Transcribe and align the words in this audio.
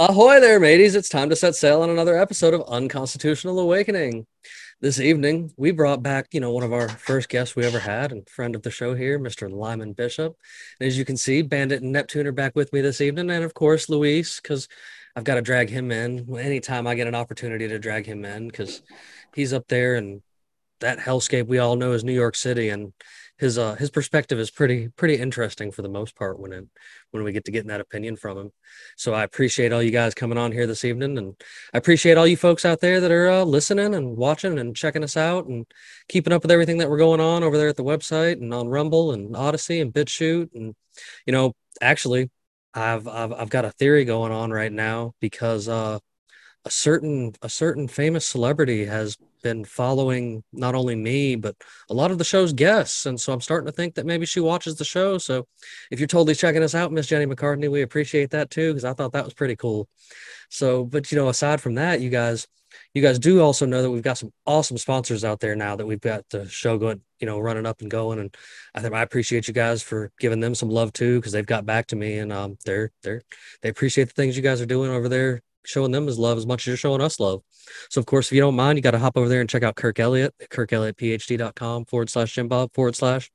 Ahoy 0.00 0.38
there, 0.38 0.60
mateys. 0.60 0.94
It's 0.94 1.08
time 1.08 1.28
to 1.28 1.34
set 1.34 1.56
sail 1.56 1.82
on 1.82 1.90
another 1.90 2.16
episode 2.16 2.54
of 2.54 2.62
Unconstitutional 2.68 3.58
Awakening. 3.58 4.28
This 4.80 5.00
evening, 5.00 5.52
we 5.56 5.72
brought 5.72 6.04
back, 6.04 6.28
you 6.30 6.38
know, 6.38 6.52
one 6.52 6.62
of 6.62 6.72
our 6.72 6.88
first 6.88 7.28
guests 7.28 7.56
we 7.56 7.64
ever 7.64 7.80
had 7.80 8.12
and 8.12 8.28
friend 8.28 8.54
of 8.54 8.62
the 8.62 8.70
show 8.70 8.94
here, 8.94 9.18
Mr. 9.18 9.50
Lyman 9.50 9.94
Bishop. 9.94 10.36
And 10.78 10.86
as 10.86 10.96
you 10.96 11.04
can 11.04 11.16
see, 11.16 11.42
Bandit 11.42 11.82
and 11.82 11.90
Neptune 11.90 12.28
are 12.28 12.32
back 12.32 12.54
with 12.54 12.72
me 12.72 12.80
this 12.80 13.00
evening. 13.00 13.28
And 13.28 13.42
of 13.42 13.54
course, 13.54 13.88
Luis, 13.88 14.38
because 14.38 14.68
I've 15.16 15.24
got 15.24 15.34
to 15.34 15.42
drag 15.42 15.68
him 15.68 15.90
in 15.90 16.32
anytime 16.38 16.86
I 16.86 16.94
get 16.94 17.08
an 17.08 17.16
opportunity 17.16 17.66
to 17.66 17.80
drag 17.80 18.06
him 18.06 18.24
in, 18.24 18.46
because 18.46 18.82
he's 19.34 19.52
up 19.52 19.66
there 19.66 19.96
and 19.96 20.22
that 20.78 21.00
hellscape 21.00 21.48
we 21.48 21.58
all 21.58 21.74
know 21.74 21.90
is 21.90 22.04
New 22.04 22.12
York 22.12 22.36
City. 22.36 22.68
And 22.68 22.92
his 23.38 23.56
uh 23.56 23.74
his 23.76 23.90
perspective 23.90 24.38
is 24.38 24.50
pretty 24.50 24.88
pretty 24.88 25.14
interesting 25.14 25.70
for 25.70 25.82
the 25.82 25.88
most 25.88 26.16
part 26.16 26.38
when 26.38 26.52
it, 26.52 26.66
when 27.12 27.22
we 27.22 27.32
get 27.32 27.44
to 27.44 27.52
getting 27.52 27.68
that 27.68 27.80
opinion 27.80 28.16
from 28.16 28.36
him. 28.36 28.52
So 28.96 29.14
I 29.14 29.22
appreciate 29.22 29.72
all 29.72 29.82
you 29.82 29.90
guys 29.90 30.14
coming 30.14 30.38
on 30.38 30.52
here 30.52 30.66
this 30.66 30.84
evening, 30.84 31.16
and 31.16 31.34
I 31.72 31.78
appreciate 31.78 32.18
all 32.18 32.26
you 32.26 32.36
folks 32.36 32.64
out 32.64 32.80
there 32.80 33.00
that 33.00 33.10
are 33.10 33.30
uh, 33.30 33.44
listening 33.44 33.94
and 33.94 34.16
watching 34.16 34.58
and 34.58 34.74
checking 34.74 35.04
us 35.04 35.16
out 35.16 35.46
and 35.46 35.66
keeping 36.08 36.32
up 36.32 36.42
with 36.42 36.50
everything 36.50 36.78
that 36.78 36.90
we're 36.90 36.98
going 36.98 37.20
on 37.20 37.42
over 37.42 37.56
there 37.56 37.68
at 37.68 37.76
the 37.76 37.84
website 37.84 38.40
and 38.40 38.52
on 38.52 38.68
Rumble 38.68 39.12
and 39.12 39.36
Odysee 39.36 39.80
and 39.80 39.92
BitChute 39.92 40.54
and 40.54 40.74
you 41.26 41.32
know 41.32 41.54
actually 41.80 42.30
I've 42.74 43.06
I've 43.06 43.32
I've 43.32 43.50
got 43.50 43.64
a 43.64 43.70
theory 43.70 44.04
going 44.04 44.32
on 44.32 44.50
right 44.50 44.72
now 44.72 45.14
because 45.20 45.68
uh 45.68 45.98
a 46.64 46.70
certain 46.70 47.32
a 47.42 47.48
certain 47.48 47.88
famous 47.88 48.26
celebrity 48.26 48.84
has 48.84 49.16
been 49.42 49.64
following 49.64 50.42
not 50.52 50.74
only 50.74 50.94
me 50.94 51.36
but 51.36 51.56
a 51.90 51.94
lot 51.94 52.10
of 52.10 52.18
the 52.18 52.24
show's 52.24 52.52
guests. 52.52 53.06
And 53.06 53.20
so 53.20 53.32
i'm 53.32 53.40
starting 53.40 53.66
to 53.66 53.72
think 53.72 53.94
that 53.94 54.06
maybe 54.06 54.26
she 54.26 54.40
watches 54.40 54.76
the 54.76 54.84
show. 54.84 55.18
So 55.18 55.46
if 55.90 56.00
you're 56.00 56.06
totally 56.06 56.34
checking 56.34 56.62
us 56.62 56.74
out 56.74 56.92
miss 56.92 57.06
jenny 57.06 57.26
mccartney 57.26 57.70
we 57.70 57.82
appreciate 57.82 58.30
that 58.30 58.50
too 58.50 58.72
because 58.72 58.84
i 58.84 58.92
thought 58.92 59.12
that 59.12 59.24
was 59.24 59.34
pretty 59.34 59.56
cool. 59.56 59.88
So 60.50 60.84
but 60.84 61.10
you 61.12 61.18
know 61.18 61.28
aside 61.28 61.60
from 61.60 61.74
that 61.74 62.00
you 62.00 62.10
guys 62.10 62.46
you 62.94 63.02
guys 63.02 63.18
do 63.18 63.40
also 63.40 63.66
know 63.66 63.82
that 63.82 63.90
we've 63.90 64.02
got 64.02 64.18
some 64.18 64.32
awesome 64.46 64.78
sponsors 64.78 65.24
out 65.24 65.40
there 65.40 65.56
now 65.56 65.76
that 65.76 65.86
we've 65.86 66.00
got 66.00 66.28
the 66.30 66.48
show 66.48 66.78
going 66.78 67.00
you 67.20 67.26
know 67.26 67.38
running 67.38 67.66
up 67.66 67.80
and 67.80 67.90
going. 67.90 68.18
And 68.18 68.34
i 68.74 68.80
think 68.80 68.94
i 68.94 69.02
appreciate 69.02 69.48
you 69.48 69.54
guys 69.54 69.82
for 69.82 70.10
giving 70.18 70.40
them 70.40 70.54
some 70.54 70.68
love 70.68 70.92
too 70.92 71.18
because 71.18 71.32
they've 71.32 71.46
got 71.46 71.66
back 71.66 71.86
to 71.88 71.96
me 71.96 72.18
and 72.18 72.32
um 72.32 72.58
they're 72.64 72.90
they're 73.02 73.22
they 73.62 73.68
appreciate 73.68 74.08
the 74.08 74.14
things 74.14 74.36
you 74.36 74.42
guys 74.42 74.60
are 74.60 74.66
doing 74.66 74.90
over 74.90 75.08
there 75.08 75.42
showing 75.68 75.92
them 75.92 76.08
as 76.08 76.18
love 76.18 76.38
as 76.38 76.46
much 76.46 76.62
as 76.62 76.66
you're 76.66 76.76
showing 76.76 77.00
us 77.00 77.20
love. 77.20 77.42
So, 77.90 78.00
of 78.00 78.06
course, 78.06 78.28
if 78.28 78.32
you 78.32 78.40
don't 78.40 78.56
mind, 78.56 78.78
you 78.78 78.82
got 78.82 78.92
to 78.92 78.98
hop 78.98 79.16
over 79.16 79.28
there 79.28 79.40
and 79.40 79.48
check 79.48 79.62
out 79.62 79.76
Kirk 79.76 80.00
Elliott, 80.00 80.34
kirkelliottphd.com 80.50 81.84
forward 81.84 82.10
slash 82.10 82.34
Jim 82.34 82.48
Bob 82.48 82.72
forward 82.72 82.96
slash. 82.96 83.30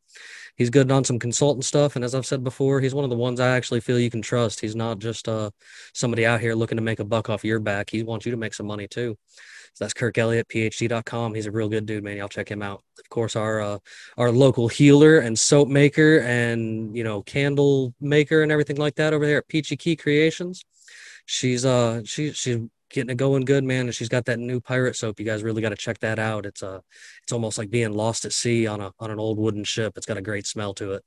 He's 0.56 0.70
good 0.70 0.92
on 0.92 1.04
some 1.04 1.18
consultant 1.18 1.66
stuff. 1.66 1.96
And 1.96 2.06
as 2.06 2.14
I've 2.14 2.26
said 2.26 2.44
before, 2.44 2.80
he's 2.80 2.94
one 2.94 3.04
of 3.04 3.10
the 3.10 3.16
ones 3.16 3.40
I 3.40 3.56
actually 3.56 3.80
feel 3.80 4.00
you 4.00 4.12
can 4.12 4.22
trust. 4.22 4.60
He's 4.60 4.76
not 4.76 5.00
just 5.00 5.28
uh, 5.28 5.50
somebody 5.94 6.26
out 6.26 6.42
here 6.42 6.54
looking 6.54 6.76
to 6.78 6.84
make 6.84 7.00
a 7.00 7.06
buck 7.06 7.30
off 7.30 7.44
your 7.44 7.60
back. 7.60 7.90
He 7.90 8.04
wants 8.04 8.26
you 8.26 8.32
to 8.32 8.38
make 8.38 8.54
some 8.54 8.68
money 8.68 8.88
too. 8.88 9.18
So 9.74 9.86
that's 9.86 9.96
Kirk 9.96 10.20
Elliott, 10.20 10.48
PhD.com. 10.50 11.34
He's 11.34 11.48
a 11.48 11.52
real 11.52 11.70
good 11.70 11.88
dude, 11.88 12.04
man. 12.04 12.18
Y'all 12.18 12.28
check 12.28 12.50
him 12.50 12.62
out. 12.62 12.84
Of 13.00 13.10
course, 13.10 13.36
our 13.36 13.60
uh, 13.60 13.80
our 14.20 14.32
local 14.32 14.68
healer 14.68 15.18
and 15.18 15.38
soap 15.38 15.68
maker 15.68 16.20
and 16.20 16.96
you 16.96 17.04
know 17.04 17.24
candle 17.24 17.96
maker 18.00 18.44
and 18.44 18.52
everything 18.52 18.78
like 18.78 18.94
that 18.96 19.14
over 19.14 19.26
there 19.26 19.40
at 19.40 19.48
Peachy 19.48 19.76
Key 19.76 19.96
Creations 19.96 20.64
she's 21.26 21.66
uh 21.66 22.02
she 22.06 22.32
she's 22.32 22.58
getting 22.90 23.10
it 23.10 23.18
going 23.18 23.44
good, 23.44 23.64
man. 23.64 23.86
And 23.86 23.96
she's 23.96 24.10
got 24.10 24.26
that 24.26 24.40
new 24.40 24.62
pirate 24.62 24.96
soap. 24.96 25.20
You 25.20 25.26
guys 25.26 25.44
really 25.44 25.62
got 25.62 25.70
to 25.70 25.76
check 25.76 26.00
that 26.00 26.20
out. 26.20 26.46
It's 26.46 26.64
uh 26.64 26.80
it's 27.24 27.32
almost 27.32 27.58
like 27.58 27.70
being 27.70 27.94
lost 27.94 28.26
at 28.26 28.34
sea 28.34 28.68
on 28.68 28.82
a 28.82 28.92
on 29.00 29.12
an 29.12 29.20
old 29.20 29.38
wooden 29.38 29.64
ship. 29.64 29.94
It's 29.98 30.06
got 30.06 30.18
a 30.18 30.22
great 30.22 30.48
smell 30.48 30.74
to 30.76 30.94
it. 30.94 31.04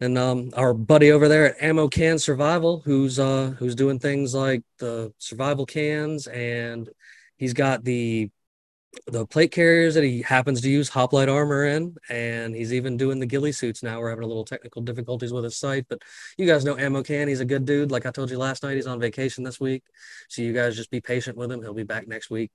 And 0.00 0.16
um, 0.16 0.50
our 0.54 0.74
buddy 0.74 1.10
over 1.10 1.26
there 1.26 1.46
at 1.46 1.62
Ammo 1.62 1.88
Can 1.88 2.18
Survival, 2.18 2.82
who's 2.84 3.18
uh 3.18 3.54
who's 3.58 3.74
doing 3.74 3.98
things 3.98 4.34
like 4.34 4.62
the 4.78 5.12
survival 5.18 5.66
cans, 5.66 6.26
and 6.28 6.88
he's 7.36 7.52
got 7.52 7.84
the 7.84 8.30
the 9.06 9.26
plate 9.26 9.52
carriers 9.52 9.94
that 9.94 10.04
he 10.04 10.22
happens 10.22 10.60
to 10.60 10.70
use 10.70 10.88
hoplite 10.88 11.28
armor 11.28 11.66
in, 11.66 11.94
and 12.08 12.54
he's 12.54 12.72
even 12.72 12.96
doing 12.96 13.18
the 13.18 13.26
ghillie 13.26 13.52
suits 13.52 13.82
now. 13.82 14.00
We're 14.00 14.10
having 14.10 14.24
a 14.24 14.28
little 14.28 14.44
technical 14.44 14.82
difficulties 14.82 15.32
with 15.32 15.44
his 15.44 15.56
site, 15.56 15.86
but 15.88 16.02
you 16.36 16.46
guys 16.46 16.64
know 16.64 16.76
Ammo 16.76 17.02
Can. 17.02 17.28
He's 17.28 17.40
a 17.40 17.44
good 17.44 17.64
dude. 17.64 17.90
Like 17.90 18.06
I 18.06 18.10
told 18.10 18.30
you 18.30 18.38
last 18.38 18.62
night, 18.62 18.76
he's 18.76 18.86
on 18.86 19.00
vacation 19.00 19.44
this 19.44 19.60
week, 19.60 19.84
so 20.28 20.42
you 20.42 20.52
guys 20.52 20.76
just 20.76 20.90
be 20.90 21.00
patient 21.00 21.36
with 21.36 21.52
him. 21.52 21.62
He'll 21.62 21.74
be 21.74 21.82
back 21.82 22.08
next 22.08 22.30
week. 22.30 22.50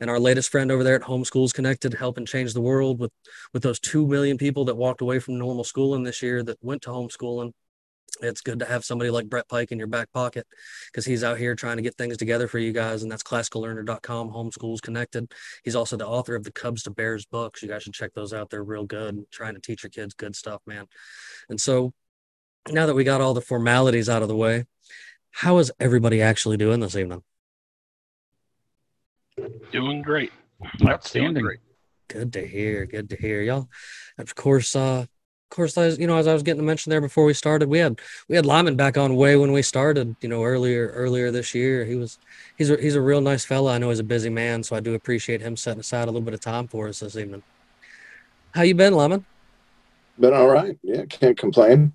And 0.00 0.08
our 0.08 0.18
latest 0.18 0.50
friend 0.50 0.72
over 0.72 0.82
there 0.82 0.94
at 0.94 1.02
Homeschools 1.02 1.52
Connected, 1.52 1.92
helping 1.92 2.24
change 2.24 2.54
the 2.54 2.60
world 2.60 2.98
with 2.98 3.12
with 3.52 3.62
those 3.62 3.80
two 3.80 4.06
million 4.06 4.38
people 4.38 4.64
that 4.66 4.76
walked 4.76 5.02
away 5.02 5.18
from 5.18 5.38
normal 5.38 5.64
schooling 5.64 6.02
this 6.02 6.22
year 6.22 6.42
that 6.44 6.58
went 6.62 6.82
to 6.82 6.90
homeschooling 6.90 7.52
it's 8.20 8.40
good 8.40 8.58
to 8.60 8.64
have 8.64 8.84
somebody 8.84 9.10
like 9.10 9.28
Brett 9.28 9.48
Pike 9.48 9.72
in 9.72 9.78
your 9.78 9.86
back 9.86 10.12
pocket 10.12 10.46
because 10.86 11.04
he's 11.04 11.24
out 11.24 11.38
here 11.38 11.54
trying 11.54 11.76
to 11.76 11.82
get 11.82 11.96
things 11.96 12.16
together 12.16 12.48
for 12.48 12.58
you 12.58 12.72
guys. 12.72 13.02
And 13.02 13.10
that's 13.10 13.22
classicallearner.com, 13.22 14.30
homeschools 14.30 14.80
connected. 14.80 15.32
He's 15.64 15.76
also 15.76 15.96
the 15.96 16.06
author 16.06 16.34
of 16.34 16.44
the 16.44 16.52
Cubs 16.52 16.82
to 16.84 16.90
Bears 16.90 17.24
books. 17.26 17.62
You 17.62 17.68
guys 17.68 17.82
should 17.82 17.94
check 17.94 18.14
those 18.14 18.32
out. 18.32 18.50
They're 18.50 18.64
real 18.64 18.84
good, 18.84 19.24
trying 19.30 19.54
to 19.54 19.60
teach 19.60 19.82
your 19.82 19.90
kids 19.90 20.14
good 20.14 20.34
stuff, 20.34 20.62
man. 20.66 20.86
And 21.48 21.60
so 21.60 21.92
now 22.70 22.86
that 22.86 22.94
we 22.94 23.04
got 23.04 23.20
all 23.20 23.34
the 23.34 23.40
formalities 23.40 24.08
out 24.08 24.22
of 24.22 24.28
the 24.28 24.36
way, 24.36 24.64
how 25.30 25.58
is 25.58 25.70
everybody 25.78 26.20
actually 26.20 26.56
doing 26.56 26.80
this 26.80 26.96
evening? 26.96 27.22
Doing 29.72 30.02
great. 30.02 30.32
Outstanding. 30.86 31.34
Doing 31.34 31.44
great. 31.44 31.58
Good 32.08 32.32
to 32.32 32.46
hear. 32.46 32.86
Good 32.86 33.10
to 33.10 33.16
hear, 33.16 33.42
y'all. 33.42 33.68
Of 34.16 34.34
course, 34.34 34.74
uh, 34.74 35.06
of 35.50 35.56
course, 35.56 35.78
as 35.78 35.98
you 35.98 36.06
know, 36.06 36.18
as 36.18 36.26
I 36.26 36.34
was 36.34 36.42
getting 36.42 36.60
to 36.60 36.66
mention 36.66 36.90
there 36.90 37.00
before 37.00 37.24
we 37.24 37.32
started, 37.32 37.70
we 37.70 37.78
had 37.78 37.98
we 38.28 38.36
had 38.36 38.44
Lyman 38.44 38.76
back 38.76 38.98
on 38.98 39.16
way 39.16 39.34
when 39.36 39.50
we 39.50 39.62
started. 39.62 40.14
You 40.20 40.28
know, 40.28 40.44
earlier 40.44 40.88
earlier 40.88 41.30
this 41.30 41.54
year, 41.54 41.86
he 41.86 41.94
was 41.94 42.18
he's 42.58 42.68
a 42.68 42.76
he's 42.76 42.94
a 42.94 43.00
real 43.00 43.22
nice 43.22 43.46
fella. 43.46 43.74
I 43.74 43.78
know 43.78 43.88
he's 43.88 43.98
a 43.98 44.04
busy 44.04 44.28
man, 44.28 44.62
so 44.62 44.76
I 44.76 44.80
do 44.80 44.92
appreciate 44.92 45.40
him 45.40 45.56
setting 45.56 45.80
aside 45.80 46.02
a 46.02 46.06
little 46.06 46.20
bit 46.20 46.34
of 46.34 46.40
time 46.40 46.68
for 46.68 46.86
us 46.86 47.00
this 47.00 47.16
evening. 47.16 47.42
How 48.54 48.60
you 48.60 48.74
been, 48.74 48.92
Lyman? 48.92 49.24
Been 50.20 50.34
all 50.34 50.48
right. 50.48 50.78
Yeah, 50.82 51.06
can't 51.06 51.38
complain. 51.38 51.94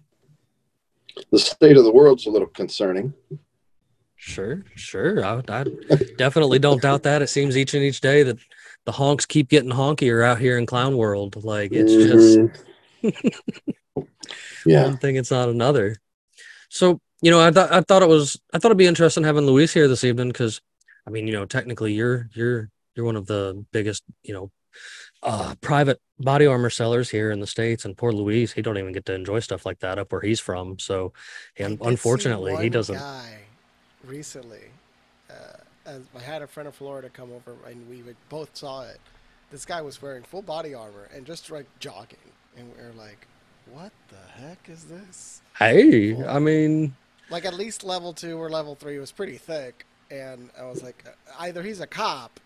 The 1.32 1.38
state 1.38 1.78
of 1.78 1.84
the 1.84 1.92
world's 1.94 2.26
a 2.26 2.32
little 2.32 2.48
concerning. 2.48 3.14
Sure, 4.16 4.66
sure. 4.74 5.24
I, 5.24 5.44
I 5.48 5.66
definitely 6.18 6.58
don't 6.58 6.82
doubt 6.82 7.04
that. 7.04 7.22
It 7.22 7.28
seems 7.28 7.56
each 7.56 7.76
and 7.76 7.84
each 7.84 8.02
day 8.02 8.24
that 8.24 8.38
the 8.86 8.94
honks 8.94 9.28
keep 9.28 9.50
getting 9.50 9.70
honkier 9.70 10.26
out 10.26 10.40
here 10.40 10.58
in 10.58 10.66
clown 10.66 10.98
world. 10.98 11.44
Like 11.44 11.72
it's 11.72 11.94
just. 11.94 12.40
Mhm. 12.40 12.58
yeah. 14.66 14.84
one 14.86 14.98
thing 14.98 15.16
it's 15.16 15.32
not 15.32 15.50
another 15.50 15.98
so 16.70 17.00
you 17.22 17.32
know 17.32 17.40
i 17.40 17.52
thought 17.52 17.72
i 17.72 17.82
thought 17.82 18.04
it 18.04 18.10
was 18.10 18.40
i 18.54 18.60
thought 18.60 18.70
it'd 18.70 18.78
be 18.78 18.88
interesting 18.88 19.24
having 19.24 19.46
luis 19.46 19.74
here 19.74 19.88
this 19.88 20.04
evening 20.04 20.30
because 20.30 20.62
i 21.08 21.10
mean 21.10 21.28
you 21.28 21.34
know 21.34 21.46
technically 21.46 21.94
you're 21.94 22.30
you're 22.34 22.70
you're 22.96 23.06
one 23.06 23.16
of 23.16 23.28
the 23.28 23.66
biggest 23.72 24.04
you 24.24 24.34
know 24.34 24.52
uh 25.22 25.54
private 25.62 26.00
body 26.20 26.46
armor 26.46 26.70
sellers 26.70 27.10
here 27.10 27.32
in 27.32 27.40
the 27.40 27.48
states 27.48 27.86
and 27.86 27.98
poor 27.98 28.12
luis 28.12 28.52
he 28.52 28.62
don't 28.62 28.78
even 28.78 28.94
get 28.94 29.06
to 29.06 29.14
enjoy 29.14 29.40
stuff 29.40 29.66
like 29.66 29.80
that 29.80 30.00
up 30.00 30.12
where 30.12 30.22
he's 30.22 30.40
from 30.40 30.80
so 30.80 31.14
and 31.58 31.80
unfortunately 31.82 32.56
he 32.58 32.70
doesn't 32.70 32.98
Guy 32.98 33.44
recently, 34.04 34.72
uh, 35.30 35.58
as 35.86 36.02
I 36.16 36.20
had 36.20 36.42
a 36.42 36.48
friend 36.48 36.68
in 36.68 36.74
Florida 36.74 37.10
come 37.10 37.32
over 37.32 37.56
and 37.68 37.90
we 37.90 38.04
both 38.30 38.56
saw 38.56 38.84
it. 38.84 39.00
This 39.52 39.66
guy 39.66 39.82
was 39.82 40.02
wearing 40.02 40.24
full 40.24 40.42
body 40.42 40.74
armor 40.74 41.10
and 41.14 41.26
just 41.26 41.50
like 41.52 41.68
jogging, 41.80 42.18
and 42.58 42.72
we 42.76 42.82
are 42.84 42.94
like, 42.94 43.28
"What 43.72 43.92
the 44.10 44.42
heck 44.42 44.70
is 44.70 44.86
this?" 44.86 45.42
hey 45.60 46.16
i 46.26 46.40
mean 46.40 46.96
Like 47.30 47.46
at 47.46 47.54
least 47.54 47.84
level 47.84 48.14
two 48.14 48.38
or 48.42 48.50
level 48.50 48.76
three 48.76 48.98
was 49.00 49.12
pretty 49.12 49.38
thick, 49.38 49.86
and 50.12 50.50
I 50.60 50.64
was 50.66 50.84
like, 50.84 51.04
uh, 51.08 51.12
either 51.40 51.62
he's 51.64 51.80
a 51.80 51.88
cop. 51.88 52.40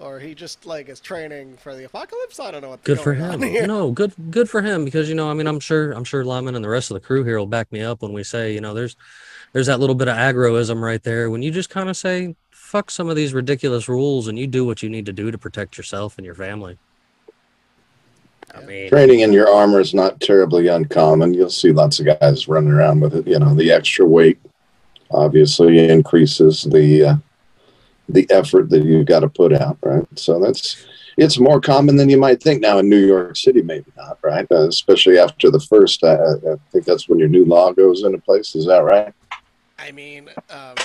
Or 0.00 0.18
he 0.18 0.34
just 0.34 0.66
like 0.66 0.88
is 0.88 0.98
training 0.98 1.56
for 1.56 1.76
the 1.76 1.84
apocalypse. 1.84 2.40
I 2.40 2.50
don't 2.50 2.62
know 2.62 2.70
what. 2.70 2.82
good 2.82 2.98
for 3.00 3.14
him 3.14 3.38
no 3.68 3.92
good 3.92 4.12
good 4.28 4.50
for 4.50 4.60
him 4.60 4.84
because 4.84 5.08
you 5.08 5.14
know 5.14 5.30
i 5.30 5.34
mean 5.34 5.46
i'm 5.46 5.60
sure 5.60 5.92
i'm 5.92 6.02
sure 6.02 6.24
lyman 6.24 6.56
and 6.56 6.64
the 6.64 6.68
rest 6.68 6.90
of 6.90 6.94
the 6.96 7.00
crew 7.00 7.22
here 7.22 7.38
will 7.38 7.46
back 7.46 7.70
me 7.70 7.80
up 7.80 8.02
when 8.02 8.12
we 8.12 8.24
say 8.24 8.52
you 8.52 8.60
know 8.60 8.74
there's 8.74 8.96
there's 9.52 9.68
that 9.68 9.78
little 9.78 9.94
bit 9.94 10.08
of 10.08 10.16
agorism 10.16 10.80
right 10.82 11.04
there 11.04 11.30
when 11.30 11.42
you 11.42 11.52
just 11.52 11.70
kind 11.70 11.88
of 11.88 11.96
say 11.96 12.34
fuck 12.50 12.90
some 12.90 13.08
of 13.08 13.14
these 13.14 13.32
ridiculous 13.32 13.88
rules 13.88 14.26
and 14.26 14.36
you 14.36 14.48
do 14.48 14.64
what 14.64 14.82
you 14.82 14.88
need 14.90 15.06
to 15.06 15.12
do 15.12 15.30
to 15.30 15.38
protect 15.38 15.76
yourself 15.78 16.18
and 16.18 16.24
your 16.24 16.34
family. 16.34 16.76
I 18.56 18.64
mean, 18.64 18.88
Training 18.88 19.20
in 19.20 19.32
your 19.32 19.48
armor 19.48 19.80
is 19.80 19.94
not 19.94 20.20
terribly 20.20 20.68
uncommon. 20.68 21.34
You'll 21.34 21.50
see 21.50 21.72
lots 21.72 22.00
of 22.00 22.06
guys 22.06 22.48
running 22.48 22.70
around 22.70 23.00
with 23.00 23.14
it. 23.14 23.26
You 23.26 23.38
know, 23.38 23.54
the 23.54 23.72
extra 23.72 24.06
weight 24.06 24.38
obviously 25.10 25.88
increases 25.88 26.62
the 26.62 27.04
uh, 27.04 27.16
the 28.08 28.26
effort 28.30 28.70
that 28.70 28.84
you've 28.84 29.06
got 29.06 29.20
to 29.20 29.28
put 29.28 29.52
out, 29.52 29.78
right? 29.82 30.06
So 30.16 30.38
that's 30.38 30.84
it's 31.16 31.38
more 31.38 31.60
common 31.60 31.96
than 31.96 32.08
you 32.08 32.18
might 32.18 32.42
think 32.42 32.60
now 32.60 32.78
in 32.78 32.88
New 32.88 33.04
York 33.06 33.36
City, 33.36 33.62
maybe 33.62 33.90
not, 33.96 34.18
right? 34.22 34.46
Uh, 34.50 34.68
especially 34.68 35.18
after 35.18 35.50
the 35.50 35.60
first, 35.60 36.02
I, 36.04 36.14
I 36.14 36.32
I 36.52 36.56
think 36.72 36.84
that's 36.84 37.08
when 37.08 37.18
your 37.18 37.28
new 37.28 37.44
law 37.44 37.72
goes 37.72 38.02
into 38.02 38.18
place. 38.18 38.54
Is 38.54 38.66
that 38.66 38.82
right? 38.84 39.12
I 39.78 39.92
mean, 39.92 40.30
um, 40.50 40.76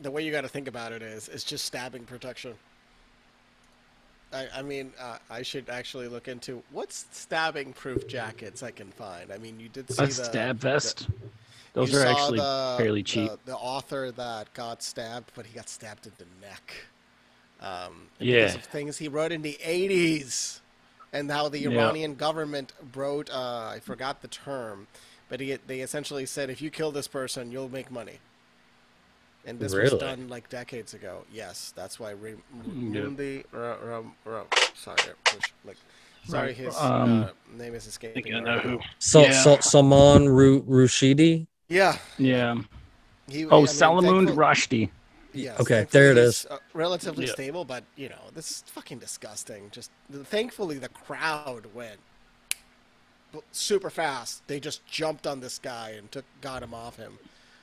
the 0.00 0.10
way 0.10 0.24
you 0.24 0.32
got 0.32 0.42
to 0.42 0.48
think 0.48 0.68
about 0.68 0.92
it 0.92 1.02
is, 1.02 1.28
it's 1.28 1.44
just 1.44 1.64
stabbing 1.64 2.04
protection. 2.04 2.54
I, 4.32 4.48
I 4.56 4.62
mean, 4.62 4.92
uh, 5.00 5.18
I 5.28 5.42
should 5.42 5.68
actually 5.68 6.08
look 6.08 6.28
into 6.28 6.62
what's 6.70 7.06
stabbing-proof 7.12 8.06
jackets 8.06 8.62
I 8.62 8.70
can 8.70 8.90
find. 8.92 9.32
I 9.32 9.38
mean, 9.38 9.58
you 9.58 9.68
did 9.68 9.90
see 9.90 10.02
A 10.02 10.06
the 10.06 10.12
stab 10.12 10.56
vest. 10.58 11.08
Those 11.72 11.94
are 11.94 12.06
actually 12.06 12.38
the- 12.38 12.74
fairly 12.78 13.02
cheap. 13.02 13.30
The, 13.30 13.38
the 13.52 13.56
author 13.56 14.10
that 14.12 14.52
got 14.54 14.82
stabbed, 14.82 15.32
but 15.34 15.46
he 15.46 15.54
got 15.54 15.68
stabbed 15.68 16.06
in 16.06 16.12
the 16.18 16.26
neck. 16.46 16.74
Um, 17.60 18.08
Yeah. 18.18 18.42
Because 18.46 18.54
of 18.56 18.62
things 18.64 18.98
he 18.98 19.08
wrote 19.08 19.32
in 19.32 19.42
the 19.42 19.58
80s, 19.62 20.60
and 21.12 21.30
how 21.30 21.48
the 21.48 21.58
Yeah. 21.58 21.70
Iranian 21.70 22.14
government 22.14 22.72
wrote, 22.94 23.30
uh, 23.30 23.72
I 23.74 23.80
forgot 23.80 24.22
the 24.22 24.28
term, 24.28 24.86
but 25.28 25.40
he, 25.40 25.56
they 25.66 25.80
essentially 25.80 26.24
said, 26.26 26.50
if 26.50 26.62
you 26.62 26.70
kill 26.70 26.92
this 26.92 27.08
person, 27.08 27.50
you'll 27.52 27.68
make 27.68 27.90
money. 27.90 28.18
And 29.46 29.58
this 29.58 29.74
was 29.74 29.94
done 29.94 30.28
like 30.28 30.48
decades 30.50 30.94
ago. 30.94 31.24
Yes, 31.32 31.72
that's 31.74 31.98
why 31.98 32.10
Re- 32.10 32.34
Yeah. 32.66 32.72
Mundi, 33.02 33.44
Ra- 33.52 33.76
Ram- 33.82 34.12
Ram- 34.24 34.46
sorry, 34.74 34.98
push- 35.24 35.52
like, 35.64 35.76
sorry, 36.28 36.52
his 36.52 36.76
um, 36.76 37.22
uh, 37.24 37.28
name 37.56 37.74
is 37.74 37.86
I 37.86 37.88
escaping. 37.88 38.22
think 38.22 38.34
I 38.36 38.40
know 38.40 38.58
who. 38.58 38.78
so, 38.98 39.22
Yeah. 39.22 39.32
so 39.42 39.58
Salman 39.60 40.28
Ru- 40.28 40.62
Rushidi. 40.64 41.46
Yeah. 41.68 41.96
Yeah. 42.18 42.56
He, 43.28 43.44
I 43.44 43.48
Oh, 43.50 43.58
mean, 43.58 43.66
Salamoon 43.66 44.26
thankful- 44.26 44.36
Rushdie. 44.36 44.90
Yes, 45.32 45.60
Okay, 45.60 45.86
there 45.92 46.10
it 46.10 46.18
is. 46.18 46.44
uh, 46.50 46.58
relatively 46.74 47.26
Yeah. 47.26 47.32
stable, 47.32 47.64
but 47.64 47.84
you 47.96 48.08
know 48.08 48.20
this 48.34 48.50
is 48.50 48.64
fucking 48.66 48.98
disgusting. 48.98 49.70
Just 49.70 49.90
thankfully 50.24 50.76
the 50.78 50.88
crowd 50.88 51.66
went 51.72 52.00
super 53.52 53.90
fast. 53.90 54.42
They 54.48 54.58
just 54.58 54.84
jumped 54.86 55.26
on 55.26 55.38
this 55.40 55.58
guy 55.58 55.90
and 55.90 56.10
took 56.10 56.24
got 56.40 56.62
him 56.64 56.74
off 56.74 56.96
him. 56.96 57.18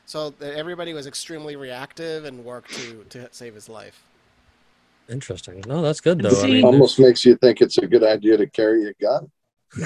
So 0.08 0.34
everybody 0.42 0.94
was 0.94 1.06
extremely 1.06 1.58
reactive 1.58 2.24
and 2.24 2.44
worked 2.44 2.72
to 2.76 3.06
to 3.10 3.28
save 3.32 3.54
his 3.54 3.68
life. 3.68 4.02
Interesting. 5.10 5.64
No, 5.68 5.82
that's 5.82 6.00
good 6.00 6.20
though. 6.20 6.42
I 6.42 6.48
mean, 6.48 6.64
Almost 6.64 6.98
makes 6.98 7.26
you 7.26 7.36
think 7.36 7.62
it's 7.62 7.78
a 7.78 7.86
good 7.86 8.04
idea 8.04 8.38
to 8.38 8.48
carry 8.48 8.88
a 8.88 8.94
gun. 8.94 9.30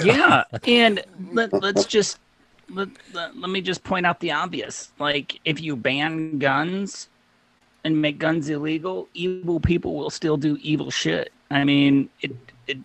Yeah, 0.04 0.44
and 0.64 1.02
let, 1.32 1.52
let's 1.52 1.86
just 1.86 2.20
let, 2.70 2.88
let, 3.12 3.36
let 3.36 3.50
me 3.50 3.60
just 3.60 3.82
point 3.82 4.06
out 4.06 4.20
the 4.20 4.30
obvious. 4.30 4.92
Like, 5.00 5.40
if 5.44 5.60
you 5.60 5.74
ban 5.74 6.38
guns 6.38 7.08
and 7.82 8.00
make 8.00 8.18
guns 8.20 8.48
illegal, 8.48 9.08
evil 9.14 9.58
people 9.58 9.96
will 9.96 10.10
still 10.10 10.36
do 10.36 10.56
evil 10.62 10.90
shit. 10.90 11.32
I 11.50 11.64
mean, 11.64 12.08
it, 12.20 12.32
it 12.68 12.78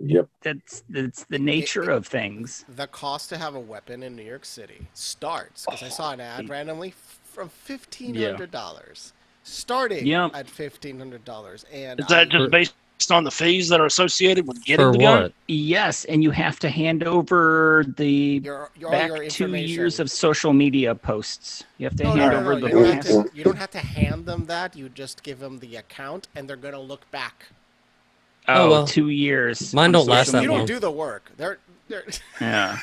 Yep. 0.00 0.28
that's 0.42 0.82
that's 0.88 1.24
the 1.24 1.38
nature 1.38 1.90
of 1.90 2.06
things. 2.06 2.64
The 2.68 2.86
cost 2.86 3.28
to 3.30 3.38
have 3.38 3.54
a 3.54 3.60
weapon 3.60 4.02
in 4.02 4.16
New 4.16 4.24
York 4.24 4.44
City 4.44 4.86
starts 4.94 5.64
because 5.64 5.82
I 5.82 5.88
saw 5.88 6.12
an 6.12 6.20
ad 6.20 6.46
oh. 6.46 6.48
randomly 6.48 6.94
from 7.24 7.48
fifteen 7.48 8.14
hundred 8.14 8.50
dollars, 8.50 9.12
starting 9.42 10.06
Yep. 10.06 10.32
at 10.34 10.48
fifteen 10.50 10.98
hundred 10.98 11.24
dollars, 11.24 11.64
and 11.72 12.00
Is 12.00 12.06
that 12.06 12.28
I- 12.28 12.30
just 12.30 12.50
based 12.50 12.74
on 13.10 13.24
the 13.24 13.30
fees 13.30 13.68
that 13.68 13.80
are 13.80 13.86
associated 13.86 14.46
with 14.46 14.64
getting 14.64 14.86
for 14.86 14.92
the 14.92 14.98
gun? 14.98 15.22
what? 15.24 15.32
Yes, 15.48 16.04
and 16.06 16.22
you 16.22 16.30
have 16.30 16.58
to 16.60 16.70
hand 16.70 17.02
over 17.04 17.84
the 17.96 18.40
your, 18.44 18.70
your, 18.76 18.90
back 18.90 19.08
your 19.10 19.28
two 19.28 19.54
years 19.54 20.00
of 20.00 20.10
social 20.10 20.52
media 20.52 20.94
posts. 20.94 21.64
You 21.78 21.86
have 21.86 21.96
to 21.96 22.04
No, 22.04 22.10
hand 22.12 22.20
no, 22.20 22.30
no, 22.30 22.40
over 22.40 22.54
no, 22.54 22.60
the 22.60 22.68
You 22.68 22.84
don't, 22.84 23.02
to, 23.02 23.30
you 23.34 23.44
don't 23.44 23.56
have 23.58 23.70
to 23.72 23.80
hand 23.80 24.26
them 24.26 24.46
that. 24.46 24.76
You 24.76 24.88
just 24.88 25.22
give 25.22 25.38
them 25.40 25.58
the 25.58 25.76
account, 25.76 26.28
and 26.34 26.48
they're 26.48 26.56
gonna 26.56 26.80
look 26.80 27.10
back. 27.10 27.46
Oh, 28.48 28.66
Oh, 28.66 28.70
well. 28.70 28.86
two 28.86 29.08
years. 29.08 29.72
Mine 29.74 29.92
don't 29.92 30.06
last 30.06 30.26
social 30.28 30.40
that 30.40 30.42
you 30.44 30.50
long. 30.50 30.58
don't 30.60 30.66
do 30.66 30.78
the 30.78 30.90
work. 30.90 31.30
They're 31.36 31.58
they're. 31.88 32.04
Yeah. 32.40 32.78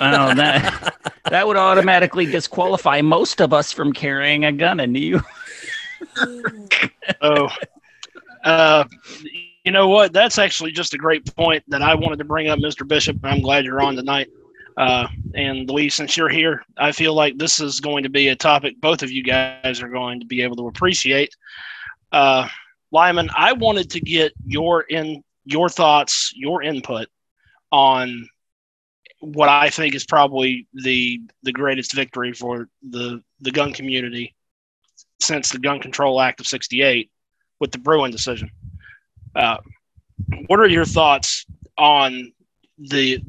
Well, 0.00 0.34
that 0.34 0.94
that 1.24 1.46
would 1.46 1.56
automatically 1.58 2.24
disqualify 2.24 3.00
most 3.02 3.40
of 3.42 3.52
us 3.52 3.70
from 3.72 3.92
carrying 3.92 4.44
a 4.46 4.52
gun 4.52 4.80
in 4.80 4.92
New 4.92 5.00
York. 5.00 5.24
Oh, 7.20 7.48
uh, 8.44 8.84
you 9.64 9.72
know 9.72 9.88
what? 9.88 10.12
That's 10.12 10.38
actually 10.38 10.72
just 10.72 10.94
a 10.94 10.98
great 10.98 11.34
point 11.36 11.62
that 11.68 11.82
I 11.82 11.94
wanted 11.94 12.18
to 12.18 12.24
bring 12.24 12.48
up, 12.48 12.58
Mr. 12.60 12.86
Bishop. 12.86 13.18
I'm 13.24 13.40
glad 13.42 13.64
you're 13.64 13.82
on 13.82 13.94
tonight. 13.96 14.28
Uh, 14.76 15.06
and 15.34 15.68
Luis, 15.68 15.94
since 15.94 16.16
you're 16.16 16.28
here, 16.30 16.64
I 16.78 16.92
feel 16.92 17.12
like 17.12 17.36
this 17.36 17.60
is 17.60 17.80
going 17.80 18.02
to 18.04 18.08
be 18.08 18.28
a 18.28 18.36
topic 18.36 18.80
both 18.80 19.02
of 19.02 19.10
you 19.10 19.22
guys 19.22 19.82
are 19.82 19.88
going 19.88 20.20
to 20.20 20.26
be 20.26 20.40
able 20.42 20.56
to 20.56 20.68
appreciate. 20.68 21.36
Uh, 22.12 22.48
Lyman, 22.92 23.30
I 23.36 23.52
wanted 23.52 23.90
to 23.90 24.00
get 24.00 24.32
your 24.44 24.82
in 24.82 25.22
your 25.44 25.68
thoughts, 25.68 26.32
your 26.34 26.62
input 26.62 27.08
on 27.70 28.28
what 29.20 29.48
I 29.48 29.70
think 29.70 29.94
is 29.94 30.04
probably 30.04 30.66
the 30.72 31.20
the 31.42 31.52
greatest 31.52 31.92
victory 31.92 32.32
for 32.32 32.68
the 32.88 33.22
the 33.40 33.50
gun 33.50 33.72
community 33.72 34.34
since 35.20 35.50
the 35.50 35.58
Gun 35.58 35.80
Control 35.80 36.20
Act 36.20 36.40
of 36.40 36.46
'68 36.46 37.10
with 37.60 37.72
the 37.72 37.78
Bruen 37.78 38.10
decision. 38.10 38.50
Uh, 39.34 39.58
what 40.46 40.58
are 40.58 40.68
your 40.68 40.84
thoughts 40.84 41.46
on 41.78 42.32
the 42.78 43.22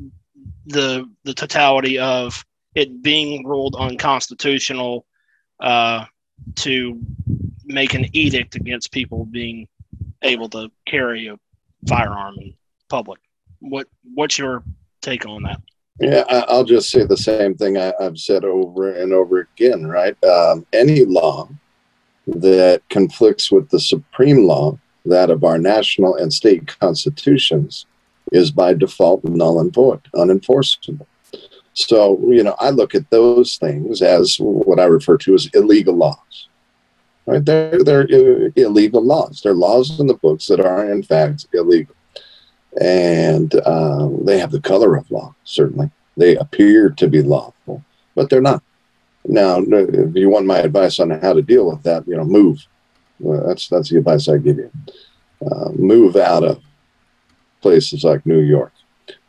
the 0.66 1.10
the 1.24 1.34
totality 1.34 2.00
of 2.00 2.46
it 2.74 3.02
being 3.02 3.46
ruled 3.46 3.76
unconstitutional 3.76 5.06
uh, 5.60 6.06
to 6.56 7.02
make 7.72 7.94
an 7.94 8.06
edict 8.14 8.56
against 8.56 8.92
people 8.92 9.26
being 9.26 9.68
able 10.22 10.50
to 10.50 10.70
carry 10.86 11.28
a 11.28 11.38
firearm 11.88 12.36
in 12.40 12.54
public? 12.90 13.20
What 13.60 13.88
what's 14.14 14.38
your 14.38 14.64
take 15.02 15.26
on 15.26 15.44
that? 15.44 15.62
Yeah, 16.00 16.24
I, 16.30 16.40
I'll 16.48 16.64
just 16.64 16.90
say 16.90 17.06
the 17.06 17.18
same 17.18 17.56
thing 17.56 17.78
I, 17.78 17.94
I've 18.00 18.18
said 18.18 18.44
over 18.44 18.94
and 18.94 19.14
over 19.14 19.40
again, 19.40 19.86
right? 19.86 20.16
Um, 20.24 20.66
any 20.74 21.06
law 21.06 21.50
that 22.28 22.82
conflicts 22.90 23.52
with 23.52 23.70
the 23.70 23.80
supreme 23.80 24.46
law, 24.46 24.80
that 25.06 25.30
of 25.30 25.44
our 25.44 25.58
national 25.58 26.16
and 26.16 26.34
state 26.34 26.80
constitutions, 26.80 27.86
is 28.32 28.52
by 28.52 28.74
default 28.74 29.24
null 29.26 29.60
and 29.60 29.74
void, 29.74 30.02
unenforceable. 30.16 31.06
So, 31.74 32.20
you 32.30 32.44
know, 32.44 32.56
I 32.60 32.70
look 32.70 32.96
at 32.96 33.10
those 33.10 33.58
things 33.58 34.02
as 34.02 34.38
what 34.40 34.80
I 34.80 34.86
refer 34.86 35.18
to 35.20 35.34
as 35.34 35.50
illegal 35.54 35.96
laws. 35.96 36.48
Right? 37.26 37.44
They're, 37.44 37.84
they're 37.84 38.04
uh, 38.04 38.50
illegal 38.56 39.04
laws. 39.04 39.42
They're 39.42 39.54
laws 39.54 40.00
in 40.00 40.08
the 40.08 40.16
books 40.16 40.48
that 40.48 40.60
are, 40.60 40.92
in 40.92 41.04
fact, 41.04 41.48
illegal 41.54 41.96
and 42.80 43.54
um, 43.66 44.24
they 44.26 44.38
have 44.40 44.52
the 44.52 44.62
color 44.62 44.96
of 44.96 45.10
law. 45.12 45.36
Certainly, 45.44 45.92
they 46.16 46.36
appear 46.38 46.90
to 46.90 47.08
be 47.08 47.22
lawful, 47.22 47.84
but 48.16 48.30
they're 48.30 48.42
not. 48.42 48.64
Now, 49.26 49.62
if 49.62 50.16
you 50.16 50.30
want 50.30 50.46
my 50.46 50.60
advice 50.60 51.00
on 51.00 51.10
how 51.10 51.34
to 51.34 51.42
deal 51.42 51.70
with 51.70 51.84
that, 51.84 52.08
you 52.08 52.16
know, 52.16 52.24
move. 52.24 52.66
Well, 53.20 53.46
that's 53.46 53.68
that's 53.68 53.90
the 53.90 53.98
advice 53.98 54.28
I 54.28 54.38
give 54.38 54.58
you. 54.58 54.72
Uh, 55.46 55.70
move 55.74 56.16
out 56.16 56.44
of 56.44 56.62
places 57.62 58.04
like 58.04 58.26
New 58.26 58.40
York. 58.40 58.72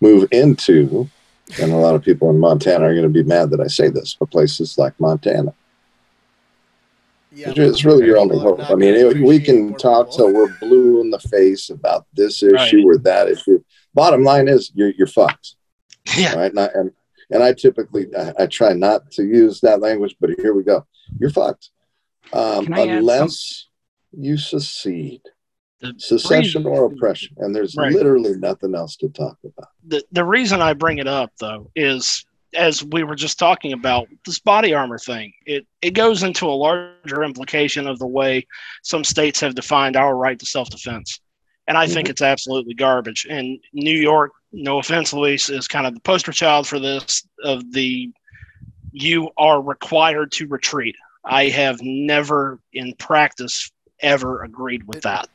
Move 0.01 0.29
into, 0.31 1.09
and 1.61 1.73
a 1.73 1.77
lot 1.77 1.95
of 1.95 2.03
people 2.03 2.31
in 2.31 2.39
Montana 2.39 2.85
are 2.85 2.95
going 2.95 3.03
to 3.03 3.09
be 3.09 3.25
mad 3.25 3.51
that 3.51 3.61
I 3.61 3.67
say 3.67 3.89
this, 3.89 4.17
but 4.19 4.31
places 4.31 4.79
like 4.79 4.99
Montana. 5.01 5.53
Yeah, 7.35 7.51
It's- 7.51 7.69
it's 7.71 7.85
really 7.85 8.07
your 8.07 8.19
only 8.19 8.39
hope. 8.39 8.61
I 8.71 8.75
mean, 8.75 8.95
it- 8.95 9.23
we 9.23 9.41
can 9.41 9.75
talk 9.75 10.11
till 10.12 10.33
we're 10.33 10.53
blue 10.59 11.01
in 11.01 11.11
the 11.11 11.19
face 11.19 11.71
about 11.71 12.07
this 12.15 12.43
issue 12.43 12.53
Right. 12.55 12.85
or 12.85 12.99
that 12.99 13.29
issue. 13.29 13.62
Bottom 13.95 14.23
line 14.23 14.49
is, 14.49 14.71
you're 14.75 14.91
you're 14.91 15.07
fucked, 15.07 15.57
Yeah, 16.17 16.35
right? 16.35 16.51
And 16.51 16.61
I, 16.61 16.67
and, 16.75 16.91
and 17.31 17.43
I 17.43 17.53
typically 17.55 18.15
I, 18.17 18.33
I 18.41 18.47
try 18.47 18.73
not 18.75 19.11
to 19.12 19.25
use 19.25 19.61
that 19.61 19.81
language, 19.81 20.17
but 20.21 20.31
here 20.41 20.55
we 20.55 20.62
go. 20.62 20.87
You're 21.19 21.31
fucked 21.31 21.71
um, 22.33 22.65
Can 22.67 22.75
I 22.75 22.81
add 22.81 22.87
some- 22.89 22.99
unless 22.99 23.69
you 24.17 24.37
secede, 24.37 25.23
The 25.81 25.95
secession 25.99 26.67
or 26.67 26.85
oppression, 26.85 27.35
and 27.39 27.55
there's 27.55 27.75
Right. 27.77 27.93
literally 27.93 28.37
nothing 28.37 28.75
else 28.75 28.97
to 28.97 29.09
talk 29.09 29.39
about. 29.45 29.69
the 29.87 30.05
the 30.12 30.25
reason 30.25 30.61
I 30.61 30.75
bring 30.75 30.99
it 30.99 31.09
up 31.09 31.33
though 31.41 31.71
is 31.75 32.25
as 32.55 32.85
we 32.85 33.03
were 33.03 33.15
just 33.15 33.39
talking 33.39 33.73
about 33.73 34.09
this 34.27 34.39
body 34.39 34.75
armor 34.75 34.99
thing. 34.99 35.33
It 35.47 35.67
it 35.81 35.93
goes 35.93 36.23
into 36.23 36.47
a 36.47 36.51
larger 36.51 37.23
implication 37.23 37.87
of 37.87 37.99
the 37.99 38.07
way 38.07 38.47
some 38.83 39.05
states 39.05 39.41
have 39.41 39.55
defined 39.55 39.97
our 39.97 40.17
right 40.17 40.39
to 40.39 40.47
self 40.47 40.71
defense, 40.71 41.21
and 41.67 41.77
I 41.77 41.87
think 41.87 42.07
mm-hmm. 42.07 42.13
it's 42.13 42.23
absolutely 42.23 42.75
garbage. 42.75 43.27
And 43.29 43.59
New 43.73 43.97
York, 43.97 44.33
no 44.53 44.79
offense, 44.79 45.13
Luis, 45.13 45.49
is 45.49 45.69
kind 45.69 45.87
of 45.87 45.95
the 45.95 46.01
poster 46.01 46.33
child 46.33 46.67
for 46.67 46.79
this. 46.79 47.27
Of 47.45 47.73
the 47.73 48.11
you 48.93 49.31
are 49.39 49.61
required 49.61 50.33
to 50.33 50.47
retreat. 50.47 50.97
I 51.25 51.49
have 51.49 51.81
never 51.83 52.59
in 52.73 52.95
practice 52.95 53.71
ever 54.01 54.43
agreed 54.43 54.87
with 54.87 55.03
that. 55.03 55.29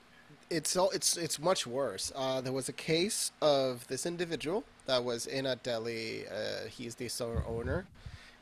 It's 0.49 0.75
all 0.77 0.89
it's 0.91 1.17
it's 1.17 1.39
much 1.39 1.67
worse. 1.67 2.11
Uh, 2.15 2.41
there 2.41 2.53
was 2.53 2.69
a 2.69 2.73
case 2.73 3.31
of 3.41 3.85
this 3.87 4.05
individual 4.05 4.63
that 4.85 5.03
was 5.03 5.25
in 5.27 5.45
a 5.45 5.55
deli. 5.57 6.25
Uh, 6.27 6.67
he's 6.69 6.95
the 6.95 7.07
store 7.07 7.43
owner, 7.47 7.85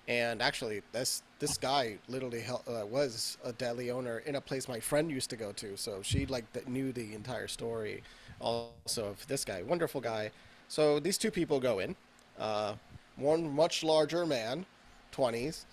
and 0.08 0.42
actually, 0.42 0.82
this 0.92 1.24
this 1.40 1.58
guy 1.58 1.98
literally 2.08 2.44
uh, 2.46 2.86
was 2.86 3.38
a 3.44 3.52
deli 3.54 3.92
owner 3.92 4.20
in 4.26 4.36
a 4.36 4.42
place 4.42 4.68
my 4.68 4.80
friend 4.80 5.10
used 5.10 5.30
to 5.32 5.36
go 5.36 5.52
to. 5.54 5.76
So 5.78 6.02
she 6.02 6.26
like 6.26 6.46
knew 6.68 6.92
the 6.92 7.14
entire 7.14 7.48
story, 7.48 8.04
also 8.40 9.06
of 9.06 9.26
this 9.28 9.44
guy, 9.44 9.64
wonderful 9.64 10.02
guy. 10.02 10.32
So 10.68 11.00
these 11.00 11.18
two 11.18 11.32
people 11.32 11.60
go 11.60 11.80
in. 11.80 11.96
Uh, 12.40 12.74
one 13.16 13.50
much 13.56 13.84
larger 13.84 14.26
man, 14.26 14.66
twenties, 15.12 15.66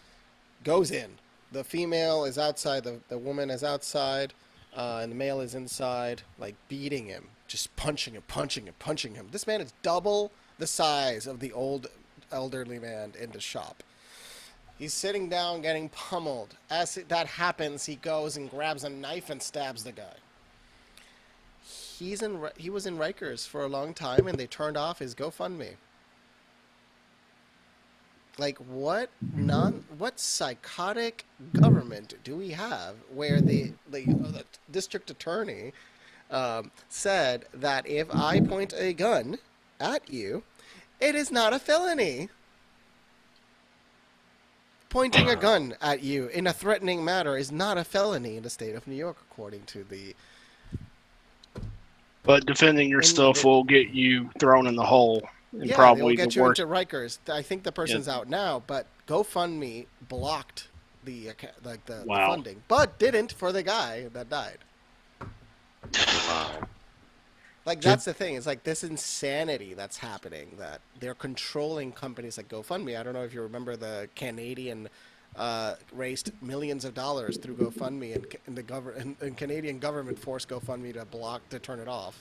goes 0.65 0.91
in. 0.91 1.11
The 1.51 1.65
female 1.65 2.25
is 2.25 2.39
outside. 2.39 2.85
The 2.85 3.01
the 3.09 3.19
woman 3.19 3.51
is 3.51 3.63
outside 3.63 4.33
uh, 4.77 5.01
and 5.03 5.13
the 5.13 5.17
male 5.17 5.41
is 5.41 5.55
inside, 5.55 6.23
like 6.39 6.55
beating 6.69 7.07
him, 7.07 7.29
just 7.47 7.75
punching 7.77 8.15
him, 8.15 8.23
punching 8.29 8.67
him, 8.67 8.75
punching 8.79 9.15
him. 9.15 9.29
This 9.31 9.47
man 9.47 9.61
is 9.61 9.73
double 9.83 10.33
the 10.59 10.67
size 10.67 11.27
of 11.27 11.41
the 11.41 11.53
old 11.53 11.89
elderly 12.31 12.79
man 12.79 13.13
in 13.21 13.31
the 13.31 13.41
shop. 13.41 13.83
He's 14.79 14.95
sitting 14.95 15.29
down 15.29 15.61
getting 15.61 15.91
pummeled. 15.91 16.57
As 16.71 16.95
that 17.09 17.27
happens, 17.27 17.87
he 17.87 17.97
goes 17.97 18.37
and 18.37 18.51
grabs 18.51 18.85
a 18.85 18.91
knife 18.91 19.31
and 19.31 19.41
stabs 19.41 19.85
the 19.85 19.93
guy. 19.93 20.15
He's 21.63 22.23
in, 22.23 22.49
he 22.57 22.71
was 22.71 22.87
in 22.87 22.99
Rikers 22.99 23.47
for 23.47 23.63
a 23.63 23.69
long 23.69 23.95
time, 23.95 24.27
and 24.27 24.39
they 24.39 24.47
turned 24.47 24.77
off 24.77 24.99
his 24.99 25.15
GoFundMe. 25.15 25.75
Like 28.39 28.59
what 28.59 29.11
non 29.35 29.85
what 29.99 30.19
psychotic 30.19 31.27
government 31.61 32.15
do 32.25 32.37
we 32.37 32.51
have 32.51 32.97
where 33.13 33.41
the 33.41 33.73
the, 33.91 34.05
uh, 34.05 34.31
the 34.31 34.45
district 34.71 35.11
attorney 35.11 35.73
um, 36.31 36.71
said 36.89 37.45
that 37.53 37.87
if 37.87 38.09
I 38.15 38.41
point 38.41 38.73
a 38.77 38.95
gun 38.95 39.39
at 39.79 40.09
you, 40.11 40.45
it 40.99 41.15
is 41.15 41.31
not 41.31 41.53
a 41.53 41.59
felony. 41.59 42.31
Pointing 44.89 45.29
a 45.29 45.37
gun 45.37 45.75
at 45.81 46.03
you 46.03 46.27
in 46.29 46.47
a 46.47 46.53
threatening 46.53 47.05
manner 47.05 47.37
is 47.37 47.51
not 47.51 47.79
a 47.79 47.85
felony 47.85 48.37
in 48.37 48.43
the 48.43 48.51
state 48.51 48.75
of 48.75 48.87
New 48.87 48.95
York, 48.95 49.17
according 49.31 49.63
to 49.65 49.85
the. 49.85 50.15
But 52.23 52.47
defending 52.47 52.89
yourself 52.89 53.45
will 53.45 53.65
get 53.65 53.89
you 53.91 54.31
thrown 54.39 54.67
in 54.67 54.77
the 54.77 54.85
hole 54.85 55.23
and 55.53 55.67
Yeah, 55.67 55.77
probably 55.77 56.17
they'll 56.17 56.27
get 56.27 56.31
the 56.31 56.37
you 56.37 56.43
worst. 56.43 56.61
into 56.61 56.73
Rikers. 56.73 57.19
I 57.29 57.43
think 57.43 57.63
the 57.63 57.73
person's 57.73 58.09
out 58.09 58.29
now, 58.29 58.63
but 58.67 58.87
GoFundMe 59.07 59.87
blocked 60.09 60.69
the 61.05 61.31
like 61.65 61.85
the, 61.87 61.95
the 61.95 62.05
funding, 62.07 62.63
but 62.69 62.99
didn't 62.99 63.33
for 63.33 63.53
the 63.53 63.63
guy 63.63 64.09
that 64.13 64.29
died. 64.31 64.59
Wow. 66.29 66.69
Like 67.65 67.81
that's 67.81 68.05
the 68.05 68.15
thing. 68.15 68.35
It's 68.35 68.47
like 68.47 68.65
this 68.65 68.83
insanity 68.83 69.75
that's 69.75 69.97
happening. 69.99 70.57
That 70.59 70.81
they're 70.99 71.15
controlling 71.15 71.93
companies 71.93 72.37
like 72.37 72.49
GoFundMe. 72.49 72.99
I 72.99 73.03
don't 73.03 73.13
know 73.13 73.23
if 73.25 73.33
you 73.35 73.43
remember 73.43 73.77
the 73.77 74.09
Canadian 74.17 74.89
uh, 75.37 75.75
raised 75.93 76.33
millions 76.43 76.85
of 76.85 76.95
dollars 76.95 77.37
through 77.37 77.57
GoFundMe, 77.57 78.15
and, 78.17 78.27
and 78.47 78.57
the 78.57 78.63
government 78.63 79.05
and, 79.05 79.17
and 79.21 79.37
Canadian 79.37 79.79
government 79.79 80.19
forced 80.19 80.49
GoFundMe 80.49 80.93
to 80.95 81.05
block 81.05 81.49
to 81.51 81.59
turn 81.59 81.79
it 81.79 81.89
off. 81.89 82.19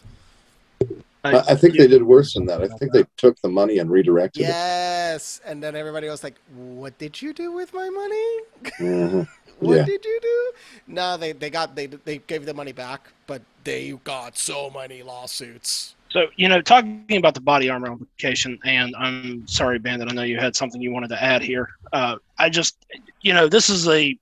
I, 1.23 1.37
I 1.39 1.55
think 1.55 1.77
they 1.77 1.87
did 1.87 2.03
worse 2.03 2.33
than 2.33 2.45
that. 2.47 2.61
I 2.61 2.67
think 2.67 2.93
they 2.93 3.05
took 3.17 3.39
the 3.41 3.49
money 3.49 3.77
and 3.77 3.89
redirected 3.89 4.43
it. 4.43 4.47
Yes, 4.47 5.41
and 5.45 5.61
then 5.61 5.75
everybody 5.75 6.09
was 6.09 6.23
like, 6.23 6.35
"What 6.55 6.97
did 6.97 7.21
you 7.21 7.33
do 7.33 7.51
with 7.51 7.73
my 7.73 7.89
money? 7.89 8.37
it. 8.63 8.73
Mhm. 8.79 9.27
what 9.59 9.77
Yeah. 9.77 9.85
did 9.85 10.03
you 10.03 10.19
do?" 10.21 10.51
No, 10.87 11.17
they 11.17 11.31
they 11.33 11.49
got 11.49 11.75
they 11.75 11.85
they 11.87 12.17
gave 12.19 12.45
the 12.45 12.53
money 12.53 12.71
back, 12.71 13.09
but 13.27 13.41
they 13.63 13.91
got 14.03 14.37
so 14.37 14.69
many 14.69 15.03
lawsuits. 15.03 15.95
So, 16.11 16.27
you 16.35 16.49
know, 16.49 16.61
talking 16.61 17.05
about 17.15 17.35
the 17.35 17.41
body 17.41 17.69
armor 17.69 17.89
application, 17.89 18.59
and 18.65 18.93
I'm 18.97 19.47
sorry, 19.47 19.79
Bandit, 19.79 20.11
I 20.11 20.13
know 20.13 20.23
you 20.23 20.37
had 20.39 20.57
something 20.57 20.81
you 20.81 20.91
wanted 20.91 21.07
to 21.09 21.23
add 21.23 21.41
here. 21.41 21.69
Uh, 21.93 22.17
I 22.37 22.49
just, 22.49 22.75
you 23.21 23.33
know, 23.33 23.47
this 23.47 23.69
is 23.69 23.87
a, 23.87 24.17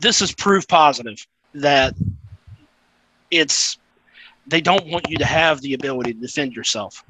this 0.00 0.20
is 0.20 0.32
proof 0.32 0.66
positive 0.66 1.24
that 1.54 1.94
it's, 3.30 3.78
they 4.46 4.60
don't 4.60 4.86
want 4.86 5.08
you 5.08 5.16
to 5.18 5.24
have 5.24 5.60
the 5.60 5.74
ability 5.74 6.14
to 6.14 6.20
defend 6.20 6.54
yourself. 6.54 7.04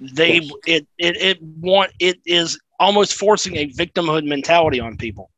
They, 0.00 0.38
it, 0.66 0.86
it, 0.98 1.16
it 1.16 1.42
want, 1.42 1.92
it 1.98 2.20
is 2.26 2.58
almost 2.78 3.14
forcing 3.14 3.56
a 3.56 3.68
victimhood 3.68 4.26
mentality 4.26 4.78
on 4.78 4.96
people. 4.96 5.30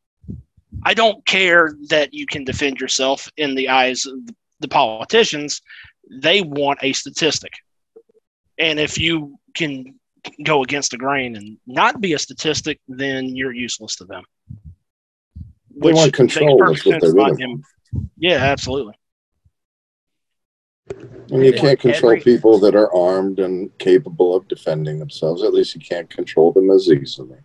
I 0.83 0.95
don't 0.95 1.25
care 1.27 1.75
that 1.89 2.13
you 2.13 2.27
can 2.27 2.45
defend 2.45 2.81
yourself 2.81 3.31
in 3.37 3.55
the 3.55 3.69
eyes 3.69 4.05
of 4.05 4.19
the 4.61 4.69
politicians 4.69 5.63
they 6.11 6.41
want 6.41 6.79
a 6.83 6.93
statistic. 6.93 7.53
And 8.59 8.81
if 8.81 8.99
you 8.99 9.39
can 9.55 9.95
go 10.43 10.63
against 10.63 10.91
the 10.91 10.97
grain 10.97 11.37
and 11.37 11.59
not 11.67 12.01
be 12.01 12.15
a 12.15 12.19
statistic, 12.19 12.81
then 12.89 13.37
you're 13.37 13.53
useless 13.53 13.97
to 13.97 14.05
them. 14.05 14.25
They 15.77 15.93
want 15.93 16.13
control, 16.13 16.59
that's 16.59 16.85
what 16.85 16.85
they 16.85 17.01
sense 17.01 17.13
about 17.13 17.39
really. 17.39 17.63
Yeah, 18.17 18.37
absolutely. 18.37 18.95
And 21.31 21.45
you 21.45 21.53
can't 21.53 21.79
control 21.79 22.13
every- 22.13 22.23
people 22.23 22.59
that 22.61 22.75
are 22.75 22.93
armed 22.95 23.39
and 23.39 23.77
capable 23.79 24.35
of 24.35 24.49
defending 24.49 24.99
themselves. 24.99 25.43
At 25.43 25.53
least 25.53 25.75
you 25.75 25.81
can't 25.81 26.09
control 26.09 26.53
them 26.53 26.71
as 26.71 26.89
easily. 26.91 27.39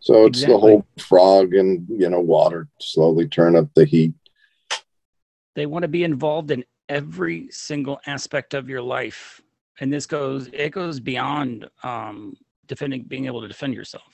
So 0.00 0.26
it's 0.26 0.42
Exactly. 0.42 0.54
the 0.54 0.58
whole 0.60 0.86
frog 0.98 1.54
and 1.54 1.86
you 1.88 2.08
know 2.08 2.20
water 2.20 2.68
slowly 2.80 3.28
turn 3.28 3.56
up 3.56 3.72
the 3.74 3.84
heat. 3.84 4.14
they 5.54 5.66
want 5.66 5.82
to 5.82 5.88
be 5.88 6.04
involved 6.04 6.52
in 6.52 6.64
every 6.88 7.48
single 7.50 8.00
aspect 8.06 8.54
of 8.54 8.68
your 8.68 8.80
life 8.80 9.42
and 9.80 9.92
this 9.92 10.06
goes 10.06 10.48
it 10.52 10.70
goes 10.70 11.00
beyond 11.00 11.68
um 11.82 12.36
defending 12.68 13.02
being 13.02 13.26
able 13.26 13.40
to 13.42 13.48
defend 13.48 13.74
yourself 13.74 14.04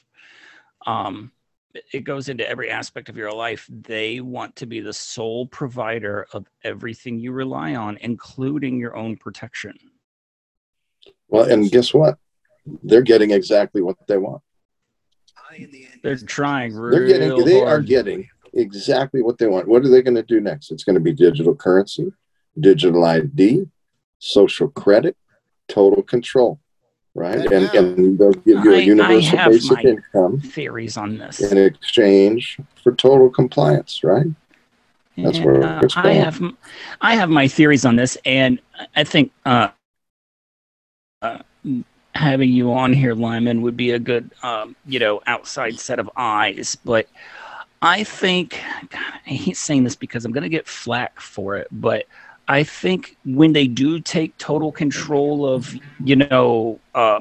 um 0.87 1.31
it- 1.75 1.85
it 1.93 2.01
goes 2.01 2.29
into 2.29 2.49
every 2.49 2.71
aspect 2.71 3.09
of 3.09 3.17
your 3.17 3.33
life 3.33 3.69
they 3.71 4.21
want 4.21 4.55
to 4.57 4.67
be 4.67 4.81
the 4.81 4.93
sole 4.93 5.47
provider 5.47 6.27
of 6.33 6.47
everything 6.63 7.19
you 7.19 7.33
rely 7.33 7.75
on 7.75 7.97
including 8.01 8.79
your 8.79 8.97
own 8.97 9.17
protection 9.17 9.77
Well, 11.29 11.51
and 11.51 11.71
guess 11.71 11.93
what? 11.93 12.19
They're 12.83 13.03
getting 13.03 13.31
exactly 13.31 13.83
what 13.83 13.97
they 14.07 14.17
want. 14.19 14.43
they're 16.03 16.17
trying 16.17 16.73
They're 16.91 17.07
getting 17.07 17.45
they 17.45 17.63
are 17.63 17.81
getting 17.81 18.29
exactly 18.55 19.21
what 19.21 19.39
they 19.39 19.47
want. 19.47 19.69
What 19.69 19.85
are 19.85 19.89
they 19.89 20.03
going 20.03 20.15
to 20.15 20.23
do 20.23 20.41
next? 20.41 20.71
It's 20.71 20.85
going 20.85 20.95
to 20.95 21.01
be 21.01 21.13
digital 21.13 21.55
currency, 21.55 22.13
digital 22.59 23.05
ID, 23.05 23.67
social 24.19 24.69
credit, 24.69 25.17
total 25.69 26.03
control, 26.03 26.61
right? 27.15 27.51
And 27.53 27.67
and 27.75 28.19
they'll 28.19 28.33
give 28.33 28.65
you 28.65 28.75
I 28.75 28.79
a 28.79 28.81
universal 28.81 29.39
basic 29.49 29.85
income 29.85 30.41
theories 30.41 30.97
on 30.97 31.19
this 31.19 31.41
in 31.41 31.59
exchange 31.59 32.59
for 32.83 32.93
total 32.93 33.31
compliance, 33.31 34.03
right? 34.03 34.27
That's 35.17 35.39
And, 35.39 35.47
where 35.47 35.63
uh, 35.63 35.89
I 35.97 36.13
have 36.13 36.43
I 37.01 37.15
have 37.15 37.31
my 37.31 37.47
theories 37.47 37.85
on 37.85 37.97
this, 37.97 38.19
and 38.25 38.61
I 38.97 39.05
think 39.05 39.33
uh, 39.47 39.69
uh, 41.23 41.39
having 42.15 42.51
you 42.51 42.73
on 42.73 42.93
here, 42.93 43.15
Lyman, 43.15 43.63
would 43.63 43.77
be 43.77 43.93
a 43.93 43.99
good 43.99 44.31
um, 44.43 44.75
you 44.87 44.99
know 44.99 45.23
outside 45.27 45.79
set 45.79 46.01
of 46.01 46.11
eyes. 46.17 46.77
But 46.85 47.09
I 47.81 48.03
think 48.03 48.61
God, 48.91 49.21
I 49.27 49.31
hate 49.31 49.57
saying 49.57 49.85
this 49.85 49.95
because 49.95 50.25
I'm 50.25 50.33
going 50.33 50.43
to 50.43 50.49
get 50.49 50.67
flack 50.67 51.21
for 51.21 51.57
it, 51.57 51.69
but 51.71 52.07
I 52.49 52.63
think 52.63 53.17
when 53.25 53.53
they 53.53 53.67
do 53.67 54.01
take 54.01 54.37
total 54.39 54.73
control 54.73 55.47
of 55.47 55.75
you 56.05 56.17
know. 56.17 56.81
Uh, 56.95 57.21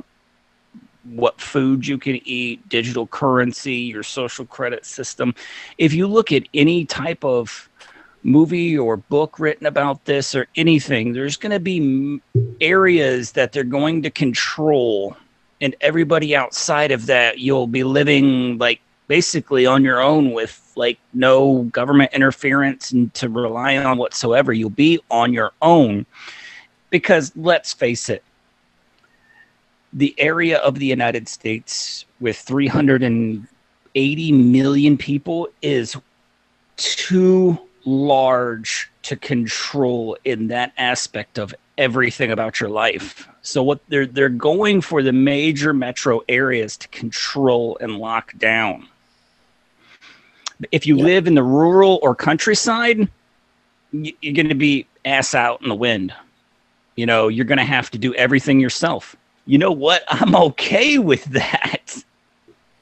what 1.03 1.39
food 1.41 1.85
you 1.85 1.97
can 1.97 2.19
eat, 2.23 2.67
digital 2.69 3.07
currency, 3.07 3.75
your 3.75 4.03
social 4.03 4.45
credit 4.45 4.85
system. 4.85 5.35
If 5.77 5.93
you 5.93 6.07
look 6.07 6.31
at 6.31 6.47
any 6.53 6.85
type 6.85 7.23
of 7.25 7.69
movie 8.23 8.77
or 8.77 8.97
book 8.97 9.37
written 9.39 9.67
about 9.67 10.05
this 10.05 10.33
or 10.33 10.47
anything, 10.55 11.13
there's 11.13 11.37
going 11.37 11.51
to 11.51 11.59
be 11.59 12.21
areas 12.61 13.33
that 13.33 13.51
they're 13.51 13.63
going 13.63 14.01
to 14.03 14.09
control, 14.09 15.17
and 15.59 15.75
everybody 15.81 16.35
outside 16.35 16.91
of 16.91 17.05
that, 17.07 17.39
you'll 17.39 17.67
be 17.67 17.83
living 17.83 18.57
like 18.57 18.79
basically 19.07 19.65
on 19.65 19.83
your 19.83 20.01
own 20.01 20.31
with 20.31 20.71
like 20.75 20.97
no 21.13 21.63
government 21.63 22.13
interference 22.13 22.91
and 22.91 23.13
to 23.13 23.29
rely 23.29 23.77
on 23.77 23.97
whatsoever. 23.97 24.53
You'll 24.53 24.69
be 24.69 24.99
on 25.11 25.33
your 25.33 25.51
own 25.61 26.05
because 26.89 27.31
let's 27.35 27.73
face 27.73 28.09
it, 28.09 28.23
the 29.91 30.15
area 30.17 30.57
of 30.59 30.79
the 30.79 30.85
United 30.85 31.27
States 31.27 32.05
with 32.19 32.37
380 32.37 34.31
million 34.31 34.97
people 34.97 35.47
is 35.61 35.95
too 36.77 37.59
large 37.85 38.89
to 39.03 39.15
control 39.15 40.17
in 40.23 40.47
that 40.47 40.73
aspect 40.77 41.37
of 41.37 41.53
everything 41.77 42.31
about 42.31 42.59
your 42.59 42.69
life. 42.69 43.27
So 43.41 43.61
what 43.61 43.81
they're 43.89 44.05
they're 44.05 44.29
going 44.29 44.81
for 44.81 45.03
the 45.03 45.11
major 45.11 45.73
metro 45.73 46.21
areas 46.29 46.77
to 46.77 46.87
control 46.89 47.77
and 47.81 47.97
lock 47.97 48.37
down. 48.37 48.87
If 50.71 50.85
you 50.87 50.97
Yeah. 50.97 51.05
live 51.05 51.27
in 51.27 51.35
the 51.35 51.43
rural 51.43 51.99
or 52.01 52.15
countryside, 52.15 53.07
you're 53.91 54.33
going 54.33 54.49
to 54.49 54.55
be 54.55 54.87
ass 55.05 55.35
out 55.35 55.61
in 55.61 55.69
the 55.69 55.75
wind. 55.75 56.13
You 56.95 57.05
know, 57.05 57.27
you're 57.27 57.45
going 57.45 57.57
to 57.57 57.63
have 57.63 57.89
to 57.91 57.97
do 57.97 58.13
everything 58.15 58.59
yourself. 58.59 59.15
You 59.45 59.57
know 59.57 59.71
what? 59.71 60.03
I'm 60.07 60.35
okay 60.35 60.99
with 60.99 61.25
that. 61.25 62.03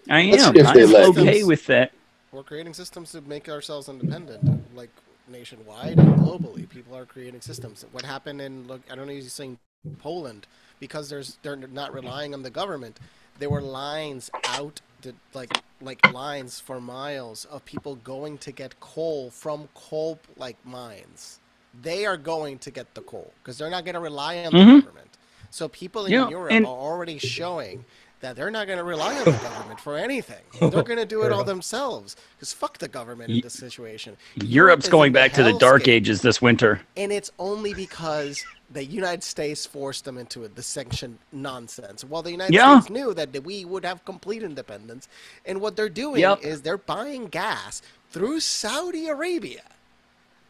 I 0.10 0.22
am. 0.22 0.54
see 0.54 0.60
if 0.60 0.74
they 0.74 0.84
I'm 0.84 0.96
okay 0.96 1.40
them. 1.42 1.48
with 1.48 1.66
that. 1.68 1.92
We're 2.32 2.44
creating 2.44 2.74
systems 2.74 3.12
to 3.12 3.22
make 3.22 3.50
ourselves 3.50 3.90
independent, 3.90 4.42
like 4.76 4.90
nationwide 5.28 6.00
and 6.00 6.18
globally. 6.18 6.68
People 6.68 6.96
are 6.96 7.06
creating 7.06 7.42
systems. 7.42 7.86
What 7.92 8.06
happened 8.06 8.42
in 8.42 8.68
look? 8.68 8.82
I 8.92 8.96
don't 8.96 9.06
know. 9.08 9.14
If 9.14 9.22
you're 9.22 9.30
saying 9.30 9.58
Poland 10.00 10.48
because 10.80 11.10
there's 11.10 11.38
they're 11.44 11.56
not 11.56 11.94
relying 11.94 12.34
on 12.34 12.44
the 12.44 12.50
government. 12.50 13.00
There 13.40 13.50
were 13.50 13.62
lines 13.62 14.30
out, 14.48 14.82
to, 15.02 15.14
like 15.34 15.52
like 15.82 16.14
lines 16.14 16.60
for 16.60 16.80
miles 16.80 17.46
of 17.46 17.66
people 17.66 17.96
going 17.98 18.38
to 18.40 18.52
get 18.52 18.80
coal 18.80 19.32
from 19.32 19.68
coal 19.74 20.20
like 20.38 20.58
mines. 20.66 21.40
They 21.82 22.06
are 22.06 22.18
going 22.18 22.60
to 22.60 22.70
get 22.72 22.94
the 22.94 23.02
coal 23.02 23.34
because 23.44 23.58
they're 23.58 23.70
not 23.70 23.84
going 23.86 23.96
to 23.96 24.00
rely 24.02 24.38
on 24.46 24.52
the 24.52 24.58
Mhm. 24.60 24.82
government. 24.84 25.18
So 25.50 25.68
people 25.68 26.06
in 26.06 26.12
Yeah, 26.14 26.30
Europe 26.30 26.52
and- 26.52 26.66
are 26.66 26.70
already 26.70 27.18
showing 27.18 27.86
that 28.20 28.36
they're 28.36 28.52
not 28.52 28.68
going 28.68 28.78
to 28.78 28.84
rely 28.84 29.18
on 29.18 29.26
the 29.26 29.32
government 29.32 29.80
for 29.80 29.98
anything. 29.98 30.44
They're 30.60 30.84
going 30.84 31.00
to 31.00 31.08
do 31.08 31.24
it 31.24 31.32
all 31.32 31.44
themselves. 31.44 32.16
Because 32.36 32.54
fuck 32.54 32.78
the 32.78 32.88
government 32.88 33.32
in 33.32 33.42
this 33.42 33.54
situation. 33.56 34.16
Europe's 34.36 34.86
is 34.86 34.92
going 34.92 35.12
back 35.12 35.34
to 35.34 35.44
the 35.44 35.54
dark 35.58 35.88
ages 35.88 36.22
this 36.22 36.40
winter. 36.40 36.82
and 36.96 37.12
it's 37.12 37.32
only 37.40 37.74
because 37.74 38.46
the 38.74 38.84
United 38.86 39.24
States 39.24 39.66
forced 39.66 40.06
them 40.06 40.18
into 40.18 40.44
it, 40.44 40.56
the 40.56 40.64
sanction 40.64 41.20
nonsense. 41.32 42.04
Well, 42.04 42.22
the 42.22 42.32
United 42.32 42.54
Yeah. 42.54 42.80
States 42.80 42.90
knew 42.92 43.14
that 43.14 43.44
we 43.44 43.66
would 43.66 43.86
have 43.86 44.06
complete 44.06 44.44
independence, 44.44 45.08
and 45.46 45.62
what 45.62 45.76
they're 45.76 45.90
doing 45.90 46.22
Yep. 46.22 46.44
is 46.44 46.62
they're 46.62 46.78
buying 46.78 47.28
gas 47.28 47.82
through 48.12 48.40
Saudi 48.40 49.08
Arabia. 49.08 49.62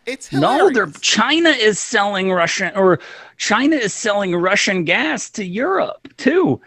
It's 0.06 0.32
No, 0.32 0.70
hilarious. 0.70 0.74
they're 0.74 1.02
China 1.02 1.50
is 1.50 1.80
selling 1.80 2.32
Russian 2.32 2.76
or 2.76 3.00
China 3.38 3.76
is 3.76 3.94
selling 3.94 4.36
Russian 4.36 4.84
gas 4.84 5.30
to 5.32 5.46
Europe 5.46 6.08
too. 6.18 6.62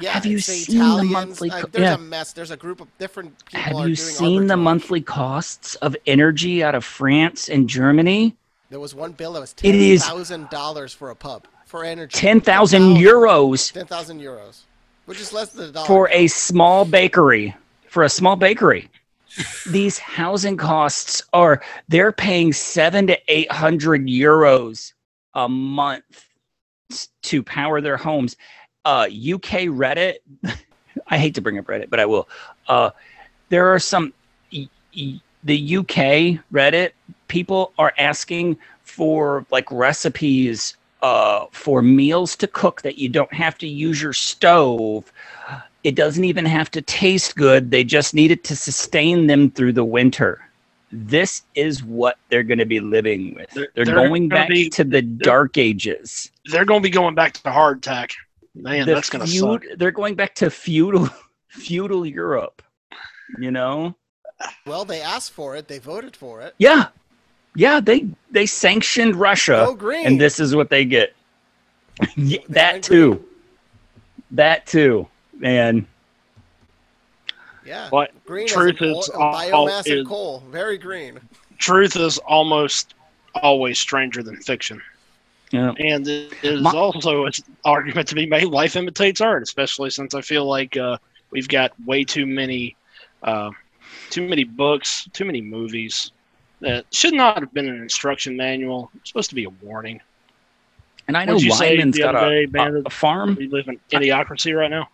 Yeah, 0.00 0.12
Have 0.12 0.26
you 0.26 0.36
the 0.38 0.42
seen 0.42 0.96
the 0.96 1.04
Italians, 1.04 1.12
monthly 1.12 1.50
uh, 1.50 1.66
there's 1.72 1.82
yeah. 1.82 1.94
a 1.94 1.98
mess. 1.98 2.32
There's 2.32 2.50
a 2.52 2.56
group 2.56 2.80
of 2.80 2.88
different 2.98 3.44
people. 3.46 3.60
Have 3.80 3.88
you 3.88 3.96
seen 3.96 4.46
the 4.46 4.56
monthly 4.56 5.00
costs 5.00 5.74
of 5.76 5.96
energy 6.06 6.62
out 6.62 6.74
of 6.74 6.84
France 6.84 7.48
and 7.48 7.68
Germany? 7.68 8.36
There 8.70 8.80
was 8.80 8.94
one 8.94 9.12
bill 9.12 9.32
that 9.34 9.40
was 9.40 9.52
ten 9.52 9.98
thousand 9.98 10.50
dollars 10.50 10.92
for 10.92 11.10
a 11.10 11.16
pub 11.16 11.46
for 11.64 11.84
energy. 11.84 12.16
10,000 12.16 12.96
euros 12.96 13.72
Ten 13.72 13.86
thousand 13.86 14.20
euros, 14.20 14.60
which 15.06 15.20
is 15.20 15.32
less 15.32 15.50
than 15.52 15.68
a 15.68 15.72
dollar. 15.72 15.86
for 15.86 16.08
a 16.10 16.26
small 16.26 16.84
bakery. 16.84 17.54
For 17.88 18.02
a 18.04 18.08
small 18.08 18.36
bakery. 18.36 18.88
These 19.66 19.98
housing 19.98 20.56
costs 20.56 21.22
are 21.32 21.62
they're 21.88 22.12
paying 22.12 22.52
7 22.52 23.06
to 23.08 23.18
800 23.28 24.06
euros 24.06 24.92
a 25.34 25.48
month 25.48 26.26
to 27.22 27.42
power 27.42 27.80
their 27.80 27.96
homes. 27.96 28.36
Uh 28.84 29.06
UK 29.10 29.68
Reddit 29.68 30.16
I 31.06 31.18
hate 31.18 31.34
to 31.36 31.40
bring 31.40 31.58
up 31.58 31.66
Reddit, 31.66 31.90
but 31.90 32.00
I 32.00 32.06
will. 32.06 32.28
Uh, 32.66 32.90
there 33.48 33.72
are 33.72 33.78
some 33.78 34.12
the 34.50 35.76
UK 35.76 36.40
Reddit 36.52 36.90
people 37.28 37.72
are 37.78 37.92
asking 37.98 38.58
for 38.82 39.44
like 39.50 39.70
recipes 39.70 40.76
uh, 41.02 41.46
for 41.52 41.80
meals 41.82 42.34
to 42.36 42.46
cook 42.46 42.82
that 42.82 42.98
you 42.98 43.08
don't 43.08 43.32
have 43.32 43.56
to 43.58 43.68
use 43.68 44.02
your 44.02 44.12
stove. 44.12 45.12
It 45.84 45.94
doesn't 45.94 46.24
even 46.24 46.44
have 46.44 46.70
to 46.72 46.82
taste 46.82 47.36
good. 47.36 47.70
They 47.70 47.84
just 47.84 48.14
need 48.14 48.30
it 48.32 48.42
to 48.44 48.56
sustain 48.56 49.26
them 49.28 49.50
through 49.50 49.74
the 49.74 49.84
winter. 49.84 50.40
This 50.90 51.42
is 51.54 51.84
what 51.84 52.16
they're 52.30 52.42
going 52.42 52.58
to 52.58 52.64
be 52.66 52.80
living 52.80 53.34
with. 53.34 53.50
They're- 53.50 53.68
They're, 53.74 53.84
they're 53.84 53.94
going 53.94 54.28
gonna 54.28 54.40
back 54.40 54.48
be- 54.48 54.70
to 54.70 54.84
the 54.84 55.02
dark 55.02 55.56
ages. 55.58 56.32
They're 56.46 56.64
going 56.64 56.80
to 56.82 56.86
be 56.86 56.90
going 56.90 57.14
back 57.14 57.34
to 57.34 57.40
hardtack. 57.50 58.12
Man, 58.54 58.86
The 58.86 58.94
that's 58.94 59.10
going 59.10 59.24
to 59.24 59.30
feud- 59.30 59.62
suck. 59.62 59.78
They're 59.78 59.90
going 59.92 60.14
back 60.16 60.34
to 60.36 60.50
feudal 60.50 61.08
feudal 61.48 62.04
Europe. 62.06 62.62
You 63.38 63.50
know? 63.50 63.94
Well, 64.66 64.84
they 64.84 65.00
asked 65.02 65.32
for 65.32 65.54
it. 65.56 65.68
They 65.68 65.78
voted 65.78 66.16
for 66.16 66.40
it. 66.40 66.54
Yeah. 66.58 66.88
Yeah, 67.54 67.80
they 67.80 68.06
they 68.30 68.46
sanctioned 68.46 69.16
Russia 69.16 69.64
Go 69.66 69.74
green. 69.74 70.06
and 70.06 70.20
this 70.20 70.38
is 70.40 70.54
what 70.54 70.70
they 70.70 70.84
get. 70.84 71.14
Yeah, 72.16 72.38
They 72.48 72.54
that 72.54 72.72
went 72.74 72.84
too. 72.84 73.24
That 74.32 74.66
too. 74.66 75.08
And 75.42 75.86
Yeah. 77.64 77.88
But 77.90 78.12
green 78.24 78.46
truth 78.46 78.76
as 78.76 78.88
in 78.88 78.96
is, 78.96 79.10
oil, 79.10 79.22
all- 79.22 79.66
biomass 79.68 79.86
is- 79.86 79.98
and 80.00 80.08
coal. 80.08 80.42
Very 80.50 80.78
green. 80.78 81.18
truth 81.58 81.96
is 81.96 82.18
almost 82.18 82.94
always 83.34 83.78
stranger 83.80 84.22
than 84.22 84.36
fiction. 84.36 84.80
yeah. 85.50 85.72
And 85.78 86.06
it 86.06 86.32
is 86.42 86.60
My- 86.60 86.70
also 86.72 87.24
an 87.26 87.32
argument 87.64 88.06
to 88.08 88.14
be 88.14 88.26
made 88.26 88.44
life 88.44 88.76
imitates 88.76 89.20
art, 89.20 89.42
especially 89.42 89.90
since 89.90 90.14
I 90.14 90.20
feel 90.20 90.44
like 90.46 90.76
uh, 90.76 90.98
we've 91.30 91.48
got 91.48 91.72
way 91.84 92.04
too 92.04 92.26
many, 92.26 92.76
uh, 93.24 93.50
too 94.10 94.26
many 94.28 94.44
books, 94.44 95.08
too 95.12 95.24
many 95.24 95.40
movies 95.40 96.12
that 96.60 96.86
should 96.92 97.14
not 97.14 97.40
have 97.40 97.52
been 97.52 97.68
an 97.68 97.80
instruction 97.82 98.36
manual. 98.36 98.90
It's 98.96 99.10
supposed 99.10 99.28
to 99.30 99.34
be 99.36 99.44
a 99.44 99.50
warning. 99.62 100.00
and 101.06 101.16
I 101.16 101.24
know 101.24 101.34
What'd 101.34 101.46
you 101.46 101.52
say 101.54 101.80
the 101.82 101.90
got 101.98 102.14
other 102.16 102.26
a, 102.26 102.30
day, 102.30 102.44
a, 102.44 102.48
Bandit? 102.48 102.86
a 102.86 102.90
farm. 102.90 103.36
We 103.38 103.48
live 103.48 103.68
in 103.68 103.78
idiocracy 103.90 104.56
right 104.56 104.70
now. 104.70 104.88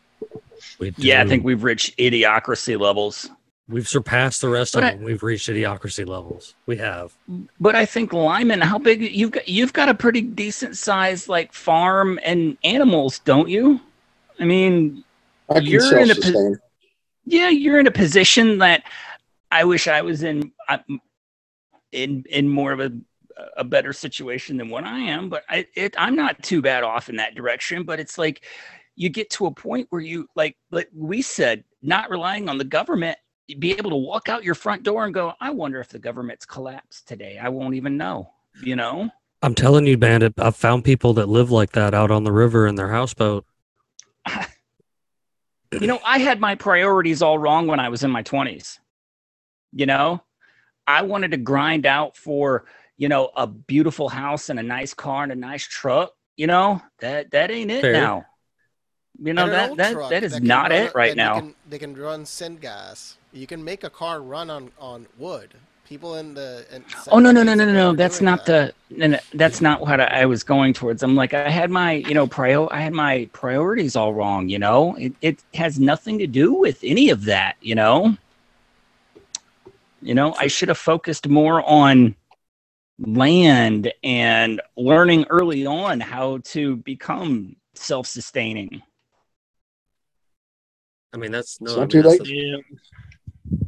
Yeah, 0.96 1.22
I 1.22 1.26
think 1.26 1.44
we've 1.44 1.62
reached 1.64 1.96
idiocracy 1.98 2.78
levels. 2.78 3.28
we've 3.68 3.88
surpassed 3.88 4.40
the 4.42 4.48
rest 4.48 4.74
But 4.74 4.82
of 4.84 4.88
I- 4.88 4.92
them. 4.94 5.02
We've 5.04 5.22
reached 5.22 5.48
idiocracy 5.48 6.06
levels. 6.06 6.54
We 6.66 6.76
have. 6.78 7.14
But 7.60 7.74
I 7.74 7.86
think 7.86 8.12
Lyman, 8.12 8.60
how 8.60 8.78
big 8.78 9.00
you've 9.02 9.32
got 9.32 9.48
you've 9.48 9.72
got 9.72 9.88
a 9.88 9.94
pretty 9.94 10.20
decent 10.20 10.76
size 10.76 11.28
like 11.28 11.52
farm 11.52 12.18
and 12.24 12.56
animals, 12.64 13.18
don't 13.20 13.48
you? 13.48 13.80
I 14.38 14.44
mean, 14.44 15.02
I 15.50 15.54
can 15.54 15.64
You're 15.64 15.98
in 15.98 16.10
a 16.10 16.14
pos- 16.14 16.58
yeah, 17.26 17.48
you're 17.48 17.78
in 17.80 17.86
a 17.86 17.90
position 17.90 18.58
that 18.58 18.82
I 19.50 19.64
wish 19.64 19.88
I 19.88 20.02
was 20.02 20.22
in 20.22 20.52
I- 20.68 20.80
in 21.94 22.24
in 22.28 22.48
more 22.48 22.72
of 22.72 22.80
a 22.80 22.92
a 23.56 23.64
better 23.64 23.92
situation 23.92 24.56
than 24.56 24.68
what 24.68 24.84
I 24.84 24.98
am, 24.98 25.28
but 25.28 25.44
I 25.48 25.66
it, 25.74 25.94
I'm 25.98 26.16
not 26.16 26.42
too 26.42 26.62
bad 26.62 26.84
off 26.84 27.08
in 27.08 27.16
that 27.16 27.34
direction, 27.34 27.84
but 27.84 28.00
it's 28.00 28.18
like 28.18 28.44
you 28.96 29.08
get 29.08 29.30
to 29.30 29.46
a 29.46 29.50
point 29.50 29.86
where 29.90 30.00
you 30.00 30.28
like 30.36 30.56
like 30.70 30.88
we 30.94 31.22
said, 31.22 31.64
not 31.82 32.10
relying 32.10 32.48
on 32.48 32.58
the 32.58 32.64
government, 32.64 33.18
be 33.58 33.72
able 33.72 33.90
to 33.90 33.96
walk 33.96 34.28
out 34.28 34.44
your 34.44 34.54
front 34.54 34.82
door 34.82 35.04
and 35.04 35.14
go, 35.14 35.32
I 35.40 35.50
wonder 35.50 35.80
if 35.80 35.88
the 35.88 35.98
government's 35.98 36.46
collapsed 36.46 37.08
today. 37.08 37.38
I 37.40 37.48
won't 37.48 37.74
even 37.74 37.96
know, 37.96 38.30
you 38.62 38.76
know? 38.76 39.10
I'm 39.42 39.54
telling 39.54 39.86
you, 39.86 39.98
Bandit, 39.98 40.34
I've 40.38 40.56
found 40.56 40.84
people 40.84 41.14
that 41.14 41.28
live 41.28 41.50
like 41.50 41.72
that 41.72 41.92
out 41.92 42.10
on 42.10 42.24
the 42.24 42.32
river 42.32 42.66
in 42.66 42.76
their 42.76 42.88
houseboat. 42.88 43.44
you 45.72 45.86
know, 45.86 46.00
I 46.06 46.18
had 46.18 46.40
my 46.40 46.54
priorities 46.54 47.20
all 47.20 47.38
wrong 47.38 47.66
when 47.66 47.78
I 47.78 47.90
was 47.90 48.02
in 48.02 48.10
my 48.10 48.22
20s. 48.22 48.78
You 49.72 49.86
know, 49.86 50.22
I 50.86 51.02
wanted 51.02 51.30
to 51.32 51.36
grind 51.36 51.86
out 51.86 52.16
for, 52.16 52.64
you 52.96 53.08
know, 53.08 53.30
a 53.36 53.46
beautiful 53.46 54.08
house 54.08 54.48
and 54.50 54.58
a 54.58 54.62
nice 54.62 54.94
car 54.94 55.22
and 55.22 55.32
a 55.32 55.36
nice 55.36 55.66
truck. 55.66 56.14
You 56.36 56.46
know, 56.48 56.82
that 57.00 57.30
that 57.30 57.50
ain't 57.50 57.70
it 57.70 57.82
Fair. 57.82 57.92
now. 57.92 58.26
You 59.22 59.32
know 59.32 59.48
that 59.48 59.76
that 59.76 59.92
truck 59.92 60.10
that 60.10 60.24
is 60.24 60.34
can 60.34 60.44
not 60.44 60.70
run- 60.70 60.82
it 60.82 60.94
right 60.94 61.10
and 61.10 61.18
they 61.20 61.22
now. 61.22 61.34
can- 61.40 61.54
they 61.68 61.78
can 61.78 61.94
run 61.94 62.24
syngas. 62.24 63.14
You 63.32 63.46
can 63.46 63.62
make 63.62 63.84
a 63.84 63.90
car 63.90 64.20
run 64.20 64.50
on 64.50 64.70
on 64.80 65.06
wood. 65.18 65.54
People 65.86 66.16
in 66.16 66.34
the 66.34 66.64
in 66.72 66.82
Oh 67.12 67.18
no 67.18 67.30
no 67.30 67.42
no 67.42 67.54
no 67.54 67.66
no 67.66 67.72
no! 67.72 67.92
That's 67.94 68.20
not 68.22 68.46
that. 68.46 68.74
the 68.88 68.96
no, 68.96 69.06
no, 69.08 69.18
that's 69.34 69.60
not 69.60 69.82
what 69.82 70.00
I, 70.00 70.22
I 70.22 70.24
was 70.24 70.42
going 70.42 70.72
towards. 70.72 71.02
I'm 71.02 71.14
like 71.14 71.34
I 71.34 71.50
had 71.50 71.70
my 71.70 71.92
you 71.92 72.14
know 72.14 72.26
prior 72.26 72.66
I 72.72 72.80
had 72.80 72.94
my 72.94 73.28
priorities 73.32 73.94
all 73.94 74.14
wrong. 74.14 74.48
You 74.48 74.58
know 74.58 74.96
it 74.96 75.12
it 75.20 75.38
has 75.52 75.78
nothing 75.78 76.18
to 76.18 76.26
do 76.26 76.54
with 76.54 76.80
any 76.82 77.10
of 77.10 77.26
that. 77.26 77.56
You 77.60 77.74
know. 77.76 78.16
You 80.04 80.14
know 80.14 80.34
I 80.38 80.48
should 80.48 80.68
have 80.68 80.76
focused 80.78 81.28
more 81.28 81.62
on 81.66 82.14
land 82.98 83.90
and 84.04 84.60
learning 84.76 85.24
early 85.30 85.64
on 85.64 85.98
how 85.98 86.38
to 86.44 86.76
become 86.76 87.56
self-sustaining. 87.72 88.82
I 91.14 91.16
mean, 91.16 91.32
that's 91.32 91.58
no. 91.60 91.70
It's 91.70 91.76
I 91.76 91.80
not 91.80 91.94
mean, 91.94 92.02
too 92.02 92.08
late. 92.08 92.20
the- 92.22 92.34
Yeah. 92.34 92.56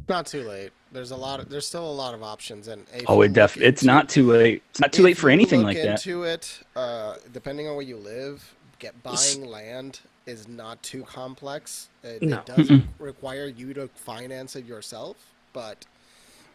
Not 0.09 0.25
too 0.27 0.43
late. 0.43 0.71
There's 0.91 1.11
a 1.11 1.15
lot 1.15 1.39
of 1.39 1.49
there's 1.49 1.65
still 1.65 1.89
a 1.89 1.91
lot 1.91 2.13
of 2.13 2.21
options 2.21 2.67
and 2.67 2.85
Oh, 3.07 3.21
it 3.23 3.33
def- 3.33 3.57
it's 3.57 3.81
into- 3.81 3.93
not 3.93 4.07
too 4.09 4.31
late. 4.31 4.61
It's 4.69 4.79
not 4.79 4.93
too 4.93 5.01
late 5.03 5.17
for 5.17 5.29
anything 5.31 5.59
look 5.61 5.67
like 5.69 5.77
that. 5.77 6.05
into 6.05 6.23
it, 6.23 6.59
uh, 6.75 7.15
depending 7.33 7.67
on 7.67 7.75
where 7.75 7.85
you 7.85 7.97
live, 7.97 8.55
get 8.79 9.01
buying 9.01 9.45
land 9.45 10.01
is 10.27 10.47
not 10.47 10.81
too 10.83 11.03
complex. 11.03 11.89
It, 12.03 12.21
No. 12.21 12.37
it 12.39 12.45
does 12.45 12.67
Mm-mm. 12.69 12.87
require 12.99 13.47
you 13.47 13.73
to 13.73 13.87
finance 13.95 14.55
it 14.55 14.65
yourself, 14.65 15.17
but 15.51 15.85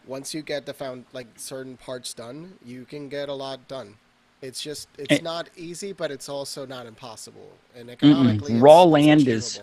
once 0.07 0.33
you 0.33 0.41
get 0.41 0.65
the 0.65 0.73
found 0.73 1.05
like 1.13 1.27
certain 1.35 1.77
parts 1.77 2.13
done, 2.13 2.53
you 2.65 2.85
can 2.85 3.09
get 3.09 3.29
a 3.29 3.33
lot 3.33 3.67
done. 3.67 3.95
It's 4.41 4.61
just 4.61 4.89
it's 4.97 5.19
Eh. 5.19 5.21
not 5.21 5.49
easy, 5.55 5.93
but 5.93 6.11
it's 6.11 6.27
also 6.27 6.65
not 6.65 6.85
impossible. 6.85 7.49
And 7.75 7.89
economically, 7.89 8.55
Raw 8.55 8.83
land 8.83 9.27
is- 9.27 9.61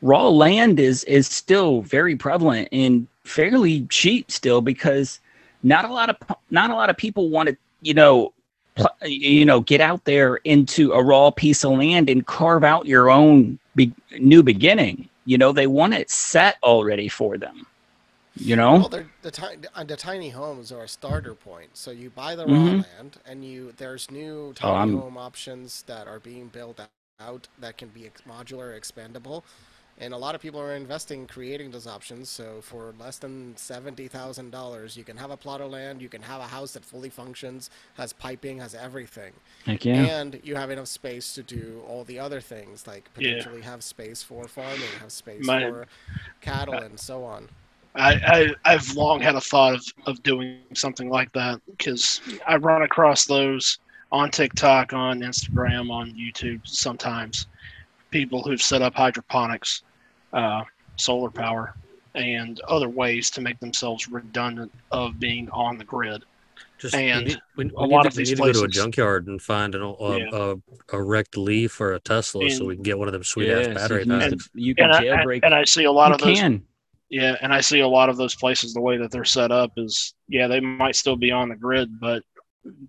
raw 0.00 0.28
land 0.28 0.78
is 0.78 1.02
is 1.04 1.26
still 1.26 1.82
very 1.82 2.14
prevalent 2.14 2.68
and 2.70 3.08
fairly 3.24 3.82
cheap 3.86 4.30
still 4.30 4.60
because 4.60 5.18
not 5.64 5.84
a 5.84 5.92
lot 5.92 6.08
of 6.08 6.16
not 6.50 6.70
a 6.70 6.74
lot 6.74 6.88
of 6.90 6.96
people 6.96 7.28
want 7.30 7.48
to 7.48 7.56
you 7.80 7.94
know, 7.94 8.32
pl- 8.74 8.90
you 9.08 9.44
know, 9.44 9.60
get 9.60 9.80
out 9.80 10.04
there 10.04 10.36
into 10.36 10.92
a 10.92 11.02
raw 11.02 11.30
piece 11.30 11.64
of 11.64 11.72
land 11.72 12.10
and 12.10 12.26
carve 12.26 12.64
out 12.64 12.86
your 12.86 13.08
own 13.10 13.58
be- 13.76 13.92
new 14.18 14.42
beginning. 14.42 15.08
You 15.26 15.38
know, 15.38 15.52
they 15.52 15.66
want 15.68 15.94
it 15.94 16.10
set 16.10 16.56
already 16.64 17.08
for 17.08 17.38
them. 17.38 17.66
You 18.38 18.56
know, 18.56 18.74
Well, 18.74 18.88
they're, 18.88 19.06
the, 19.22 19.30
ti- 19.30 19.42
uh, 19.74 19.84
the 19.84 19.96
tiny 19.96 20.30
homes 20.30 20.72
are 20.72 20.84
a 20.84 20.88
starter 20.88 21.34
point. 21.34 21.76
So 21.76 21.90
you 21.90 22.10
buy 22.10 22.36
the 22.36 22.46
raw 22.46 22.52
Mhm. 22.52 22.84
land, 22.96 23.18
and 23.26 23.44
you 23.44 23.72
there's 23.76 24.10
new 24.10 24.50
Oh, 24.50 24.52
tiny 24.52 24.76
I'm- 24.92 24.98
home 24.98 25.16
options 25.18 25.82
that 25.84 26.06
are 26.06 26.20
being 26.20 26.48
built 26.48 26.80
out 27.20 27.48
that 27.58 27.76
can 27.78 27.88
be 27.88 28.06
ex- 28.06 28.22
modular, 28.22 28.78
expandable, 28.78 29.42
and 30.00 30.14
a 30.14 30.16
lot 30.16 30.36
of 30.36 30.40
people 30.40 30.60
are 30.60 30.76
investing 30.76 31.26
creating 31.26 31.72
those 31.72 31.86
options. 31.88 32.28
So 32.28 32.60
for 32.62 32.94
less 33.00 33.18
than 33.18 33.56
seventy 33.56 34.06
thousand 34.08 34.50
dollars, 34.50 34.96
you 34.96 35.02
can 35.04 35.16
have 35.16 35.32
a 35.32 35.36
plot 35.36 35.60
of 35.60 35.70
land, 35.72 36.00
you 36.00 36.08
can 36.08 36.22
have 36.22 36.40
a 36.40 36.46
house 36.46 36.72
that 36.74 36.84
fully 36.84 37.10
functions, 37.10 37.70
has 37.94 38.12
piping, 38.12 38.58
has 38.58 38.74
everything, 38.74 39.32
Heck 39.66 39.84
yeah. 39.84 40.04
and 40.20 40.40
you 40.44 40.54
have 40.54 40.70
enough 40.70 40.86
space 40.88 41.34
to 41.34 41.42
do 41.42 41.82
all 41.88 42.04
the 42.04 42.20
other 42.20 42.40
things, 42.40 42.86
like 42.86 43.10
Yeah. 43.18 43.34
potentially 43.38 43.62
have 43.62 43.82
space 43.82 44.22
for 44.22 44.46
farming, 44.46 44.88
have 45.00 45.10
space 45.12 45.44
My- 45.44 45.62
for 45.68 45.86
cattle, 46.40 46.74
and 46.74 47.00
so 47.00 47.24
on. 47.24 47.48
I, 47.98 48.20
I 48.26 48.54
I've 48.64 48.90
long 48.94 49.20
had 49.20 49.34
a 49.34 49.40
thought 49.40 49.74
of, 49.74 49.84
of 50.06 50.22
doing 50.22 50.62
something 50.74 51.08
like 51.10 51.32
that 51.32 51.60
because 51.70 52.20
I 52.46 52.56
run 52.56 52.82
across 52.82 53.24
those 53.24 53.78
on 54.12 54.30
TikTok, 54.30 54.92
on 54.92 55.20
Instagram, 55.20 55.90
on 55.90 56.12
YouTube 56.12 56.60
sometimes. 56.64 57.46
People 58.10 58.42
who've 58.42 58.62
set 58.62 58.80
up 58.80 58.94
hydroponics, 58.94 59.82
uh, 60.32 60.62
solar 60.96 61.30
power, 61.30 61.74
and 62.14 62.60
other 62.68 62.88
ways 62.88 63.30
to 63.30 63.40
make 63.40 63.60
themselves 63.60 64.08
redundant 64.08 64.72
of 64.90 65.18
being 65.20 65.48
on 65.50 65.76
the 65.76 65.84
grid. 65.84 66.22
Just 66.78 66.94
we 66.94 67.02
And 67.02 67.26
need, 67.26 67.40
we, 67.56 67.64
we 67.66 67.70
a 67.76 67.86
need 67.86 67.94
lot 67.94 68.02
to, 68.02 68.08
of 68.08 68.14
we 68.14 68.18
these 68.18 68.30
need 68.30 68.36
to 68.36 68.42
go 68.42 68.52
to 68.52 68.62
a 68.64 68.68
junkyard 68.68 69.26
and 69.26 69.40
find 69.42 69.74
an, 69.74 69.82
a, 69.82 70.18
Yeah. 70.18 70.26
a, 70.32 70.56
a 70.92 71.02
wrecked 71.02 71.36
Leaf 71.36 71.80
or 71.80 71.92
a 71.92 72.00
Tesla 72.00 72.48
so 72.50 72.64
we 72.64 72.74
can 72.74 72.82
get 72.82 72.98
one 72.98 73.08
of 73.08 73.12
them 73.12 73.24
sweet 73.24 73.48
Yeah, 73.48 73.58
ass 73.58 73.66
so 73.66 73.74
battery 73.74 73.98
you 74.00 74.04
can, 74.06 74.30
packs. 74.30 74.50
you 74.54 74.74
can 74.74 74.84
And 74.86 74.94
I, 74.94 75.40
and 75.42 75.54
I 75.54 75.64
see 75.64 75.84
a 75.84 75.92
lot 75.92 76.08
you 76.08 76.14
of 76.14 76.20
those 76.20 76.38
can. 76.38 76.62
Yeah, 77.10 77.36
and 77.40 77.54
I 77.54 77.60
see 77.60 77.80
a 77.80 77.88
lot 77.88 78.08
of 78.08 78.16
those 78.16 78.34
places 78.34 78.74
the 78.74 78.80
way 78.80 78.98
that 78.98 79.10
they're 79.10 79.24
set 79.24 79.50
up 79.50 79.72
is 79.76 80.14
yeah, 80.28 80.46
they 80.46 80.60
might 80.60 80.96
still 80.96 81.16
be 81.16 81.30
on 81.30 81.48
the 81.48 81.56
grid, 81.56 81.98
but 82.00 82.22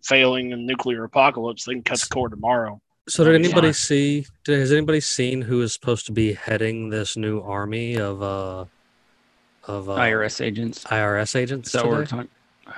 failing 0.04 0.52
a 0.52 0.58
nuclear 0.58 1.06
apocalypse, 1.06 1.64
they 1.64 1.74
can 1.74 1.84
cut 1.84 2.00
the 2.00 2.08
cord 2.08 2.32
tomorrow. 2.32 2.82
So 3.08 3.24
did 3.24 3.36
anybody 3.36 3.68
fine. 3.68 3.74
see? 3.74 4.26
Did, 4.44 4.60
has 4.60 4.72
anybody 4.72 5.00
seen 5.00 5.42
who 5.42 5.62
is 5.62 5.74
supposed 5.74 6.06
to 6.08 6.12
be 6.12 6.34
heading 6.34 6.90
this 6.90 7.18
new 7.18 7.40
army 7.40 7.96
of 7.96 8.22
uh 8.22 8.66
of 9.70 9.90
uh, 9.90 9.96
IRS 9.96 10.42
agents. 10.42 10.84
IRS 10.86 11.36
agents? 11.36 11.72
So 11.72 11.88
we're 11.88 12.06
talking. 12.06 12.30
Uh, 12.68 12.74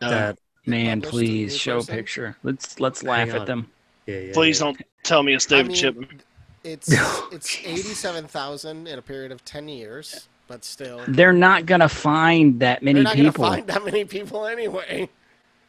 that 0.00 0.38
Man, 0.66 1.00
please 1.02 1.56
show 1.56 1.78
a 1.78 1.84
picture. 1.84 2.36
Let's 2.42 2.80
let's 2.80 3.02
laugh 3.02 3.30
at 3.30 3.46
them. 3.46 3.70
yeah, 4.06 4.18
yeah, 4.18 4.32
please 4.32 4.60
yeah. 4.60 4.66
don't 4.66 4.82
tell 5.02 5.22
me 5.22 5.34
it's 5.34 5.46
I 5.46 5.56
David 5.56 5.72
mean, 5.72 5.76
Chipman. 5.76 6.22
It's 6.64 6.88
oh, 6.96 7.28
it's 7.30 7.58
eighty-seven 7.64 8.26
thousand 8.26 8.88
in 8.88 8.98
a 8.98 9.02
period 9.02 9.30
of 9.32 9.44
ten 9.44 9.68
years, 9.68 10.28
but 10.48 10.64
still, 10.64 11.02
They're 11.06 11.32
not 11.32 11.66
gonna 11.66 11.88
find 11.88 12.58
that 12.60 12.82
many 12.82 13.00
people. 13.00 13.14
they're 13.14 13.22
not 13.24 13.32
people. 13.32 13.44
gonna 13.44 13.56
find 13.56 13.66
that 13.68 13.84
many 13.84 14.04
people 14.06 14.46
anyway. 14.46 15.08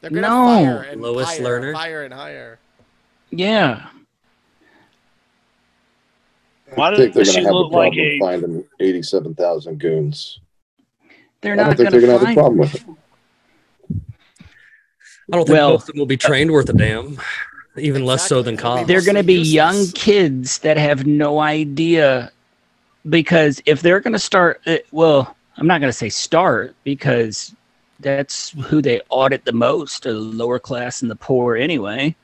They're 0.02 0.10
gonna 0.10 0.22
No. 0.22 0.46
fire 0.46 0.82
and 0.84 1.02
Lois 1.02 1.28
hire, 1.38 1.42
Lerner? 1.42 1.74
hire 1.76 2.04
and 2.04 2.14
hire. 2.14 2.60
Yeah, 3.32 3.88
Why 6.76 6.92
I 6.92 6.96
think 6.96 7.14
they're 7.14 7.26
going 7.26 7.36
to 7.36 7.42
have 7.44 7.52
a 7.52 7.54
look 7.58 7.72
like 7.74 7.94
problem 7.94 8.08
a? 8.08 8.20
finding 8.20 8.66
87,000 8.80 9.78
goons. 9.80 10.40
they're 11.42 11.54
I 11.54 11.56
don't 11.58 11.68
not 11.68 11.78
think 11.78 11.90
gonna 11.90 12.00
they're 12.02 12.08
going 12.08 12.20
to 12.20 12.26
have 12.28 12.38
a 12.38 12.40
problem 12.40 12.58
with 12.60 12.76
it. 12.76 12.84
I 15.32 15.36
don't 15.38 15.46
think 15.46 15.50
Well- 15.58 15.72
most 15.72 15.82
of 15.82 15.88
them 15.88 16.00
will 16.00 16.06
be 16.06 16.18
trained 16.18 16.52
worth 16.52 16.70
a 16.70 16.74
damn. 16.74 17.18
Even 17.78 18.06
less 18.06 18.28
so 18.28 18.42
than 18.42 18.54
Exactly. 18.56 18.70
It'll 18.72 18.76
be 18.76 18.82
cops. 18.82 18.88
They're 18.88 19.14
going 19.14 19.24
to 19.24 19.28
be 19.28 19.38
Mostly 19.40 19.54
young 19.54 19.88
kids 19.94 20.60
that 20.60 20.78
have 20.78 21.06
no 21.06 21.40
idea 21.40 22.32
because 23.10 23.62
if 23.66 23.82
they're 23.82 24.00
going 24.00 24.14
to 24.14 24.20
start, 24.20 24.62
uh, 24.66 24.78
well, 24.92 25.36
I'm 25.58 25.68
not 25.68 25.80
going 25.82 25.90
to 25.90 25.98
say 25.98 26.10
start 26.10 26.76
because 26.84 27.54
that's 28.00 28.50
who 28.68 28.82
they 28.82 29.02
audit 29.10 29.46
the 29.46 29.54
most, 29.54 30.04
the 30.04 30.14
lower 30.14 30.60
class 30.60 31.02
and 31.02 31.10
the 31.12 31.16
poor 31.16 31.56
anyway. 31.56 32.16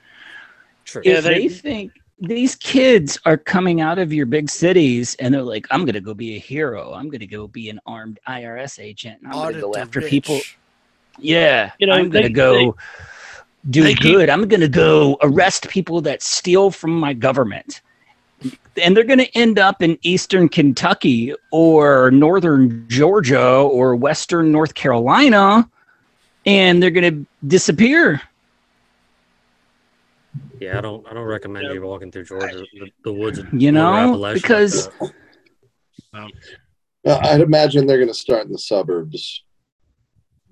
True. 0.85 1.01
Yeah, 1.05 1.19
if 1.19 1.23
they- 1.23 1.47
they 1.47 1.49
think 1.49 1.91
these 2.19 2.55
kids 2.55 3.19
are 3.25 3.37
coming 3.37 3.81
out 3.81 3.97
of 3.97 4.13
your 4.13 4.25
big 4.27 4.47
cities 4.49 5.15
and 5.19 5.33
they're 5.33 5.41
like, 5.41 5.65
I'm 5.71 5.85
going 5.85 5.95
to 5.95 6.01
go 6.01 6.13
be 6.13 6.35
a 6.35 6.39
hero. 6.39 6.93
I'm 6.93 7.09
going 7.09 7.19
to 7.21 7.27
go 7.27 7.47
be 7.47 7.69
an 7.69 7.79
armed 7.87 8.19
IRS 8.27 8.79
agent. 8.79 9.19
And 9.23 9.33
I'm 9.33 9.33
going 9.33 9.53
to 9.53 9.59
Audit 9.61 9.73
go 9.73 9.79
after 9.81 9.99
rich. 10.01 10.09
people. 10.09 10.39
Yeah. 11.17 11.71
You 11.79 11.87
know, 11.87 11.93
I'm 11.93 12.09
going 12.09 12.23
to 12.23 12.29
go 12.29 12.75
do 13.69 13.83
they 13.83 13.93
keep- 13.93 14.15
good. 14.15 14.29
I'm 14.29 14.47
going 14.47 14.61
to 14.61 14.67
go 14.67 15.17
arrest 15.21 15.69
people 15.69 16.01
that 16.01 16.21
steal 16.23 16.71
from 16.71 16.91
my 16.91 17.13
government. 17.13 17.81
And 18.81 18.97
they're 18.97 19.03
going 19.03 19.19
to 19.19 19.37
end 19.37 19.59
up 19.59 19.83
in 19.83 19.99
eastern 20.01 20.49
Kentucky 20.49 21.33
or 21.51 22.09
northern 22.11 22.85
Georgia 22.87 23.39
or 23.43 23.95
western 23.95 24.51
North 24.51 24.73
Carolina 24.73 25.69
and 26.47 26.81
they're 26.81 26.89
going 26.89 27.13
to 27.23 27.25
disappear. 27.47 28.19
Yeah, 30.59 30.77
I 30.77 30.81
don't. 30.81 31.05
I 31.07 31.13
don't 31.13 31.25
recommend 31.25 31.67
Yeah. 31.67 31.73
you 31.73 31.81
walking 31.81 32.11
through 32.11 32.25
Georgia, 32.25 32.63
the, 32.73 32.89
the 33.03 33.13
woods. 33.13 33.41
You 33.51 33.71
know, 33.71 34.31
because- 34.33 34.89
that. 36.13 36.29
I'd 37.05 37.41
imagine 37.41 37.85
they're 37.87 37.97
going 37.97 38.07
to 38.07 38.13
start 38.13 38.45
in 38.45 38.51
the 38.51 38.59
suburbs. 38.59 39.43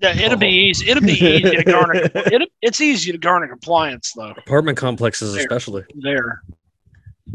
Yeah, 0.00 0.16
it'll 0.16 0.38
be 0.38 0.46
oh. 0.46 0.48
easy. 0.48 0.90
It'll 0.90 1.02
be 1.02 1.12
easy 1.12 1.56
to 1.56 1.64
garner. 1.64 1.94
It, 2.14 2.50
it's 2.62 2.80
easy 2.80 3.12
to 3.12 3.18
garner 3.18 3.48
compliance 3.48 4.12
though. 4.16 4.30
apartment 4.30 4.78
complexes, 4.78 5.34
There. 5.34 5.40
especially. 5.40 5.84
There, 5.94 6.42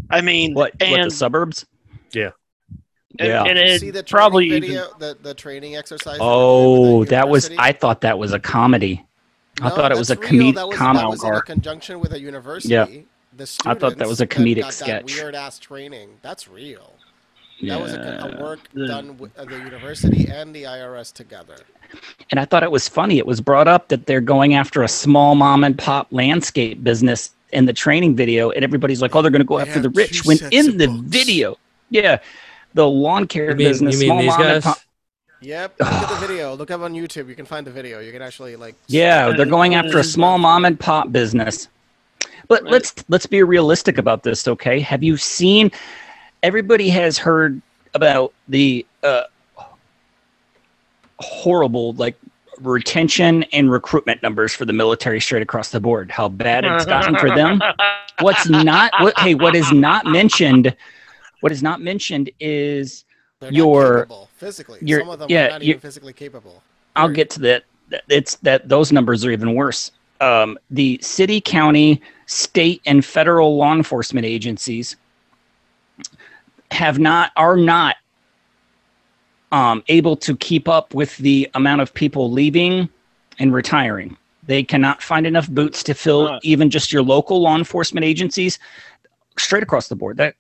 I 0.10 0.22
mean, 0.22 0.54
What, 0.54 0.74
what 0.74 0.84
and 0.84 1.12
the 1.12 1.16
suburbs? 1.16 1.66
Yeah. 2.12 2.32
and, 3.20 3.28
Yeah. 3.28 3.44
and 3.44 3.58
it 3.58 3.82
see 3.82 3.92
the 3.92 4.04
probably 4.04 4.50
training 4.50 4.72
even, 4.72 4.86
the, 5.00 5.18
the 5.22 5.34
training 5.34 5.76
exercise. 5.76 6.18
Oh, 6.20 7.06
that 7.06 7.30
was. 7.30 7.52
I 7.58 7.72
thought 7.72 8.02
that 8.02 8.18
was 8.18 8.34
a 8.34 8.40
comedy. 8.40 9.06
I 9.62 9.70
thought 9.70 9.92
it 9.92 9.98
was 9.98 10.10
a 10.10 10.18
comedic 10.18 10.56
That 10.56 10.68
was, 10.68 10.78
com- 10.78 10.96
that 10.98 11.08
was 11.08 11.24
in 11.24 11.42
conjunction 11.42 12.00
with 12.00 12.12
a 12.14 12.20
university. 12.20 12.74
Yeah. 12.74 12.88
The 13.38 13.62
I 13.66 13.74
thought 13.74 13.98
that 13.98 14.08
was 14.08 14.22
a 14.22 14.28
comedic 14.28 14.62
got 14.62 14.74
sketch. 14.74 15.16
Weird 15.16 15.36
ass 15.36 15.60
training. 15.60 16.10
That's 16.22 16.48
real. 16.48 16.95
Yeah. 17.60 17.76
That 17.76 17.84
was 17.84 17.94
a, 17.94 18.38
a 18.38 18.44
work 18.44 18.60
done 18.74 19.18
with 19.18 19.34
the 19.36 19.58
university 19.58 20.28
and 20.30 20.54
the 20.54 20.64
IRS 20.64 21.14
together. 21.14 21.56
and 22.32 22.40
I 22.40 22.46
thought 22.46 22.64
it 22.64 22.72
was 22.72 22.90
funny. 22.90 23.18
It 23.18 23.26
was 23.26 23.40
brought 23.40 23.68
up 23.68 23.88
that 23.90 24.06
they're 24.08 24.22
going 24.22 24.56
after 24.56 24.84
a 24.84 24.88
small 24.88 25.36
mom 25.36 25.64
and 25.64 25.78
pop 25.78 26.08
landscape 26.12 26.84
business 26.84 27.32
in 27.52 27.66
the 27.66 27.74
training 27.74 28.16
video, 28.16 28.50
and 28.52 28.64
everybody's 28.64 29.02
like, 29.02 29.16
"Oh, 29.16 29.22
they're 29.22 29.32
going 29.32 29.40
to 29.40 29.46
go 29.46 29.58
They 29.58 29.68
after 29.70 29.80
the 29.80 29.90
rich." 29.92 30.26
When 30.26 30.38
in 30.52 30.78
the 30.78 30.88
books. 30.88 31.02
video, 31.06 31.58
yeah, 31.90 32.20
the 32.74 32.86
lawn 32.90 33.26
care 33.28 33.52
You 33.52 33.56
mean, 33.56 33.68
business, 33.70 33.94
you 33.94 34.00
mean 34.00 34.08
small 34.10 34.22
these 34.22 34.28
mom 34.32 34.42
and 34.42 34.50
guys? 34.50 34.64
pop. 34.64 34.78
Yep. 35.42 35.76
Look 35.80 35.88
at 35.90 36.10
the 36.10 36.28
video. 36.28 36.56
Look 36.56 36.72
up 36.72 36.82
on 36.82 36.94
YouTube. 36.94 37.30
You 37.30 37.36
can 37.36 37.46
find 37.46 37.66
the 37.66 37.72
video. 37.72 38.00
You 38.02 38.12
can 38.12 38.22
actually 38.22 38.56
like. 38.58 38.76
Yeah, 38.88 39.32
they're 39.32 39.46
going 39.46 39.76
after 39.76 40.00
a 40.00 40.04
small 40.04 40.38
mom 40.38 40.66
and 40.66 40.78
pop 40.80 41.12
business. 41.14 41.70
But 42.50 42.64
Right. 42.64 42.72
let's 42.74 42.94
let's 43.08 43.26
be 43.28 43.42
realistic 43.44 43.98
about 43.98 44.24
this, 44.24 44.48
okay? 44.48 44.80
Have 44.82 45.04
you 45.04 45.16
seen? 45.18 45.72
Everybody 46.50 46.90
has 46.90 47.18
heard 47.18 47.60
about 47.96 48.32
the 48.50 48.86
uh, 49.02 49.24
horrible 51.18 51.94
like 51.94 52.16
retention 52.60 53.42
and 53.52 53.72
recruitment 53.72 54.22
numbers 54.22 54.54
for 54.54 54.64
the 54.66 54.72
military 54.72 55.20
straight 55.20 55.42
across 55.42 55.72
the 55.72 55.80
board. 55.80 56.12
How 56.12 56.30
bad 56.30 56.64
it's 56.64 56.86
gotten 56.86 57.18
for 57.18 57.30
them. 57.36 57.60
What's 58.20 58.48
not? 58.48 58.94
What, 59.00 59.18
hey, 59.18 59.34
what 59.34 59.56
is 59.56 59.72
not 59.72 60.06
mentioned? 60.06 60.76
What 61.42 61.52
is 61.52 61.64
not 61.64 61.82
mentioned 61.82 62.30
is 62.40 63.06
They're 63.40 63.50
not 63.50 63.56
your- 63.58 63.94
capable 64.02 64.30
physically. 64.38 64.78
your- 64.84 65.00
Some 65.00 65.10
of 65.10 65.18
them 65.18 65.32
yeah, 65.32 65.48
are 65.48 65.50
not 65.50 65.64
your- 65.64 65.70
even 65.72 65.82
physically 65.82 66.14
capable. 66.14 66.62
I'll 66.96 67.08
Period. 67.08 67.16
get 67.16 67.30
to 67.32 67.40
that. 67.40 67.64
It's 68.08 68.36
that 68.44 68.70
those 68.70 68.92
numbers 68.92 69.26
are 69.26 69.32
even 69.32 69.56
worse. 69.56 69.90
Um, 70.22 70.60
the 70.70 71.00
city, 71.02 71.42
county, 71.42 72.04
state, 72.28 72.84
and 72.86 73.04
federal 73.04 73.58
law 73.58 73.74
enforcement 73.74 74.28
agencies 74.28 74.96
have 76.72 77.00
not 77.00 77.32
are 77.36 77.58
not 77.58 77.96
um, 79.52 79.84
able 79.88 80.16
to 80.18 80.36
keep 80.38 80.68
up 80.68 80.94
with 80.94 81.16
the 81.18 81.50
amount 81.54 81.82
of 81.82 81.94
people 81.94 82.32
leaving 82.32 82.90
and 83.40 83.54
retiring. 83.54 84.18
They 84.44 84.64
cannot 84.64 85.02
find 85.02 85.26
enough 85.26 85.50
boots 85.50 85.84
to 85.84 85.94
fill 85.94 86.28
Right. 86.28 86.40
even 86.44 86.70
just 86.70 86.92
your 86.92 87.04
local 87.04 87.42
law 87.42 87.56
enforcement 87.56 88.04
agencies 88.04 88.60
straight 89.38 89.64
across 89.64 89.88
the 89.88 89.96
board. 89.96 90.18
That 90.18 90.36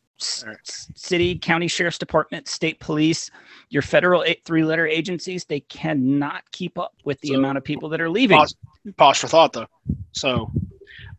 Right. 0.45 0.55
city, 0.63 1.37
county 1.37 1.67
sheriff's 1.67 1.97
department, 1.97 2.47
state 2.47 2.79
police, 2.79 3.29
your 3.69 3.81
federal 3.81 4.23
eight, 4.23 4.43
three-letter 4.45 4.87
agencies, 4.87 5.43
they 5.45 5.59
cannot 5.61 6.49
keep 6.51 6.77
up 6.79 6.93
with 7.03 7.19
the 7.21 7.29
So- 7.29 7.35
amount 7.35 7.57
of 7.57 7.63
people 7.63 7.89
that 7.89 7.99
are 8.01 8.09
leaving. 8.09 8.37
pause, 8.37 8.55
pause 8.97 9.17
for 9.17 9.27
thought 9.27 9.53
though. 9.53 9.67
So, 10.13 10.51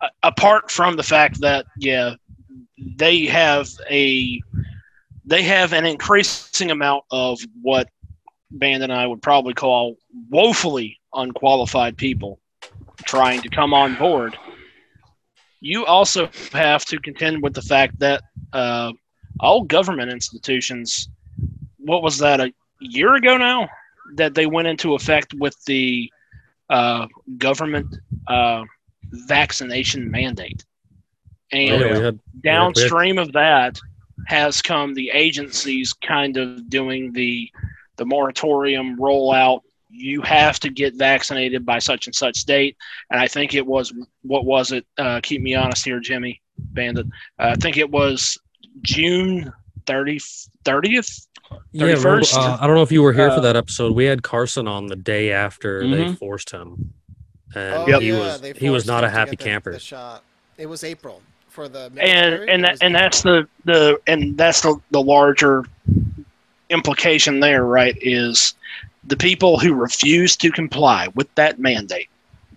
uh, 0.00 0.08
apart 0.22 0.70
from 0.70 0.96
the 0.96 1.02
fact 1.02 1.40
that 1.40 1.66
yeah, 1.78 2.14
they 2.78 3.26
have 3.26 3.68
a 3.90 4.40
they 5.26 5.42
have 5.42 5.72
an 5.72 5.84
increasing 5.84 6.70
amount 6.70 7.04
of 7.10 7.40
what 7.60 7.88
Band 8.52 8.84
and 8.84 8.92
I 8.92 9.06
would 9.06 9.20
probably 9.20 9.54
call 9.54 9.96
woefully 10.30 10.98
unqualified 11.12 11.96
people, 11.96 12.38
trying 13.04 13.42
to 13.42 13.48
come 13.48 13.74
on 13.74 13.96
board. 13.96 14.38
You 15.60 15.84
also 15.84 16.30
have 16.52 16.84
to 16.86 16.98
contend 17.00 17.42
with 17.42 17.54
the 17.54 17.62
fact 17.62 17.98
that 17.98 18.22
uh, 18.52 18.92
all 19.40 19.64
government 19.64 20.12
institutions, 20.12 21.08
what 21.78 22.04
was 22.04 22.18
that, 22.18 22.40
a 22.40 22.52
year 22.80 23.16
ago 23.16 23.36
now, 23.36 23.68
that 24.14 24.34
they 24.34 24.46
went 24.46 24.68
into 24.68 24.94
effect 24.94 25.34
with 25.34 25.56
the 25.64 26.10
uh, 26.70 27.08
government 27.36 27.96
uh, 28.28 28.62
vaccination 29.10 30.08
mandate. 30.08 30.64
And 31.50 31.82
Oh, 31.82 31.86
yeah, 31.86 31.98
had 32.00 32.20
downstream 32.42 33.18
of 33.18 33.32
that 33.32 33.80
has 34.26 34.62
come 34.62 34.94
the 34.94 35.10
agencies 35.10 35.92
kind 35.92 36.36
of 36.36 36.68
doing 36.68 37.12
the 37.12 37.50
the 37.96 38.04
moratorium 38.04 38.96
rollout 38.98 39.60
you 39.90 40.20
have 40.22 40.58
to 40.60 40.68
get 40.68 40.94
vaccinated 40.94 41.64
by 41.64 41.78
such 41.78 42.06
and 42.06 42.14
such 42.14 42.44
date 42.44 42.76
and 43.10 43.20
i 43.20 43.28
think 43.28 43.54
it 43.54 43.64
was 43.66 43.92
what 44.22 44.44
was 44.44 44.72
it 44.72 44.84
uh, 44.98 45.20
keep 45.22 45.40
me 45.42 45.54
honest 45.54 45.84
here 45.84 46.00
jimmy 46.00 46.40
bandit 46.58 47.06
uh, 47.38 47.52
i 47.52 47.54
think 47.54 47.76
it 47.76 47.90
was 47.90 48.36
june 48.82 49.52
30 49.86 50.18
30th 50.64 51.26
Yeah, 51.72 51.84
remember, 51.86 52.20
31st? 52.22 52.34
uh, 52.36 52.58
I 52.60 52.66
don't 52.66 52.74
know 52.74 52.82
if 52.82 52.90
you 52.92 53.02
were 53.02 53.12
here 53.12 53.30
for 53.30 53.36
Uh, 53.38 53.40
that 53.42 53.56
episode. 53.56 53.94
We 53.94 54.04
had 54.06 54.22
Carson 54.24 54.66
on 54.66 54.86
the 54.88 54.96
day 54.96 55.30
after 55.30 55.86
they 55.88 56.06
Mhm. 56.06 56.18
forced 56.18 56.50
him, 56.50 56.92
and 57.54 57.74
Oh, 57.94 58.00
he 58.00 58.08
yeah, 58.08 58.18
was 58.18 58.42
he 58.56 58.68
was 58.68 58.84
not 58.84 59.04
a 59.04 59.08
happy 59.08 59.30
get 59.36 59.38
the- 59.38 59.44
camper. 59.44 59.72
The 59.72 59.78
shot. 59.78 60.24
It 60.58 60.66
was 60.66 60.82
April 60.82 61.22
for 61.56 61.68
the 61.68 61.86
and 61.86 61.94
military, 61.94 62.48
and 62.50 62.64
it 62.64 62.68
that, 62.68 62.84
and 62.84 62.94
that's 62.94 63.22
the 63.22 63.48
the 63.64 63.98
and 64.06 64.36
that's 64.36 64.60
the, 64.60 64.78
the 64.90 65.00
larger 65.00 65.64
implication 66.68 67.40
there 67.40 67.64
right 67.64 67.96
is 68.02 68.54
the 69.04 69.16
people 69.16 69.58
who 69.58 69.72
refused 69.72 70.38
to 70.42 70.50
comply 70.50 71.08
with 71.14 71.34
that 71.34 71.58
mandate 71.58 72.08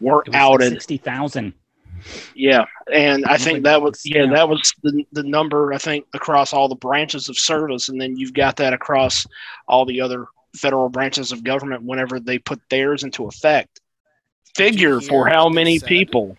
were 0.01 0.23
It 0.25 0.33
was 0.33 0.59
like 0.59 0.69
60,000. 0.69 1.53
Yeah, 2.35 2.65
and 2.93 3.25
I 3.25 3.37
think 3.37 3.63
that 3.63 3.81
was 3.81 4.01
yeah, 4.05 4.23
yeah. 4.23 4.33
that 4.33 4.49
was 4.49 4.73
the 4.83 5.05
the 5.13 5.23
number 5.23 5.73
I 5.73 5.77
think 5.77 6.05
across 6.13 6.53
all 6.53 6.67
the 6.67 6.75
branches 6.75 7.29
of 7.29 7.37
service, 7.37 7.87
and 7.87 7.99
then 7.99 8.17
you've 8.17 8.33
got 8.33 8.57
that 8.57 8.73
across 8.73 9.25
all 9.67 9.85
the 9.85 10.01
other 10.01 10.27
federal 10.55 10.89
branches 10.89 11.31
of 11.31 11.43
government 11.43 11.83
whenever 11.83 12.19
they 12.19 12.37
put 12.37 12.61
theirs 12.69 13.03
into 13.03 13.27
effect. 13.27 13.79
Figure 14.55 14.99
for 14.99 15.27
how 15.27 15.47
many 15.47 15.79
people. 15.79 16.37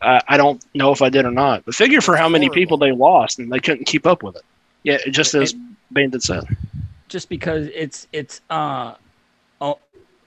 Uh, 0.00 0.20
I 0.28 0.36
don't 0.36 0.64
know 0.74 0.92
if 0.92 1.02
I 1.02 1.10
did 1.10 1.26
or 1.26 1.30
not, 1.30 1.64
but 1.64 1.74
figure 1.74 2.00
for 2.00 2.16
how 2.16 2.28
many 2.28 2.48
people 2.48 2.78
they 2.78 2.92
lost 2.92 3.38
and 3.38 3.52
they 3.52 3.60
couldn't 3.60 3.84
keep 3.84 4.06
up 4.06 4.22
with 4.22 4.36
it. 4.36 4.42
Yeah, 4.82 4.98
just 5.10 5.34
as 5.34 5.54
Bandit 5.90 6.22
said. 6.22 6.44
just 7.08 7.28
because 7.28 7.68
it's 7.74 8.06
it's 8.12 8.40
uh 8.48 8.94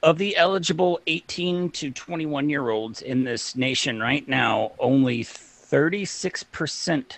of 0.04 0.18
the 0.18 0.36
eligible 0.36 1.00
18 1.08 1.70
to 1.72 1.90
21 1.90 2.50
year 2.50 2.70
olds 2.70 3.02
in 3.02 3.24
this 3.24 3.56
nation 3.56 4.00
right 4.00 4.28
now 4.28 4.74
only 4.78 5.24
36% 5.24 7.18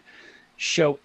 show 0.56 1.00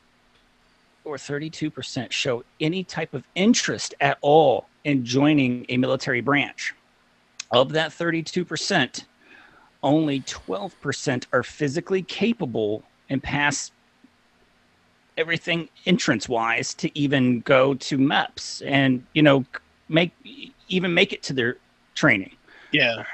or 1.04 1.16
32% 1.16 2.12
show 2.12 2.44
any 2.60 2.84
type 2.84 3.14
of 3.14 3.24
interest 3.34 3.94
at 4.00 4.18
all 4.20 4.66
in 4.84 5.04
joining 5.04 5.64
a 5.70 5.78
military 5.78 6.20
branch 6.20 6.74
of 7.50 7.72
that 7.72 7.90
32% 7.90 9.04
only 9.82 10.20
12% 10.22 11.26
are 11.32 11.42
physically 11.42 12.02
capable 12.02 12.84
and 13.08 13.22
pass 13.22 13.72
everything 15.16 15.68
entrance 15.86 16.28
wise 16.28 16.74
to 16.74 16.98
even 16.98 17.40
go 17.40 17.74
to 17.74 17.98
MEPS 17.98 18.62
and 18.66 19.04
you 19.12 19.22
know 19.22 19.44
make 19.88 20.12
even 20.68 20.94
make 20.94 21.12
it 21.12 21.22
to 21.24 21.32
their 21.32 21.56
training. 21.94 22.36
Yeah, 22.72 23.04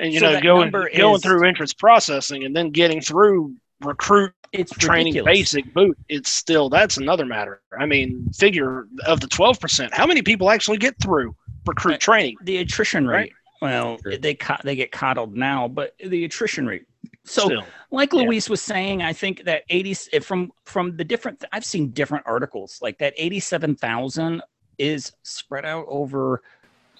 and 0.00 0.12
you 0.12 0.20
So 0.20 0.26
know 0.26 0.40
going 0.40 0.70
going 0.70 1.16
is- 1.16 1.22
through 1.22 1.46
entrance 1.46 1.74
processing 1.74 2.44
and 2.44 2.54
then 2.56 2.70
getting 2.70 3.00
through 3.00 3.54
recruit 3.80 4.32
It's 4.52 4.72
training 4.72 5.14
ridiculous. 5.14 5.38
basic 5.38 5.74
boot 5.74 5.96
it's 6.08 6.30
still 6.30 6.68
that's 6.68 6.96
another 6.98 7.24
matter 7.24 7.62
i 7.78 7.86
mean 7.86 8.28
figure 8.34 8.86
of 9.06 9.20
the 9.20 9.26
12% 9.28 9.88
how 9.92 10.06
many 10.06 10.22
people 10.22 10.50
actually 10.50 10.76
get 10.78 10.94
through 11.00 11.34
recruit 11.66 11.92
Right. 11.92 12.00
training 12.00 12.36
The 12.42 12.58
attrition 12.58 13.06
rate. 13.06 13.32
Well, 13.60 13.98
Sure. 14.02 14.16
they 14.16 14.36
they 14.64 14.76
get 14.76 14.90
coddled 14.92 15.36
now, 15.36 15.68
but 15.68 15.94
the 15.98 16.24
attrition 16.24 16.66
rate. 16.66 16.86
So 17.24 17.44
still 17.44 17.64
like 17.90 18.12
Yeah. 18.12 18.20
Luis 18.22 18.48
was 18.48 18.62
saying, 18.62 19.02
I 19.02 19.12
think 19.12 19.44
that 19.44 19.64
80 19.68 19.94
from 20.20 20.52
from 20.64 20.96
the 20.96 21.04
different 21.04 21.44
I've 21.52 21.64
seen 21.64 21.90
different 21.90 22.24
articles 22.26 22.78
like 22.80 22.98
that 22.98 23.14
87,000 23.16 24.42
is 24.78 25.12
spread 25.22 25.64
out 25.64 25.84
over 25.88 26.42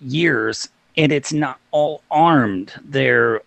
years 0.01 0.69
and 0.97 1.13
it's 1.13 1.33
not 1.33 1.59
all 1.71 2.03
armed. 2.11 2.73
They're 2.85 3.41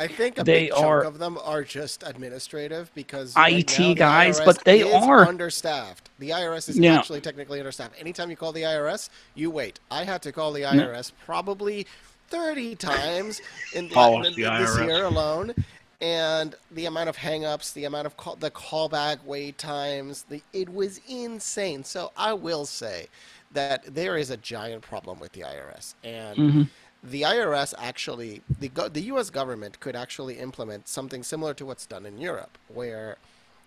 I 0.00 0.06
think 0.06 0.38
a 0.38 0.44
They 0.44 0.60
big 0.64 0.70
chunk 0.70 0.84
are- 0.86 1.02
of 1.04 1.18
them 1.18 1.38
are 1.44 1.62
just 1.62 2.02
administrative 2.02 2.90
because 2.94 3.34
IT 3.36 3.78
now 3.78 3.94
guys, 3.94 4.40
IRS 4.40 4.44
but 4.46 4.64
they 4.64 4.80
is 4.80 4.94
are. 4.94 5.26
understaffed. 5.28 6.08
The 6.18 6.30
IRS 6.32 6.70
is 6.70 6.78
Yeah. 6.78 6.98
actually 6.98 7.20
technically 7.20 7.58
understaffed. 7.60 8.00
Anytime 8.00 8.30
you 8.30 8.36
call 8.36 8.52
the 8.52 8.62
IRS, 8.64 9.10
you 9.34 9.50
wait. 9.50 9.78
I 9.90 10.04
had 10.04 10.22
to 10.22 10.32
call 10.32 10.52
the 10.52 10.60
Yeah. 10.60 10.72
IRS 10.72 11.12
probably 11.26 11.86
30 12.30 12.74
times 12.76 13.42
in, 13.74 13.90
Call 13.90 14.24
in- 14.24 14.32
the 14.34 14.44
in 14.44 14.62
this 14.62 14.78
year 14.78 15.04
alone. 15.04 15.54
And 16.00 16.54
the 16.70 16.86
amount 16.86 17.10
of 17.10 17.18
hangups, 17.18 17.74
the 17.74 17.84
amount 17.84 18.06
of 18.06 18.16
call, 18.16 18.36
the 18.36 18.50
callback 18.50 19.18
wait 19.26 19.58
times, 19.58 20.24
the 20.30 20.40
it 20.54 20.72
was 20.72 20.98
insane. 21.06 21.84
So 21.84 22.10
I 22.16 22.32
will 22.32 22.64
say 22.64 23.08
that 23.52 23.82
there 23.94 24.16
is 24.16 24.30
a 24.30 24.38
giant 24.38 24.80
problem 24.80 25.20
with 25.20 25.32
the 25.32 25.42
IRS, 25.44 25.94
and 26.02 26.36
Mhm. 26.38 26.68
The 27.02 27.22
IRS 27.22 27.72
actually, 27.78 28.42
the 28.60 28.68
go- 28.68 28.88
the 28.88 29.00
U.S. 29.02 29.30
government 29.30 29.80
could 29.80 29.96
actually 29.96 30.38
implement 30.38 30.86
something 30.88 31.22
similar 31.22 31.54
to 31.54 31.64
what's 31.66 31.86
done 31.86 32.04
in 32.06 32.18
Europe, 32.18 32.58
where 32.68 33.16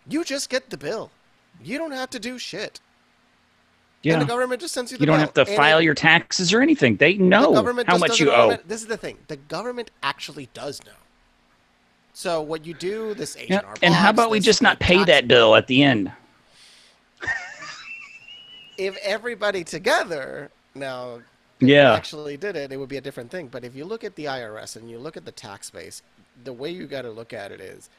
you 0.08 0.24
just 0.24 0.50
get 0.50 0.69
the 0.69 0.78
bill, 0.78 1.10
you 1.63 1.78
don't 1.78 1.91
have 1.91 2.10
to 2.12 2.19
do 2.19 2.38
shit, 2.38 2.80
yeah. 4.04 4.13
and 4.13 4.22
the 4.22 4.26
government 4.26 4.62
just 4.62 4.74
sends 4.74 4.91
you 4.91 4.98
the 4.98 5.06
bill. 5.06 5.15
You 5.15 5.17
don't 5.26 5.34
bill. 5.34 5.43
have 5.46 5.48
to 5.48 5.52
And 5.54 5.58
file 5.58 5.80
it- 5.80 5.84
your 5.86 5.96
taxes 5.96 6.54
or 6.54 6.62
anything. 6.62 6.98
They 6.98 7.17
the 7.17 7.24
know 7.24 7.54
government 7.54 7.88
how 7.89 7.98
much 7.98 8.19
you 8.19 8.32
owe. 8.32 8.52
it. 8.52 8.67
This 8.67 8.82
is 8.82 8.88
the 8.88 8.98
thing: 8.98 9.17
the 9.28 9.38
government 9.38 9.89
actually 10.04 10.50
does 10.54 10.84
know. 10.86 10.91
So 12.15 12.41
what 12.41 12.63
you 12.67 12.76
do, 12.76 13.15
this 13.15 13.36
Yeah. 13.36 13.58
H&R 13.62 13.74
And 13.82 13.93
how 13.96 14.12
about 14.12 14.30
we 14.30 14.39
just 14.39 14.62
not 14.62 14.80
tax- 14.80 14.88
pay 14.88 15.04
that 15.06 15.28
bill 15.28 15.56
at 15.56 15.65
the 15.65 15.82
end? 15.82 16.12
If 18.78 18.98
everybody 18.98 19.63
together 19.63 20.50
now 20.74 21.22
Yeah. 21.67 21.93
actually 21.93 22.38
did 22.38 22.56
it, 22.56 22.71
it 22.71 22.78
would 22.78 22.89
be 22.89 22.97
a 22.97 23.02
different 23.02 23.32
thing. 23.32 23.47
But 23.47 23.63
if 23.63 23.76
you 23.76 23.86
look 23.86 24.04
at 24.04 24.15
the 24.15 24.26
IRS 24.26 24.76
and 24.76 24.89
you 24.89 24.97
look 24.99 25.17
at 25.17 25.26
the 25.26 25.32
tax 25.32 25.69
base, 25.69 26.02
the 26.43 26.54
way 26.54 26.69
you 26.69 26.88
got 26.88 27.04
to 27.04 27.12
look 27.12 27.34
at 27.34 27.52
it 27.52 27.62
is 27.62 27.89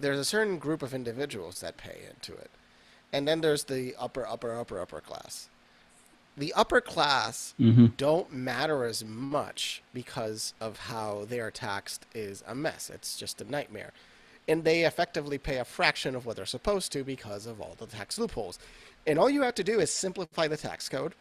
there's 0.00 0.18
a 0.18 0.24
certain 0.24 0.58
group 0.58 0.82
of 0.82 0.94
individuals 0.94 1.60
that 1.60 1.76
pay 1.76 2.00
into 2.10 2.32
it. 2.34 2.50
And 3.12 3.28
then 3.28 3.40
there's 3.40 3.64
the 3.64 3.94
upper, 3.98 4.26
upper, 4.26 4.56
upper, 4.58 4.80
upper 4.80 5.00
class. 5.00 5.48
The 6.36 6.52
upper 6.54 6.80
class 6.80 7.54
Mm-hmm. 7.60 7.86
don't 7.98 8.32
matter 8.32 8.84
as 8.84 9.04
much 9.04 9.82
because 9.92 10.54
of 10.60 10.78
how 10.78 11.26
they 11.28 11.40
are 11.40 11.50
taxed 11.50 12.06
is 12.14 12.42
a 12.46 12.54
mess. 12.54 12.90
It's 12.92 13.16
just 13.18 13.40
a 13.42 13.50
nightmare. 13.50 13.92
And 14.48 14.64
they 14.64 14.84
effectively 14.84 15.38
pay 15.38 15.58
a 15.58 15.64
fraction 15.64 16.16
of 16.16 16.24
what 16.26 16.36
they're 16.36 16.46
supposed 16.46 16.90
to 16.92 17.04
because 17.04 17.46
of 17.46 17.60
all 17.60 17.76
the 17.78 17.86
tax 17.86 18.18
loopholes. 18.18 18.58
And 19.06 19.18
all 19.18 19.30
you 19.30 19.42
have 19.42 19.54
to 19.56 19.64
do 19.64 19.78
is 19.78 19.90
simplify 19.92 20.48
the 20.48 20.56
tax 20.56 20.88
code, 20.88 21.14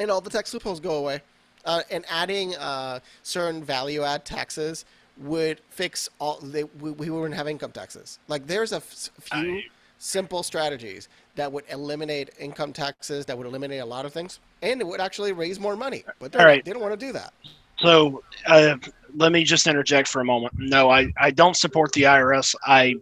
and 0.00 0.10
all 0.10 0.20
the 0.20 0.30
tax 0.30 0.52
loopholes 0.52 0.80
go 0.80 0.96
away. 0.96 1.20
Uh, 1.64 1.82
and 1.90 2.04
adding 2.08 2.56
uh, 2.56 2.98
certain 3.22 3.62
value 3.62 4.02
add 4.02 4.24
taxes 4.24 4.86
would 5.18 5.60
fix 5.68 6.08
all. 6.18 6.38
They, 6.42 6.64
we, 6.64 6.90
we 6.92 7.10
wouldn't 7.10 7.34
have 7.34 7.46
income 7.46 7.70
taxes. 7.70 8.18
Like 8.26 8.46
there's 8.46 8.72
a 8.72 8.76
f- 8.76 9.10
few 9.20 9.60
simple 9.98 10.42
strategies 10.42 11.08
that 11.34 11.52
would 11.52 11.64
eliminate 11.68 12.30
income 12.38 12.72
taxes, 12.72 13.26
that 13.26 13.36
would 13.36 13.46
eliminate 13.46 13.80
a 13.80 13.84
lot 13.84 14.06
of 14.06 14.12
things, 14.14 14.40
and 14.62 14.80
it 14.80 14.86
would 14.86 15.00
actually 15.00 15.32
raise 15.32 15.60
more 15.60 15.76
money. 15.76 16.02
But 16.18 16.34
All 16.34 16.46
right. 16.46 16.64
they 16.64 16.72
don't 16.72 16.80
want 16.80 16.98
to 16.98 17.06
do 17.06 17.12
that. 17.12 17.34
So 17.80 18.22
uh, 18.46 18.76
let 19.14 19.32
me 19.32 19.44
just 19.44 19.66
interject 19.66 20.08
for 20.08 20.22
a 20.22 20.24
moment. 20.24 20.54
No, 20.56 20.90
I, 20.90 21.12
I 21.18 21.30
don't 21.30 21.56
support 21.56 21.92
the 21.92 22.02
IRS. 22.02 22.54
I 22.66 22.94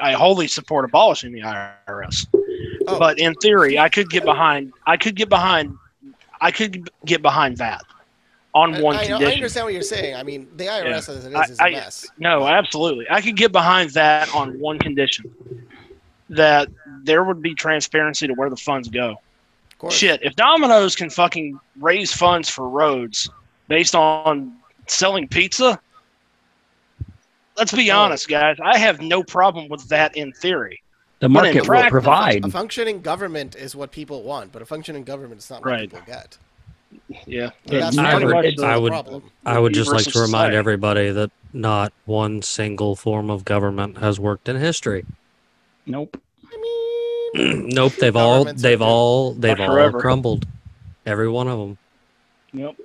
I 0.00 0.12
wholly 0.12 0.48
support 0.48 0.84
abolishing 0.84 1.32
the 1.32 1.40
IRS. 1.40 2.26
Oh. 2.86 2.98
But 2.98 3.18
in 3.18 3.34
theory, 3.34 3.78
I 3.78 3.88
could 3.88 4.10
get 4.10 4.24
behind. 4.24 4.72
I 4.86 4.96
could 4.96 5.16
get 5.16 5.28
behind. 5.28 5.76
I 6.42 6.50
could 6.50 6.90
get 7.06 7.22
behind 7.22 7.56
that 7.58 7.82
on 8.54 8.74
I, 8.74 8.80
one 8.82 8.96
I, 8.96 9.06
I 9.08 9.32
understand 9.32 9.64
what 9.64 9.72
you're 9.72 9.82
saying. 9.82 10.16
I 10.16 10.22
mean, 10.24 10.48
the 10.56 10.64
IRS 10.66 11.08
as 11.08 11.24
it 11.24 11.32
is 11.32 11.50
is 11.50 11.58
a 11.60 11.62
I- 11.62 11.70
mess. 11.70 12.06
No, 12.18 12.46
absolutely. 12.46 13.06
I 13.08 13.20
could 13.22 13.36
get 13.36 13.52
behind 13.52 13.90
that 13.90 14.34
on 14.34 14.58
one 14.58 14.78
condition 14.78 15.32
that 16.28 16.68
there 17.04 17.22
would 17.24 17.40
be 17.40 17.54
transparency 17.54 18.26
to 18.26 18.34
where 18.34 18.50
the 18.50 18.56
funds 18.56 18.88
go. 18.88 19.20
Of. 19.82 19.92
Shit, 19.92 20.22
if 20.22 20.36
Domino's 20.36 20.94
can 20.94 21.10
fucking 21.10 21.58
raise 21.80 22.12
funds 22.12 22.48
for 22.48 22.68
roads 22.68 23.28
based 23.68 23.94
on 23.94 24.56
selling 24.86 25.26
pizza, 25.28 25.80
let's 27.56 27.72
be 27.72 27.90
Oh. 27.90 27.98
honest, 27.98 28.28
guys. 28.28 28.56
I 28.62 28.78
have 28.78 29.00
no 29.00 29.22
problem 29.22 29.68
with 29.68 29.88
that 29.88 30.16
in 30.16 30.32
theory. 30.32 30.82
The 31.22 31.28
market 31.28 31.68
will 31.68 31.88
provide. 31.88 32.44
A 32.44 32.48
functioning 32.48 33.00
government 33.00 33.54
is 33.54 33.76
what 33.76 33.92
people 33.92 34.24
want, 34.24 34.50
but 34.50 34.60
a 34.60 34.66
functioning 34.66 35.04
government 35.04 35.38
is 35.40 35.48
not 35.48 35.60
what 35.64 35.70
Right. 35.70 35.88
people 35.88 36.00
get. 36.04 36.36
Yeah, 37.26 37.50
And 37.70 37.80
that's 37.80 37.96
I 37.96 38.10
part 38.10 38.22
of 38.24 38.28
would- 38.32 38.56
the 38.56 38.66
I 38.66 38.76
would- 38.76 38.90
problem. 38.90 39.22
I 39.46 39.56
would 39.60 39.72
just 39.72 39.88
like 39.92 40.00
versus 40.00 40.14
to 40.14 40.18
remind 40.20 40.52
everybody 40.54 41.10
that 41.12 41.30
not 41.52 41.92
one 42.06 42.42
single 42.42 42.96
form 42.96 43.30
of 43.30 43.44
government 43.44 43.98
has 43.98 44.18
worked 44.18 44.48
in 44.48 44.56
history. 44.56 45.04
Nope. 45.86 46.20
nope, 47.34 47.92
they've 48.00 48.16
all 48.16 48.44
they've 48.44 48.82
all 48.82 49.32
they've 49.34 49.60
all 49.60 49.66
forever. 49.66 50.00
crumbled. 50.00 50.44
Every 51.06 51.28
one 51.28 51.46
of 51.46 51.58
them. 51.60 51.78
Yep. 52.52 52.76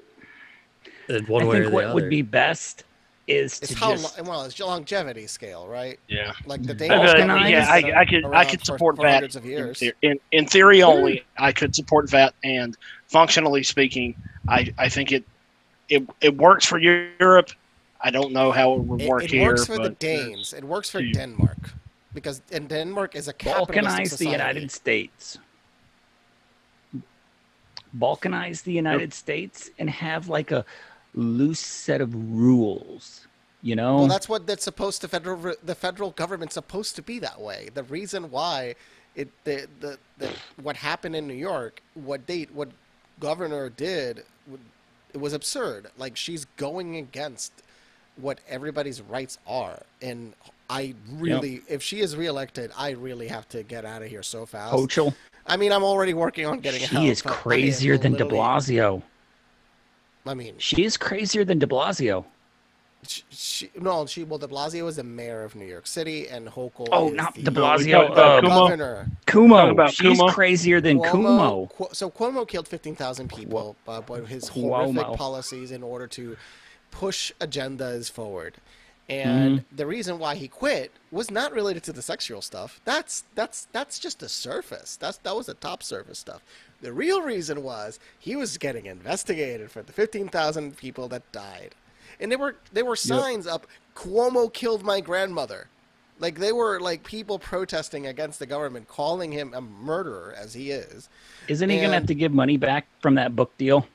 In 1.09 1.25
one 1.25 1.41
I 1.41 1.45
way 1.47 1.55
or 1.57 1.59
think 1.61 1.69
the 1.71 1.75
what 1.75 1.85
other. 1.85 1.93
would 1.95 2.09
be 2.11 2.21
best 2.21 2.83
is 3.27 3.59
It's 3.59 3.73
to 3.73 3.77
how 3.77 3.91
just 3.91 4.17
lo- 4.17 4.23
well 4.23 4.43
it's 4.43 4.57
longevity 4.59 5.27
scale, 5.27 5.67
right? 5.67 5.99
yeah. 6.07 6.31
Like 6.45 6.63
the 6.63 6.71
Uh, 6.71 6.75
Danish 6.75 7.11
Balkanize- 7.11 7.49
yeah, 7.49 7.67
I, 7.69 7.99
I 8.01 8.05
could 8.05 8.25
I 8.25 8.45
could 8.45 8.65
support 8.65 8.95
for 8.95 9.03
that. 9.03 9.13
hundreds 9.15 9.35
of 9.35 9.45
In, 9.45 9.73
the- 9.79 9.93
in 10.01 10.19
in 10.31 10.45
theory 10.47 10.81
only, 10.81 11.25
I 11.37 11.51
could 11.51 11.75
support 11.75 12.09
that, 12.11 12.33
and 12.43 12.77
functionally 13.07 13.63
speaking, 13.63 14.15
I 14.47 14.73
I 14.77 14.87
think 14.89 15.11
it 15.11 15.23
it 15.89 16.03
it 16.21 16.35
works 16.37 16.65
for 16.65 16.77
Europe. 16.79 17.51
I 17.99 18.11
don't 18.11 18.31
know 18.31 18.51
how 18.51 18.73
it 18.75 18.79
would 18.81 19.01
work 19.01 19.23
it 19.23 19.31
here. 19.31 19.41
It 19.41 19.47
works 19.47 19.65
for 19.65 19.77
the 19.77 19.89
Danes. 19.89 20.53
It 20.53 20.63
works 20.63 20.89
for 20.89 21.01
you- 21.01 21.13
Denmark 21.13 21.71
because 22.13 22.41
and 22.53 22.69
Denmark 22.69 23.15
is 23.15 23.27
a 23.27 23.33
capitalistic 23.33 23.83
balkanize 23.83 24.17
the. 24.17 24.29
United 24.29 24.71
States. 24.71 25.37
Balkanize 27.97 28.63
the 28.63 28.73
United 28.73 29.13
States 29.13 29.69
and 29.79 29.89
have 29.89 30.27
like 30.29 30.51
a 30.51 30.63
loose 31.13 31.59
set 31.59 32.01
of 32.01 32.13
rules. 32.13 33.27
You 33.61 33.75
know, 33.75 33.97
Well, 33.97 34.07
that's 34.07 34.29
what 34.29 34.45
that's 34.45 34.63
supposed 34.63 35.01
to 35.01 35.07
federal 35.07 35.55
the 35.63 35.75
federal 35.75 36.11
government's 36.11 36.53
supposed 36.53 36.95
to 36.95 37.01
be 37.01 37.19
that 37.19 37.41
way. 37.41 37.69
The 37.73 37.83
reason 37.83 38.29
why 38.29 38.75
it 39.15 39.29
the 39.43 39.67
the, 39.79 39.97
the 40.19 40.29
what 40.61 40.77
happened 40.77 41.15
in 41.15 41.27
New 41.27 41.33
York, 41.33 41.81
what 41.95 42.27
date 42.27 42.53
what 42.53 42.69
governor 43.19 43.69
did, 43.69 44.23
it 45.13 45.19
was 45.19 45.33
absurd. 45.33 45.87
Like 45.97 46.15
she's 46.15 46.45
going 46.55 46.97
against 46.97 47.51
what 48.15 48.39
everybody's 48.47 49.01
rights 49.01 49.39
are, 49.47 49.81
and 50.01 50.33
I 50.69 50.93
really, 51.13 51.61
if 51.67 51.81
she 51.81 52.01
is 52.01 52.15
reelected, 52.15 52.71
I 52.77 52.91
really 52.91 53.27
have 53.27 53.47
to 53.49 53.63
get 53.63 53.85
out 53.85 54.01
of 54.01 54.09
here 54.09 54.23
so 54.23 54.45
fast. 54.45 54.73
Hochul. 54.73 55.13
I 55.45 55.55
mean, 55.55 55.71
I'm 55.71 55.83
already 55.83 56.13
working 56.13 56.45
on 56.45 56.59
getting 56.59 56.83
out. 56.83 56.89
She 56.89 57.07
is 57.07 57.21
but 57.21 57.29
I 57.29 57.33
mean, 57.33 57.41
crazier 57.41 57.97
than 57.97 58.13
De 58.13 58.25
Blasio. 58.25 59.01
I 60.29 60.33
mean, 60.33 60.55
She 60.57 60.83
is 60.83 60.97
crazier 60.97 61.43
than 61.45 61.59
De 61.59 61.65
Blasio. 61.67 62.25
she, 63.07 63.23
she, 63.29 63.69
no, 63.79 64.05
she 64.05 64.23
well, 64.23 64.39
De 64.39 64.47
Blasio 64.47 64.87
is 64.87 64.95
the 64.97 65.03
mayor 65.03 65.43
of 65.43 65.55
New 65.55 65.65
York 65.65 65.87
City, 65.87 66.27
and 66.27 66.47
Hochul. 66.47 66.87
Oh, 66.91 67.09
is 67.09 67.13
not 67.15 67.33
De 67.35 67.41
No, 67.43 67.51
we 67.51 67.57
Blasio. 67.57 67.91
talked 67.91 68.11
about 68.13 68.43
Uh, 68.45 68.47
Cuomo. 68.47 68.59
governor. 68.69 69.07
Talking 69.25 69.49
Cuomo. 69.49 69.89
She's 69.89 70.19
Cuomo. 70.19 70.31
crazier 70.33 70.81
than 70.81 70.99
Kumo. 71.01 71.67
Cuomo- 71.77 71.95
so 71.95 72.09
Cuomo 72.09 72.47
killed 72.47 72.67
15,000 72.67 73.29
people 73.29 73.75
uh, 73.87 74.01
by 74.01 74.21
his 74.21 74.47
horrific 74.49 74.95
Cuomo. 74.95 75.15
policies 75.17 75.71
in 75.71 75.83
order 75.83 76.07
to 76.07 76.35
push 76.91 77.31
agendas 77.39 78.09
forward. 78.11 78.55
And 79.09 79.59
Mm-hmm. 79.59 79.75
the 79.77 79.85
reason 79.85 80.19
why 80.19 80.35
he 80.35 80.47
quit 80.49 80.91
was 81.11 81.31
not 81.31 81.53
related 81.53 81.81
to 81.83 81.93
the 81.93 82.01
sexual 82.01 82.41
stuff. 82.41 82.81
That's 82.83 83.23
that's 83.35 83.67
that's 83.71 83.99
just 83.99 84.19
the 84.19 84.27
surface. 84.27 84.97
That's 84.97 85.17
that 85.19 85.35
was 85.35 85.45
the 85.45 85.53
top 85.53 85.81
surface 85.81 86.19
stuff. 86.19 86.41
The 86.81 86.91
real 86.91 87.21
reason 87.21 87.63
was 87.63 87.99
he 88.19 88.35
was 88.35 88.57
getting 88.57 88.85
investigated 88.85 89.71
for 89.71 89.81
the 89.81 89.93
15,000 89.93 90.75
people 90.77 91.07
that 91.07 91.31
died. 91.31 91.73
And 92.19 92.29
there 92.31 92.37
were 92.39 92.55
there 92.73 92.83
were 92.85 92.97
signs 92.97 93.47
up 93.47 93.65
Cuomo 93.95 94.51
killed 94.51 94.83
my 94.83 94.99
grandmother. 94.99 95.69
Like 96.19 96.39
they 96.39 96.51
were 96.51 96.79
like 96.81 97.03
people 97.03 97.39
protesting 97.39 98.07
against 98.07 98.39
the 98.39 98.45
government 98.45 98.87
calling 98.89 99.31
him 99.31 99.53
a 99.53 99.61
murderer 99.61 100.35
as 100.37 100.53
he 100.53 100.71
is. 100.71 101.07
Isn't 101.47 101.69
he 101.69 101.79
gonna 101.79 101.93
have 101.93 102.07
to 102.07 102.15
give 102.15 102.33
money 102.33 102.57
back 102.57 102.87
from 103.01 103.15
that 103.15 103.35
book 103.35 103.55
deal? 103.57 103.87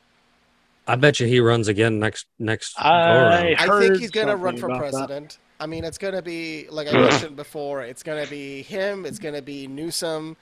I 0.87 0.97
bet 0.97 1.21
you 1.21 1.27
he 1.27 1.41
runs 1.41 1.69
again 1.69 1.99
next 1.99 2.27
next 2.39 2.75
I. 2.79 3.55
I 3.59 3.81
think 3.81 3.99
he's 3.99 4.11
going 4.11 4.27
to 4.29 4.37
run 4.37 4.57
for 4.57 4.67
about 4.67 4.81
that. 4.83 4.91
president. 4.91 5.39
I 5.61 5.67
mean, 5.67 5.85
it's 5.85 5.99
going 5.99 6.15
to 6.15 6.23
be 6.23 6.67
like 6.71 6.89
I 6.89 6.93
mentioned 6.93 7.37
before. 7.37 7.83
It's 7.83 8.03
going 8.03 8.23
to 8.25 8.29
be 8.29 8.63
him. 8.63 9.07
It's 9.07 9.19
going 9.21 9.35
to 9.35 9.43
be 9.43 9.69
Newsom. 9.69 10.37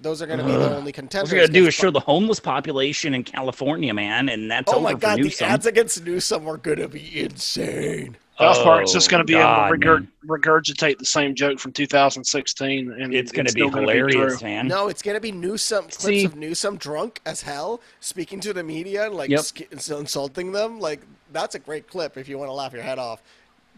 Those 0.00 0.20
are 0.22 0.26
going 0.26 0.38
to 0.38 0.44
be 0.44 0.52
the 0.52 0.76
only 0.76 0.92
contenders. 0.92 0.92
What 0.92 0.92
contenders. 0.92 1.32
we're 1.32 1.38
gonna 1.40 1.52
do 1.52 1.66
is 1.66 1.74
'cause- 1.74 1.80
show 1.86 1.90
the 1.90 2.00
homeless 2.00 2.38
population 2.38 3.14
in 3.14 3.24
California, 3.24 3.92
man, 3.94 4.28
and 4.28 4.48
that's 4.50 4.70
Oh 4.72 4.76
over 4.76 4.84
my 4.84 4.92
for 4.92 4.98
God! 4.98 5.22
The 5.22 5.44
ads 5.44 5.66
against 5.66 6.04
Newsom 6.04 6.46
are 6.46 6.56
going 6.58 6.78
to 6.78 6.88
be 6.88 7.20
insane. 7.20 8.16
South 8.38 8.62
Park's 8.62 8.92
just 8.92 9.08
Oh, 9.08 9.10
going 9.10 9.20
to 9.20 9.24
be 9.24 9.32
God, 9.32 9.68
able 9.68 9.80
to 9.80 9.86
regurg- 9.86 10.08
regurgitate 10.26 10.98
the 10.98 11.04
same 11.04 11.34
joke 11.34 11.58
from 11.58 11.72
2016, 11.72 12.92
and 12.92 13.12
It's 13.14 13.32
gonna 13.32 13.52
be 13.52 13.62
hilarious, 13.68 14.38
true. 14.38 14.48
man. 14.48 14.68
No, 14.68 14.88
it's 14.88 15.02
going 15.02 15.16
to 15.16 15.20
be 15.20 15.32
Newsom 15.32 15.84
clips 15.84 15.96
See- 16.04 16.24
of 16.24 16.36
Newsom 16.36 16.76
drunk 16.76 17.20
as 17.26 17.42
hell, 17.42 17.80
speaking 18.00 18.40
to 18.40 18.52
the 18.52 18.62
media 18.62 19.06
and 19.06 19.14
like 19.14 19.30
Yep. 19.30 19.40
sk- 19.40 19.72
insulting 19.72 20.52
them. 20.52 20.78
Like 20.80 21.00
that's 21.32 21.54
a 21.54 21.58
great 21.58 21.88
clip 21.88 22.16
if 22.16 22.28
you 22.28 22.38
want 22.38 22.48
to 22.48 22.52
laugh 22.52 22.72
your 22.72 22.82
head 22.82 22.98
off. 22.98 23.20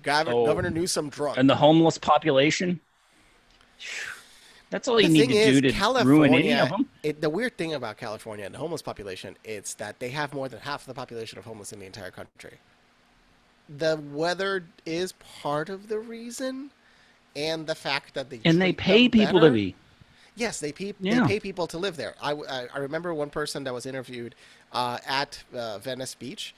Governor, 0.02 0.36
Oh. 0.36 0.46
Governor 0.46 0.70
Newsom 0.70 1.08
drunk. 1.08 1.38
And 1.38 1.48
the 1.48 1.56
homeless 1.56 1.98
population. 1.98 2.80
That's 4.70 4.86
all 4.88 5.00
you 5.00 5.08
the 5.08 5.12
need 5.12 5.20
thing 5.20 5.28
to 5.30 5.36
is, 5.36 5.60
do 5.60 5.68
to 5.68 5.72
California, 5.72 6.08
ruin 6.14 6.34
any 6.34 6.52
of 6.52 6.68
them. 6.68 6.88
It, 7.02 7.20
the 7.20 7.28
weird 7.30 7.58
thing 7.58 7.74
about 7.74 7.96
California 7.96 8.44
and 8.44 8.54
the 8.54 8.58
homeless 8.58 8.82
population 8.82 9.36
is 9.42 9.74
that 9.74 9.98
they 9.98 10.10
have 10.10 10.32
more 10.32 10.48
than 10.48 10.60
half 10.60 10.86
the 10.86 10.94
population 10.94 11.38
of 11.38 11.44
homeless 11.44 11.72
in 11.72 11.80
the 11.80 11.86
entire 11.86 12.10
country. 12.12 12.58
The 13.78 14.00
weather 14.12 14.64
is 14.84 15.12
part 15.42 15.68
of 15.68 15.88
the 15.88 15.98
reason, 16.00 16.70
and 17.36 17.66
the 17.66 17.74
fact 17.74 18.14
that 18.14 18.28
they 18.30 18.40
And 18.44 18.60
they 18.60 18.72
pay 18.72 19.08
people 19.08 19.34
better. 19.40 19.48
to 19.48 19.54
be. 19.54 19.74
Yes, 20.34 20.58
they 20.58 20.72
pay, 20.72 20.94
Yeah. 21.00 21.20
they 21.22 21.26
pay 21.34 21.40
people 21.40 21.66
to 21.68 21.78
live 21.78 21.96
there. 21.96 22.14
I, 22.20 22.32
I, 22.32 22.66
I 22.74 22.78
remember 22.78 23.14
one 23.14 23.30
person 23.30 23.62
that 23.64 23.74
was 23.74 23.86
interviewed 23.86 24.34
uh, 24.72 24.98
at 25.06 25.42
uh, 25.54 25.78
Venice 25.78 26.14
Beach, 26.14 26.54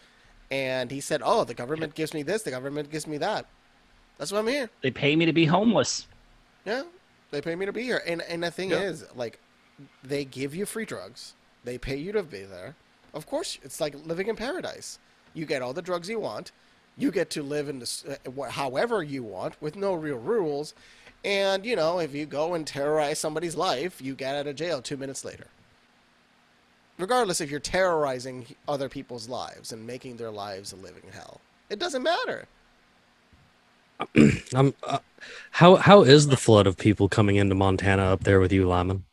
and 0.51 0.91
he 0.91 1.01
said, 1.01 1.21
"Oh, 1.25 1.45
the 1.45 1.55
government 1.55 1.95
gives 1.95 2.15
me 2.15 2.23
this, 2.23 2.43
the 2.43 2.51
government 2.51 2.91
gives 2.91 3.07
me 3.07 3.19
that. 3.19 3.47
That's 4.19 4.33
why 4.33 4.39
I'm 4.39 4.47
here." 4.47 4.71
They 4.83 4.91
pay 4.91 5.15
me 5.17 5.27
to 5.27 5.33
be 5.33 5.45
homeless. 5.47 6.07
Yeah, 6.65 6.83
they 7.31 7.41
pay 7.41 7.57
me 7.57 7.67
to 7.67 7.73
be 7.73 7.83
here. 7.83 8.03
And 8.07 8.23
and 8.23 8.43
the 8.43 8.51
thing 8.51 8.71
Yeah. 8.71 8.81
is, 8.83 9.05
like, 9.15 9.39
they 10.03 10.25
give 10.25 10.55
you 10.55 10.65
free 10.65 10.85
drugs. 10.87 11.35
They 11.65 11.77
pay 11.77 11.97
you 11.97 12.13
to 12.13 12.23
be 12.23 12.43
there. 12.45 12.75
Of 13.13 13.27
course, 13.27 13.59
it's 13.63 13.81
like 13.81 13.95
living 14.07 14.29
in 14.29 14.37
paradise. 14.37 14.99
You 15.35 15.45
get 15.45 15.61
all 15.61 15.73
the 15.73 15.83
drugs 15.83 16.09
you 16.09 16.21
want. 16.21 16.53
You 16.97 17.11
get 17.11 17.31
to 17.31 17.43
live 17.43 17.69
in 17.69 17.79
this, 17.79 18.05
uh, 18.05 18.31
wh- 18.31 18.51
however 18.51 19.03
you 19.03 19.23
want 19.23 19.61
with 19.61 19.77
no 19.77 19.95
real 19.95 20.19
rules. 20.19 20.75
And 21.25 21.65
you 21.65 21.77
know, 21.77 21.99
if 22.01 22.15
you 22.15 22.27
go 22.27 22.55
and 22.55 22.67
terrorize 22.67 23.19
somebody's 23.19 23.57
life, 23.57 24.01
you 24.01 24.15
get 24.15 24.35
out 24.37 24.47
of 24.47 24.57
jail 24.57 24.83
two 24.83 24.97
minutes 24.97 25.25
later. 25.25 25.47
Regardless 26.99 27.41
if 27.41 27.51
you're 27.51 27.61
terrorizing 27.61 28.47
other 28.69 28.89
people's 28.89 29.29
lives 29.29 29.73
and 29.73 29.87
making 29.87 30.17
their 30.17 30.31
lives 30.31 30.73
a 30.73 30.77
living 30.77 31.11
hell, 31.13 31.41
it 31.71 31.79
doesn't 31.79 32.03
matter. 32.03 32.47
Um, 34.55 34.75
uh, 34.83 34.99
how 35.53 35.77
how 35.77 36.03
is 36.03 36.27
the 36.29 36.37
flood 36.37 36.67
of 36.67 36.77
people 36.77 37.09
coming 37.09 37.37
into 37.37 37.55
Montana 37.55 38.03
up 38.05 38.25
there 38.25 38.41
with 38.41 38.53
you, 38.53 38.67
Lyman? 38.67 39.05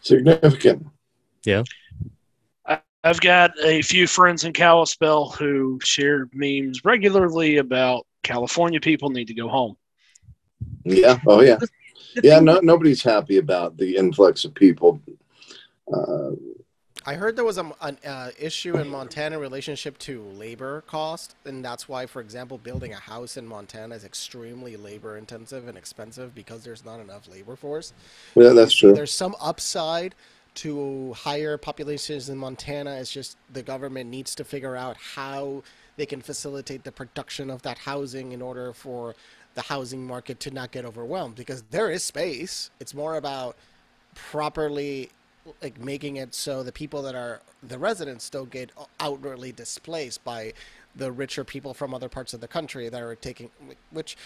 Significant. 0.00 0.86
I've 3.02 3.20
got 3.20 3.52
a 3.64 3.82
few 3.82 4.06
friends 4.06 4.44
in 4.44 4.52
Kalispell 4.52 5.30
who 5.30 5.78
share 5.82 6.28
memes 6.32 6.84
regularly 6.84 7.56
about 7.56 8.06
California 8.22 8.80
people 8.80 9.10
need 9.10 9.26
to 9.28 9.34
go 9.34 9.48
home. 9.48 9.76
Yeah. 10.84 11.18
Oh, 11.26 11.40
yeah. 11.40 11.58
Yeah. 12.22 12.40
No, 12.40 12.60
nobody's 12.60 13.02
happy 13.02 13.38
about 13.38 13.76
the 13.78 13.96
influx 13.96 14.44
of 14.44 14.54
people. 14.54 15.00
Uh, 15.92 16.32
I 17.06 17.14
heard 17.14 17.34
there 17.34 17.46
was 17.46 17.56
a, 17.56 17.72
an 17.80 17.96
uh, 18.06 18.30
issue 18.38 18.76
in 18.76 18.88
Montana 18.88 19.36
in 19.36 19.40
relationship 19.40 19.96
to 20.00 20.22
labor 20.22 20.82
cost, 20.82 21.34
and 21.46 21.64
that's 21.64 21.88
why, 21.88 22.04
for 22.04 22.20
example, 22.20 22.58
building 22.58 22.92
a 22.92 22.96
house 22.96 23.38
in 23.38 23.46
Montana 23.46 23.94
is 23.94 24.04
extremely 24.04 24.76
labor 24.76 25.16
intensive 25.16 25.66
and 25.66 25.78
expensive 25.78 26.34
because 26.34 26.62
there's 26.62 26.84
not 26.84 27.00
enough 27.00 27.26
labor 27.26 27.56
force. 27.56 27.94
yeah, 28.34 28.50
that's 28.50 28.74
true. 28.74 28.92
There's 28.92 29.14
some 29.14 29.34
upside 29.40 30.14
to 30.56 31.12
higher 31.14 31.56
populations 31.56 32.28
in 32.28 32.38
Montana. 32.38 32.94
It's 32.96 33.12
just 33.12 33.36
the 33.52 33.62
government 33.62 34.10
needs 34.10 34.34
to 34.36 34.44
figure 34.44 34.76
out 34.76 34.96
how 34.96 35.62
they 35.96 36.06
can 36.06 36.20
facilitate 36.20 36.84
the 36.84 36.92
production 36.92 37.50
of 37.50 37.62
that 37.62 37.78
housing 37.78 38.32
in 38.32 38.42
order 38.42 38.72
for 38.72 39.14
the 39.54 39.62
housing 39.62 40.06
market 40.06 40.40
to 40.40 40.50
not 40.50 40.70
get 40.70 40.84
overwhelmed 40.84 41.34
because 41.34 41.62
there 41.70 41.90
is 41.90 42.02
space. 42.02 42.70
It's 42.80 42.94
more 42.94 43.16
about 43.16 43.56
properly 44.14 45.10
like 45.62 45.78
making 45.80 46.16
it 46.16 46.34
so 46.34 46.62
the 46.62 46.72
people 46.72 47.02
that 47.02 47.14
are 47.14 47.40
the 47.62 47.78
residents 47.78 48.28
don't 48.28 48.50
get 48.50 48.70
outwardly 49.00 49.52
displaced 49.52 50.22
by 50.22 50.52
the 50.96 51.10
richer 51.10 51.44
people 51.44 51.72
from 51.72 51.94
other 51.94 52.08
parts 52.08 52.34
of 52.34 52.40
the 52.40 52.48
country 52.48 52.88
that 52.88 53.00
are 53.00 53.14
taking 53.14 53.50
which 53.90 54.16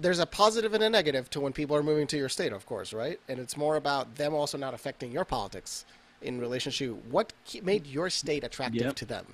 there's 0.00 0.18
a 0.18 0.26
positive 0.26 0.72
and 0.74 0.82
a 0.82 0.90
negative 0.90 1.28
to 1.30 1.40
when 1.40 1.52
people 1.52 1.76
are 1.76 1.82
moving 1.82 2.06
to 2.06 2.16
your 2.16 2.28
state 2.28 2.52
of 2.52 2.64
course 2.66 2.92
right 2.92 3.20
and 3.28 3.38
it's 3.38 3.56
more 3.56 3.76
about 3.76 4.14
them 4.16 4.34
also 4.34 4.56
not 4.58 4.74
affecting 4.74 5.10
your 5.12 5.24
politics 5.24 5.84
in 6.22 6.40
relationship 6.40 6.90
what 7.10 7.32
made 7.62 7.86
your 7.86 8.08
state 8.10 8.44
attractive 8.44 8.82
Yep. 8.82 8.96
to 8.96 9.04
them 9.04 9.26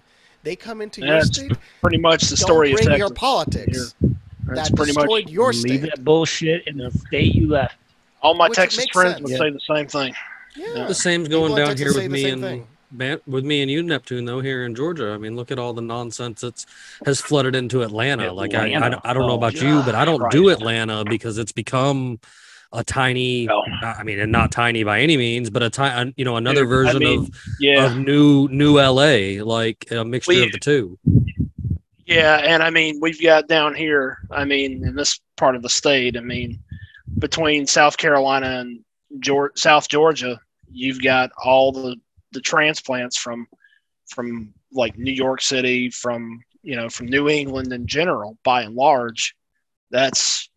they 0.42 0.54
come 0.56 0.80
into 0.80 1.00
your 1.00 1.14
That's 1.18 1.36
state 1.36 1.52
pretty 1.82 1.98
much 1.98 2.22
the 2.22 2.36
don't 2.36 2.46
story 2.46 2.70
of 2.72 2.76
bring 2.76 2.86
Texas. 2.88 2.98
your 2.98 3.10
politics 3.10 3.94
That's 4.00 4.68
that 4.70 4.76
pretty 4.76 4.92
much 4.92 5.02
destroyed 5.04 5.28
your 5.30 5.52
Leave 5.52 5.82
that 5.82 6.04
bullshit 6.04 6.66
in 6.66 6.78
the 6.78 6.90
state 6.90 7.34
you 7.34 7.48
left. 7.48 7.76
all 8.22 8.34
my 8.34 8.48
Which 8.48 8.56
Texas 8.56 8.86
friends 8.92 9.14
sense. 9.16 9.22
would 9.22 9.30
Yeah. 9.32 9.38
say 9.38 9.50
the 9.50 9.60
same 9.60 9.86
thing. 9.88 10.14
yeah 10.56 10.86
The 10.86 10.94
same's 10.94 11.28
going 11.28 11.52
People 11.52 11.66
down 11.66 11.76
here 11.76 11.94
with 11.94 12.10
me 12.10 12.30
and 12.30 12.42
thing. 12.42 12.66
Man, 12.90 13.20
with 13.26 13.44
me 13.44 13.62
and 13.62 13.70
you, 13.70 13.82
Neptune, 13.82 14.24
though, 14.24 14.40
here 14.40 14.64
in 14.64 14.74
Georgia. 14.74 15.10
I 15.12 15.18
mean, 15.18 15.36
look 15.36 15.50
at 15.50 15.58
all 15.58 15.72
the 15.72 15.82
nonsense 15.82 16.40
that's 16.40 16.66
has 17.04 17.20
flooded 17.20 17.54
into 17.54 17.82
Atlanta. 17.82 18.32
Like 18.32 18.54
I, 18.54 18.72
I, 18.74 18.86
I 19.04 19.12
don't 19.12 19.26
know 19.26 19.32
Oh, 19.32 19.36
about 19.36 19.54
you, 19.54 19.82
but 19.82 19.94
I 19.94 20.04
don't 20.04 20.30
do 20.30 20.48
Atlanta 20.50 21.04
because 21.04 21.38
it's 21.38 21.52
become 21.52 22.18
a 22.72 22.82
tiny. 22.84 23.46
No. 23.46 23.62
I 23.82 24.02
mean, 24.02 24.18
and 24.18 24.32
not 24.32 24.50
tiny 24.52 24.82
by 24.84 25.00
any 25.00 25.16
means, 25.16 25.50
but 25.50 25.62
a 25.62 25.70
tiny, 25.70 26.14
you 26.16 26.24
know, 26.24 26.36
another 26.36 26.62
Dude, 26.64 26.68
I 26.68 26.70
version 26.70 26.98
mean, 27.00 27.18
of 27.20 27.30
Yeah, 27.60 27.86
of 27.86 27.96
new 27.96 28.48
new 28.48 28.78
LA, 28.80 29.42
like 29.44 29.86
a 29.90 30.04
mixture 30.04 30.32
We- 30.32 30.42
of 30.42 30.52
the 30.52 30.58
two. 30.58 30.98
yeah, 32.06 32.36
and 32.44 32.62
I 32.62 32.70
mean 32.70 32.98
we've 33.00 33.20
got 33.22 33.48
down 33.48 33.74
here. 33.74 34.18
I 34.30 34.44
mean, 34.44 34.84
in 34.86 34.94
this 34.94 35.20
part 35.36 35.56
of 35.56 35.62
the 35.62 35.68
state, 35.68 36.16
I 36.16 36.20
mean, 36.20 36.58
between 37.18 37.66
South 37.66 37.96
Carolina 37.96 38.60
and 38.60 38.80
Georgia, 39.20 39.52
South 39.56 39.88
Georgia, 39.88 40.40
you've 40.70 41.02
got 41.02 41.30
all 41.42 41.72
the 41.72 41.96
the 42.36 42.42
transplants 42.42 43.16
from 43.16 43.48
from 44.08 44.54
like 44.72 44.96
New 44.96 45.12
York 45.12 45.40
City, 45.42 45.90
from 45.90 46.40
you 46.62 46.76
know, 46.76 46.88
from 46.88 47.06
New 47.06 47.28
England 47.28 47.72
in 47.72 47.86
general. 47.86 48.38
By 48.44 48.62
and 48.62 48.74
large, 48.74 49.34
that's 49.90 50.48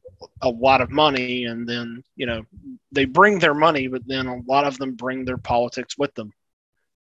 a 0.41 0.49
lot 0.49 0.81
of 0.81 0.91
money, 0.91 1.45
and 1.45 1.67
then 1.67 2.03
you 2.15 2.25
know 2.25 2.45
they 2.91 3.05
bring 3.05 3.39
their 3.39 3.53
money, 3.53 3.87
but 3.87 4.05
then 4.05 4.27
a 4.27 4.41
lot 4.47 4.65
of 4.65 4.77
them 4.77 4.95
bring 4.95 5.25
their 5.25 5.37
politics 5.37 5.97
with 5.97 6.13
them. 6.15 6.33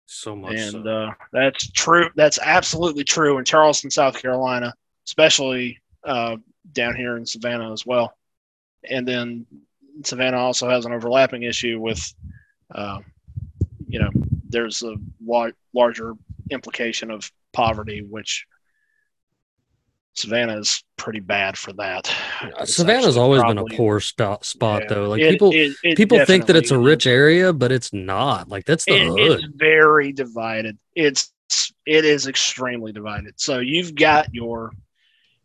So 0.05 0.37
much. 0.37 0.53
and 0.53 0.73
so. 0.73 0.89
uh, 0.89 1.13
that's 1.33 1.71
true. 1.73 2.11
That's 2.15 2.39
absolutely 2.41 3.05
true 3.05 3.39
in 3.39 3.45
Charleston, 3.45 3.91
South 3.91 4.21
Carolina, 4.21 4.75
especially 5.07 5.81
uh, 6.05 6.37
down 6.73 6.95
here 6.95 7.17
in 7.17 7.27
Savannah 7.27 7.73
as 7.73 7.85
well. 7.87 8.17
And 8.89 9.09
then 9.09 9.47
Savannah 10.05 10.39
also 10.39 10.69
has 10.69 10.85
an 10.85 10.93
overlapping 10.93 11.43
issue 11.43 11.81
with, 11.81 12.15
uh, 12.73 13.01
you 13.89 13.99
know, 13.99 14.11
there's 14.49 14.83
a 14.83 14.95
lar- 15.25 15.53
larger 15.75 16.15
implication 16.51 17.11
of 17.11 17.31
poverty, 17.53 18.03
which 18.03 18.47
Savannah 20.15 20.59
is 20.59 20.83
pretty 20.97 21.21
bad 21.21 21.59
for 21.59 21.75
that. 21.75 22.11
It's 22.61 22.75
Savannah's 22.75 23.19
always 23.19 23.43
been 23.43 23.59
a 23.59 23.65
poor 23.67 24.01
spot, 24.01 24.47
spot 24.47 24.83
yeah, 24.83 24.89
though. 24.95 25.09
Like 25.11 25.21
it- 25.21 25.31
people, 25.33 25.51
it- 25.53 25.77
it 25.83 25.97
people 25.97 26.25
think 26.25 26.47
that 26.47 26.57
it's 26.57 26.71
a 26.71 26.79
rich 26.79 27.07
area, 27.07 27.53
but 27.53 27.71
it's 27.71 27.93
not. 27.93 28.49
Like 28.49 28.65
that's 28.65 28.87
the 28.87 28.95
it, 28.95 29.07
hood. 29.09 29.19
it's 29.41 29.45
very 29.57 30.13
divided. 30.13 30.79
It's 30.95 31.33
it 31.85 32.05
is 32.05 32.27
extremely 32.27 32.93
divided. 32.93 33.35
So 33.39 33.59
you've 33.61 33.95
got 33.95 34.35
your 34.35 34.73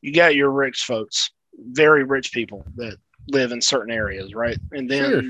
you 0.02 0.14
got 0.14 0.36
your 0.36 0.49
rich 0.52 0.84
folks, 0.86 1.30
very 1.60 2.04
rich 2.06 2.32
people 2.32 2.66
that 2.78 2.95
live 3.28 3.52
in 3.52 3.62
certain 3.62 3.91
areas, 3.93 4.34
right? 4.34 4.58
And 4.72 4.89
then 4.89 5.10
Sure. 5.12 5.22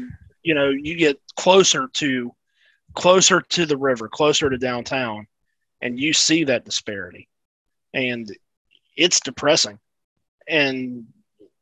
you 0.44 0.54
know 0.54 0.70
you 0.70 0.96
get 0.96 1.20
closer 1.36 1.88
to 1.96 2.32
closer 2.94 3.42
to 3.42 3.66
the 3.66 3.78
river, 3.78 4.08
closer 4.08 4.50
to 4.50 4.58
downtown, 4.58 5.28
and 5.82 6.00
you 6.00 6.14
see 6.14 6.44
that 6.46 6.66
disparity, 6.66 7.28
and 7.94 8.30
it's 8.96 9.20
depressing. 9.20 9.80
And 10.48 11.06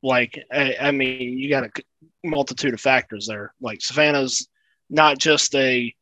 like 0.01 0.43
I, 0.51 0.75
I 0.81 0.91
mean, 0.91 1.37
you 1.37 1.49
got 1.49 1.65
a 1.65 1.71
multitude 2.23 2.73
of 2.73 2.81
factors 2.81 3.27
there. 3.27 3.53
Like 3.61 3.81
Savannah's 3.81 4.47
not 4.89 5.17
just 5.17 5.53
a 5.55 5.93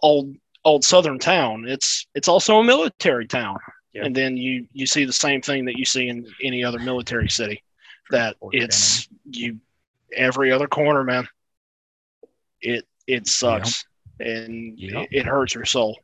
old 0.00 0.34
old 0.64 0.84
southern 0.84 1.18
town. 1.18 1.66
It's 1.66 2.06
it's 2.14 2.28
also 2.28 2.58
a 2.58 2.64
military 2.64 3.26
town. 3.26 3.58
Yeah. 3.92 4.04
and 4.04 4.14
then 4.14 4.36
you 4.36 4.68
you 4.72 4.86
see 4.86 5.04
the 5.04 5.12
same 5.12 5.42
thing 5.42 5.64
that 5.64 5.76
you 5.76 5.84
see 5.84 6.08
in 6.08 6.24
any 6.44 6.62
other 6.62 6.78
military 6.78 7.28
city 7.28 7.64
that 8.12 8.36
it's 8.52 9.08
you 9.24 9.58
every 10.14 10.52
other 10.52 10.68
corner 10.68 11.02
man. 11.02 11.28
It 12.60 12.86
it 13.08 13.26
sucks 13.26 13.84
and 14.20 14.78
Yep. 14.78 15.08
it, 15.10 15.18
it 15.20 15.26
hurts 15.26 15.54
your 15.54 15.64
soul 15.64 15.98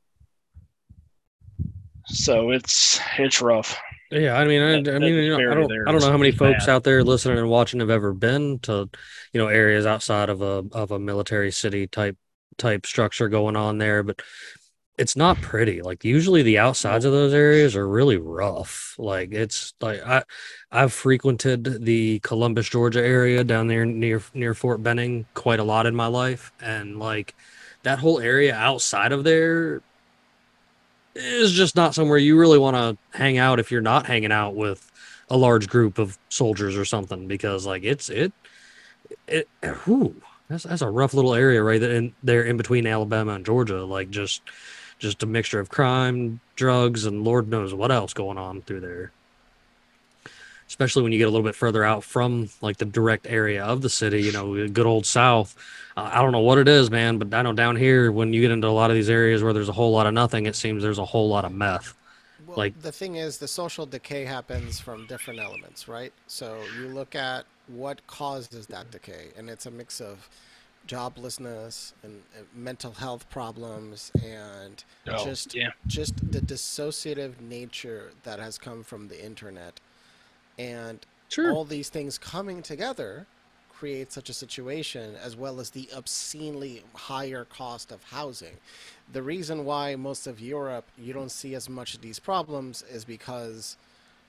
so 2.07 2.51
it's 2.51 3.01
it's 3.19 3.41
rough 3.43 3.77
Yeah, 4.11 4.37
I 4.39 4.45
mean, 4.45 4.63
I, 4.63 4.95
I 4.95 4.99
mean, 5.01 5.15
you 5.15 5.31
know, 5.37 5.51
I 5.51 5.55
don't, 5.55 5.73
I 5.89 5.91
don't 5.91 6.01
know 6.01 6.13
how 6.13 6.17
many 6.17 6.31
folks 6.31 6.67
bad. 6.67 6.73
out 6.73 6.85
there 6.85 7.03
listening 7.03 7.39
and 7.39 7.49
watching 7.49 7.81
have 7.81 7.91
ever 7.91 8.13
been 8.13 8.61
to, 8.61 8.89
you 9.33 9.41
know, 9.41 9.49
areas 9.49 9.85
outside 9.85 10.29
of 10.29 10.43
a 10.43 10.65
of 10.71 10.93
a 10.93 10.99
military 11.01 11.51
city 11.51 11.89
type 11.89 12.17
type 12.57 12.87
structure 12.87 13.29
going 13.29 13.57
on 13.57 13.79
there, 13.79 14.05
but 14.05 14.23
it's 14.97 15.17
not 15.17 15.37
pretty. 15.43 15.83
Like 15.83 16.05
usually 16.05 16.43
the 16.43 16.59
outsides 16.59 17.05
of 17.05 17.13
those 17.13 17.35
areas 17.35 17.77
are 17.77 17.87
really 17.89 18.17
rough. 18.17 18.95
Like 18.97 19.33
it's 19.33 19.75
like 19.81 20.01
I 20.07 20.23
I've 20.71 20.93
frequented 20.93 21.85
the 21.85 22.21
Columbus, 22.21 22.69
Georgia 22.69 23.05
area 23.05 23.45
down 23.45 23.67
there 23.67 23.85
near 23.85 24.23
near 24.35 24.55
Fort 24.55 24.83
Benning 24.85 25.27
quite 25.35 25.59
a 25.61 25.65
lot 25.65 25.85
in 25.87 25.97
my 25.97 26.07
life, 26.07 26.53
and 26.61 26.99
like 26.99 27.35
that 27.87 28.01
whole 28.01 28.19
area 28.19 28.53
outside 28.53 29.13
of 29.13 29.23
there 29.23 29.81
is 31.15 31.53
just 31.53 31.77
not 31.77 31.95
somewhere 31.95 32.19
you 32.19 32.37
really 32.37 32.59
want 32.59 32.75
to 32.75 33.17
hang 33.17 33.39
out 33.39 33.61
if 33.61 33.71
you're 33.71 33.81
not 33.81 34.07
hanging 34.07 34.33
out 34.33 34.57
with 34.57 34.91
a 35.31 35.37
large 35.37 35.69
group 35.69 35.97
of 35.97 36.19
soldiers 36.29 36.77
or 36.77 36.85
something 36.85 37.29
because 37.29 37.65
like 37.65 37.85
it's 37.85 38.09
it 38.09 38.33
it 39.29 39.49
whew, 39.85 40.21
that's 40.49 40.65
that's 40.65 40.83
a 40.83 40.91
rough 40.91 41.15
little 41.15 41.33
area 41.33 41.63
right 41.63 41.81
there 41.81 41.93
in 41.93 42.13
there 42.25 42.43
in 42.43 42.57
between 42.57 42.89
Alabama 42.89 43.35
and 43.35 43.47
Georgia 43.47 43.85
like 43.85 44.11
just 44.11 44.43
just 44.99 45.23
a 45.23 45.27
mixture 45.27 45.61
of 45.61 45.69
crime 45.69 46.41
drugs 46.57 47.05
and 47.05 47.23
lord 47.23 47.49
knows 47.49 47.73
what 47.73 47.93
else 47.93 48.13
going 48.15 48.39
on 48.39 48.63
through 48.63 48.81
there 48.81 49.13
especially 50.69 51.03
when 51.03 51.13
you 51.13 51.19
get 51.19 51.29
a 51.29 51.31
little 51.31 51.45
bit 51.47 51.55
further 51.55 51.85
out 51.85 52.03
from 52.05 52.49
like 52.61 52.77
the 52.79 52.85
direct 52.85 53.27
area 53.29 53.65
of 53.65 53.83
the 53.83 53.89
city 53.91 54.23
you 54.23 54.33
know 54.33 54.69
good 54.69 54.87
old 54.87 55.07
south 55.07 55.57
uh, 55.97 56.11
I 56.13 56.21
don't 56.21 56.33
know 56.33 56.41
what 56.41 56.59
it 56.59 56.69
is, 56.69 56.91
man, 56.91 57.17
but 57.17 57.33
I 57.33 57.41
know 57.41 57.55
down 57.55 57.75
here 57.75 58.13
when 58.13 58.35
you 58.35 58.43
get 58.43 58.51
into 58.51 58.69
a 58.69 58.77
lot 58.81 58.91
of 58.91 58.97
these 58.97 59.09
areas 59.09 59.43
where 59.43 59.55
there's 59.55 59.71
a 59.71 59.73
whole 59.73 59.93
lot 59.93 60.07
of 60.07 60.13
nothing, 60.13 60.45
it 60.45 60.55
seems 60.55 60.83
there's 60.83 60.99
a 60.99 61.07
whole 61.07 61.27
lot 61.31 61.47
of 61.47 61.53
meth. 61.53 61.95
Well, 62.47 62.59
Like- 62.59 62.83
the 62.83 62.93
thing 62.93 63.17
is, 63.17 63.39
the 63.39 63.49
social 63.49 63.87
decay 63.87 64.27
happens 64.27 64.79
from 64.79 65.07
different 65.07 65.41
elements, 65.41 65.89
right? 65.89 66.13
So 66.27 66.61
you 66.79 66.89
look 66.89 67.15
at 67.15 67.47
what 67.69 68.07
causes 68.07 68.67
that 68.67 68.91
decay, 68.91 69.29
and 69.39 69.49
it's 69.49 69.65
a 69.65 69.71
mix 69.71 70.03
of 70.03 70.29
joblessness 70.87 71.93
and 72.03 72.23
uh, 72.39 72.43
mental 72.55 72.93
health 72.93 73.29
problems 73.31 74.13
and 74.23 74.85
Oh, 75.09 75.25
just 75.25 75.55
yeah. 75.55 75.71
just 75.87 76.15
the 76.31 76.41
dissociative 76.41 77.41
nature 77.41 78.13
that 78.25 78.39
has 78.39 78.59
come 78.59 78.83
from 78.85 79.09
the 79.09 79.25
internet, 79.25 79.81
and 80.59 81.05
Sure. 81.29 81.53
all 81.53 81.65
these 81.65 81.89
things 81.89 82.19
coming 82.19 82.63
together 82.63 83.27
create 83.73 84.11
such 84.13 84.31
a 84.31 84.33
situation 84.33 85.17
as 85.23 85.37
well 85.37 85.61
as 85.61 85.71
the 85.71 85.89
obscenely 85.95 86.83
higher 86.95 87.45
cost 87.45 87.93
of 87.93 88.03
housing 88.05 88.57
the 89.13 89.23
reason 89.23 89.65
why 89.67 89.95
most 89.97 90.27
of 90.27 90.41
europe 90.41 90.87
you 90.97 91.13
don't 91.13 91.31
see 91.31 91.55
as 91.55 91.69
much 91.69 91.95
of 91.95 92.01
these 92.01 92.19
problems 92.19 92.83
is 92.91 93.05
because 93.05 93.77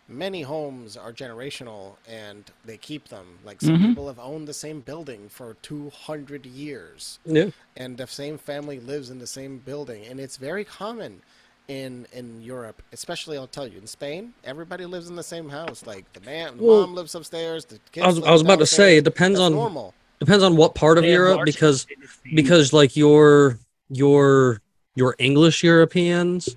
many 0.09 0.41
homes 0.41 0.97
are 0.97 1.13
generational 1.13 1.95
and 2.09 2.45
they 2.65 2.77
keep 2.77 3.07
them 3.09 3.39
like 3.45 3.61
some 3.61 3.77
Mhm. 3.77 3.87
people 3.89 4.07
have 4.07 4.19
owned 4.19 4.47
the 4.47 4.53
same 4.53 4.81
building 4.81 5.29
for 5.29 5.55
200 5.61 6.45
years 6.45 7.19
yeah. 7.25 7.49
and 7.77 7.97
the 7.97 8.07
same 8.07 8.37
family 8.37 8.79
lives 8.79 9.09
in 9.09 9.19
the 9.19 9.27
same 9.27 9.59
building 9.59 10.05
and 10.05 10.19
it's 10.19 10.37
very 10.37 10.65
common 10.65 11.21
in 11.67 12.07
in 12.13 12.41
Europe 12.41 12.81
especially 12.93 13.37
I'll 13.37 13.45
tell 13.47 13.67
you 13.67 13.77
in 13.77 13.87
Spain 13.87 14.33
everybody 14.45 14.85
lives 14.85 15.09
in 15.09 15.15
the 15.15 15.23
same 15.23 15.49
house. 15.49 15.85
Like 15.85 16.11
the 16.13 16.21
man 16.21 16.57
the 16.57 16.63
Well, 16.63 16.81
mom 16.81 16.95
lives 16.95 17.13
upstairs 17.13 17.65
the 17.65 17.79
kids 17.91 18.05
I 18.05 18.07
was, 18.07 18.19
live 18.19 18.27
I 18.27 18.31
was 18.31 18.41
about 18.41 18.59
to 18.59 18.65
say 18.65 18.97
it 18.97 19.03
depends 19.03 19.37
That's 19.37 19.47
on 19.47 19.53
normal. 19.53 19.93
depends 20.19 20.43
on 20.43 20.55
what 20.55 20.75
part 20.75 20.97
of 20.97 21.03
They 21.03 21.11
Europe 21.11 21.41
because 21.43 21.85
because 22.33 22.71
like 22.71 22.95
your 22.95 23.59
your 23.89 24.61
your 24.95 25.15
English 25.19 25.61
Europeans 25.63 26.55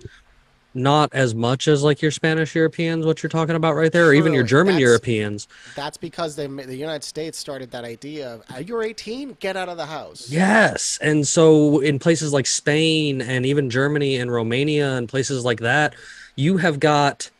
not 0.74 1.10
as 1.12 1.34
much 1.34 1.66
as 1.68 1.82
like 1.82 2.00
your 2.00 2.10
Spanish 2.10 2.54
Europeans 2.54 3.04
what 3.04 3.22
you're 3.22 3.30
talking 3.30 3.56
about 3.56 3.74
right 3.74 3.90
there 3.92 4.06
or 4.06 4.14
even 4.14 4.32
your 4.32 4.44
German 4.44 4.74
that's- 4.74 4.80
Europeans. 4.88 5.48
that's 5.74 5.96
because 5.96 6.36
they 6.36 6.46
the 6.46 6.76
United 6.76 7.02
States 7.04 7.38
started 7.38 7.70
that 7.72 7.84
idea 7.84 8.34
of 8.34 8.42
"Uh, 8.54 8.58
you're 8.58 8.82
18 8.82 9.36
get 9.40 9.56
out 9.56 9.68
of 9.68 9.76
the 9.76 9.86
house 9.86 10.30
Yes. 10.30 10.98
And 11.02 11.26
so 11.26 11.80
in 11.80 11.98
places 11.98 12.32
like 12.32 12.46
Spain 12.46 13.20
and 13.20 13.44
even 13.44 13.68
Germany 13.70 14.16
and 14.16 14.30
Romania 14.32 14.92
and 14.96 15.08
places 15.08 15.44
like 15.44 15.60
that, 15.60 15.94
you 16.36 16.58
have 16.58 16.78
got 16.80 17.30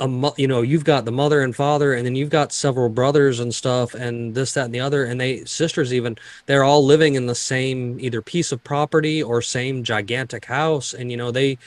a 0.00 0.08
mo- 0.08 0.34
you 0.38 0.48
know, 0.48 0.62
you've 0.62 0.84
got 0.84 1.04
the 1.04 1.12
mother 1.12 1.42
and 1.42 1.54
father 1.54 1.92
and 1.92 2.06
then 2.06 2.14
you've 2.14 2.30
got 2.30 2.52
several 2.54 2.88
brothers 2.88 3.38
and 3.38 3.54
stuff 3.54 3.92
and 3.94 4.34
this 4.34 4.54
that 4.54 4.64
and 4.64 4.74
the 4.74 4.80
other 4.80 5.04
and 5.04 5.20
they 5.20 5.44
sisters 5.44 5.92
even 5.92 6.16
they're 6.46 6.64
all 6.64 6.82
living 6.84 7.16
in 7.16 7.26
the 7.26 7.34
same 7.34 8.00
either 8.00 8.22
piece 8.22 8.50
of 8.50 8.64
property 8.64 9.22
or 9.22 9.42
same 9.42 9.84
gigantic 9.84 10.46
house 10.46 10.94
and 10.94 11.10
you 11.10 11.18
know 11.18 11.30
they 11.30 11.58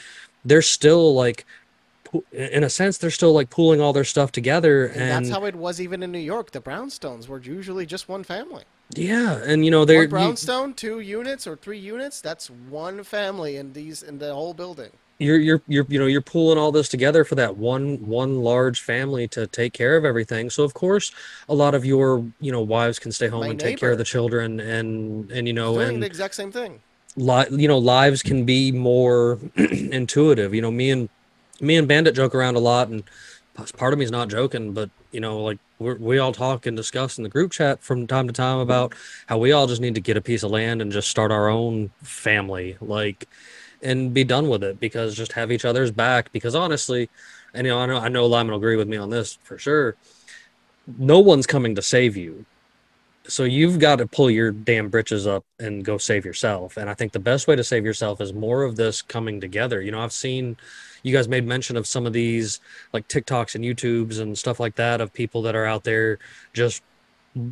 they're 0.45 0.61
still 0.61 1.13
like 1.13 1.45
in 2.31 2.63
a 2.63 2.69
sense 2.69 2.97
they're 2.97 3.09
still 3.09 3.33
like 3.33 3.49
pooling 3.49 3.81
all 3.81 3.93
their 3.93 4.03
stuff 4.03 4.31
together 4.31 4.85
and, 4.85 5.01
and, 5.01 5.25
that's 5.25 5.35
how 5.35 5.45
it 5.45 5.55
was 5.55 5.81
even 5.81 6.03
in 6.03 6.11
New 6.11 6.19
York. 6.19 6.51
The 6.51 6.61
brownstones 6.61 7.27
were 7.27 7.41
usually 7.41 7.85
just 7.85 8.07
one 8.07 8.23
family. 8.23 8.63
Yeah 8.95 9.41
and 9.43 9.65
you 9.65 9.71
know 9.71 9.85
they're 9.85 9.99
one 9.99 10.03
you- 10.03 10.09
brownstone 10.09 10.73
two 10.73 10.99
units 10.99 11.47
or 11.47 11.55
three 11.55 11.79
units 11.79 12.21
that's 12.21 12.49
one 12.49 13.03
family 13.03 13.57
in 13.57 13.73
these 13.73 14.03
in 14.03 14.19
the 14.19 14.33
whole 14.33 14.53
building. 14.53 14.91
You're 15.19 15.37
you're 15.37 15.61
you're 15.67 15.85
you 15.89 15.99
know 15.99 16.05
you're 16.05 16.21
pulling 16.21 16.57
all 16.57 16.71
this 16.71 16.89
together 16.89 17.23
for 17.23 17.35
that 17.35 17.57
one 17.57 18.05
one 18.05 18.41
large 18.41 18.81
family 18.81 19.27
to 19.29 19.47
take 19.47 19.73
care 19.73 19.95
of 19.95 20.05
everything. 20.05 20.49
So 20.49 20.63
of 20.63 20.73
course 20.73 21.11
a 21.47 21.55
lot 21.55 21.73
of 21.73 21.85
your 21.85 22.25
you 22.39 22.51
know 22.51 22.61
wives 22.61 22.99
can 22.99 23.11
stay 23.11 23.27
home 23.27 23.41
My 23.41 23.47
and 23.47 23.59
take 23.59 23.79
care 23.79 23.91
of 23.91 23.97
the 23.97 24.03
children 24.03 24.59
and 24.59 25.31
and 25.31 25.47
you 25.47 25.53
know 25.53 25.75
doing 25.75 25.95
and 25.95 26.03
the 26.03 26.07
exact 26.07 26.35
same 26.35 26.51
thing 26.51 26.81
li- 27.16 27.47
you 27.51 27.68
know 27.68 27.78
lives 27.78 28.22
can 28.22 28.45
be 28.45 28.72
more 28.72 29.39
intuitive. 29.55 30.53
You 30.53 30.61
know 30.61 30.72
me 30.72 30.91
and 30.91 31.09
me 31.61 31.78
and 31.78 31.88
bandit 31.88 32.16
joke 32.16 32.36
around 32.36 32.55
a 32.55 32.59
lot 32.59 32.89
and 32.89 33.03
part 33.78 33.93
of 33.93 33.99
me 33.99 34.05
is 34.05 34.11
not 34.11 34.30
joking 34.30 34.74
but 34.74 34.89
you 35.11 35.20
know 35.20 35.39
like 35.43 35.59
we're, 35.78 35.95
we 35.95 36.18
all 36.18 36.34
talk 36.34 36.66
and 36.66 36.76
discuss 36.76 37.18
in 37.18 37.24
the 37.24 37.30
group 37.30 37.51
chat 37.51 37.82
from 37.82 38.07
time 38.07 38.26
to 38.26 38.34
time 38.34 38.57
about 38.57 38.93
how 39.28 39.38
we 39.38 39.51
all 39.51 39.68
just 39.68 39.80
need 39.80 39.93
to 39.93 40.01
get 40.01 40.18
a 40.18 40.22
piece 40.22 40.41
of 40.41 40.49
land 40.49 40.82
and 40.82 40.91
just 40.91 41.07
start 41.07 41.32
our 41.32 41.47
own 41.47 41.89
family 42.01 42.76
like 42.82 43.28
and 43.84 44.14
be 44.14 44.24
done 44.24 44.49
with 44.49 44.64
it 44.64 44.80
because 44.80 45.16
just 45.16 45.34
have 45.34 45.51
each 45.51 45.66
other's 45.66 45.91
back. 45.91 46.32
Because 46.32 46.55
honestly 46.55 47.09
and 47.53 47.68
you 47.68 47.74
know 47.74 47.80
i 47.80 47.86
know 47.86 47.97
i 47.97 48.07
know 48.07 48.26
lyman 48.26 48.51
will 48.51 48.57
agree 48.57 48.76
with 48.76 48.88
me 48.88 48.97
on 48.97 49.09
this 49.09 49.38
for 49.43 49.57
sure 49.57 49.95
no 50.97 51.20
one's 51.20 51.47
coming 51.47 51.76
to 51.76 51.82
save 51.82 52.18
you 52.18 52.45
so 53.28 53.43
you've 53.45 53.80
got 53.80 53.97
to 53.97 54.07
pull 54.07 54.30
your 54.30 54.51
damn 54.51 54.89
britches 54.89 55.26
up 55.26 55.45
and 55.59 55.86
go 55.86 55.97
save 55.97 56.26
yourself. 56.26 56.78
And 56.78 56.89
i 56.89 56.93
think 56.93 57.11
the 57.11 57.19
best 57.19 57.47
way 57.47 57.55
to 57.55 57.63
save 57.63 57.86
yourself 57.86 58.19
is 58.21 58.34
more 58.34 58.63
of 58.63 58.76
this 58.76 59.01
coming 59.01 59.39
together. 59.39 59.82
You 59.82 59.91
know 59.91 60.01
i've 60.01 60.13
seen 60.13 60.57
you 61.03 61.13
guys 61.13 61.28
made 61.28 61.45
mention 61.45 61.78
of 61.78 61.88
some 61.88 62.05
of 62.05 62.13
these 62.13 62.59
like 62.93 63.07
tiktoks 63.07 63.55
and 63.55 63.63
youtubes 63.63 64.19
and 64.19 64.38
stuff 64.38 64.59
like 64.59 64.76
that 64.76 65.01
of 65.01 65.13
people 65.13 65.41
that 65.43 65.55
are 65.55 65.65
out 65.65 65.84
there 65.84 66.19
just 66.53 66.82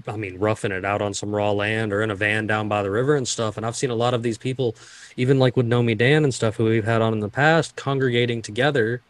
i 0.07 0.15
mean 0.15 0.38
roughing 0.38 0.72
it 0.72 0.86
out 0.86 1.01
on 1.01 1.13
some 1.13 1.34
raw 1.34 1.51
land 1.51 1.91
or 1.91 2.01
in 2.01 2.11
a 2.11 2.15
van 2.15 2.47
down 2.47 2.67
by 2.67 2.84
the 2.84 2.91
river 2.91 3.15
and 3.15 3.28
stuff. 3.28 3.57
And 3.57 3.65
i've 3.65 3.76
seen 3.76 3.89
a 3.89 3.95
lot 3.95 4.13
of 4.13 4.24
these 4.24 4.38
people 4.38 4.76
even 5.15 5.39
like 5.39 5.55
with 5.55 5.67
nomi 5.67 5.97
dan 5.97 6.24
and 6.24 6.34
stuff 6.34 6.55
who 6.57 6.65
we've 6.65 6.86
had 6.86 7.01
on 7.01 7.13
in 7.13 7.19
the 7.19 7.30
past 7.30 7.76
congregating 7.76 8.41
together 8.41 9.01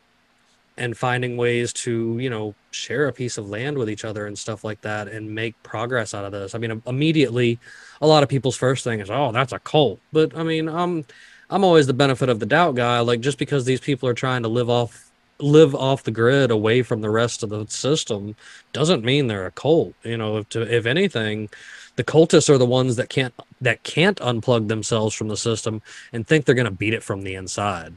and 0.78 0.97
finding 0.97 1.38
ways 1.38 1.74
to 1.74 2.17
you 2.19 2.30
know 2.30 2.55
share 2.72 3.07
a 3.07 3.13
piece 3.13 3.38
of 3.38 3.49
land 3.49 3.78
with 3.78 3.89
each 3.89 4.05
other 4.05 4.26
and 4.26 4.38
stuff 4.38 4.63
like 4.63 4.82
that 4.82 5.07
and 5.07 5.34
make 5.34 5.61
progress 5.63 6.13
out 6.13 6.26
of 6.26 6.32
this. 6.32 6.55
I 6.55 6.57
mean 6.57 6.82
immediately 6.86 7.59
a 8.01 8.07
lot 8.07 8.24
of 8.24 8.30
people's 8.30 8.57
first 8.57 8.84
thing 8.84 8.99
is 8.99 9.09
oh 9.09 9.32
that's 9.32 9.53
a 9.53 9.59
cult. 9.59 9.99
But 10.11 10.36
i 10.38 10.43
mean 10.43 10.69
i'm 10.69 11.05
i'm 11.49 11.63
always 11.63 11.88
the 11.88 11.93
benefit 11.93 12.30
of 12.30 12.39
the 12.39 12.45
doubt 12.45 12.76
guy 12.76 12.99
like 12.99 13.19
just 13.22 13.38
because 13.38 13.65
these 13.65 13.82
people 13.82 14.07
are 14.07 14.13
trying 14.13 14.43
to 14.43 14.49
live 14.49 14.69
off 14.69 15.11
live 15.39 15.74
off 15.76 16.03
the 16.03 16.11
grid 16.11 16.51
away 16.51 16.84
from 16.84 17.01
the 17.01 17.09
rest 17.09 17.43
of 17.43 17.49
the 17.49 17.65
system 17.67 18.36
doesn't 18.74 19.03
mean 19.03 19.28
they're 19.28 19.47
a 19.47 19.51
cult. 19.51 19.93
You 20.03 20.17
know 20.17 20.38
if 20.38 20.49
to, 20.49 20.61
if 20.61 20.86
anything 20.86 21.49
the 21.95 22.03
cultists 22.03 22.49
are 22.49 22.57
the 22.57 22.65
ones 22.65 22.95
that 22.95 23.09
can't 23.09 23.34
that 23.59 23.84
can't 23.84 24.17
unplug 24.19 24.67
themselves 24.67 25.13
from 25.13 25.28
the 25.28 25.38
system 25.38 25.82
and 26.13 26.26
think 26.26 26.45
they're 26.45 26.55
going 26.55 26.65
to 26.65 26.72
beat 26.72 26.93
it 26.93 27.03
from 27.03 27.24
the 27.24 27.36
inside 27.36 27.93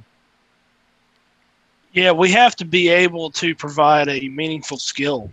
Yeah, 1.95 2.13
we 2.13 2.31
have 2.33 2.55
to 2.57 2.65
be 2.65 2.89
able 2.89 3.31
to 3.31 3.55
provide 3.55 4.09
a 4.09 4.29
meaningful 4.29 4.77
skill. 4.77 5.31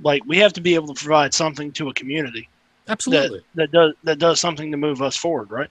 Like 0.00 0.22
we 0.24 0.38
have 0.38 0.52
to 0.54 0.60
be 0.60 0.74
able 0.74 0.94
to 0.94 0.94
provide 0.94 1.34
something 1.34 1.72
to 1.72 1.90
a 1.90 1.94
community 1.94 2.48
absolutely 2.88 3.42
that 3.54 3.70
does 3.70 3.94
that 4.02 4.18
does 4.18 4.40
something 4.40 4.70
to 4.70 4.76
move 4.76 5.02
us 5.02 5.16
forward, 5.16 5.50
right? 5.50 5.70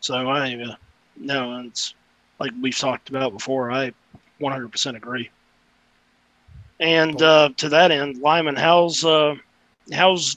So 0.00 0.14
I 0.28 0.54
uh, 0.54 0.74
no, 1.16 1.60
it's 1.60 1.94
like 2.38 2.52
we've 2.60 2.76
talked 2.76 3.08
about 3.08 3.32
before. 3.32 3.70
I 3.70 3.92
100% 4.40 4.96
agree. 4.96 5.30
And 6.80 7.20
uh, 7.20 7.50
to 7.56 7.68
that 7.70 7.90
end, 7.90 8.18
Lyman, 8.18 8.54
how's 8.54 9.04
uh, 9.04 9.34
how's 9.92 10.36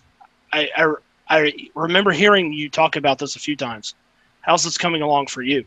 I, 0.52 0.70
I 0.76 0.96
I 1.30 1.54
remember 1.76 2.12
hearing 2.12 2.52
you 2.52 2.70
talk 2.70 2.96
about 2.96 3.20
this 3.20 3.36
a 3.36 3.40
few 3.40 3.56
times. 3.56 3.94
How's 4.42 4.64
this 4.64 4.78
coming 4.78 5.04
along 5.04 5.28
for 5.28 5.44
you? 5.44 5.64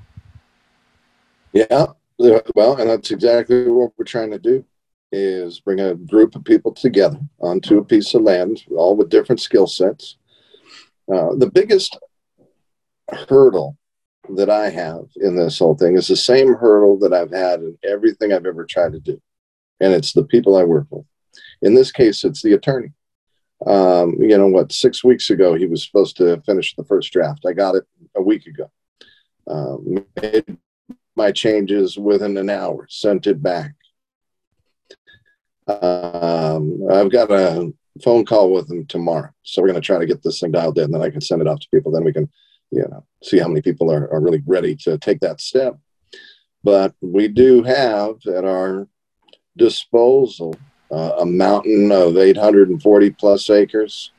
Yeah, 1.52 1.66
yeah, 1.70 1.86
well, 2.18 2.76
and 2.76 2.90
that's 2.90 3.10
exactly 3.10 3.70
what 3.70 3.92
we're 3.96 4.04
trying 4.04 4.30
to 4.30 4.38
do 4.38 4.64
is 5.12 5.60
bring 5.60 5.80
a 5.80 5.94
group 5.94 6.34
of 6.34 6.44
people 6.44 6.72
together 6.72 7.18
onto 7.40 7.78
a 7.78 7.84
piece 7.84 8.14
of 8.14 8.22
land, 8.22 8.64
all 8.76 8.96
with 8.96 9.10
different 9.10 9.40
skill 9.40 9.66
sets. 9.66 10.16
Uh, 11.12 11.34
the 11.36 11.50
biggest 11.52 11.98
hurdle 13.28 13.76
that 14.30 14.50
I 14.50 14.70
have 14.70 15.04
in 15.16 15.36
this 15.36 15.58
whole 15.58 15.76
thing 15.76 15.96
is 15.96 16.08
the 16.08 16.16
same 16.16 16.54
hurdle 16.54 16.98
that 17.00 17.12
I've 17.12 17.30
had 17.30 17.60
in 17.60 17.78
everything 17.84 18.32
I've 18.32 18.46
ever 18.46 18.64
tried 18.64 18.92
to 18.92 19.00
do, 19.00 19.20
and 19.80 19.92
it's 19.92 20.12
the 20.12 20.24
people 20.24 20.56
I 20.56 20.64
work 20.64 20.86
with. 20.90 21.04
In 21.62 21.74
this 21.74 21.92
case, 21.92 22.24
it's 22.24 22.42
the 22.42 22.54
attorney. 22.54 22.92
Um, 23.66 24.16
you 24.18 24.36
know 24.36 24.48
what? 24.48 24.72
Six 24.72 25.04
weeks 25.04 25.30
ago, 25.30 25.54
he 25.54 25.66
was 25.66 25.84
supposed 25.84 26.16
to 26.16 26.40
finish 26.42 26.74
the 26.74 26.84
first 26.84 27.12
draft. 27.12 27.44
I 27.46 27.52
got 27.52 27.76
it 27.76 27.84
a 28.16 28.22
week 28.22 28.46
ago. 28.46 28.70
Um, 29.46 30.04
made 30.20 30.56
my 31.16 31.32
changes 31.32 31.96
within 31.96 32.36
an 32.36 32.50
hour, 32.50 32.86
sent 32.88 33.26
it 33.26 33.42
back. 33.42 33.74
Um, 35.66 36.86
I've 36.90 37.10
got 37.10 37.30
a 37.30 37.72
phone 38.02 38.24
call 38.24 38.52
with 38.52 38.68
them 38.68 38.86
tomorrow. 38.86 39.30
So 39.42 39.62
we're 39.62 39.68
going 39.68 39.80
to 39.80 39.86
try 39.86 39.98
to 39.98 40.06
get 40.06 40.22
this 40.22 40.40
thing 40.40 40.52
dialed 40.52 40.78
in. 40.78 40.90
Then 40.90 41.02
I 41.02 41.10
can 41.10 41.20
send 41.20 41.40
it 41.40 41.48
off 41.48 41.60
to 41.60 41.68
people. 41.72 41.92
Then 41.92 42.04
we 42.04 42.12
can, 42.12 42.28
you 42.70 42.82
know, 42.82 43.04
see 43.22 43.38
how 43.38 43.48
many 43.48 43.62
people 43.62 43.90
are, 43.90 44.12
are 44.12 44.20
really 44.20 44.42
ready 44.46 44.74
to 44.76 44.98
take 44.98 45.20
that 45.20 45.40
step. 45.40 45.78
But 46.62 46.94
we 47.00 47.28
do 47.28 47.62
have 47.62 48.16
at 48.26 48.44
our 48.44 48.88
disposal 49.56 50.56
uh, 50.90 51.16
a 51.20 51.26
mountain 51.26 51.92
of 51.92 52.16
840 52.16 53.10
plus 53.10 53.50
acres. 53.50 54.10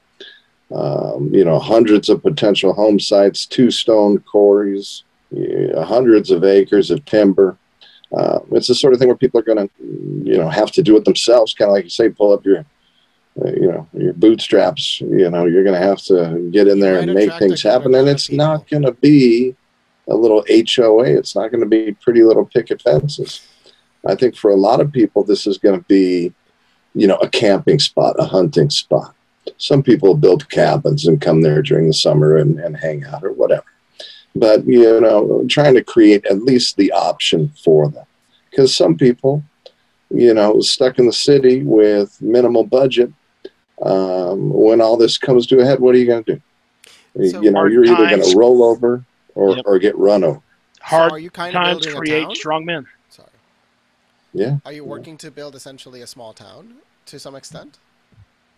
Um, 0.73 1.29
you 1.31 1.45
know, 1.45 1.59
hundreds 1.59 2.09
of 2.09 2.23
potential 2.23 2.73
home 2.73 2.99
sites, 2.99 3.45
two 3.45 3.69
stone 3.69 4.19
quarries, 4.19 5.03
hundreds 5.83 6.31
of 6.31 6.43
acres 6.43 6.91
of 6.91 7.03
timber. 7.05 7.57
Uh, 8.15 8.39
it's 8.51 8.67
the 8.67 8.75
sort 8.75 8.93
of 8.93 8.99
thing 8.99 9.07
where 9.07 9.17
people 9.17 9.39
are 9.39 9.43
going 9.43 9.67
to, 9.67 9.69
you 10.23 10.37
know, 10.37 10.49
have 10.49 10.71
to 10.71 10.83
do 10.83 10.95
it 10.95 11.05
themselves. 11.05 11.53
Kind 11.53 11.69
of 11.69 11.73
like 11.73 11.85
you 11.85 11.89
say, 11.89 12.09
pull 12.09 12.33
up 12.33 12.45
your, 12.45 12.59
uh, 13.43 13.51
you 13.51 13.71
know, 13.71 13.87
your 13.93 14.13
bootstraps. 14.13 15.01
You 15.01 15.29
know, 15.29 15.45
you're 15.45 15.63
going 15.63 15.79
to 15.79 15.87
have 15.87 16.01
to 16.03 16.49
get 16.51 16.67
in 16.67 16.79
there 16.79 16.99
and 16.99 17.13
make 17.13 17.33
things 17.33 17.61
happen. 17.61 17.95
And 17.95 18.07
it's 18.07 18.31
not 18.31 18.69
going 18.69 18.83
to 18.83 18.93
be 18.93 19.55
a 20.07 20.15
little 20.15 20.45
HOA. 20.47 21.05
It's 21.05 21.35
not 21.35 21.49
going 21.51 21.61
to 21.61 21.69
be 21.69 21.93
pretty 21.93 22.23
little 22.23 22.45
picket 22.45 22.81
fences. 22.81 23.45
I 24.05 24.15
think 24.15 24.35
for 24.37 24.51
a 24.51 24.55
lot 24.55 24.81
of 24.81 24.91
people, 24.91 25.23
this 25.23 25.47
is 25.47 25.57
going 25.57 25.79
to 25.79 25.85
be, 25.87 26.31
you 26.93 27.07
know, 27.07 27.17
a 27.17 27.29
camping 27.29 27.79
spot, 27.79 28.15
a 28.19 28.25
hunting 28.25 28.69
spot. 28.69 29.15
Some 29.57 29.83
people 29.83 30.15
build 30.15 30.49
cabins 30.49 31.07
and 31.07 31.21
come 31.21 31.41
there 31.41 31.61
during 31.61 31.87
the 31.87 31.93
summer 31.93 32.37
and, 32.37 32.59
and 32.59 32.77
hang 32.77 33.03
out 33.05 33.23
or 33.23 33.31
whatever. 33.31 33.65
But, 34.35 34.67
you 34.67 34.99
know, 34.99 35.45
trying 35.49 35.75
to 35.75 35.83
create 35.83 36.25
at 36.25 36.43
least 36.43 36.75
the 36.75 36.91
option 36.91 37.53
for 37.63 37.89
them. 37.89 38.05
Because 38.49 38.75
some 38.75 38.97
people, 38.97 39.43
you 40.09 40.33
know, 40.33 40.59
stuck 40.59 40.99
in 40.99 41.05
the 41.05 41.13
city 41.13 41.63
with 41.63 42.21
minimal 42.21 42.63
budget, 42.63 43.11
um, 43.81 44.49
when 44.49 44.81
all 44.81 44.97
this 44.97 45.17
comes 45.17 45.47
to 45.47 45.59
a 45.59 45.65
head, 45.65 45.79
what 45.79 45.95
are 45.95 45.97
you 45.97 46.05
going 46.05 46.23
to 46.25 46.35
do? 46.35 46.41
So 47.29 47.41
you 47.41 47.51
know, 47.51 47.65
you're 47.65 47.85
either 47.85 48.09
going 48.09 48.21
to 48.21 48.37
roll 48.37 48.63
over 48.63 49.03
or, 49.35 49.55
Yep. 49.55 49.65
or 49.65 49.79
get 49.79 49.97
run 49.97 50.23
over. 50.23 50.41
Hard 50.81 51.11
so 51.11 51.15
are 51.15 51.19
you 51.19 51.29
kind 51.29 51.55
of 51.55 51.61
times 51.61 51.85
building 51.85 52.01
create 52.01 52.37
strong 52.37 52.65
men. 52.65 52.85
Sorry. 53.09 53.29
Yeah. 54.33 54.57
Are 54.65 54.73
you 54.73 54.83
working 54.83 55.17
to 55.17 55.31
build 55.31 55.55
essentially 55.55 56.01
a 56.01 56.07
small 56.07 56.33
town 56.33 56.75
to 57.07 57.19
some 57.19 57.35
extent? 57.35 57.79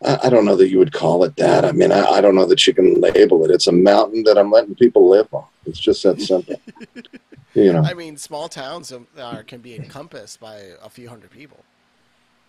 I, 0.02 0.30
don't 0.30 0.46
know 0.46 0.56
that 0.56 0.70
you 0.70 0.78
would 0.78 0.94
call 0.94 1.24
it 1.24 1.36
that. 1.38 1.66
I 1.66 1.72
mean, 1.72 1.92
I, 1.92 2.04
I 2.06 2.22
don't 2.22 2.36
know 2.36 2.46
that 2.46 2.66
you 2.68 2.74
can 2.74 3.02
label 3.02 3.44
it. 3.46 3.52
It's 3.52 3.68
a 3.68 3.72
mountain 3.72 4.24
that 4.24 4.38
I'm 4.38 4.52
letting 4.52 4.76
people 4.76 5.10
live 5.10 5.34
on. 5.34 5.46
It's 5.66 5.80
just 5.80 6.04
that 6.04 6.22
simple. 6.22 6.62
you 7.56 7.74
know, 7.74 7.82
I 7.82 7.94
mean, 7.94 8.16
small 8.18 8.48
towns 8.48 8.94
are, 9.20 9.44
can 9.44 9.62
be 9.62 9.76
encompassed 9.76 10.40
by 10.40 10.62
a 10.84 10.90
few 10.90 11.10
hundred 11.10 11.32
people. 11.32 11.64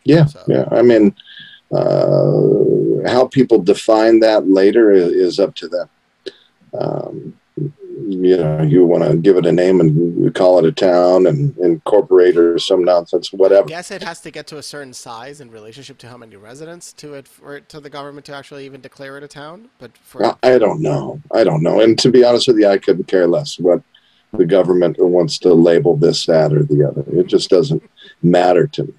yeah, 0.05 0.27
So- 0.27 0.45
yeah. 0.47 0.69
I 0.71 0.83
mean, 0.83 1.15
uh, 1.73 3.09
how 3.09 3.27
people 3.27 3.63
define 3.63 4.21
that 4.21 4.49
later 4.49 4.91
is, 4.91 5.13
is 5.13 5.41
up 5.41 5.55
to 5.57 5.69
them. 5.69 5.89
Um, 6.79 7.39
you 8.07 8.37
know, 8.37 8.63
you 8.63 8.85
want 8.85 9.05
to 9.05 9.17
give 9.17 9.37
it 9.37 9.47
a 9.47 9.53
name 9.53 9.81
and 9.81 10.35
call 10.35 10.59
it 10.59 10.65
a 10.65 10.73
town 10.73 11.27
and 11.27 11.57
incorporate 11.59 12.37
or 12.37 12.59
some 12.59 12.85
nonsense, 12.85 13.33
whatever. 13.33 13.65
I 13.65 13.69
guess 13.69 13.91
it 13.91 14.03
has 14.03 14.21
to 14.23 14.31
get 14.31 14.47
to 14.49 14.59
a 14.59 14.63
certain 14.63 14.93
size 14.93 15.41
in 15.41 15.51
relationship 15.51 15.99
to 15.99 16.09
how 16.09 16.17
many 16.17 16.37
residents 16.37 16.93
to 16.95 17.15
it 17.15 17.27
for 17.27 17.57
it 17.57 17.69
to 17.71 17.81
the 17.81 17.91
government 17.91 18.27
to 18.27 18.35
actually 18.35 18.65
even 18.65 18.81
declare 18.81 19.19
it 19.19 19.25
a 19.25 19.29
town. 19.29 19.69
But 19.79 19.97
for 19.99 20.25
I 20.25 20.35
I 20.43 20.59
don't 20.59 20.81
know. 20.81 21.21
I 21.33 21.45
don't 21.45 21.63
know. 21.63 21.81
And 21.81 21.99
to 21.99 22.11
be 22.11 22.25
honest 22.25 22.49
with 22.49 22.59
you, 22.59 22.69
I 22.69 22.79
couldn't 22.79 23.09
care 23.09 23.27
less 23.27 23.59
what 23.59 23.83
the 24.33 24.47
government 24.47 24.99
wants 24.99 25.39
to 25.39 25.55
label 25.55 25.97
this, 25.97 26.27
that, 26.27 26.53
or 26.53 26.63
the 26.63 26.87
other. 26.87 27.05
It 27.09 27.27
just 27.27 27.49
doesn't 27.49 27.83
matter 28.23 28.67
to 28.67 28.85
me. 28.85 28.93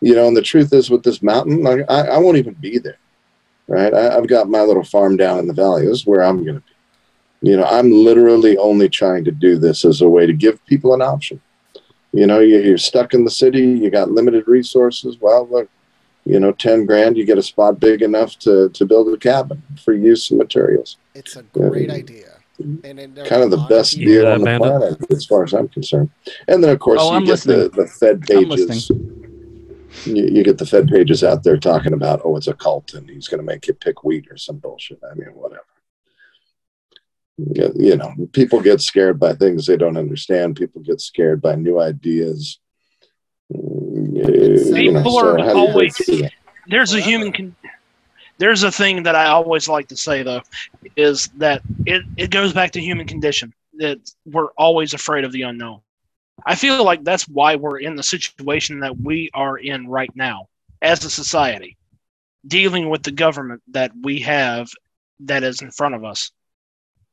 You 0.00 0.14
know, 0.14 0.28
and 0.28 0.36
the 0.36 0.42
truth 0.42 0.72
is 0.72 0.90
with 0.90 1.02
this 1.02 1.22
mountain, 1.22 1.62
like, 1.62 1.80
I, 1.88 2.02
I 2.02 2.18
won't 2.18 2.36
even 2.36 2.54
be 2.54 2.78
there. 2.78 2.98
Right. 3.66 3.92
I, 3.92 4.16
I've 4.16 4.28
got 4.28 4.48
my 4.48 4.60
little 4.60 4.84
farm 4.84 5.16
down 5.16 5.40
in 5.40 5.48
the 5.48 5.54
valley. 5.54 5.86
This 5.86 6.00
is 6.00 6.06
where 6.06 6.22
I'm 6.22 6.44
going 6.44 6.56
to 6.56 6.60
be. 6.60 6.72
You 7.46 7.56
know, 7.56 7.64
I'm 7.64 7.92
literally 7.92 8.56
only 8.56 8.88
trying 8.88 9.22
to 9.24 9.30
do 9.30 9.56
this 9.56 9.84
as 9.84 10.00
a 10.00 10.08
way 10.08 10.26
to 10.26 10.32
give 10.32 10.56
people 10.66 10.94
an 10.94 11.00
option. 11.02 11.40
You 12.12 12.26
know, 12.26 12.40
you- 12.40 12.58
you're 12.66 12.76
stuck 12.90 13.14
in 13.14 13.22
the 13.24 13.30
city, 13.30 13.64
you 13.82 13.88
got 13.88 14.10
limited 14.10 14.48
resources. 14.48 15.16
Well, 15.20 15.46
look, 15.48 15.68
you 16.24 16.40
know, 16.40 16.50
10 16.50 16.86
grand, 16.86 17.16
you 17.16 17.24
get 17.24 17.38
a 17.38 17.42
spot 17.52 17.78
big 17.78 18.02
enough 18.02 18.36
to, 18.40 18.68
to 18.70 18.84
build 18.84 19.06
a 19.14 19.16
cabin 19.16 19.62
for 19.84 19.92
use 19.92 20.28
and 20.30 20.38
materials 20.38 20.96
it's 21.14 21.36
a 21.36 21.44
great 21.44 21.88
idea. 21.90 22.30
And 22.58 22.98
then 22.98 23.14
kind 23.26 23.42
of 23.44 23.50
the 23.52 23.64
best 23.68 23.96
people- 23.96 24.12
Yeah, 24.12 24.20
deal 24.22 24.32
on 24.32 24.38
the 24.40 24.44
Bandit. 24.46 24.62
planet 24.98 25.12
as 25.12 25.24
far 25.26 25.44
as 25.44 25.52
I'm 25.54 25.68
concerned. 25.68 26.10
And 26.48 26.64
then 26.64 26.70
of 26.70 26.80
course 26.80 27.00
Oh, 27.00 27.10
you 27.12 27.16
I'm 27.18 27.24
get 27.26 27.40
the, 27.42 27.56
listening. 27.58 27.70
the 27.80 27.86
Fed 28.00 28.22
pages. 28.22 28.90
You, 30.04 30.24
you 30.34 30.42
get 30.42 30.58
the 30.58 30.66
Fed 30.66 30.88
pages 30.88 31.22
out 31.22 31.44
there 31.44 31.58
talking 31.58 31.92
about 31.92 32.20
oh 32.24 32.36
it's 32.36 32.48
a 32.48 32.54
cult 32.54 32.92
and 32.94 33.08
he's 33.08 33.28
going 33.28 33.40
to 33.40 33.46
make 33.46 33.66
you 33.68 33.74
pick 33.74 34.02
wheat 34.04 34.26
or 34.32 34.36
some 34.36 34.56
bullshit. 34.56 34.98
I 35.08 35.14
mean 35.14 35.28
whatever. 35.34 35.62
Y- 37.38 37.70
you 37.76 37.96
know, 37.96 38.14
people 38.32 38.60
get 38.60 38.80
scared 38.80 39.18
by 39.18 39.34
things 39.34 39.66
they 39.66 39.76
don't 39.76 39.96
understand. 39.96 40.56
People 40.56 40.82
get 40.82 41.00
scared 41.00 41.40
by 41.42 41.54
new 41.54 41.80
ideas. 41.80 42.58
Mm, 43.52 44.16
you 44.82 44.92
know, 44.92 45.00
People 45.00 45.12
so 45.12 45.26
are 45.28 45.38
how 45.38 45.52
do 45.52 45.58
you 45.60 45.66
always- 45.68 45.96
break 45.96 46.06
through 46.06 46.16
that? 46.22 46.32
there's 46.68 46.94
a 46.94 47.00
human 47.00 47.32
con- 47.32 47.54
there's 48.38 48.64
a 48.64 48.72
thing 48.72 49.04
that 49.04 49.14
I 49.14 49.26
always 49.26 49.68
like 49.68 49.88
to 49.88 49.96
say 49.96 50.22
though 50.22 50.42
is 50.96 51.28
that 51.36 51.62
it, 51.86 52.02
it 52.16 52.30
goes 52.30 52.52
back 52.52 52.72
to 52.72 52.80
human 52.80 53.06
condition 53.06 53.54
that 53.78 53.98
we're 54.24 54.50
always 54.58 54.92
afraid 54.94 55.24
of 55.24 55.32
the 55.32 55.42
unknown. 55.42 55.80
I 56.44 56.54
feel 56.54 56.84
like 56.84 57.02
that's 57.04 57.26
why 57.28 57.56
we're 57.56 57.78
in 57.78 57.94
the 57.96 58.02
situation 58.02 58.80
that 58.80 58.98
we 58.98 59.30
are 59.32 59.56
in 59.56 59.86
right 59.88 60.10
now 60.14 60.48
as 60.82 61.04
a 61.04 61.10
society, 61.10 61.76
dealing 62.46 62.90
with 62.90 63.02
the 63.04 63.10
government 63.12 63.62
that 63.68 63.92
we 64.02 64.20
have 64.20 64.68
that 65.20 65.42
is 65.42 65.62
in 65.62 65.70
front 65.70 65.94
of 65.94 66.04
us. 66.04 66.30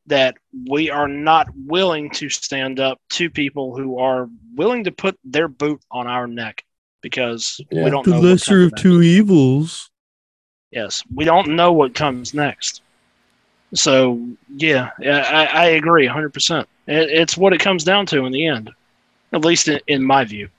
That 0.08 0.36
we 0.70 0.89
are 0.89 1.08
not 1.08 1.47
willing 1.66 2.10
to 2.12 2.30
stand 2.30 2.80
up 2.80 2.99
to 3.12 3.30
people 3.30 3.76
who 3.76 3.99
are 3.99 4.28
willing 4.56 4.84
to 4.84 4.91
put 4.91 5.18
their 5.24 5.47
boot 5.47 5.80
on 5.91 6.08
our 6.08 6.28
neck 6.28 6.64
because 7.01 7.60
Yeah. 7.72 7.86
we 7.86 7.89
don't 7.89 8.04
The 8.04 8.12
know. 8.12 8.18
what 8.20 8.26
lesser 8.26 8.51
comes 8.51 8.66
of 8.66 8.72
next. 8.74 8.82
two 8.82 9.01
evils. 9.01 9.89
Yes, 10.72 11.04
we 11.14 11.24
don't 11.24 11.49
know 11.56 11.72
what 11.72 11.93
comes 11.93 12.34
next. 12.34 12.82
So 13.74 14.20
yeah, 14.56 14.89
yeah, 14.99 15.20
I, 15.20 15.45
I 15.45 15.66
agree 15.70 16.06
100. 16.06 16.34
percent 16.34 16.68
it, 16.88 17.10
It's 17.10 17.38
what 17.38 17.54
it 17.54 17.60
comes 17.60 17.84
down 17.84 18.06
to 18.08 18.26
in 18.26 18.32
the 18.32 18.45
end, 18.45 18.72
at 19.32 19.45
least 19.45 19.68
in, 19.68 19.80
in 19.88 20.04
my 20.04 20.26
view. 20.26 20.49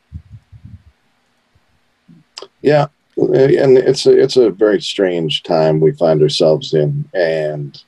Yeah, 2.63 2.87
and 3.17 3.77
it's 3.79 4.07
a, 4.07 4.19
it's 4.21 4.37
a 4.37 4.51
very 4.51 4.81
strange 4.81 5.43
time 5.43 5.81
we 5.81 5.93
find 5.93 6.23
ourselves 6.23 6.75
in, 6.75 7.09
and 7.15 7.81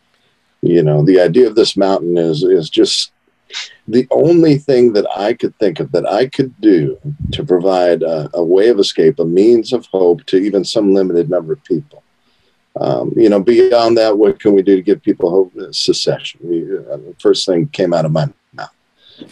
you 0.66 0.82
know 0.82 1.04
the 1.04 1.20
idea 1.20 1.46
of 1.46 1.54
this 1.54 1.76
mountain 1.76 2.16
is 2.16 2.42
is 2.42 2.68
just 2.70 3.12
the 3.88 4.06
only 4.10 4.58
thing 4.58 4.92
that 4.94 5.06
I 5.16 5.34
could 5.34 5.56
think 5.58 5.78
of 5.80 5.92
that 5.92 6.06
I 6.06 6.26
could 6.26 6.58
do 6.60 6.98
to 7.32 7.44
provide 7.44 8.02
a, 8.02 8.28
a 8.34 8.42
way 8.42 8.68
of 8.68 8.78
escape, 8.78 9.18
a 9.18 9.24
means 9.24 9.72
of 9.72 9.86
hope 9.86 10.24
to 10.26 10.36
even 10.36 10.64
some 10.64 10.92
limited 10.92 11.30
number 11.30 11.52
of 11.52 11.62
people. 11.64 12.02
Um, 12.80 13.12
you 13.16 13.28
know, 13.28 13.40
beyond 13.40 13.96
that, 13.96 14.18
what 14.18 14.40
can 14.40 14.52
we 14.52 14.62
do 14.62 14.76
to 14.76 14.82
give 14.82 15.02
people 15.02 15.30
hope? 15.30 15.52
Secession. 15.74 16.40
We, 16.42 16.78
uh, 16.78 16.98
first 17.18 17.46
thing 17.46 17.68
came 17.68 17.94
out 17.94 18.04
of 18.04 18.12
my 18.12 18.28
mouth, 18.52 18.74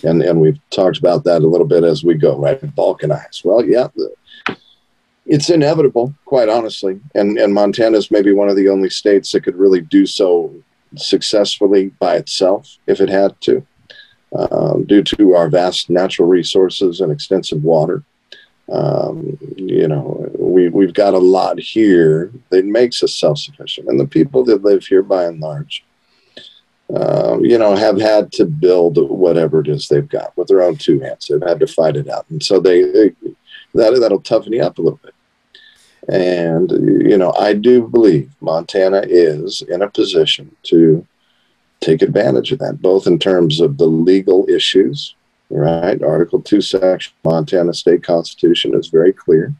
and 0.02 0.22
and 0.22 0.40
we've 0.40 0.58
talked 0.70 0.98
about 0.98 1.24
that 1.24 1.42
a 1.42 1.46
little 1.46 1.66
bit 1.66 1.84
as 1.84 2.04
we 2.04 2.14
go. 2.14 2.38
Right, 2.38 2.60
balkanize. 2.74 3.44
Well, 3.44 3.64
yeah, 3.64 3.88
the, 3.94 4.14
it's 5.26 5.50
inevitable, 5.50 6.14
quite 6.24 6.48
honestly. 6.48 7.00
And 7.14 7.38
and 7.38 7.52
Montana 7.52 7.98
is 7.98 8.10
maybe 8.10 8.32
one 8.32 8.48
of 8.48 8.56
the 8.56 8.68
only 8.70 8.88
states 8.88 9.32
that 9.32 9.44
could 9.44 9.56
really 9.56 9.82
do 9.82 10.06
so 10.06 10.54
successfully 10.96 11.88
by 11.98 12.16
itself 12.16 12.78
if 12.86 13.00
it 13.00 13.08
had 13.08 13.40
to, 13.42 13.66
um, 14.36 14.84
due 14.84 15.02
to 15.02 15.34
our 15.34 15.48
vast 15.48 15.90
natural 15.90 16.28
resources 16.28 17.00
and 17.00 17.12
extensive 17.12 17.62
water. 17.62 18.02
Um, 18.72 19.38
you 19.56 19.86
know, 19.86 20.30
we 20.38 20.70
we've 20.70 20.94
got 20.94 21.12
a 21.12 21.18
lot 21.18 21.58
here 21.58 22.32
that 22.48 22.64
makes 22.64 23.02
us 23.02 23.14
self 23.14 23.38
sufficient, 23.38 23.88
and 23.88 24.00
the 24.00 24.06
people 24.06 24.42
that 24.44 24.64
live 24.64 24.86
here, 24.86 25.02
by 25.02 25.24
and 25.24 25.40
large. 25.40 25.84
Um, 26.94 27.44
you 27.44 27.58
know, 27.58 27.74
have 27.74 27.98
had 27.98 28.30
to 28.32 28.44
build 28.44 28.98
whatever 29.10 29.60
it 29.60 29.68
is 29.68 29.88
they've 29.88 30.08
got 30.08 30.36
with 30.36 30.48
their 30.48 30.62
own 30.62 30.76
two 30.76 31.00
hands. 31.00 31.26
They've 31.26 31.42
had 31.42 31.60
to 31.60 31.66
fight 31.66 31.96
it 31.96 32.08
out, 32.08 32.26
and 32.30 32.42
so 32.42 32.60
they, 32.60 32.82
they 32.82 33.14
that 33.74 33.98
that'll 34.00 34.20
toughen 34.20 34.52
you 34.52 34.62
up 34.62 34.78
a 34.78 34.82
little 34.82 35.00
bit. 35.02 35.13
And 36.08 36.70
you 36.70 37.16
know, 37.16 37.32
I 37.32 37.54
do 37.54 37.86
believe 37.88 38.30
Montana 38.40 39.02
is 39.06 39.62
in 39.62 39.82
a 39.82 39.90
position 39.90 40.54
to 40.64 41.06
take 41.80 42.02
advantage 42.02 42.52
of 42.52 42.58
that, 42.60 42.82
both 42.82 43.06
in 43.06 43.18
terms 43.18 43.60
of 43.60 43.78
the 43.78 43.86
legal 43.86 44.48
issues. 44.48 45.14
Right, 45.50 46.02
Article 46.02 46.40
Two, 46.40 46.60
Section 46.60 47.12
Montana 47.22 47.74
State 47.74 48.02
Constitution 48.02 48.74
is 48.74 48.88
very 48.88 49.12
clear. 49.12 49.54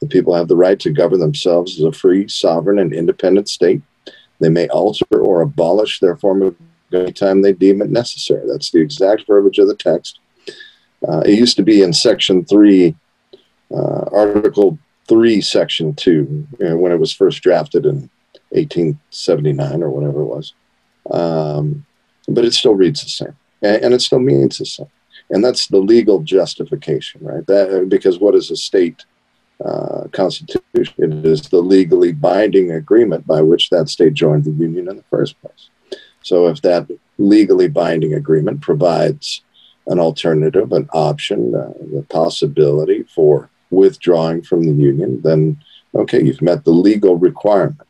The 0.00 0.06
people 0.06 0.34
have 0.34 0.48
the 0.48 0.56
right 0.56 0.78
to 0.80 0.90
govern 0.90 1.20
themselves 1.20 1.78
as 1.78 1.84
a 1.84 1.90
free, 1.90 2.28
sovereign, 2.28 2.78
and 2.78 2.92
independent 2.92 3.48
state. 3.48 3.80
They 4.40 4.50
may 4.50 4.68
alter 4.68 5.06
or 5.18 5.40
abolish 5.40 6.00
their 6.00 6.16
form 6.16 6.42
of 6.42 6.54
government 6.54 6.76
anytime 6.92 7.42
they 7.42 7.52
deem 7.52 7.82
it 7.82 7.90
necessary. 7.90 8.46
That's 8.46 8.70
the 8.70 8.80
exact 8.80 9.26
verbiage 9.26 9.58
of 9.58 9.68
the 9.68 9.74
text. 9.74 10.20
Uh, 11.06 11.20
it 11.20 11.38
used 11.38 11.56
to 11.56 11.62
be 11.62 11.82
in 11.82 11.92
Section 11.92 12.44
Three 12.44 12.94
uh, 13.74 14.04
Article 14.12 14.78
3, 15.08 15.40
Section 15.40 15.94
2, 15.94 16.48
you 16.58 16.68
know, 16.68 16.76
when 16.76 16.92
it 16.92 17.00
was 17.00 17.12
first 17.12 17.42
drafted 17.42 17.86
in 17.86 18.10
1879 18.50 19.82
or 19.82 19.90
whatever 19.90 20.22
it 20.22 20.26
was. 20.26 20.54
Um, 21.10 21.86
but 22.28 22.44
it 22.44 22.54
still 22.54 22.74
reads 22.74 23.02
the 23.02 23.08
same 23.08 23.36
and, 23.62 23.84
and 23.84 23.94
it 23.94 24.00
still 24.00 24.18
means 24.18 24.58
the 24.58 24.66
same. 24.66 24.88
And 25.30 25.44
that's 25.44 25.66
the 25.66 25.78
legal 25.78 26.20
justification, 26.20 27.20
right? 27.24 27.46
That, 27.46 27.88
because 27.88 28.18
what 28.18 28.34
is 28.34 28.50
a 28.50 28.56
state 28.56 29.04
uh, 29.64 30.04
constitution? 30.12 30.62
It 30.74 31.26
is 31.26 31.42
the 31.42 31.60
legally 31.60 32.12
binding 32.12 32.72
agreement 32.72 33.26
by 33.26 33.40
which 33.42 33.70
that 33.70 33.88
state 33.88 34.14
joined 34.14 34.44
the 34.44 34.50
union 34.50 34.88
in 34.88 34.96
the 34.96 35.04
first 35.10 35.40
place. 35.40 35.70
So 36.22 36.46
if 36.46 36.62
that 36.62 36.88
legally 37.18 37.68
binding 37.68 38.14
agreement 38.14 38.60
provides 38.60 39.42
an 39.88 39.98
alternative, 39.98 40.72
an 40.72 40.88
option, 40.92 41.54
uh, 41.54 41.72
the 41.92 42.04
possibility 42.08 43.04
for 43.04 43.48
withdrawing 43.70 44.42
from 44.42 44.64
the 44.64 44.72
union, 44.72 45.20
then 45.22 45.58
okay, 45.94 46.22
you've 46.22 46.42
met 46.42 46.64
the 46.64 46.70
legal 46.70 47.16
requirement. 47.16 47.80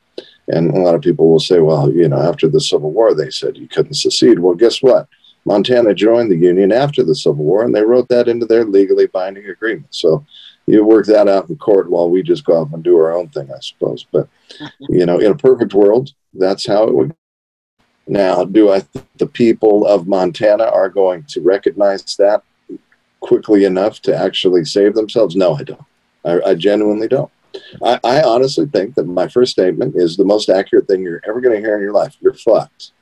And 0.48 0.70
a 0.70 0.78
lot 0.78 0.94
of 0.94 1.02
people 1.02 1.30
will 1.30 1.40
say, 1.40 1.58
well, 1.58 1.90
you 1.90 2.08
know, 2.08 2.20
after 2.20 2.48
the 2.48 2.60
Civil 2.60 2.92
War, 2.92 3.14
they 3.14 3.30
said 3.30 3.56
you 3.56 3.66
couldn't 3.66 3.94
secede. 3.94 4.38
Well, 4.38 4.54
guess 4.54 4.80
what? 4.80 5.08
Montana 5.44 5.94
joined 5.94 6.30
the 6.30 6.36
union 6.36 6.72
after 6.72 7.02
the 7.02 7.14
Civil 7.14 7.44
War, 7.44 7.64
and 7.64 7.74
they 7.74 7.82
wrote 7.82 8.08
that 8.08 8.28
into 8.28 8.46
their 8.46 8.64
legally 8.64 9.06
binding 9.06 9.46
agreement. 9.46 9.94
So 9.94 10.24
you 10.66 10.84
work 10.84 11.06
that 11.06 11.28
out 11.28 11.48
in 11.48 11.56
court 11.56 11.90
while 11.90 12.10
we 12.10 12.22
just 12.22 12.44
go 12.44 12.62
off 12.62 12.72
and 12.72 12.82
do 12.82 12.96
our 12.96 13.16
own 13.16 13.28
thing, 13.28 13.50
I 13.52 13.60
suppose. 13.60 14.06
But, 14.10 14.28
mm-hmm. 14.58 14.94
you 14.94 15.06
know, 15.06 15.18
in 15.18 15.32
a 15.32 15.36
perfect 15.36 15.74
world, 15.74 16.10
that's 16.34 16.66
how 16.66 16.84
it 16.84 16.94
would. 16.94 17.14
Now, 18.08 18.44
do 18.44 18.70
I 18.70 18.80
think 18.80 19.06
the 19.16 19.26
people 19.26 19.86
of 19.86 20.06
Montana 20.06 20.64
are 20.64 20.88
going 20.88 21.24
to 21.24 21.40
recognize 21.40 22.02
that 22.16 22.42
quickly 23.20 23.64
enough 23.64 24.00
to 24.02 24.16
actually 24.16 24.64
save 24.64 24.94
themselves? 24.94 25.36
No, 25.36 25.54
I 25.54 25.62
don't. 25.62 25.84
I, 26.24 26.40
I 26.50 26.54
genuinely 26.54 27.08
don't. 27.08 27.30
I, 27.82 27.98
I 28.04 28.22
honestly 28.22 28.66
think 28.66 28.94
that 28.94 29.06
my 29.06 29.28
first 29.28 29.52
statement 29.52 29.94
is 29.96 30.16
the 30.16 30.24
most 30.24 30.48
accurate 30.48 30.86
thing 30.86 31.02
you're 31.02 31.22
ever 31.26 31.40
going 31.40 31.54
to 31.54 31.60
hear 31.60 31.76
in 31.76 31.82
your 31.82 31.92
life. 31.92 32.16
You're 32.20 32.34
fucked. 32.34 32.92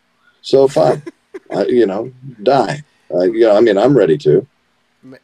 So 0.43 0.69
fine, 0.69 1.03
I, 1.51 1.65
you 1.67 1.87
know, 1.87 2.13
die. 2.43 2.83
Uh, 3.13 3.25
you 3.25 3.41
know, 3.41 3.57
I 3.57 3.61
mean, 3.61 3.79
I'm 3.79 3.97
ready 3.97 4.19
to. 4.19 4.47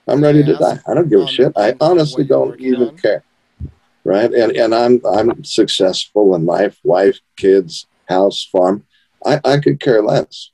I'm 0.07 0.23
ready 0.23 0.43
to 0.45 0.57
die. 0.57 0.79
I 0.87 0.93
don't 0.93 1.09
give 1.09 1.21
a 1.21 1.27
shit. 1.27 1.53
I 1.57 1.75
honestly 1.81 2.25
don't 2.25 2.61
even 2.61 2.97
care. 2.99 3.25
Right? 4.05 4.31
And 4.31 4.53
and 4.53 4.75
I'm 4.75 5.01
I'm 5.07 5.43
successful 5.43 6.35
in 6.35 6.45
life, 6.45 6.79
wife, 6.85 7.19
kids, 7.37 7.87
house, 8.07 8.45
farm. 8.45 8.85
I, 9.25 9.41
I 9.45 9.59
could 9.59 9.81
care 9.81 10.03
less 10.03 10.51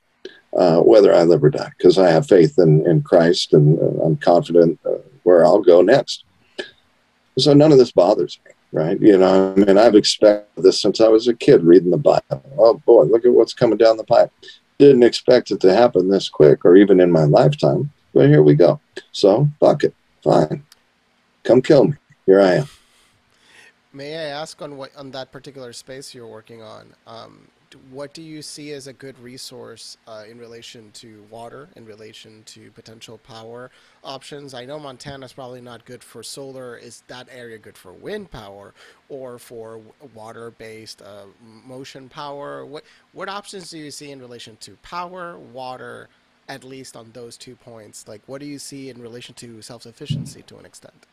uh, 0.57 0.80
whether 0.80 1.14
I 1.14 1.22
live 1.22 1.44
or 1.44 1.50
die 1.50 1.70
because 1.76 1.98
I 1.98 2.11
have 2.11 2.26
faith 2.26 2.59
in, 2.59 2.86
in 2.86 3.02
Christ 3.02 3.52
and 3.52 3.78
uh, 3.78 4.04
I'm 4.04 4.16
confident 4.16 4.80
uh, 4.86 4.98
where 5.22 5.44
I'll 5.44 5.62
go 5.62 5.82
next. 5.82 6.24
So 7.38 7.52
none 7.52 7.72
of 7.72 7.78
this 7.78 7.92
bothers 7.92 8.40
me, 8.44 8.52
right? 8.72 9.00
You 9.00 9.18
know, 9.18 9.52
I 9.52 9.61
mean, 9.61 9.76
I've 9.76 9.94
expected 9.94 10.64
this 10.64 10.80
since 10.80 11.00
I 11.00 11.09
was 11.09 11.28
a 11.28 11.34
kid 11.34 11.62
reading 11.62 11.90
the 11.90 11.98
Bible. 11.98 12.42
Oh 12.59 12.74
boy, 12.86 13.02
look 13.02 13.26
at 13.26 13.32
what's 13.32 13.52
coming 13.52 13.76
down 13.76 13.98
the 13.98 14.04
pipe. 14.04 14.32
Didn't 14.78 15.02
expect 15.02 15.50
it 15.50 15.61
to 15.61 15.74
happen 15.74 16.09
this 16.09 16.28
quick 16.28 16.64
or 16.64 16.76
even 16.76 17.00
in 17.00 17.12
my 17.12 17.24
lifetime, 17.24 17.92
but 18.14 18.28
here 18.28 18.42
we 18.42 18.54
go. 18.54 18.80
So 19.12 19.48
fuck 19.61 19.84
it, 19.84 19.94
fine. 20.24 20.64
Come 21.44 21.61
kill 21.61 21.88
me. 21.88 21.94
Here 22.24 22.40
I 22.40 22.54
am. 22.54 22.68
May 23.92 24.14
I 24.14 24.24
ask 24.24 24.61
on 24.61 24.76
what 24.76 24.94
on 24.96 25.11
that 25.12 25.32
particular 25.32 25.72
space 25.72 26.14
you're 26.14 26.26
working 26.26 26.61
on? 26.61 26.94
Um, 27.07 27.48
what 27.91 28.14
do 28.14 28.22
you 28.22 28.43
see 28.43 28.72
as 28.72 28.87
a 28.87 28.93
good 28.93 29.18
resource 29.18 29.97
uh, 30.07 30.24
in 30.29 30.39
relation 30.39 30.91
to 30.95 31.24
water, 31.31 31.68
in 31.77 31.85
relation 31.85 32.43
to 32.47 32.70
potential 32.72 33.18
power 33.18 33.70
options? 34.05 34.55
I 34.55 34.64
know 34.64 34.79
Montana's 34.79 35.33
probably 35.33 35.61
not 35.61 35.85
good 35.85 36.03
for 36.03 36.22
solar. 36.22 36.77
Is 36.77 37.03
that 37.09 37.29
area 37.31 37.59
good 37.59 37.77
for 37.77 37.93
wind 37.93 38.31
power 38.31 38.74
or 39.09 39.39
for 39.39 39.81
water-based 40.14 41.03
uh, 41.03 41.27
motion 41.66 42.09
power? 42.09 42.64
What 42.66 42.85
what 43.12 43.29
options 43.29 43.70
do 43.70 43.79
you 43.79 43.91
see 43.91 44.11
in 44.11 44.20
relation 44.20 44.57
to 44.61 44.77
power, 44.83 45.39
water? 45.39 46.09
At 46.49 46.62
least 46.62 46.97
on 46.97 47.11
those 47.12 47.37
two 47.37 47.57
points, 47.57 48.07
like 48.07 48.22
what 48.27 48.41
do 48.41 48.47
you 48.47 48.61
see 48.61 48.89
in 48.89 49.03
relation 49.03 49.35
to 49.35 49.61
self-sufficiency 49.62 50.43
to 50.43 50.59
an 50.59 50.64
extent? 50.64 51.07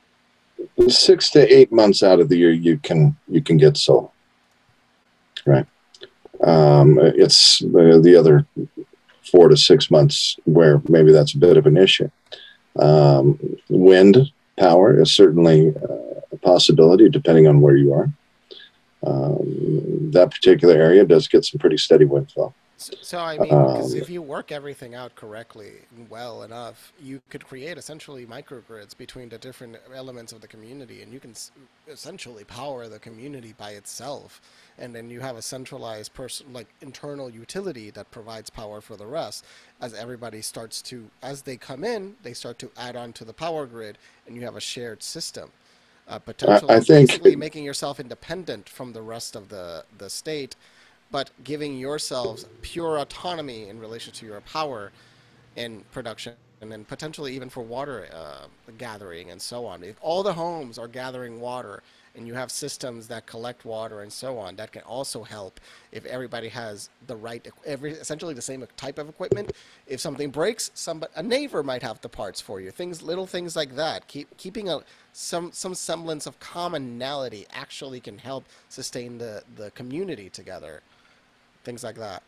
six 0.88 1.30
to 1.32 1.53
eight 1.53 1.72
months 1.72 2.03
out 2.03 2.20
of 2.20 2.30
the 2.30 2.38
year 2.38 2.51
you 2.51 2.78
can 2.78 3.16
you 3.28 3.41
can 3.41 3.57
get 3.57 3.78
solar 3.78 4.09
right 5.45 5.66
um, 6.43 6.99
it's 6.99 7.59
the, 7.59 7.99
the 8.03 8.15
other 8.15 8.45
four 9.31 9.47
to 9.49 9.57
six 9.57 9.89
months 9.89 10.37
where 10.45 10.81
maybe 10.87 11.11
that's 11.11 11.33
a 11.33 11.37
bit 11.37 11.57
of 11.57 11.65
an 11.65 11.77
issue. 11.77 12.09
Um, 12.77 13.39
wind 13.69 14.31
power 14.57 14.99
is 15.01 15.13
certainly 15.13 15.69
uh, 15.75 16.19
a 16.31 16.37
possibility 16.41 17.09
depending 17.09 17.47
on 17.47 17.61
where 17.61 17.75
you 17.75 17.93
are. 17.93 18.09
Um, 19.05 20.11
that 20.11 20.31
particular 20.31 20.75
area 20.75 21.05
does 21.05 21.27
get 21.27 21.45
some 21.45 21.59
pretty 21.59 21.77
steady 21.77 22.05
wind 22.05 22.31
flow 22.31 22.53
So, 23.01 23.19
I 23.19 23.38
mean, 23.39 23.53
Um, 23.53 23.95
if 23.95 24.09
you 24.09 24.21
work 24.21 24.51
everything 24.51 24.95
out 24.95 25.15
correctly 25.15 25.73
and 25.95 26.09
well 26.09 26.43
enough, 26.43 26.93
you 27.01 27.21
could 27.29 27.45
create 27.45 27.77
essentially 27.77 28.25
microgrids 28.25 28.97
between 28.97 29.29
the 29.29 29.38
different 29.39 29.77
elements 29.93 30.34
of 30.34 30.41
the 30.41 30.47
community, 30.47 31.01
and 31.03 31.13
you 31.13 31.19
can 31.19 31.31
essentially 31.88 32.45
power 32.45 32.88
the 32.89 32.99
community 32.99 33.53
by 33.57 33.71
itself. 33.71 34.41
And 34.77 34.95
then 34.95 35.09
you 35.09 35.21
have 35.21 35.38
a 35.38 35.41
centralized 35.43 36.13
person, 36.13 36.53
like 36.53 36.67
internal 36.81 37.29
utility 37.29 37.91
that 37.91 38.11
provides 38.11 38.49
power 38.49 38.81
for 38.81 38.97
the 38.97 39.07
rest. 39.07 39.45
As 39.81 39.93
everybody 39.93 40.41
starts 40.41 40.81
to, 40.84 41.11
as 41.23 41.43
they 41.43 41.57
come 41.57 41.84
in, 41.86 42.17
they 42.23 42.34
start 42.34 42.59
to 42.59 42.71
add 42.77 42.95
on 42.95 43.13
to 43.13 43.25
the 43.25 43.34
power 43.34 43.65
grid, 43.67 43.97
and 44.27 44.36
you 44.36 44.43
have 44.43 44.55
a 44.57 44.61
shared 44.61 45.03
system. 45.03 45.51
Uh, 46.07 46.19
potentially, 46.19 46.79
think- 46.81 46.88
basically 47.07 47.36
making 47.38 47.63
yourself 47.65 47.99
independent 47.99 48.69
from 48.69 48.93
the 48.93 49.01
rest 49.01 49.36
of 49.36 49.49
the 49.49 49.86
the 49.97 50.09
state 50.09 50.55
but 51.14 51.30
giving 51.43 51.78
yourselves 51.78 52.47
pure 52.64 52.97
autonomy 52.97 53.70
in 53.70 53.80
relation 53.80 54.11
to 54.11 54.26
your 54.26 54.41
power 54.41 54.91
in 55.55 55.84
production 55.91 56.34
and 56.59 56.72
then 56.72 56.84
potentially 56.86 57.36
even 57.36 57.49
for 57.49 57.61
water 57.61 58.07
uh, 58.11 58.47
gathering 58.80 59.30
and 59.30 59.39
so 59.39 59.64
on. 59.64 59.84
If 59.84 59.95
all 60.01 60.24
the 60.24 60.34
homes 60.34 60.80
are 60.80 60.88
gathering 60.88 61.39
water 61.39 61.84
and 62.16 62.26
you 62.26 62.34
have 62.34 62.49
systems 62.49 63.07
that 63.09 63.28
collect 63.28 63.64
water 63.64 64.01
and 64.01 64.11
so 64.11 64.39
on, 64.39 64.55
that 64.55 64.72
can 64.72 64.82
also 64.84 65.22
help 65.22 65.59
if 65.91 66.03
everybody 66.05 66.47
has 66.47 66.89
the 67.05 67.16
right, 67.16 67.47
every 67.64 67.91
essentially 67.91 68.34
the 68.34 68.41
same 68.41 68.66
type 68.76 68.97
of 68.97 69.07
equipment. 69.07 69.51
If 69.86 69.99
something 69.99 70.32
breaks, 70.32 70.72
some 70.74 71.03
a 71.16 71.22
neighbor 71.22 71.61
might 71.61 71.84
have 71.84 72.01
the 72.01 72.09
parts 72.09 72.41
for 72.41 72.59
you. 72.59 72.72
Things, 72.72 73.03
little 73.03 73.28
things 73.28 73.55
like 73.55 73.76
that. 73.76 74.07
Keep 74.07 74.36
keeping 74.38 74.68
a 74.68 74.80
some 75.11 75.51
some 75.51 75.76
semblance 75.76 76.26
of 76.26 76.39
commonality 76.39 77.45
actually 77.51 77.99
can 77.99 78.18
help 78.18 78.45
sustain 78.70 79.20
the 79.20 79.43
the 79.57 79.70
community 79.72 80.28
together. 80.28 80.82
Things 81.64 81.84
like 81.84 81.95
that. 81.95 82.24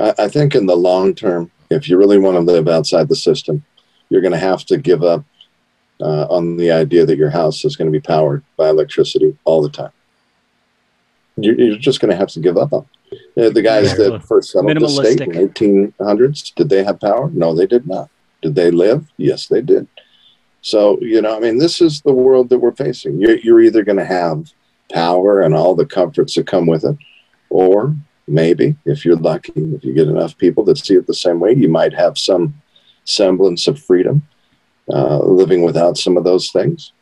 I, 0.00 0.14
I 0.18 0.28
think 0.28 0.54
in 0.54 0.66
the 0.66 0.76
long 0.76 1.14
term, 1.14 1.50
if 1.70 1.88
you 1.88 1.98
really 1.98 2.18
want 2.18 2.36
to 2.36 2.40
live 2.40 2.68
outside 2.68 3.08
the 3.08 3.16
system, 3.16 3.64
you're 4.08 4.22
going 4.22 4.32
to 4.32 4.38
have 4.38 4.64
to 4.66 4.78
give 4.78 5.02
up 5.02 5.24
uh, 6.00 6.26
on 6.26 6.56
the 6.56 6.70
idea 6.70 7.04
that 7.04 7.18
your 7.18 7.30
house 7.30 7.64
is 7.64 7.76
going 7.76 7.90
to 7.90 7.92
be 7.92 8.00
powered 8.00 8.42
by 8.56 8.68
electricity 8.68 9.36
all 9.44 9.60
the 9.62 9.68
time. 9.68 9.92
You're, 11.36 11.54
you're 11.54 11.76
just 11.76 12.00
going 12.00 12.10
to 12.10 12.16
have 12.16 12.28
to 12.28 12.40
give 12.40 12.56
up 12.56 12.72
on. 12.72 12.86
Uh, 13.36 13.50
the 13.50 13.62
guys 13.62 13.90
Yeah. 13.98 14.10
that 14.10 14.24
first 14.24 14.50
settled 14.52 14.78
the 14.80 14.88
state 14.88 15.20
in 15.20 15.30
Minimalistic. 15.30 15.92
1800s, 15.98 16.54
did 16.54 16.68
they 16.68 16.84
have 16.84 17.00
power? 17.00 17.30
No, 17.30 17.54
they 17.54 17.66
did 17.66 17.86
not. 17.86 18.08
Did 18.42 18.54
they 18.54 18.70
live? 18.70 19.06
Yes, 19.16 19.46
they 19.46 19.60
did. 19.60 19.86
So 20.62 20.98
you 21.00 21.20
know, 21.22 21.36
I 21.36 21.40
mean, 21.40 21.58
this 21.58 21.80
is 21.80 22.00
the 22.02 22.12
world 22.12 22.48
that 22.48 22.58
we're 22.58 22.74
facing. 22.74 23.20
You're, 23.20 23.38
you're 23.38 23.60
either 23.60 23.84
going 23.84 23.98
to 23.98 24.04
have 24.04 24.52
power 24.92 25.40
and 25.42 25.54
all 25.54 25.74
the 25.74 25.86
comforts 25.86 26.34
that 26.34 26.46
come 26.46 26.66
with 26.66 26.84
it, 26.84 26.96
or 27.50 27.94
maybe 28.28 28.76
if 28.84 29.04
you're 29.04 29.16
lucky 29.16 29.52
if 29.56 29.84
you 29.84 29.92
get 29.94 30.08
enough 30.08 30.36
people 30.36 30.64
that 30.64 30.78
see 30.78 30.94
it 30.94 31.06
the 31.06 31.14
same 31.14 31.40
way 31.40 31.52
you 31.52 31.68
might 31.68 31.94
have 31.94 32.18
some 32.18 32.54
semblance 33.04 33.66
of 33.66 33.80
freedom 33.80 34.22
uh, 34.92 35.18
living 35.18 35.62
without 35.62 35.98
some 35.98 36.16
of 36.16 36.24
those 36.24 36.50
things. 36.50 36.92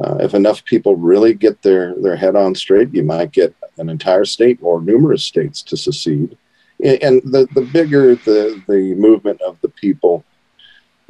Uh, 0.00 0.16
if 0.20 0.34
enough 0.34 0.64
people 0.64 0.96
really 0.96 1.32
get 1.32 1.62
their 1.62 1.94
their 1.94 2.16
head 2.16 2.36
on 2.36 2.54
straight 2.54 2.92
you 2.92 3.02
might 3.02 3.32
get 3.32 3.54
an 3.78 3.88
entire 3.88 4.24
state 4.24 4.58
or 4.60 4.82
numerous 4.82 5.24
states 5.24 5.62
to 5.62 5.76
secede. 5.76 6.36
And 6.82 7.22
the, 7.24 7.48
the 7.54 7.62
bigger 7.72 8.14
the, 8.14 8.62
the 8.68 8.94
movement 8.96 9.40
of 9.40 9.58
the 9.62 9.70
people 9.70 10.24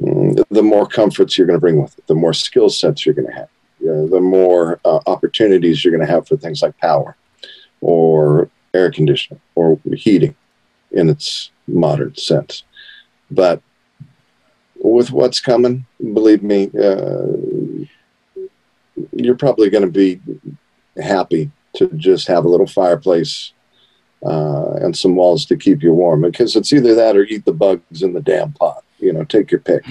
mm, 0.01 0.41
the 0.49 0.63
more 0.63 0.87
comforts 0.87 1.37
you're 1.37 1.47
going 1.47 1.57
to 1.57 1.61
bring 1.61 1.81
with 1.81 1.97
it 1.97 2.07
the 2.07 2.15
more 2.15 2.33
skill 2.33 2.69
sets 2.69 3.05
you're 3.05 3.15
going 3.15 3.27
to 3.27 3.33
have 3.33 3.49
uh, 3.81 4.07
the 4.07 4.21
more 4.21 4.79
uh, 4.85 4.99
opportunities 5.07 5.83
you're 5.83 5.95
going 5.95 6.05
to 6.05 6.11
have 6.11 6.27
for 6.27 6.37
things 6.37 6.61
like 6.61 6.77
power 6.77 7.17
or 7.81 8.49
air 8.73 8.91
conditioning 8.91 9.41
or 9.55 9.79
heating 9.93 10.35
in 10.91 11.09
its 11.09 11.51
modern 11.67 12.15
sense. 12.15 12.63
But 13.29 13.61
with 14.77 15.11
what's 15.11 15.39
coming, 15.41 15.85
believe 15.99 16.43
me, 16.43 16.69
uh, 16.79 17.25
you're 19.11 19.35
probably 19.35 19.69
going 19.69 19.83
to 19.83 19.91
be 19.91 20.19
happy 21.01 21.51
to 21.75 21.87
just 21.89 22.27
have 22.27 22.45
a 22.45 22.47
little 22.49 22.67
fireplace 22.67 23.53
uh, 24.25 24.73
and 24.81 24.97
some 24.97 25.15
walls 25.15 25.45
to 25.45 25.55
keep 25.57 25.83
you 25.83 25.93
warm 25.93 26.21
because 26.21 26.55
it's 26.55 26.73
either 26.73 26.95
that 26.95 27.15
or 27.15 27.23
eat 27.23 27.45
the 27.45 27.53
bugs 27.53 28.01
in 28.01 28.13
the 28.13 28.21
damn 28.21 28.51
pot. 28.53 28.83
You 28.99 29.13
know, 29.13 29.23
take 29.23 29.51
your 29.51 29.59
pick. 29.59 29.85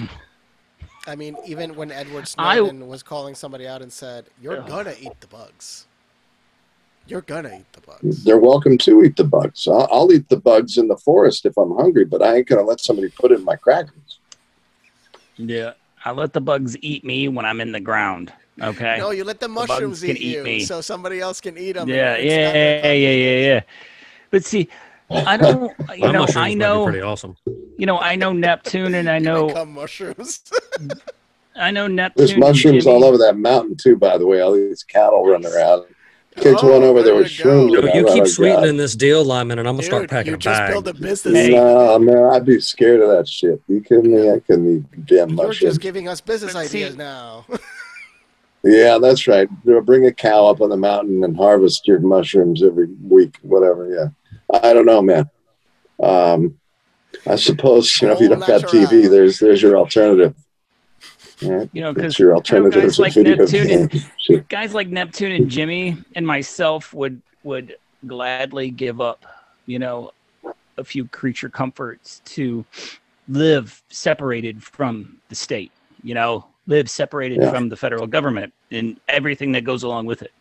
I 1.05 1.15
mean, 1.15 1.37
even 1.45 1.75
when 1.75 1.91
Edward 1.91 2.29
I- 2.37 2.55
Snowden 2.57 2.87
was 2.87 3.03
calling 3.03 3.35
somebody 3.35 3.65
out 3.65 3.81
and 3.81 3.91
said, 3.91 4.25
"You're 4.41 4.59
Ugh. 4.59 4.67
gonna 4.67 4.93
eat 4.99 5.19
the 5.21 5.27
bugs. 5.27 5.86
You're 7.07 7.21
gonna 7.21 7.59
eat 7.59 7.73
the 7.73 7.81
bugs." 7.81 8.23
They're 8.23 8.37
welcome 8.37 8.77
to 8.79 9.03
eat 9.03 9.15
the 9.15 9.23
bugs. 9.23 9.67
I'll, 9.67 9.87
I'll 9.91 10.11
eat 10.11 10.29
the 10.29 10.37
bugs 10.37 10.77
in 10.77 10.87
the 10.87 10.97
forest 10.97 11.45
if 11.45 11.57
I'm 11.57 11.75
hungry, 11.75 12.05
but 12.05 12.21
I 12.21 12.35
ain't 12.35 12.47
going 12.47 12.59
to 12.59 12.65
let 12.65 12.79
somebody 12.79 13.09
put 13.09 13.31
in 13.31 13.43
my 13.43 13.55
crackers. 13.55 14.19
Yeah. 15.37 15.73
I 16.03 16.11
let 16.11 16.33
the 16.33 16.41
bugs 16.41 16.77
eat 16.81 17.03
me 17.03 17.27
when 17.27 17.45
I'm 17.45 17.59
in 17.61 17.71
the 17.71 17.79
ground. 17.79 18.31
Okay. 18.61 18.97
No, 18.97 19.11
you 19.11 19.23
let 19.23 19.39
the 19.39 19.47
mushrooms 19.47 20.01
can 20.01 20.11
eat, 20.11 20.21
eat 20.21 20.37
you, 20.37 20.43
me. 20.43 20.59
so 20.61 20.81
somebody 20.81 21.19
else 21.19 21.41
can 21.41 21.57
eat 21.57 21.73
them. 21.73 21.87
yeah, 21.87 22.17
yeah, 22.17 22.53
yeah, 22.53 22.91
yeah, 22.91 23.11
yeah, 23.11 23.45
yeah. 23.45 23.61
But 24.31 24.43
see, 24.43 24.67
I 25.09 25.37
don't. 25.37 25.73
You 25.95 26.11
know, 26.11 26.25
I 26.35 26.53
know. 26.53 26.83
pretty 26.83 27.01
awesome. 27.01 27.35
You 27.77 27.85
know, 27.85 27.97
I 27.97 28.15
know 28.15 28.33
Neptune, 28.33 28.95
and 28.95 29.09
I 29.09 29.19
know, 29.27 29.47
Become 29.47 29.73
mushrooms. 29.73 30.43
I 31.55 31.71
know 31.71 31.87
Neptune. 31.87 32.25
There's 32.27 32.37
mushrooms 32.37 32.85
all 32.85 33.03
over 33.03 33.17
that 33.17 33.37
mountain 33.37 33.75
too, 33.75 33.95
by 33.95 34.17
the 34.17 34.27
way. 34.27 34.41
All 34.41 34.53
these 34.53 34.83
cattle 34.83 35.25
running 35.25 35.51
around. 35.51 35.85
Kids 36.37 36.59
Oh, 36.61 36.71
one 36.71 36.83
over 36.83 37.01
there 37.01 37.13
there 37.13 37.23
with 37.23 37.37
you 37.37 37.43
go. 37.43 37.49
shrooms. 37.67 37.71
Yo, 37.73 37.93
you 37.95 38.05
keep 38.05 38.23
God. 38.23 38.27
sweetening 38.29 38.77
this 38.77 38.95
deal, 38.95 39.25
Lyman, 39.25 39.59
and 39.59 39.67
I'm 39.67 39.75
gonna 39.75 39.83
start 39.87 40.09
packing 40.09 40.31
you 40.31 40.35
a 40.35 40.39
just 40.39 40.59
bag. 40.59 40.71
built 40.71 40.87
a 40.87 40.93
business. 40.93 41.33
Hey. 41.35 41.49
No, 41.55 41.97
man, 41.99 42.23
I'd 42.25 42.45
be 42.45 42.59
scared 42.59 43.01
of 43.01 43.09
that 43.09 43.27
shit. 43.27 43.61
You 43.67 43.81
kidding 43.81 44.11
me? 44.15 44.29
I 44.31 44.39
couldn't 44.39 44.77
eat 44.77 45.05
damn 45.07 45.29
You're 45.29 45.35
mushrooms. 45.47 45.59
just 45.59 45.81
giving 45.81 46.07
us 46.07 46.21
business 46.21 46.53
But 46.53 46.67
see- 46.67 46.83
ideas 46.83 46.95
now. 46.97 47.45
Yeah, 48.63 48.97
that's 48.97 49.27
right. 49.27 49.47
Bring 49.85 50.07
a 50.07 50.11
cow 50.11 50.47
up 50.47 50.59
on 50.61 50.69
the 50.69 50.75
mountain 50.77 51.23
and 51.23 51.37
harvest 51.37 51.87
your 51.87 51.99
mushrooms 51.99 52.61
every 52.63 52.87
week, 53.01 53.37
whatever. 53.41 53.87
Yeah, 53.87 54.59
I 54.61 54.73
don't 54.73 54.85
know, 54.87 55.01
man. 55.01 55.29
Um, 56.01 56.57
I 57.25 57.35
suppose 57.37 58.01
you 58.01 58.07
know 58.09 58.15
if 58.15 58.19
you 58.19 58.27
don't 58.27 58.39
got 58.39 58.63
natural. 58.63 58.71
TV, 58.73 59.09
there's 59.09 59.39
there's 59.39 59.61
your 59.61 59.77
alternative. 59.77 60.33
Right, 61.41 61.69
You 61.71 61.81
know, 61.81 61.93
because 61.93 62.17
your 62.17 62.33
alternative 62.35 62.81
guys 62.81 62.97
like 62.99 63.15
Neptune 63.15 63.69
and-. 64.29 64.49
Guys 64.49 64.73
like 64.73 64.87
Neptune 64.87 65.31
and 65.33 65.49
Jimmy 65.49 65.97
and 66.15 66.25
myself 66.25 66.93
would 66.93 67.21
would 67.43 67.77
gladly 68.07 68.69
give 68.71 68.99
up, 69.01 69.25
you 69.67 69.77
know, 69.79 70.11
a 70.77 70.83
few 70.83 71.05
creature 71.09 71.49
comforts 71.49 72.21
to 72.25 72.65
live 73.29 73.81
separated 73.89 74.63
from 74.63 75.17
the 75.29 75.35
state. 75.35 75.71
You 76.03 76.13
know, 76.15 76.45
live 76.67 76.89
separated 76.89 77.39
Yeah. 77.41 77.51
from 77.51 77.69
the 77.69 77.75
federal 77.75 78.07
government 78.07 78.53
and 78.71 78.99
everything 79.07 79.51
that 79.53 79.63
goes 79.63 79.83
along 79.83 80.05
with 80.07 80.21
it. 80.23 80.31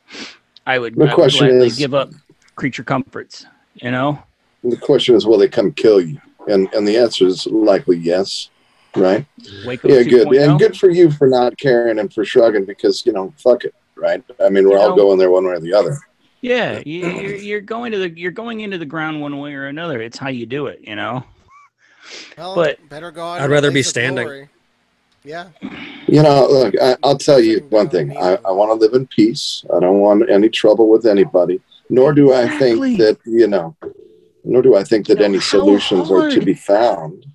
I 0.66 0.78
would, 0.78 0.94
The 0.96 1.04
I 1.10 1.14
would 1.14 1.30
gladly 1.32 1.66
is- 1.66 1.76
give 1.78 1.94
up 1.94 2.10
creature 2.54 2.84
comforts. 2.84 3.46
You 3.74 3.90
know, 3.90 4.18
The 4.64 4.76
question 4.78 5.14
is, 5.14 5.26
will 5.26 5.38
they 5.38 5.48
come 5.48 5.72
kill 5.72 6.00
you? 6.00 6.18
And 6.48 6.72
and 6.72 6.88
the 6.88 6.96
answer 6.96 7.26
is 7.26 7.46
likely 7.46 7.98
yes. 7.98 8.48
Right? 8.96 9.26
Waco 9.66 9.88
Yeah, 9.88 10.02
good. 10.02 10.28
2.0. 10.28 10.48
And 10.50 10.58
good 10.58 10.76
for 10.76 10.90
you 10.90 11.10
for 11.10 11.28
not 11.28 11.56
caring 11.58 11.98
and 11.98 12.12
for 12.12 12.24
shrugging 12.24 12.64
because 12.64 13.04
you 13.06 13.12
know, 13.12 13.32
fuck 13.38 13.64
it. 13.64 13.74
Right? 13.96 14.22
I 14.40 14.48
mean, 14.48 14.64
we're 14.68 14.76
You 14.76 14.80
all 14.82 14.88
know- 14.90 14.96
going 14.96 15.18
there 15.18 15.30
one 15.30 15.44
way 15.46 15.52
or 15.52 15.60
the 15.60 15.72
other. 15.74 15.96
Yeah, 16.42 16.80
you- 16.84 17.06
you're, 17.08 17.34
you're 17.36 17.60
going 17.60 17.92
to 17.92 17.98
the 17.98 18.10
you're 18.10 18.30
going 18.30 18.60
into 18.60 18.78
the 18.78 18.84
ground 18.86 19.20
one 19.20 19.38
way 19.38 19.54
or 19.54 19.66
another. 19.66 20.00
It's 20.02 20.18
how 20.18 20.28
you 20.28 20.46
do 20.46 20.66
it. 20.66 20.80
You 20.82 20.96
know. 20.96 21.24
Well, 22.38 22.54
But- 22.54 22.78
better 22.88 23.10
go. 23.10 23.24
I'd 23.24 23.50
rather 23.50 23.70
be 23.70 23.82
standing. 23.82 24.24
glory. 24.24 24.48
Yeah. 25.24 25.48
You 26.06 26.22
know, 26.22 26.46
look, 26.48 26.74
I, 26.80 26.96
I'll 27.02 27.18
tell 27.18 27.40
you 27.40 27.58
one 27.70 27.88
thing. 27.88 28.16
I. 28.16 28.38
I 28.44 28.52
want 28.52 28.70
to 28.70 28.74
live 28.74 28.94
in 28.94 29.08
peace. 29.08 29.64
I 29.74 29.80
don't 29.80 29.98
want 29.98 30.30
any 30.30 30.48
trouble 30.48 30.88
with 30.88 31.04
anybody. 31.04 31.60
Nor 31.90 32.12
do 32.12 32.32
I 32.32 32.48
think 32.58 32.98
that, 32.98 33.18
you 33.24 33.46
know, 33.48 33.74
nor 34.44 34.62
do 34.62 34.76
I 34.76 34.84
think 34.84 35.06
that 35.08 35.14
You 35.14 35.18
know, 35.20 35.24
any 35.26 35.36
how 35.38 35.40
solutions 35.42 36.10
are 36.12 36.30
to 36.30 36.40
be 36.40 36.54
found. 36.54 37.26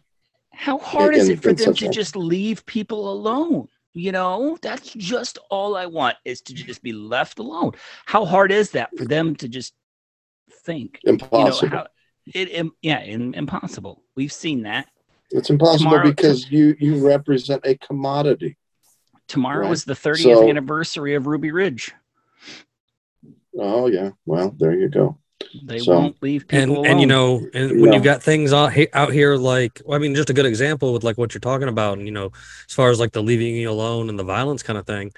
How 0.62 0.78
hard 0.78 1.16
is 1.16 1.28
it 1.28 1.42
for 1.42 1.54
them 1.54 1.74
to 1.74 1.90
just 1.90 2.16
leave 2.16 2.64
people 2.68 3.12
alone? 3.12 3.68
You 3.94 4.12
know, 4.12 4.60
that's 4.62 4.94
just 4.94 5.40
all 5.50 5.76
I 5.76 5.88
want 5.88 6.18
is 6.24 6.40
to 6.44 6.54
just 6.54 6.84
be 6.84 6.94
left 6.94 7.40
alone. 7.40 7.72
How 8.06 8.26
hard 8.26 8.52
is 8.52 8.70
that 8.72 8.96
for 8.96 9.06
them 9.06 9.36
to 9.38 9.48
just 9.48 9.74
think? 10.64 11.00
Impossible. 11.04 11.68
You 11.68 11.74
know, 11.74 11.78
how 11.78 11.88
it, 12.36 12.72
yeah, 12.84 13.02
im- 13.02 13.34
impossible. 13.34 14.04
We've 14.16 14.32
seen 14.32 14.62
that. 14.62 14.88
it's 15.32 15.50
impossible 15.50 15.90
tomorrow- 15.90 16.08
because 16.10 16.52
you 16.52 16.76
you 16.80 17.04
represent 17.08 17.66
a 17.66 17.76
commodity. 17.78 18.56
Tomorrow 19.28 19.62
Right. 19.62 19.70
was 19.72 19.84
the 19.84 19.96
30th 19.96 20.36
So- 20.36 20.48
anniversary 20.48 21.16
of 21.16 21.26
Ruby 21.26 21.52
Ridge. 21.52 21.92
Oh 23.58 23.88
yeah. 23.88 24.12
Well, 24.28 24.56
there 24.60 24.74
you 24.78 24.90
go. 24.90 25.18
They 25.64 25.80
So- 25.80 25.92
won't 25.94 26.16
leave 26.22 26.48
people 26.48 26.60
and 26.60 26.72
alone. 26.72 26.86
and 26.88 27.02
you 27.02 27.08
know 27.08 27.46
and 27.54 27.72
when 27.82 27.90
No. 27.90 27.94
you've 27.96 28.04
got 28.04 28.22
things 28.24 28.54
out, 28.54 28.74
out 28.94 29.12
here 29.14 29.36
like 29.36 29.82
well, 29.86 29.96
i 29.98 30.00
mean 30.02 30.16
just 30.16 30.30
a 30.30 30.34
good 30.34 30.46
example 30.46 30.94
with 30.94 31.04
like 31.04 31.18
what 31.18 31.34
you're 31.34 31.40
talking 31.40 31.68
about 31.68 31.98
and 31.98 32.08
you 32.08 32.14
know 32.14 32.32
as 32.68 32.74
far 32.74 32.90
as 32.90 33.00
like 33.00 33.12
the 33.14 33.22
leaving 33.24 33.56
you 33.56 33.70
alone 33.70 34.10
and 34.10 34.18
the 34.18 34.24
violence 34.24 34.64
kind 34.64 34.78
of 34.80 34.86
thing 34.86 35.12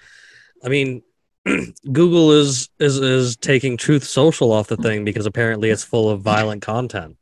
i 0.63 0.69
mean 0.69 1.01
google 1.91 2.31
is 2.31 2.69
is 2.79 2.97
is 2.99 3.35
taking 3.37 3.77
truth 3.77 4.03
social 4.03 4.51
off 4.51 4.67
the 4.67 4.77
thing 4.77 5.03
because 5.05 5.25
apparently 5.25 5.69
it's 5.69 5.83
full 5.83 6.09
of 6.09 6.21
violent 6.21 6.61
content 6.61 7.15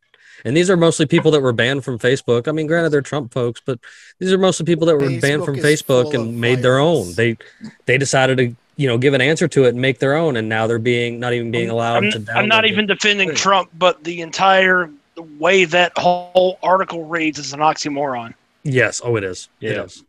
And 0.43 0.57
these 0.57 0.71
are 0.71 0.77
mostly 0.77 1.05
people 1.05 1.29
that 1.31 1.41
were 1.41 1.53
banned 1.53 1.83
from 1.85 1.99
Facebook. 1.99 2.47
I 2.47 2.51
mean, 2.51 2.65
granted, 2.65 2.89
they're 2.89 3.03
Trump 3.11 3.31
folks, 3.31 3.61
but 3.63 3.77
these 4.19 4.33
are 4.33 4.39
mostly 4.39 4.65
people 4.65 4.87
that 4.87 4.97
were 4.97 5.19
banned 5.21 5.45
from 5.45 5.57
Facebook 5.57 6.15
and 6.15 6.29
of 6.29 6.33
made 6.33 6.63
their 6.63 6.79
own. 6.79 7.13
They 7.13 7.37
they 7.85 7.99
decided 7.99 8.37
to 8.39 8.55
you 8.82 8.88
know 8.88 8.97
give 8.97 9.13
an 9.13 9.21
answer 9.21 9.47
to 9.47 9.65
it 9.65 9.69
and 9.69 9.79
make 9.82 9.99
their 9.99 10.15
own, 10.15 10.36
and 10.38 10.49
now 10.49 10.65
they're 10.65 10.79
being 10.79 11.19
not 11.19 11.34
even 11.34 11.51
being 11.51 11.69
allowed 11.69 12.03
I'm, 12.03 12.11
to. 12.11 12.25
I'm 12.36 12.47
not 12.47 12.63
download 12.63 12.67
it. 12.67 12.71
even 12.71 12.86
defending 12.88 13.29
Right. 13.29 13.38
Trump, 13.38 13.69
but 13.77 14.03
the 14.03 14.21
entire 14.21 14.89
way 15.38 15.65
that 15.65 15.91
whole 15.97 16.57
article 16.63 17.05
reads 17.05 17.38
is 17.38 17.53
an 17.53 17.59
oxymoron. 17.59 18.34
Yes. 18.63 18.99
Oh, 19.03 19.15
it 19.17 19.23
is. 19.23 19.49
It 19.61 19.73
Yeah. 19.75 19.84
is. 19.84 20.03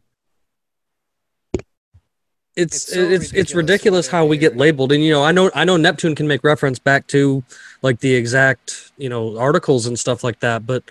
It's 2.54 2.76
It's 2.76 2.94
so 2.94 3.00
it's 3.00 3.32
it's 3.32 3.54
ridiculous 3.54 3.54
ridiculous 3.54 4.08
how 4.08 4.26
we 4.26 4.36
get 4.38 4.56
labeled, 4.56 4.92
and 4.92 5.02
you 5.02 5.10
know 5.10 5.22
I 5.24 5.32
know 5.32 5.50
I 5.54 5.64
know 5.64 5.76
Neptune 5.76 6.14
can 6.14 6.26
make 6.26 6.44
reference 6.44 6.78
back 6.78 7.06
to 7.08 7.42
like 7.82 8.00
the 8.00 8.14
exact 8.14 8.92
you 8.98 9.08
know 9.08 9.38
articles 9.38 9.86
and 9.86 9.98
stuff 9.98 10.22
like 10.24 10.40
that, 10.40 10.66
but 10.66 10.82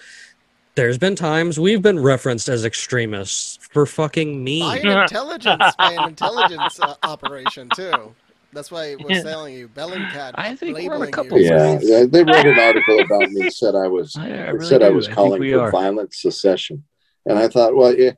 there's 0.76 0.98
been 0.98 1.16
times 1.16 1.60
we've 1.60 1.82
been 1.82 2.00
referenced 2.00 2.48
as 2.50 2.66
extremists 2.66 3.58
for 3.72 3.86
fucking 3.86 4.44
me. 4.44 4.62
By 4.62 4.78
an 4.78 4.88
intelligence, 5.02 5.64
by 5.78 5.94
an 5.94 6.10
intelligence 6.10 6.80
uh, 6.80 6.96
operation 7.04 7.70
too. 7.76 8.16
That's 8.54 8.70
why 8.72 8.92
I 8.92 8.96
was 8.96 9.06
Yeah. 9.10 9.24
telling 9.24 9.54
you, 9.54 9.70
Bellingcat. 9.70 10.32
I 10.36 10.56
think 10.56 10.76
we're 10.78 10.82
on 10.84 10.88
a 10.88 10.90
labeling 10.92 11.12
couple 11.12 11.38
you. 11.40 11.46
Yeah, 11.46 11.80
yeah, 11.82 12.04
they 12.06 12.24
wrote 12.24 12.46
an 12.46 12.60
article 12.68 13.00
about 13.00 13.30
me. 13.32 13.50
Said 13.50 13.76
I 13.76 13.88
was 13.88 14.16
I, 14.18 14.30
I 14.30 14.50
really 14.50 14.66
said 14.66 14.84
I 14.84 14.90
do. 14.90 14.96
was 14.96 15.06
I 15.06 15.10
think 15.10 15.16
calling 15.16 15.40
we 15.42 15.52
for 15.54 15.62
are. 15.62 15.72
violent 15.72 16.14
secession, 16.14 16.84
and 17.26 17.40
I 17.40 17.48
thought, 17.48 17.76
well, 17.76 17.96
yeah, 17.96 18.12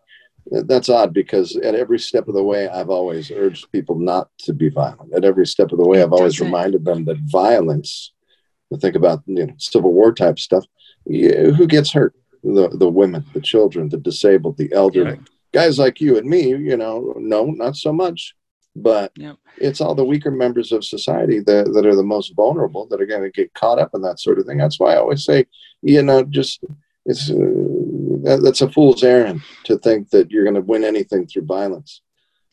that's 0.66 0.90
odd 0.90 1.14
because 1.14 1.56
at 1.58 1.76
every 1.76 2.00
step 2.00 2.28
of 2.28 2.34
the 2.34 2.44
way, 2.44 2.68
I've 2.68 2.90
always 2.90 3.30
urged 3.32 3.72
people 3.72 3.96
not 4.00 4.30
to 4.40 4.54
be 4.54 4.70
violent. 4.70 5.14
At 5.14 5.24
every 5.24 5.46
step 5.46 5.72
of 5.72 5.78
the 5.78 5.88
way, 5.88 6.02
I've 6.02 6.14
always 6.14 6.34
doesn't- 6.34 6.48
reminded 6.48 6.84
them 6.86 7.06
that 7.06 7.18
violence. 7.26 8.12
Think 8.80 8.96
about 8.96 9.22
you 9.28 9.46
know 9.46 9.54
Civil 9.60 9.94
War 9.94 10.12
type 10.14 10.40
stuff. 10.40 10.66
Yeah, 11.06 11.52
who 11.52 11.68
gets 11.68 11.92
hurt? 11.92 12.16
The 12.44 12.70
the 12.70 12.90
women, 12.90 13.26
the 13.34 13.42
children, 13.42 13.90
the 13.90 13.98
disabled, 13.98 14.58
the 14.58 14.72
elderly. 14.74 15.20
Guys 15.54 15.78
like 15.78 16.02
you 16.02 16.18
and 16.18 16.28
me, 16.28 16.48
you 16.50 16.76
know, 16.78 17.14
no, 17.18 17.46
not 17.46 17.76
so 17.76 17.94
much. 17.94 18.36
But 18.76 19.12
Yep. 19.18 19.38
it's 19.58 19.82
all 19.82 19.94
the 19.94 20.04
weaker 20.04 20.32
members 20.32 20.72
of 20.72 20.84
society 20.84 21.40
that, 21.42 21.72
that 21.74 21.86
are 21.86 21.96
the 21.96 22.02
most 22.02 22.34
vulnerable 22.36 22.88
that 22.88 23.00
are 23.00 23.06
going 23.06 23.22
to 23.22 23.30
get 23.30 23.54
caught 23.54 23.78
up 23.78 23.92
in 23.94 24.02
that 24.02 24.20
sort 24.20 24.40
of 24.40 24.48
thing. 24.48 24.58
That's 24.58 24.80
why 24.80 24.94
I 24.94 24.98
always 24.98 25.24
say, 25.24 25.46
you 25.84 26.02
know, 26.02 26.24
just 26.24 26.64
it's 27.06 27.30
uh, 27.30 27.36
that, 28.24 28.42
that's 28.44 28.62
a 28.62 28.72
fool's 28.72 29.04
errand 29.04 29.42
to 29.66 29.78
think 29.78 30.10
that 30.10 30.32
you're 30.32 30.44
going 30.44 30.56
to 30.56 30.62
win 30.62 30.84
anything 30.84 31.28
through 31.28 31.46
violence. 31.46 32.02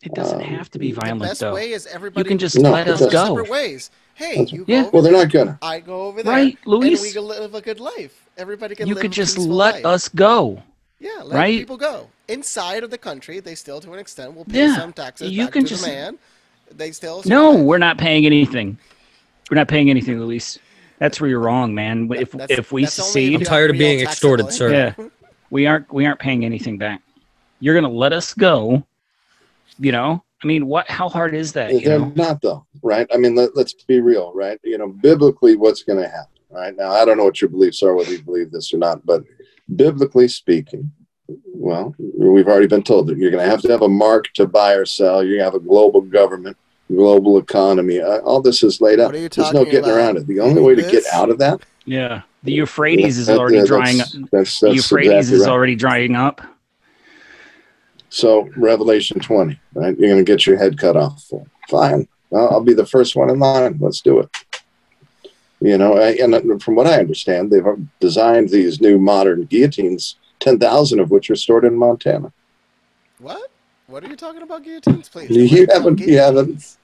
It 0.02 0.14
doesn't 0.14 0.40
Um, 0.40 0.46
have 0.46 0.70
to 0.70 0.78
be 0.78 0.88
the 0.92 0.94
The 0.94 1.00
violent 1.02 1.22
best 1.22 1.40
though. 1.40 1.54
way 1.54 1.72
is 1.72 1.86
everybody. 1.86 2.20
You 2.24 2.28
can 2.28 2.38
just 2.38 2.58
No, 2.58 2.70
let 2.70 2.88
us 2.88 3.00
go. 3.00 3.08
Separate 3.36 3.50
ways. 3.50 3.90
Hey, 4.14 4.30
That's- 4.36 4.52
you 4.52 4.64
go. 4.64 4.72
Yeah. 4.72 4.80
over 4.82 4.90
Well, 4.92 5.02
they're 5.02 5.12
not 5.12 5.30
gonna. 5.30 5.58
I 5.60 5.80
go 5.80 6.02
over 6.02 6.22
there. 6.22 6.32
Right, 6.32 6.58
And 6.64 6.72
we 6.80 6.90
Luis? 6.90 7.12
can 7.12 7.24
live 7.24 7.54
a 7.54 7.60
good 7.60 7.80
life. 7.80 8.26
Everybody 8.38 8.74
can. 8.74 8.86
You 8.88 8.94
live 8.94 9.02
could 9.02 9.10
a 9.12 9.14
just 9.14 9.36
let 9.38 9.76
life. 9.76 9.84
us 9.86 10.08
go. 10.08 10.62
Yeah, 10.98 11.22
let 11.24 11.36
right? 11.36 11.58
people 11.58 11.76
go 11.76 12.08
inside 12.28 12.82
of 12.82 12.90
the 12.90 12.98
country. 12.98 13.40
They 13.40 13.54
still, 13.54 13.80
to 13.80 13.92
an 13.92 13.98
extent, 13.98 14.34
will 14.36 14.44
pay 14.44 14.66
Yeah, 14.66 14.76
some 14.76 14.92
taxes 14.92 15.30
you 15.30 15.44
back 15.44 15.52
can 15.52 15.62
to 15.64 15.68
just- 15.68 15.84
the 15.84 15.90
man. 15.90 16.18
They 16.74 16.92
still. 16.92 17.22
No, 17.26 17.52
survive. 17.52 17.64
we're 17.66 17.78
not 17.78 17.98
paying 17.98 18.24
anything. 18.26 18.78
We're 19.50 19.56
not 19.56 19.68
paying 19.68 19.90
anything, 19.90 20.20
Luis. 20.20 20.58
That's 20.98 21.20
where 21.20 21.28
you're 21.28 21.40
wrong, 21.40 21.74
man. 21.74 22.08
That- 22.08 22.20
If 22.20 22.34
if 22.50 22.72
we 22.72 22.84
that's 22.84 22.98
only 22.98 23.08
if 23.08 23.12
secede, 23.12 23.34
I'm 23.36 23.44
tired 23.44 23.70
of 23.70 23.76
being 23.78 23.98
taxable 24.04 24.34
extorted, 24.40 24.52
sir. 24.52 24.72
Yeah, 24.98 25.06
we 25.50 25.66
aren't 25.66 25.92
we 25.92 26.06
aren't 26.06 26.20
paying 26.20 26.44
anything 26.44 26.78
back. 26.78 27.00
You're 27.60 27.74
gonna 27.74 27.88
let 27.92 28.12
us 28.12 28.32
go. 28.34 28.84
You 29.82 29.92
know, 29.92 30.22
I 30.42 30.46
mean, 30.46 30.66
what? 30.66 30.88
How 30.90 31.08
hard 31.08 31.34
is 31.34 31.52
that? 31.54 31.72
You 31.72 31.80
They're 31.80 31.98
know, 31.98 32.12
not 32.14 32.42
though, 32.42 32.66
right? 32.82 33.06
I 33.12 33.16
mean, 33.16 33.34
let, 33.34 33.56
let's 33.56 33.72
be 33.72 34.00
real, 34.00 34.32
right? 34.34 34.58
You 34.62 34.76
know, 34.78 34.88
biblically, 34.88 35.56
what's 35.56 35.82
going 35.82 35.98
to 36.02 36.08
happen, 36.08 36.38
right? 36.50 36.76
Now, 36.76 36.90
I 36.90 37.04
don't 37.04 37.16
know 37.16 37.24
what 37.24 37.40
your 37.40 37.48
beliefs 37.50 37.82
are, 37.82 37.94
whether 37.94 38.12
you 38.12 38.22
believe 38.22 38.50
this 38.50 38.72
or 38.74 38.78
not, 38.78 39.04
but 39.06 39.22
biblically 39.74 40.28
speaking, 40.28 40.90
well, 41.46 41.94
we've 41.98 42.46
already 42.46 42.66
been 42.66 42.82
told 42.82 43.06
that 43.06 43.16
you're 43.16 43.30
going 43.30 43.42
to 43.44 43.50
have 43.50 43.62
to 43.62 43.68
have 43.70 43.82
a 43.82 43.88
mark 43.88 44.26
to 44.34 44.46
buy 44.46 44.74
or 44.74 44.84
sell. 44.84 45.24
You 45.24 45.40
have 45.40 45.54
a 45.54 45.60
global 45.60 46.00
government, 46.02 46.56
global 46.88 47.38
economy. 47.38 48.00
Uh, 48.00 48.18
all 48.18 48.42
this 48.42 48.62
is 48.62 48.80
laid 48.80 49.00
out. 49.00 49.06
What 49.06 49.14
are 49.14 49.18
you 49.18 49.28
There's 49.30 49.52
no 49.52 49.64
getting 49.64 49.80
about? 49.84 49.96
around 49.96 50.16
it. 50.18 50.26
The 50.26 50.40
only 50.40 50.60
way 50.60 50.74
to 50.74 50.82
get 50.82 51.04
out 51.12 51.30
of 51.30 51.38
that, 51.38 51.60
yeah. 51.86 52.22
The 52.42 52.52
Euphrates 52.52 53.16
is 53.18 53.28
already 53.30 53.60
that- 53.60 53.66
drying. 53.66 54.00
Up. 54.00 54.08
that's, 54.32 54.60
The 54.60 54.66
that's 54.68 54.76
Euphrates 54.76 55.12
exactly 55.12 55.36
is 55.36 55.42
right. 55.46 55.52
already 55.52 55.76
drying 55.76 56.16
up. 56.16 56.40
So 58.10 58.48
Revelation 58.56 59.20
20, 59.20 59.58
right? 59.74 59.98
You're 59.98 60.10
going 60.10 60.24
to 60.24 60.30
get 60.30 60.46
your 60.46 60.56
head 60.58 60.78
cut 60.78 60.96
off. 60.96 61.30
Fine. 61.68 62.08
I'll, 62.32 62.48
I'll 62.50 62.60
be 62.60 62.74
the 62.74 62.86
first 62.86 63.16
one 63.16 63.30
in 63.30 63.38
line. 63.38 63.78
Let's 63.80 64.00
do 64.00 64.18
it. 64.20 64.28
You 65.60 65.76
know, 65.78 65.96
and 65.98 66.62
from 66.62 66.74
what 66.74 66.86
I 66.86 66.98
understand, 66.98 67.50
they've 67.50 67.64
designed 68.00 68.48
these 68.48 68.80
new 68.80 68.98
modern 68.98 69.44
guillotines, 69.44 70.16
10,000 70.40 71.00
of 71.00 71.10
which 71.10 71.30
are 71.30 71.36
stored 71.36 71.64
in 71.64 71.76
Montana. 71.76 72.32
What? 73.18 73.50
What 73.86 74.02
are 74.04 74.08
you 74.08 74.16
talking 74.16 74.42
about 74.42 74.64
guillotines, 74.64 75.08
please? 75.08 75.30
You 75.30 75.66
haven't- 75.70 75.98
you 76.00 76.18
haven't-? 76.18 76.76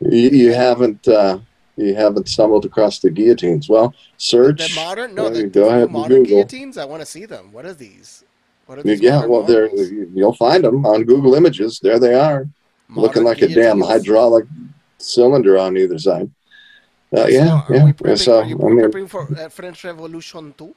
You, 0.00 0.30
you 0.30 0.54
haven't, 0.54 1.06
uh, 1.08 1.40
you 1.76 1.94
haven't 1.94 2.28
stumbled 2.28 2.64
across 2.64 3.00
the 3.00 3.10
guillotines. 3.10 3.68
Well, 3.68 3.94
search. 4.16 4.74
The 4.74 4.80
modern? 4.80 5.14
No, 5.14 5.26
uh, 5.26 5.30
the, 5.30 5.46
go 5.48 5.68
ahead 5.68 5.90
modern 5.90 6.22
Google. 6.22 6.36
guillotines. 6.36 6.78
I 6.78 6.84
want 6.84 7.02
to 7.02 7.06
see 7.06 7.26
them. 7.26 7.52
What 7.52 7.66
are 7.66 7.74
these? 7.74 8.24
What 8.68 8.80
are 8.80 8.82
these? 8.82 9.00
Yeah, 9.00 9.14
modern 9.16 9.30
well, 9.30 9.42
there 9.44 9.68
models? 9.68 9.90
you'll 10.14 10.34
find 10.34 10.62
them 10.62 10.84
on 10.84 11.04
Google 11.04 11.34
Images. 11.34 11.80
There 11.82 11.98
they 11.98 12.12
are. 12.12 12.46
looking 12.90 13.22
Modern 13.22 13.24
like 13.24 13.40
a 13.40 13.48
damn 13.48 13.80
hydraulic 13.80 14.44
cylinder 14.98 15.56
on 15.58 15.78
either 15.78 15.98
side. 15.98 16.30
Uh, 17.10 17.22
So 17.22 17.28
yeah, 17.28 17.62
are 17.66 17.74
yeah. 17.74 17.84
we 17.86 17.92
prepping, 17.94 18.18
So 18.18 18.40
are 18.40 18.44
you 18.44 18.60
I 18.60 18.68
mean, 18.68 18.90
prepping 18.90 19.08
for 19.08 19.22
uh, 19.40 19.48
French 19.48 19.84
Revolution 19.84 20.52
too? 20.58 20.74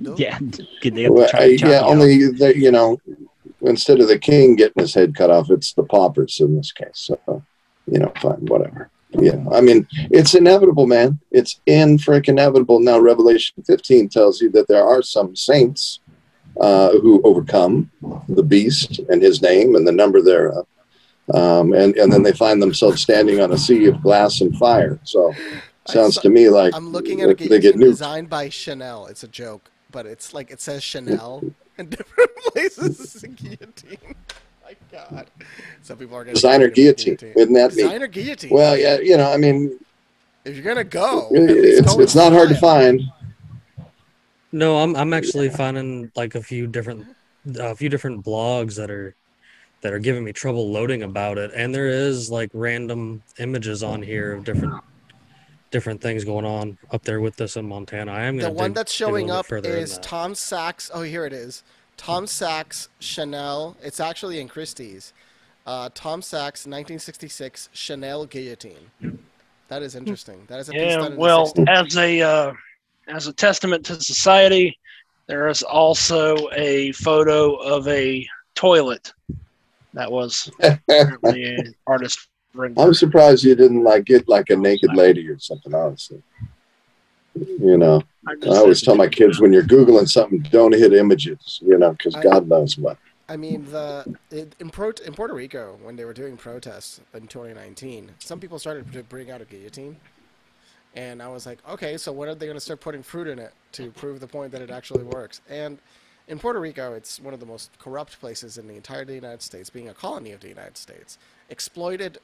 No? 0.00 0.16
Yeah, 0.16 0.38
Did 0.80 0.94
to 0.94 1.08
well, 1.10 1.28
try 1.28 1.40
uh, 1.40 1.68
yeah. 1.72 1.82
Only 1.82 2.30
the, 2.40 2.56
you 2.56 2.70
know, 2.70 2.98
instead 3.60 4.00
of 4.00 4.08
the 4.08 4.18
king 4.18 4.56
getting 4.56 4.80
his 4.80 4.94
head 4.94 5.14
cut 5.14 5.30
off, 5.30 5.50
it's 5.50 5.74
the 5.74 5.82
paupers 5.82 6.40
in 6.40 6.56
this 6.56 6.72
case. 6.72 7.10
So 7.10 7.42
you 7.86 7.98
know, 7.98 8.12
fine, 8.22 8.46
whatever. 8.46 8.90
Yeah, 9.10 9.44
I 9.52 9.60
mean, 9.60 9.86
it's 10.10 10.34
inevitable, 10.34 10.86
man. 10.86 11.18
It's 11.32 11.60
in 11.66 11.98
freaking 11.98 12.36
inevitable. 12.36 12.80
Now, 12.80 12.98
Revelation 12.98 13.62
15 13.66 14.08
tells 14.08 14.40
you 14.40 14.50
that 14.52 14.68
there 14.68 14.84
are 14.84 15.02
some 15.02 15.34
saints 15.36 16.00
uh, 16.60 16.90
who 16.98 17.20
overcome 17.22 17.90
the 18.28 18.42
beast 18.42 19.00
and 19.08 19.22
his 19.22 19.42
name 19.42 19.74
and 19.74 19.86
the 19.86 19.92
number 19.92 20.20
thereof. 20.20 20.66
Um, 21.34 21.72
and, 21.72 21.94
and 21.96 22.12
then 22.12 22.22
they 22.22 22.32
find 22.32 22.60
themselves 22.60 23.02
standing 23.02 23.40
on 23.40 23.52
a 23.52 23.58
sea 23.58 23.86
of 23.86 24.02
glass 24.02 24.40
and 24.40 24.56
fire. 24.56 24.98
So, 25.04 25.34
sounds 25.86 26.14
saw- 26.14 26.22
to 26.22 26.30
me 26.30 26.48
like 26.48 26.74
I'm 26.74 26.90
looking 26.90 27.20
at 27.20 27.28
a 27.28 27.34
they 27.34 27.48
get 27.48 27.60
guillotine 27.60 27.80
nuked. 27.80 27.90
designed 27.90 28.30
by 28.30 28.48
Chanel. 28.48 29.06
It's 29.06 29.22
a 29.24 29.28
joke, 29.28 29.70
but 29.90 30.06
it's 30.06 30.32
like 30.32 30.50
it 30.50 30.60
says 30.60 30.82
Chanel 30.82 31.42
in 31.76 31.86
different 31.90 32.34
places. 32.36 33.00
It's 33.00 33.22
a 33.22 33.28
guillotine. 33.28 34.14
My 34.64 34.74
God, 34.90 35.26
some 35.82 35.98
people 35.98 36.16
are 36.16 36.24
Designer 36.24 36.68
be 36.70 36.88
afraid 36.88 36.88
of 36.88 36.92
a 36.92 37.04
guillotine. 37.04 37.32
Isn't 37.36 37.52
that? 37.54 37.70
Designer 37.72 38.06
guillotine. 38.06 38.50
Well, 38.50 38.76
yeah, 38.76 38.98
you 38.98 39.16
know, 39.16 39.30
I 39.30 39.36
mean, 39.36 39.78
if 40.44 40.54
you're 40.56 40.64
gonna 40.64 40.84
go, 40.84 41.28
it's, 41.32 41.94
go 41.94 42.00
it's 42.00 42.14
not 42.14 42.32
hard 42.32 42.48
to 42.48 42.56
find. 42.56 43.02
No, 44.52 44.78
I'm 44.78 44.96
I'm 44.96 45.12
actually 45.12 45.50
finding 45.50 46.10
like 46.16 46.34
a 46.34 46.42
few 46.42 46.66
different 46.66 47.06
a 47.58 47.74
few 47.74 47.88
different 47.88 48.24
blogs 48.24 48.76
that 48.76 48.90
are 48.90 49.14
that 49.82 49.92
are 49.92 49.98
giving 49.98 50.24
me 50.24 50.32
trouble 50.32 50.70
loading 50.70 51.02
about 51.02 51.38
it, 51.38 51.50
and 51.54 51.74
there 51.74 51.86
is 51.88 52.30
like 52.30 52.50
random 52.54 53.22
images 53.38 53.82
on 53.82 54.02
here 54.02 54.32
of 54.32 54.44
different 54.44 54.82
different 55.70 56.00
things 56.00 56.24
going 56.24 56.46
on 56.46 56.78
up 56.92 57.02
there 57.02 57.20
with 57.20 57.36
this 57.36 57.56
in 57.56 57.66
Montana. 57.68 58.10
I 58.12 58.24
am 58.24 58.36
The 58.36 58.44
gonna 58.44 58.54
one 58.54 58.70
dig- 58.70 58.76
that's 58.76 58.92
dig 58.96 59.06
a 59.06 59.10
showing 59.10 59.30
up 59.30 59.46
further 59.46 59.68
is 59.76 59.94
that. 59.94 60.02
Tom 60.02 60.34
Sachs. 60.34 60.90
Oh, 60.94 61.02
here 61.02 61.26
it 61.26 61.32
is. 61.32 61.62
Tom 61.98 62.26
Sachs 62.26 62.88
Chanel. 63.00 63.76
It's 63.82 64.00
actually 64.00 64.40
in 64.40 64.48
Christie's. 64.48 65.12
Uh, 65.66 65.90
Tom 65.94 66.22
Sachs, 66.22 66.60
1966 66.64 67.68
Chanel 67.74 68.24
guillotine. 68.24 68.90
That 69.68 69.82
is 69.82 69.94
interesting. 69.94 70.44
That 70.48 70.60
is 70.60 70.70
a 70.70 70.72
piece 70.72 70.80
Yeah, 70.80 70.96
done 70.96 71.12
in 71.12 71.18
well, 71.18 71.52
60s. 71.52 71.68
as 71.68 71.96
a 71.98 72.22
uh, 72.22 72.52
as 73.08 73.26
a 73.26 73.32
testament 73.32 73.84
to 73.86 74.00
society, 74.00 74.78
there 75.26 75.48
is 75.48 75.62
also 75.62 76.36
a 76.52 76.92
photo 76.92 77.54
of 77.56 77.86
a 77.88 78.26
toilet 78.54 79.12
that 79.94 80.10
was 80.10 80.50
apparently 80.60 81.44
an 81.56 81.74
artist 81.86 82.28
rendering. 82.54 82.86
I'm 82.86 82.94
surprised 82.94 83.44
you 83.44 83.54
didn't 83.54 83.84
like 83.84 84.04
get 84.04 84.28
like 84.28 84.50
a 84.50 84.56
naked 84.56 84.94
lady 84.94 85.28
or 85.28 85.38
something. 85.38 85.74
Honestly, 85.74 86.22
you 87.34 87.76
know, 87.76 88.02
I 88.26 88.34
I 88.42 88.56
always 88.56 88.82
tell 88.82 88.96
my 88.96 89.08
to 89.08 89.10
kids 89.10 89.40
when 89.40 89.52
you're 89.52 89.62
googling 89.62 90.08
something, 90.08 90.40
don't 90.50 90.74
hit 90.74 90.92
images. 90.92 91.60
You 91.62 91.78
know, 91.78 91.92
because 91.92 92.14
God 92.16 92.48
knows 92.48 92.78
what. 92.78 92.98
I 93.30 93.36
mean, 93.36 93.66
the 93.70 94.16
it, 94.30 94.54
in, 94.58 94.70
Pro, 94.70 94.90
in 95.04 95.12
Puerto 95.12 95.34
Rico 95.34 95.78
when 95.82 95.96
they 95.96 96.06
were 96.06 96.14
doing 96.14 96.38
protests 96.38 97.00
in 97.12 97.26
2019, 97.26 98.10
some 98.20 98.40
people 98.40 98.58
started 98.58 98.90
to 98.94 99.02
bring 99.02 99.30
out 99.30 99.42
a 99.42 99.44
guillotine, 99.44 99.98
and 100.94 101.22
I 101.22 101.28
was 101.28 101.46
like, 101.46 101.58
okay, 101.68 101.96
so 101.96 102.12
when 102.12 102.28
are 102.28 102.34
they 102.34 102.46
going 102.46 102.56
to 102.56 102.60
start 102.60 102.80
putting 102.80 103.02
fruit 103.02 103.28
in 103.28 103.38
it 103.38 103.52
to 103.72 103.90
prove 103.90 104.20
the 104.20 104.26
point 104.26 104.52
that 104.52 104.62
it 104.62 104.70
actually 104.70 105.04
works? 105.04 105.40
And 105.48 105.78
in 106.28 106.38
Puerto 106.38 106.60
Rico, 106.60 106.94
it's 106.94 107.20
one 107.20 107.34
of 107.34 107.40
the 107.40 107.46
most 107.46 107.70
corrupt 107.78 108.20
places 108.20 108.58
in 108.58 108.68
the 108.68 108.74
entire 108.74 109.10
United 109.10 109.42
States, 109.42 109.70
being 109.70 109.88
a 109.88 109.94
colony 109.94 110.32
of 110.32 110.40
the 110.40 110.48
United 110.48 110.76
States, 110.76 111.18
exploited 111.48 112.18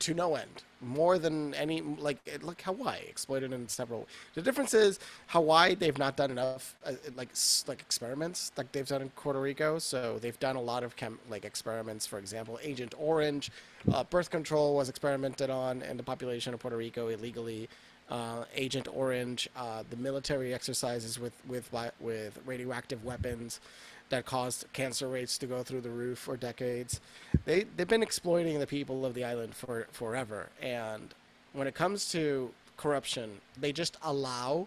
to 0.00 0.14
no 0.14 0.34
end, 0.34 0.62
more 0.80 1.18
than 1.18 1.52
any 1.54 1.82
like 1.82 2.18
like 2.42 2.62
Hawaii 2.62 3.00
exploited 3.06 3.52
in 3.52 3.68
several. 3.68 4.08
The 4.34 4.40
difference 4.40 4.72
is 4.72 4.98
Hawaii 5.28 5.74
they've 5.74 5.98
not 5.98 6.16
done 6.16 6.30
enough 6.30 6.74
uh, 6.86 6.92
like 7.14 7.28
like 7.68 7.80
experiments 7.80 8.50
like 8.56 8.72
they've 8.72 8.86
done 8.86 9.02
in 9.02 9.10
Puerto 9.10 9.40
Rico. 9.40 9.78
So 9.78 10.18
they've 10.18 10.40
done 10.40 10.56
a 10.56 10.60
lot 10.62 10.82
of 10.82 10.96
chem 10.96 11.18
like 11.28 11.44
experiments. 11.44 12.06
For 12.06 12.18
example, 12.18 12.58
Agent 12.62 12.94
Orange, 12.98 13.50
uh, 13.92 14.04
birth 14.04 14.30
control 14.30 14.74
was 14.74 14.88
experimented 14.88 15.50
on 15.50 15.82
in 15.82 15.96
the 15.96 16.02
population 16.02 16.54
of 16.54 16.60
Puerto 16.60 16.76
Rico 16.76 17.08
illegally. 17.08 17.68
Uh, 18.08 18.44
Agent 18.56 18.88
Orange, 18.92 19.48
uh, 19.54 19.84
the 19.88 19.96
military 19.96 20.52
exercises 20.52 21.18
with 21.18 21.32
with 21.46 21.70
with 22.00 22.38
radioactive 22.44 23.04
weapons 23.04 23.60
that 24.08 24.26
caused 24.26 24.66
cancer 24.72 25.08
rates 25.08 25.38
to 25.38 25.46
go 25.46 25.62
through 25.62 25.80
the 25.80 25.90
roof 25.90 26.18
for 26.18 26.36
decades. 26.36 27.00
They 27.44 27.64
they've 27.76 27.88
been 27.88 28.02
exploiting 28.02 28.58
the 28.58 28.66
people 28.66 29.06
of 29.06 29.14
the 29.14 29.24
island 29.24 29.54
for 29.54 29.86
forever. 29.92 30.48
And 30.60 31.14
when 31.52 31.68
it 31.68 31.74
comes 31.74 32.10
to 32.12 32.50
corruption, 32.76 33.40
they 33.56 33.72
just 33.72 33.96
allow 34.02 34.66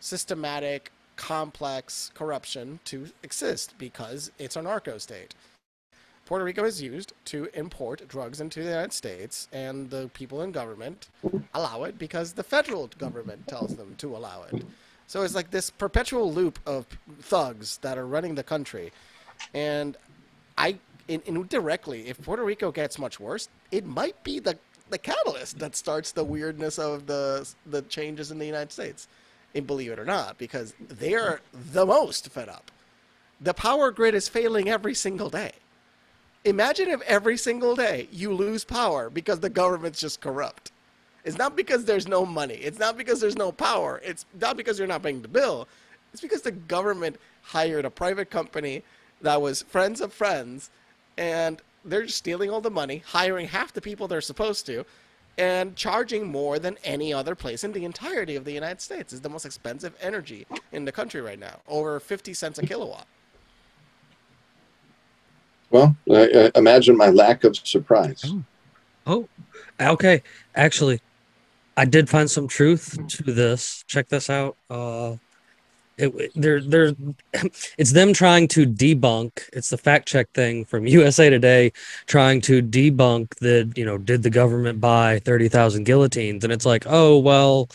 systematic, 0.00 0.90
complex 1.16 2.10
corruption 2.14 2.80
to 2.86 3.08
exist 3.22 3.74
because 3.78 4.30
it's 4.38 4.56
a 4.56 4.62
narco 4.62 4.98
state. 4.98 5.34
Puerto 6.26 6.44
Rico 6.44 6.64
is 6.64 6.82
used 6.82 7.12
to 7.26 7.48
import 7.54 8.06
drugs 8.08 8.40
into 8.40 8.60
the 8.60 8.68
United 8.68 8.92
States, 8.92 9.48
and 9.52 9.88
the 9.88 10.10
people 10.12 10.42
in 10.42 10.50
government 10.50 11.08
allow 11.54 11.84
it 11.84 11.98
because 11.98 12.32
the 12.32 12.42
federal 12.42 12.88
government 12.98 13.46
tells 13.46 13.76
them 13.76 13.94
to 13.98 14.14
allow 14.14 14.42
it. 14.42 14.64
So 15.06 15.22
it's 15.22 15.36
like 15.36 15.52
this 15.52 15.70
perpetual 15.70 16.32
loop 16.32 16.58
of 16.66 16.84
thugs 17.20 17.78
that 17.78 17.96
are 17.96 18.06
running 18.06 18.34
the 18.34 18.42
country. 18.42 18.92
And 19.54 19.96
I, 20.58 20.78
in, 21.06 21.22
indirectly, 21.26 22.08
if 22.08 22.20
Puerto 22.20 22.44
Rico 22.44 22.72
gets 22.72 22.98
much 22.98 23.20
worse, 23.20 23.48
it 23.70 23.86
might 23.86 24.20
be 24.24 24.40
the, 24.40 24.58
the 24.90 24.98
catalyst 24.98 25.60
that 25.60 25.76
starts 25.76 26.10
the 26.10 26.24
weirdness 26.24 26.76
of 26.80 27.06
the, 27.06 27.48
the 27.66 27.82
changes 27.82 28.32
in 28.32 28.40
the 28.40 28.46
United 28.46 28.72
States. 28.72 29.06
And 29.54 29.64
believe 29.64 29.92
it 29.92 29.98
or 30.00 30.04
not, 30.04 30.38
because 30.38 30.74
they 30.80 31.14
are 31.14 31.40
the 31.72 31.86
most 31.86 32.30
fed 32.30 32.48
up. 32.48 32.72
The 33.40 33.54
power 33.54 33.92
grid 33.92 34.14
is 34.14 34.28
failing 34.28 34.68
every 34.68 34.94
single 34.94 35.30
day. 35.30 35.52
Imagine 36.46 36.90
if 36.90 37.00
every 37.02 37.36
single 37.36 37.74
day 37.74 38.08
you 38.12 38.32
lose 38.32 38.62
power 38.62 39.10
because 39.10 39.40
the 39.40 39.50
government's 39.50 39.98
just 39.98 40.20
corrupt. 40.20 40.70
It's 41.24 41.36
not 41.36 41.56
because 41.56 41.86
there's 41.86 42.06
no 42.06 42.24
money. 42.24 42.54
It's 42.54 42.78
not 42.78 42.96
because 42.96 43.20
there's 43.20 43.36
no 43.36 43.50
power. 43.50 44.00
It's 44.04 44.24
not 44.40 44.56
because 44.56 44.78
you're 44.78 44.86
not 44.86 45.02
paying 45.02 45.22
the 45.22 45.28
bill. 45.28 45.66
It's 46.12 46.22
because 46.22 46.42
the 46.42 46.52
government 46.52 47.16
hired 47.42 47.84
a 47.84 47.90
private 47.90 48.30
company 48.30 48.84
that 49.22 49.42
was 49.42 49.62
friends 49.62 50.00
of 50.00 50.12
friends 50.12 50.70
and 51.18 51.60
they're 51.84 52.06
stealing 52.06 52.48
all 52.48 52.60
the 52.60 52.70
money, 52.70 53.02
hiring 53.04 53.48
half 53.48 53.72
the 53.72 53.80
people 53.80 54.06
they're 54.06 54.20
supposed 54.20 54.66
to, 54.66 54.86
and 55.36 55.74
charging 55.74 56.28
more 56.28 56.60
than 56.60 56.78
any 56.84 57.12
other 57.12 57.34
place 57.34 57.64
in 57.64 57.72
the 57.72 57.84
entirety 57.84 58.36
of 58.36 58.44
the 58.44 58.52
United 58.52 58.80
States. 58.80 59.12
It's 59.12 59.22
the 59.22 59.28
most 59.28 59.46
expensive 59.46 59.96
energy 60.00 60.46
in 60.70 60.84
the 60.84 60.92
country 60.92 61.20
right 61.20 61.40
now, 61.40 61.58
over 61.66 61.98
50 61.98 62.34
cents 62.34 62.60
a 62.60 62.62
kilowatt. 62.64 63.08
Well, 65.76 65.96
I, 66.10 66.50
I 66.54 66.58
imagine 66.58 66.96
my 66.96 67.10
lack 67.10 67.44
of 67.44 67.56
surprise. 67.56 68.24
Oh, 69.06 69.28
okay. 69.80 70.22
Actually, 70.54 71.00
I 71.76 71.84
did 71.84 72.08
find 72.08 72.30
some 72.30 72.48
truth 72.48 72.98
to 73.08 73.22
this. 73.24 73.84
Check 73.86 74.08
this 74.08 74.30
out. 74.30 74.56
Uh, 74.70 75.16
it 75.98 76.32
they're 76.34 76.60
they're 76.60 76.94
it's 77.78 77.92
them 77.92 78.12
trying 78.12 78.48
to 78.48 78.66
debunk. 78.66 79.48
It's 79.52 79.70
the 79.70 79.78
fact 79.78 80.08
check 80.08 80.30
thing 80.32 80.64
from 80.64 80.86
USA 80.98 81.30
Today 81.30 81.72
trying 82.06 82.40
to 82.42 82.62
debunk 82.62 83.34
that 83.36 83.72
you 83.76 83.84
know 83.84 83.98
did 83.98 84.22
the 84.22 84.30
government 84.30 84.80
buy 84.80 85.20
thirty 85.20 85.48
thousand 85.48 85.84
guillotines? 85.84 86.44
And 86.44 86.52
it's 86.52 86.66
like, 86.66 86.84
oh 86.86 87.18
well, 87.18 87.68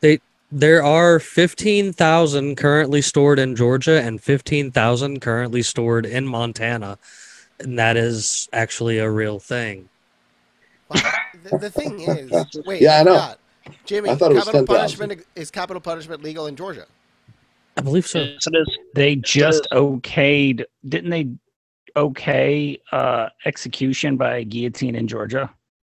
they 0.00 0.20
there 0.50 0.82
are 0.84 1.18
fifteen 1.18 1.92
thousand 1.92 2.56
currently 2.56 3.02
stored 3.02 3.38
in 3.38 3.56
Georgia 3.56 4.00
and 4.00 4.20
fifteen 4.20 4.70
thousand 4.70 5.20
currently 5.20 5.62
stored 5.62 6.06
in 6.06 6.26
Montana, 6.26 6.98
and 7.60 7.78
that 7.78 7.96
is 7.96 8.48
actually 8.52 8.98
a 8.98 9.10
real 9.10 9.38
thing. 9.38 9.88
The, 10.90 11.58
the 11.58 11.70
thing 11.70 12.00
is, 12.00 12.30
wait, 12.66 12.82
Yeah, 12.82 13.00
I 13.00 13.02
know. 13.02 13.14
Scott, 13.16 13.38
Jimmy, 13.84 14.10
I 14.10 14.14
thought 14.14 14.30
it 14.30 14.34
was 14.34 14.44
capital 14.44 14.66
10,000. 14.66 14.98
punishment 14.98 15.26
is 15.36 15.50
capital 15.50 15.80
punishment 15.80 16.22
legal 16.22 16.46
in 16.46 16.56
Georgia? 16.56 16.86
I 17.76 17.80
believe 17.80 18.06
so. 18.06 18.20
Yes, 18.20 18.46
it 18.46 18.56
is. 18.56 18.78
They 18.94 19.16
just 19.16 19.66
okayed, 19.72 20.64
didn't 20.88 21.10
they? 21.10 21.28
Okay, 21.96 22.80
uh, 22.90 23.28
execution 23.44 24.16
by 24.16 24.42
guillotine 24.42 24.96
in 24.96 25.06
Georgia, 25.06 25.48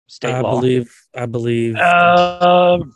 state 0.07 0.31
I 0.33 0.41
law. 0.41 0.59
believe. 0.59 0.93
I 1.15 1.25
believe. 1.25 1.75
Um, 1.77 2.93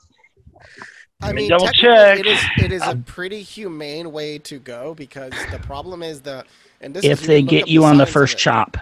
I 1.21 1.27
Let 1.27 1.35
me 1.35 1.41
mean, 1.41 1.49
double 1.49 1.67
check. 1.69 2.19
it 2.19 2.27
is 2.27 2.43
it 2.59 2.71
is 2.71 2.81
a 2.87 2.95
pretty 2.95 3.41
humane 3.41 4.11
way 4.11 4.37
to 4.39 4.59
go 4.59 4.93
because 4.93 5.31
the 5.51 5.59
problem 5.59 6.03
is 6.03 6.21
the 6.21 6.31
and 6.31 6.43
this 6.43 6.45
is 6.45 6.45
if 6.81 7.21
you 7.21 7.27
they 7.27 7.41
get 7.41 7.67
you 7.67 7.81
the 7.81 7.85
on 7.87 7.97
the 7.97 8.05
first 8.05 8.37
chop, 8.37 8.77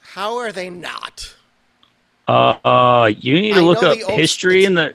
How 0.00 0.36
are 0.38 0.52
they 0.52 0.70
not? 0.70 1.34
uh, 2.28 2.56
uh, 2.64 3.12
you 3.18 3.40
need 3.40 3.52
to 3.54 3.60
I 3.60 3.62
look 3.62 3.82
up 3.82 3.98
the 3.98 4.12
history 4.12 4.64
in 4.64 4.74
the. 4.74 4.94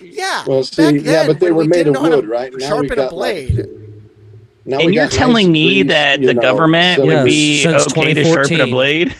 Yeah. 0.00 0.44
Well, 0.46 0.60
back 0.60 0.66
see, 0.72 0.96
yeah, 0.98 1.02
then, 1.02 1.26
but 1.26 1.40
they 1.40 1.52
were 1.52 1.62
we 1.62 1.68
made 1.68 1.76
didn't 1.84 1.88
of 1.88 1.94
know 1.94 2.02
how 2.02 2.08
to 2.10 2.16
wood, 2.16 2.28
right? 2.28 2.50
Now 2.52 2.56
we 2.56 2.62
Sharpen 2.88 2.92
a 2.92 2.96
got 2.96 3.12
like, 3.14 3.48
blade. 3.48 3.68
now 4.64 4.78
and 4.78 4.94
you're 4.94 5.08
telling 5.08 5.48
nice 5.48 5.52
me 5.52 5.82
grease, 5.82 5.92
that 5.92 6.20
the 6.22 6.32
know, 6.34 6.40
government 6.40 6.96
so- 7.00 7.06
would 7.06 7.24
be 7.24 7.62
since 7.62 7.86
okay 7.88 8.14
to 8.14 8.24
sharpen 8.24 8.60
a 8.62 8.66
blade? 8.66 9.14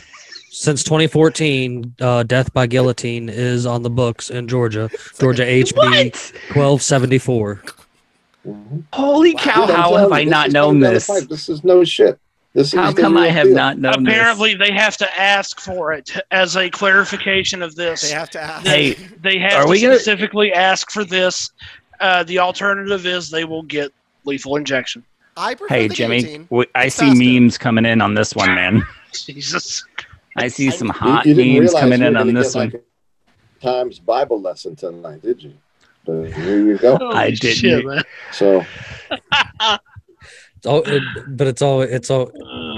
Since 0.53 0.83
2014, 0.85 1.95
uh, 2.01 2.23
death 2.25 2.53
by 2.53 2.67
guillotine 2.67 3.29
is 3.29 3.67
on 3.67 3.83
the 3.83 3.91
books 3.91 4.31
in 4.31 4.49
Georgia. 4.49 4.91
Georgia 5.21 5.45
HB 5.45 5.77
What? 5.77 6.17
1274. 6.57 7.63
Mhm. 8.47 8.85
Holy 8.93 9.35
Wow. 9.35 9.41
cow! 9.41 9.67
Dude, 9.67 9.77
How 9.77 9.97
have 9.97 10.13
I 10.13 10.25
not 10.25 10.49
is 10.49 10.55
known 10.55 10.69
coming 10.69 10.81
down 10.83 10.91
the 10.93 10.95
this? 10.95 11.27
This 11.29 11.49
is 11.49 11.63
no 11.65 11.85
shit. 11.85 12.19
This 12.55 12.73
How 12.73 12.89
is 12.89 12.95
come 12.95 13.17
I 13.17 13.29
have 13.29 13.47
deal. 13.47 13.55
not 13.55 13.79
known 13.79 14.07
apparently, 14.07 14.55
they 14.55 14.73
have 14.73 14.97
to 14.97 15.21
ask 15.21 15.61
for 15.61 15.93
it 15.93 16.11
as 16.33 16.57
a 16.57 16.69
clarification 16.71 17.63
of 17.63 17.77
this. 17.77 18.01
They 18.01 18.11
have 18.15 18.31
to 18.31 18.41
ask. 18.43 18.67
Hey, 18.67 18.95
They 19.23 19.39
have 19.39 19.53
Are 19.53 19.63
to 19.65 19.69
we 19.71 19.81
gonna- 19.81 19.95
specifically 19.97 20.53
ask 20.53 20.91
for 20.91 21.05
this. 21.05 21.51
Uh, 22.01 22.25
the 22.25 22.39
alternative 22.39 23.07
is 23.07 23.31
they 23.31 23.45
will 23.45 23.63
get 23.63 23.93
lethal 24.25 24.57
injection. 24.57 25.05
I 25.37 25.55
Hey 25.69 25.89
Jimmy, 25.89 26.23
guillotine. 26.23 26.45
w- 26.51 26.69
I 26.75 26.87
It's 26.87 26.97
see 26.97 27.07
faster. 27.11 27.23
memes 27.25 27.57
coming 27.59 27.85
in 27.87 28.01
on 28.01 28.15
this 28.15 28.35
one, 28.35 28.53
man. 28.55 28.83
Jesus. 29.13 29.85
I 30.37 30.49
see 30.49 30.71
some 30.71 30.89
mean- 30.89 30.95
You- 30.95 31.13
hot 31.13 31.27
you, 31.27 31.61
memes 31.61 31.73
coming 31.73 32.03
in 32.03 32.17
on 32.17 32.33
this 32.35 32.55
one. 32.55 32.71
like, 32.71 32.85
Times 33.63 33.99
Bible 33.99 34.41
lesson 34.41 34.75
tonight, 34.75 35.21
did 35.23 35.43
you? 35.43 35.53
But 36.05 36.33
here 36.33 36.65
you 36.65 36.79
go. 36.79 36.97
I 37.13 37.31
didn't. 37.31 37.57
shit. 37.57 38.07
So 38.33 38.65
It's 40.57 40.67
all, 40.67 40.83
it, 40.85 41.03
but 41.27 41.47
it's 41.47 41.63
all, 41.63 41.81
it's 41.81 42.11
all, 42.11 42.31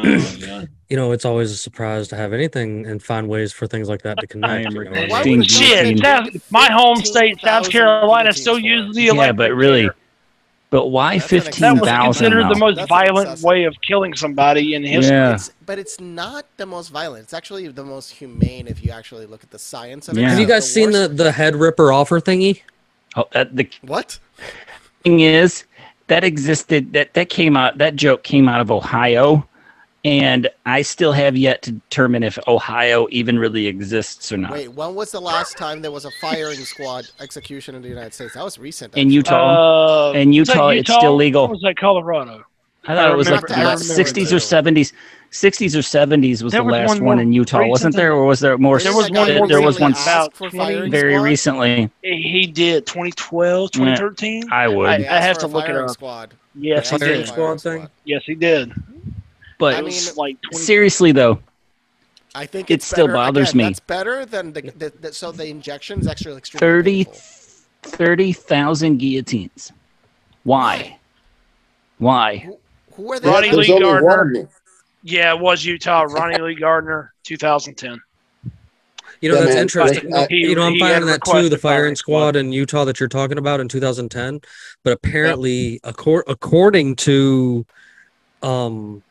Oh, 0.04 0.64
you 0.88 0.96
know, 0.96 1.12
it's 1.12 1.24
always 1.24 1.50
a 1.50 1.56
surprise 1.56 2.08
to 2.08 2.16
have 2.16 2.32
anything 2.32 2.86
and 2.86 3.02
find 3.02 3.28
ways 3.28 3.52
for 3.52 3.66
things 3.66 3.88
like 3.88 4.02
that 4.02 4.18
to 4.20 4.26
connect. 4.26 4.66
am 4.66 4.72
you 4.74 4.84
know? 4.84 5.06
Why 5.08 5.22
would 5.24 5.50
Shit, 5.50 5.98
South- 5.98 6.50
my 6.50 6.70
home 6.70 6.96
state, 6.96 7.40
South 7.40 7.70
Carolina, 7.70 8.32
still 8.32 8.58
uses 8.58 8.88
for? 8.88 8.94
the 8.94 9.16
Yeah, 9.16 9.32
but 9.32 9.52
really, 9.54 9.90
but 10.70 10.88
why 10.88 11.18
That's 11.18 11.30
an 11.32 11.38
That 11.38 11.44
fifteen 11.44 11.78
was 11.80 11.88
excessive 11.88 12.04
considered 12.04 12.48
the 12.48 12.58
most 12.58 12.76
That's 12.76 12.88
violent 12.88 13.40
way 13.42 13.64
of 13.64 13.74
killing 13.86 14.14
somebody 14.14 14.74
in 14.74 14.82
history. 14.82 15.14
Yeah. 15.14 15.34
It's, 15.34 15.50
but 15.66 15.78
it's 15.78 16.00
not 16.00 16.46
the 16.56 16.66
most 16.66 16.88
violent. 16.88 17.24
It's 17.24 17.34
actually 17.34 17.68
the 17.68 17.84
most 17.84 18.10
humane 18.10 18.66
if 18.66 18.84
you 18.84 18.90
actually 18.90 19.26
look 19.26 19.42
at 19.44 19.50
the 19.50 19.58
science 19.58 20.08
of 20.08 20.16
it. 20.16 20.22
Yeah. 20.22 20.30
Have 20.30 20.38
you 20.38 20.46
The 20.46 20.52
guys 20.54 20.72
seen 20.72 20.90
the, 20.92 21.08
the 21.08 21.30
head 21.30 21.56
ripper 21.56 21.92
offer 21.92 22.20
thingy? 22.20 22.62
Oh, 23.16 23.28
that, 23.32 23.54
the 23.56 23.68
what? 23.82 24.18
thing 25.02 25.20
is, 25.20 25.64
that 26.06 26.24
existed. 26.24 26.92
That 26.92 27.14
that 27.14 27.28
came 27.28 27.56
out. 27.56 27.78
That 27.78 27.96
joke 27.96 28.22
came 28.22 28.48
out 28.48 28.60
of 28.60 28.70
Ohio, 28.70 29.46
and 30.04 30.48
I 30.66 30.82
still 30.82 31.12
have 31.12 31.36
yet 31.36 31.62
to 31.62 31.72
determine 31.72 32.22
if 32.22 32.38
Ohio 32.48 33.06
even 33.10 33.38
really 33.38 33.66
exists 33.66 34.32
or 34.32 34.36
not. 34.38 34.52
Wait, 34.52 34.68
when 34.72 34.94
was 34.94 35.10
the 35.12 35.20
last 35.20 35.56
time 35.56 35.82
there 35.82 35.90
was 35.92 36.04
a 36.04 36.10
firing 36.20 36.58
squad 36.60 37.06
execution 37.20 37.74
in 37.74 37.82
the 37.82 37.88
United 37.88 38.14
States? 38.14 38.34
That 38.34 38.44
was 38.44 38.58
recent. 38.58 38.94
In. 38.96 39.10
Utah, 39.10 40.10
Uh, 40.10 40.12
In 40.12 40.30
was 40.30 40.48
that 40.48 40.54
Utah, 40.54 40.68
it's 40.68 40.92
still 40.92 41.14
legal. 41.16 41.44
Or 41.44 41.48
was 41.50 41.60
that 41.62 41.76
Colorado? 41.76 42.44
I 42.84 42.94
thought 42.94 43.10
I 43.10 43.12
it 43.12 43.16
was 43.16 43.30
like 43.30 43.46
the 43.46 43.76
sixties 43.76 44.30
too. 44.30 44.36
or 44.36 44.40
seventies. 44.40 44.92
Sixties 45.34 45.74
or 45.74 45.80
seventies 45.80 46.44
was 46.44 46.52
There 46.52 46.60
the 46.60 46.66
was 46.66 46.72
last 46.72 46.88
one 46.90 47.04
one, 47.06 47.18
in 47.18 47.32
Utah, 47.32 47.66
wasn't 47.66 47.96
there? 47.96 48.12
Or 48.12 48.26
was 48.26 48.38
there 48.40 48.58
more? 48.58 48.78
There 48.78 48.94
was 48.94 49.10
one 49.10 49.34
more 49.34 49.48
there 49.48 49.62
was 49.62 49.80
one 49.80 49.92
about 49.92 50.34
for 50.34 50.50
20 50.50 50.58
firing 50.58 50.90
very 50.90 51.14
squad? 51.14 51.22
recently. 51.24 51.90
He 52.02 52.16
he 52.22 52.46
did 52.46 52.84
2012, 52.86 53.70
2013. 53.70 54.52
I 54.52 54.68
would, 54.68 54.90
I- 54.90 54.98
He 54.98 55.06
asked 55.06 55.24
have 55.24 55.38
to 55.38 55.46
look 55.46 55.64
it 55.64 55.68
firing 55.68 55.84
up. 55.84 55.90
Squad. 55.90 56.34
Yes, 56.54 56.90
He 56.90 56.96
he 56.98 57.02
asked 57.02 57.02
for 57.02 57.04
a 57.12 57.16
did. 57.16 57.26
Squad 57.28 57.60
thing? 57.62 57.88
Yes, 58.04 58.22
he 58.26 58.34
did. 58.34 58.72
but 59.58 59.74
I 59.76 59.80
mean, 59.80 59.94
like 60.18 60.36
seriously 60.52 61.12
though, 61.12 61.38
I 62.34 62.44
think 62.44 62.70
It 62.70 62.82
still 62.82 63.06
better- 63.06 63.14
bothers 63.16 63.50
again, 63.52 63.56
me. 63.58 63.64
That's 63.64 63.80
better 63.80 64.26
than 64.26 64.52
the, 64.52 64.60
the, 64.76 64.92
the 65.00 65.12
so 65.14 65.32
the 65.32 65.46
injection 65.46 65.98
is 66.00 66.06
actually 66.08 66.36
extremely 66.36 66.60
30 66.60 67.04
painful. 67.06 67.20
30,000 67.84 68.98
guillotines. 68.98 69.72
Why? 70.44 70.98
Why? 71.96 72.36
Who, 72.36 72.58
who 72.92 73.12
are 73.12 73.18
they? 73.18 73.28
Ronnie 73.30 73.50
there's 73.50 73.68
Lee 73.68 73.74
only 73.82 74.00
Gardner. 74.02 74.48
One 75.02 75.08
of 75.08 75.12
me. 75.12 75.16
Yeah, 75.18 75.34
it 75.34 75.40
was 75.40 75.64
Utah. 75.64 76.02
Ronnie 76.02 76.38
Lee 76.38 76.54
Gardner, 76.54 77.12
2010. 77.24 78.00
You 79.20 79.28
know, 79.30 79.34
Yeah, 79.36 79.40
that's 79.42 79.54
man, 79.54 79.62
interesting. 79.62 80.14
I- 80.14 80.26
you 80.30 80.54
know, 80.56 80.62
I'm 80.62 80.78
finding 80.78 81.06
that 81.06 81.24
too, 81.24 81.48
the 81.48 81.56
firing 81.56 81.58
firing 81.58 81.94
squad. 81.96 82.18
squad 82.32 82.36
in 82.36 82.52
Utah 82.52 82.84
that 82.84 82.98
you're 82.98 83.08
talking 83.08 83.38
about 83.38 83.60
in 83.60 83.68
2010. 83.68 84.40
But 84.82 84.92
apparently, 84.94 85.78
accor- 85.84 86.24
according 86.26 86.96
to, 86.96 87.64
um, 88.42 89.02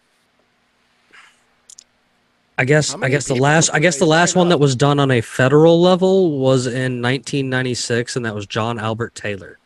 I 2.57 2.65
guess 2.65 2.93
I 2.93 3.07
guess 3.09 3.25
the 3.25 3.35
last 3.35 3.69
I 3.73 3.79
guess 3.79 3.97
the 3.97 4.05
last 4.05 4.35
line 4.35 4.41
one 4.41 4.49
that 4.49 4.59
was 4.59 4.75
done 4.75 4.99
on 4.99 5.09
a 5.11 5.21
federal 5.21 5.81
level 5.81 6.37
was 6.39 6.67
in 6.67 7.01
1996, 7.01 8.15
and 8.17 8.25
that 8.25 8.35
was 8.35 8.45
John 8.45 8.77
Albert 8.77 9.15
Taylor. 9.15 9.57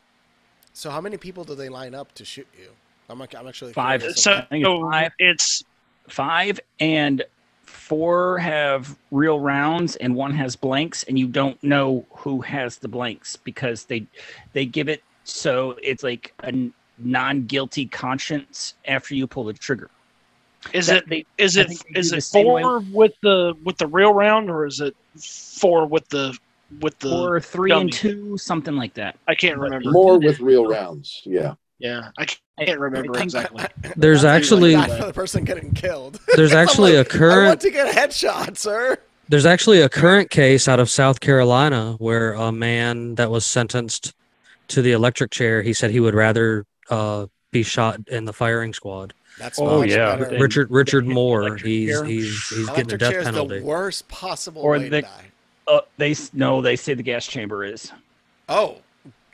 So 0.74 0.92
how 0.92 1.02
many 1.02 1.18
people 1.18 1.44
do 1.44 1.56
they 1.56 1.68
line 1.70 1.96
up 1.96 2.14
to 2.16 2.24
shoot 2.24 2.48
you? 2.58 2.70
I'm, 3.10 3.20
I'm 3.22 3.48
actually 3.48 3.74
Five. 3.74 4.02
curious 4.02 4.22
So 4.24 4.32
of 4.34 4.38
that. 4.38 4.50
think 4.50 4.66
it's 4.66 4.82
five. 4.92 5.12
it's 5.20 5.64
Five 6.08 6.60
and 6.80 7.24
four 7.64 8.38
have 8.40 8.98
real 9.12 9.40
rounds 9.40 9.96
and 9.98 10.16
one 10.16 10.34
has 10.34 10.56
blanks, 10.56 11.04
and 11.04 11.18
you 11.20 11.28
don't 11.28 11.62
know 11.64 12.06
who 12.12 12.42
has 12.42 12.78
the 12.78 12.88
blanks 12.88 13.36
because 13.36 13.86
they 13.86 14.06
they 14.54 14.66
give 14.66 14.88
it 14.90 15.04
so 15.24 15.78
it's 15.82 16.04
like 16.04 16.34
a 16.44 16.70
non-guilty 17.00 17.88
conscience 17.88 18.76
after 18.88 19.16
you 19.16 19.28
pull 19.28 19.44
the 19.44 19.54
trigger. 19.54 19.90
is 20.74 20.88
That 20.88 20.98
it 21.04 21.10
they- 21.10 21.26
is 21.38 21.58
I 21.58 21.62
it 21.62 21.68
think 21.70 21.84
they 21.94 22.00
is 22.00 22.12
do 22.12 22.18
it 22.18 22.24
the 22.32 22.50
way- 22.50 22.62
four 22.64 22.80
with 22.92 23.14
the 23.22 23.54
with 23.64 23.78
the 23.78 23.88
real 23.88 24.14
round 24.14 24.50
or 24.50 24.66
is 24.66 24.80
it 24.82 24.96
four 25.20 25.86
with 25.88 26.08
the 26.10 26.38
with 26.82 26.98
the 27.00 27.16
or 27.16 27.40
three 27.40 27.70
dummy. 27.70 27.82
and 27.84 27.94
two, 27.94 28.38
something 28.38 28.76
like 28.76 28.94
that. 28.96 29.18
I 29.28 29.36
can't 29.36 29.58
remember. 29.60 29.92
More 29.92 30.18
with 30.20 30.40
real 30.40 30.66
rounds. 30.66 31.22
Yeah. 31.26 31.54
Yeah, 31.80 32.10
I 32.18 32.26
can't 32.64 32.80
remember 32.80 33.18
exactly. 33.20 33.66
There's 33.98 34.24
actually 34.24 34.76
not 34.76 34.90
the 34.90 35.12
person 35.14 35.44
getting 35.44 35.74
killed. 35.74 36.20
there's 36.36 36.54
I'm 36.54 36.60
actually 36.60 36.96
a 36.96 37.00
like, 37.00 37.14
I 37.16 37.18
current 37.18 37.48
want 37.48 37.62
to 37.62 37.72
get 37.72 37.88
a 37.88 38.00
headshot, 38.00 38.58
sir. 38.58 38.98
There's 39.28 39.46
actually 39.46 39.82
a 39.82 39.90
current 39.90 40.30
case 40.30 40.68
out 40.68 40.80
of 40.80 40.90
South 40.90 41.20
Carolina 41.20 41.96
where 41.98 42.34
a 42.34 42.52
man 42.52 43.16
that 43.16 43.30
was 43.32 43.46
sentenced 43.46 44.14
to 44.70 44.82
the 44.82 44.92
electric 44.94 45.32
chair, 45.32 45.62
he 45.64 45.74
said 45.74 45.92
he 45.92 46.00
would 46.00 46.14
rather 46.14 46.66
uh, 46.90 47.26
be 47.52 47.62
shot 47.64 48.00
in 48.08 48.26
the 48.26 48.34
firing 48.34 48.74
squad. 48.74 49.14
That's 49.38 49.60
Oh, 49.60 49.82
yeah. 49.82 50.16
better. 50.16 50.38
Richard 50.40 50.72
Richard 50.72 51.06
Moore, 51.06 51.58
he's 51.58 51.90
chair. 51.90 52.06
he's 52.06 52.48
he's 52.50 52.70
getting 52.70 52.94
a 52.94 52.98
death 52.98 53.24
penalty. 53.26 53.60
the 53.60 53.66
worst 53.66 54.08
possible 54.08 54.62
Or 54.62 54.72
way 54.74 54.88
the- 54.88 54.90
to 54.90 55.02
die. 55.02 55.26
Uh, 55.68 55.80
they 55.98 56.16
no, 56.32 56.62
they 56.62 56.76
say 56.76 56.94
the 56.94 57.04
gas 57.04 57.26
chamber 57.28 57.66
is. 57.66 57.92
Oh, 58.48 58.78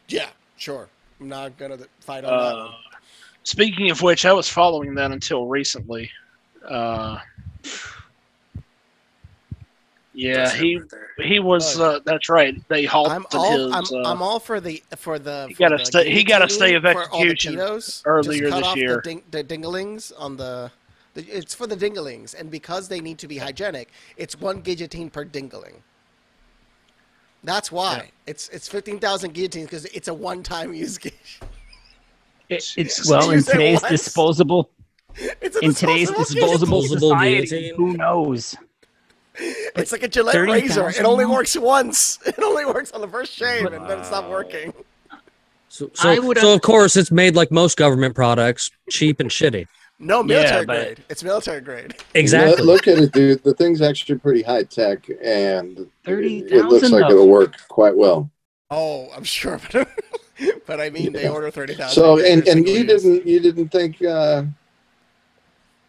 yeah, 0.07 0.29
sure. 0.57 0.87
I'm 1.22 1.30
not 1.30 1.55
gonna 1.57 1.78
fight 1.99 2.24
on 2.26 2.32
that 2.32 2.55
Uh, 2.55 2.63
one. 2.65 2.74
speaking 3.43 3.91
of 3.91 4.01
which, 4.01 4.26
I 4.26 4.34
was 4.34 4.49
following 4.49 4.95
that 4.95 5.11
until 5.11 5.45
recently. 5.45 6.09
Uh, 6.67 7.19
yeah, 10.13 10.51
he 10.51 10.82
he 11.19 11.39
was. 11.39 11.80
Uh, 11.80 11.99
that's 12.03 12.28
right. 12.28 12.55
They 12.69 12.86
halted 12.86 13.11
I'm 13.13 13.26
all 13.34 13.51
his. 13.51 13.91
I'm, 13.91 14.05
uh, 14.05 14.09
I'm 14.09 14.22
all 14.24 14.39
for 14.39 14.59
the 14.59 14.82
for 14.97 15.19
the. 15.19 15.45
He 15.47 15.53
got 15.53 15.80
a 15.80 15.86
stay- 15.86 16.11
he 16.11 16.24
got 16.24 16.41
a 16.41 16.49
stay 16.49 16.74
of 16.74 16.84
guillotine 16.84 17.07
all 17.11 17.19
the 17.19 17.30
execution 17.30 17.55
pedos. 17.55 18.01
earlier 18.05 18.41
Just 18.41 18.51
cut 18.51 18.57
this 18.57 18.67
off 18.67 18.78
year. 18.78 18.95
The, 18.95 19.01
ding, 19.01 19.24
the 19.30 19.43
dinglings 19.43 20.11
on 20.17 20.38
the, 20.38 20.72
the. 21.13 21.22
It's 21.30 21.53
for 21.53 21.67
the 21.67 21.78
dinglings, 21.78 22.34
and 22.38 22.49
because 22.49 22.88
they 22.88 22.99
need 22.99 23.19
to 23.19 23.28
be 23.28 23.38
hygienic, 23.38 23.89
it's 24.17 24.39
one 24.39 24.61
guillotine 24.61 25.11
per 25.11 25.24
dingling. 25.24 25.84
That's 27.43 27.71
why 27.71 28.11
it's 28.27 28.49
it's 28.49 28.67
fifteen 28.67 28.99
thousand 28.99 29.33
guillotines 29.33 29.65
because 29.67 29.85
it's 29.85 30.07
a 30.07 30.13
one-time 30.13 30.73
use. 30.73 30.97
gu- 30.97 31.09
It, 32.49 32.73
it's 32.77 33.09
well 33.09 33.31
in 33.31 33.41
today's 33.43 33.81
disposable 33.81 34.69
It's 35.15 35.55
a 35.55 35.59
in 35.61 35.73
today's 35.73 36.09
disposable 36.09 36.23
disposable, 36.51 36.81
Disposable 36.81 37.09
society. 37.09 37.45
guillotine. 37.47 37.75
Who 37.75 37.97
knows? 37.97 38.51
guillotine. 38.51 38.67
It's 39.77 39.91
like 39.93 40.03
a 40.03 40.07
Gillette 40.09 40.33
30,000 40.35 40.83
razor. 40.85 40.99
It 41.01 41.05
only 41.05 41.25
works 41.25 41.57
once. 41.57 42.19
It 42.25 42.37
only 42.43 42.65
works 42.65 42.91
on 42.91 42.99
the 43.01 43.07
first 43.07 43.31
shave, 43.33 43.65
and 43.65 43.89
then 43.89 43.99
it's 43.99 44.11
not 44.11 44.29
working. 44.29 44.73
So, 45.69 45.89
so, 45.93 46.33
so 46.33 46.53
of 46.53 46.61
course 46.61 46.97
it's 46.97 47.11
made 47.11 47.33
like 47.33 47.49
most 47.49 47.77
government 47.77 48.13
products, 48.13 48.71
cheap 48.89 49.21
and 49.21 49.29
shitty. 49.29 49.67
No 50.01 50.19
Yeah, 50.21 50.23
military 50.25 50.65
but- 50.65 50.83
grade. 50.85 51.03
It's 51.09 51.23
military 51.23 51.61
grade. 51.61 51.95
Exactly. 52.15 52.63
Look, 52.65 52.85
look 52.85 52.97
at 52.97 53.03
it, 53.03 53.11
dude. 53.11 53.43
The 53.43 53.53
thing's 53.53 53.81
actually 53.81 54.17
pretty 54.19 54.41
high 54.41 54.63
tech, 54.63 55.07
and 55.23 55.77
it, 56.05 56.51
it 56.51 56.65
looks 56.65 56.89
like 56.89 57.03
though. 57.03 57.11
it'll 57.11 57.27
work 57.29 57.55
quite 57.67 57.95
well. 57.95 58.29
Oh, 58.71 59.09
I'm 59.15 59.23
sure, 59.23 59.59
but, 59.71 59.87
but 60.65 60.79
I 60.81 60.89
mean, 60.89 61.13
they 61.13 61.27
order 61.29 61.51
thirty 61.51 61.75
thousand. 61.75 61.93
So, 62.01 62.19
and 62.25 62.47
and 62.47 62.67
you 62.67 62.83
didn't 62.83 63.27
you 63.27 63.39
didn't 63.39 63.69
think 63.69 64.01
uh, 64.03 64.43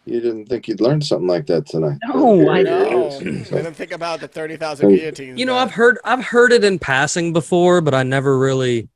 you 0.05 0.19
didn't 0.19 0.47
think 0.47 0.67
you'd 0.67 0.81
learn 0.81 1.01
something 1.01 1.27
like 1.27 1.45
that 1.47 1.65
tonight? 1.65 1.97
No, 2.13 2.43
But 2.45 2.51
I 2.51 2.57
here 2.57 2.67
it 2.67 2.93
I 2.93 3.43
So, 3.45 3.55
didn't 3.55 3.73
think 3.75 3.93
about 3.93 4.19
the 4.19 4.27
thirty 4.27 4.57
thousand 4.57 4.89
And- 4.89 4.99
guillotines. 4.99 5.39
You 5.39 5.45
know, 5.45 5.55
that- 5.55 5.61
I've 5.63 5.71
heard 5.71 5.97
I've 6.03 6.25
heard 6.25 6.51
it 6.51 6.63
in 6.63 6.77
passing 6.77 7.31
before, 7.33 7.79
but 7.81 7.93
I 7.93 8.03
never 8.03 8.37
really 8.37 8.89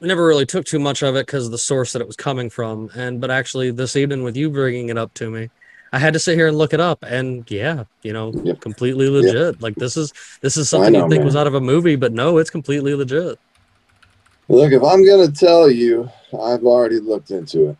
never 0.00 0.26
really 0.26 0.46
took 0.46 0.64
too 0.64 0.78
much 0.78 1.02
of 1.02 1.16
it 1.16 1.26
because 1.26 1.46
of 1.46 1.52
the 1.52 1.58
source 1.58 1.92
that 1.92 2.00
it 2.02 2.06
was 2.06 2.16
coming 2.16 2.50
from. 2.50 2.90
And 2.94 3.20
but 3.20 3.30
actually, 3.30 3.70
this 3.70 3.96
evening 3.96 4.22
with 4.22 4.36
you 4.36 4.50
bringing 4.50 4.88
it 4.88 4.98
up 4.98 5.12
to 5.14 5.30
me, 5.30 5.50
I 5.92 5.98
had 5.98 6.12
to 6.14 6.18
sit 6.18 6.36
here 6.36 6.48
and 6.48 6.56
look 6.58 6.72
it 6.72 6.80
up. 6.80 7.02
And 7.02 7.48
yeah, 7.50 7.84
you 8.02 8.12
know, 8.12 8.32
Yep. 8.44 8.60
completely 8.60 9.08
legit. 9.08 9.60
Like 9.60 9.76
this 9.76 9.96
is 9.96 10.12
this 10.40 10.56
is 10.56 10.68
something 10.68 10.92
know, 10.92 11.00
you'd 11.00 11.10
think 11.10 11.24
was 11.24 11.36
out 11.36 11.46
of 11.46 11.54
a 11.54 11.60
movie, 11.60 11.96
but 11.96 12.12
no, 12.12 12.38
it's 12.38 12.50
completely 12.50 12.94
legit. 12.94 13.38
Look, 14.48 14.72
if 14.72 14.82
I'm 14.82 15.06
gonna 15.06 15.30
tell 15.30 15.70
you, 15.70 16.10
I've 16.32 16.64
already 16.64 16.98
looked 17.00 17.30
into 17.30 17.70
it. 17.70 17.76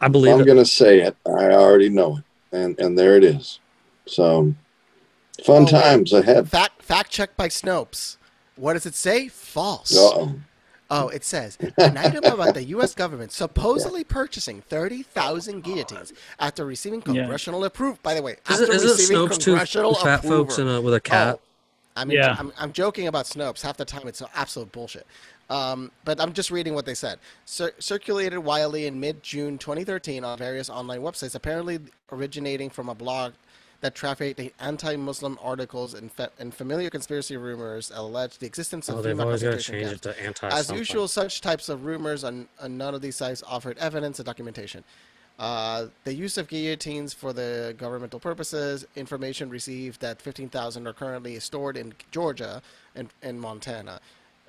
I 0.00 0.06
If 0.06 0.12
believe 0.12 0.34
I'm 0.34 0.40
it. 0.40 0.46
gonna 0.46 0.64
say 0.64 1.00
it, 1.00 1.16
I 1.26 1.50
already 1.52 1.88
know 1.88 2.18
it, 2.18 2.56
and 2.56 2.78
and 2.80 2.98
there 2.98 3.16
it 3.16 3.24
is. 3.24 3.60
So, 4.06 4.54
fun 5.44 5.62
Oh, 5.62 5.64
wait. 5.64 5.70
times 5.70 6.12
ahead. 6.12 6.48
fact 6.48 6.82
fact 6.82 7.10
check 7.10 7.36
by 7.36 7.48
Snopes. 7.48 8.16
What 8.56 8.72
does 8.74 8.86
it 8.86 8.94
say? 8.94 9.28
False. 9.28 9.96
Uh-oh. 9.96 10.34
Oh, 10.94 11.08
it 11.08 11.24
says 11.24 11.56
an 11.78 11.96
item 11.96 12.22
about 12.24 12.54
the 12.54 12.64
U.S. 12.64 12.94
government 12.94 13.32
supposedly 13.32 14.04
purchasing 14.04 14.60
thirty 14.60 15.02
thousand 15.02 15.62
guillotines 15.64 16.12
after 16.38 16.64
receiving 16.64 17.00
Yeah. 17.06 17.22
congressional 17.22 17.64
approval. 17.64 17.98
By 18.02 18.14
the 18.14 18.22
way, 18.22 18.32
Is 18.48 18.60
after 18.60 18.64
it, 18.64 18.70
is 18.76 18.84
it 18.84 18.90
receiving 18.90 19.16
Snopes 19.28 19.38
two 19.38 19.50
congressional 19.52 19.94
fat 19.94 20.18
approval. 20.18 20.44
folks 20.44 20.58
in 20.58 20.68
a, 20.68 20.80
with 20.80 20.94
a 20.94 21.00
cat? 21.00 21.36
Oh, 21.36 21.40
I 21.96 22.04
mean, 22.04 22.18
Yeah. 22.18 22.36
I'm, 22.38 22.52
I'm 22.58 22.72
joking 22.72 23.06
about 23.06 23.24
Snopes. 23.26 23.62
Half 23.62 23.76
the 23.78 23.84
time, 23.84 24.06
it's 24.06 24.22
absolute 24.34 24.70
bullshit. 24.72 25.06
Um, 25.50 25.90
but 26.04 26.20
I'm 26.20 26.32
just 26.32 26.50
reading 26.50 26.74
what 26.74 26.86
they 26.86 26.94
said. 26.94 27.18
Cir- 27.44 27.74
circulated 27.78 28.38
widely 28.38 28.86
in 28.86 28.98
mid-June 28.98 29.58
2013 29.58 30.24
on 30.24 30.38
various 30.38 30.70
online 30.70 31.00
websites, 31.00 31.34
apparently 31.34 31.78
originating 32.10 32.70
from 32.70 32.88
a 32.88 32.94
blog 32.94 33.32
that 33.82 33.94
trafficked 33.96 34.40
anti-Muslim 34.60 35.36
articles 35.42 35.92
and, 35.92 36.10
fa- 36.10 36.30
and 36.38 36.54
familiar 36.54 36.88
conspiracy 36.88 37.36
rumors 37.36 37.90
alleged 37.94 38.40
the 38.40 38.46
existence 38.46 38.88
of 38.88 38.98
Oh, 38.98 39.02
female 39.02 39.26
always 39.26 39.42
got 39.42 39.48
to 39.50 39.56
concentration 39.56 39.88
camps. 39.90 40.06
it 40.06 40.12
to 40.14 40.24
anti. 40.24 40.46
As 40.48 40.66
something. 40.68 40.78
usual, 40.78 41.08
such 41.08 41.40
types 41.40 41.68
of 41.68 41.84
rumors 41.84 42.22
on, 42.24 42.48
on 42.60 42.78
none 42.78 42.94
of 42.94 43.02
these 43.02 43.16
sites 43.16 43.42
offered 43.46 43.76
evidence 43.78 44.20
and 44.20 44.26
documentation. 44.26 44.84
Uh, 45.36 45.86
the 46.04 46.14
use 46.14 46.38
of 46.38 46.46
guillotines 46.46 47.12
for 47.12 47.32
the 47.32 47.74
governmental 47.76 48.20
purposes, 48.20 48.86
information 48.94 49.50
received 49.50 50.00
that 50.00 50.22
15,000 50.22 50.86
are 50.86 50.92
currently 50.92 51.38
stored 51.40 51.76
in 51.76 51.92
Georgia 52.12 52.62
and, 52.94 53.08
and 53.20 53.40
Montana. 53.40 53.98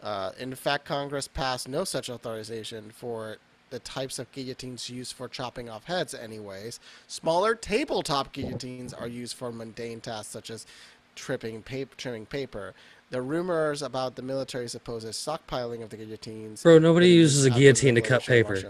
Uh, 0.03 0.31
in 0.37 0.53
fact, 0.53 0.85
Congress 0.85 1.27
passed 1.27 1.67
no 1.67 1.83
such 1.85 2.07
authorization 2.09 2.91
for 2.91 3.37
the 3.73 3.79
types 3.79 4.19
of 4.19 4.31
guillotines 4.31 4.87
used 4.87 5.13
for 5.13 5.27
chopping 5.27 5.67
off 5.67 5.85
heads, 5.85 6.13
anyways. 6.13 6.79
Smaller 7.07 7.55
tabletop 7.55 8.31
guillotines 8.31 8.93
are 8.93 9.07
used 9.07 9.35
for 9.35 9.51
mundane 9.51 9.99
tasks 9.99 10.31
such 10.31 10.51
as 10.51 10.67
tripping 11.15 11.63
paper, 11.63 11.95
trimming 11.97 12.27
paper. 12.27 12.75
The 13.09 13.23
rumors 13.23 13.81
about 13.81 14.15
the 14.15 14.21
military's 14.21 14.73
supposed 14.73 15.07
stockpiling 15.07 15.81
of 15.81 15.89
the 15.89 15.97
guillotines. 15.97 16.61
Bro, 16.61 16.79
nobody 16.79 17.09
uses 17.09 17.45
a 17.45 17.49
guillotine 17.49 17.95
to 17.95 18.01
cut 18.01 18.23
paper. 18.23 18.61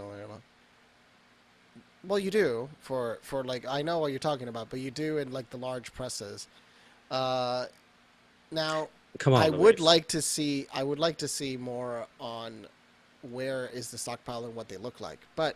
Well, 2.06 2.20
you 2.20 2.32
do 2.32 2.70
for 2.80 3.20
for 3.22 3.44
like 3.44 3.66
I 3.68 3.82
know 3.82 4.00
what 4.00 4.12
you're 4.12 4.20
talking 4.20 4.48
about, 4.48 4.70
but 4.70 4.80
you 4.80 4.90
do 4.90 5.18
in 5.18 5.34
like 5.34 5.50
the 5.50 5.58
large 5.58 5.94
presses. 5.94 6.48
Uh, 7.12 7.66
now, 8.52 8.88
Come 9.20 9.34
on, 9.34 9.44
I 9.44 9.50
would 9.50 9.82
like 9.82 10.08
to 10.10 10.22
see 10.22 10.68
I 10.74 10.84
would 10.84 11.00
like 11.00 11.18
to 11.18 11.28
see 11.28 11.58
more 11.58 12.08
on 12.22 12.68
where 13.32 13.68
is 13.74 13.92
the 13.92 13.98
stockpile 13.98 14.46
and 14.46 14.56
what 14.56 14.68
they 14.68 14.78
look 14.78 15.00
like. 15.00 15.20
But 15.36 15.56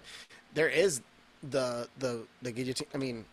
there 0.53 0.69
is 0.69 1.01
the 1.43 1.87
the 1.99 2.23
the 2.41 2.51
guillotine. 2.51 2.87
I 2.93 2.97
mean, 2.97 3.25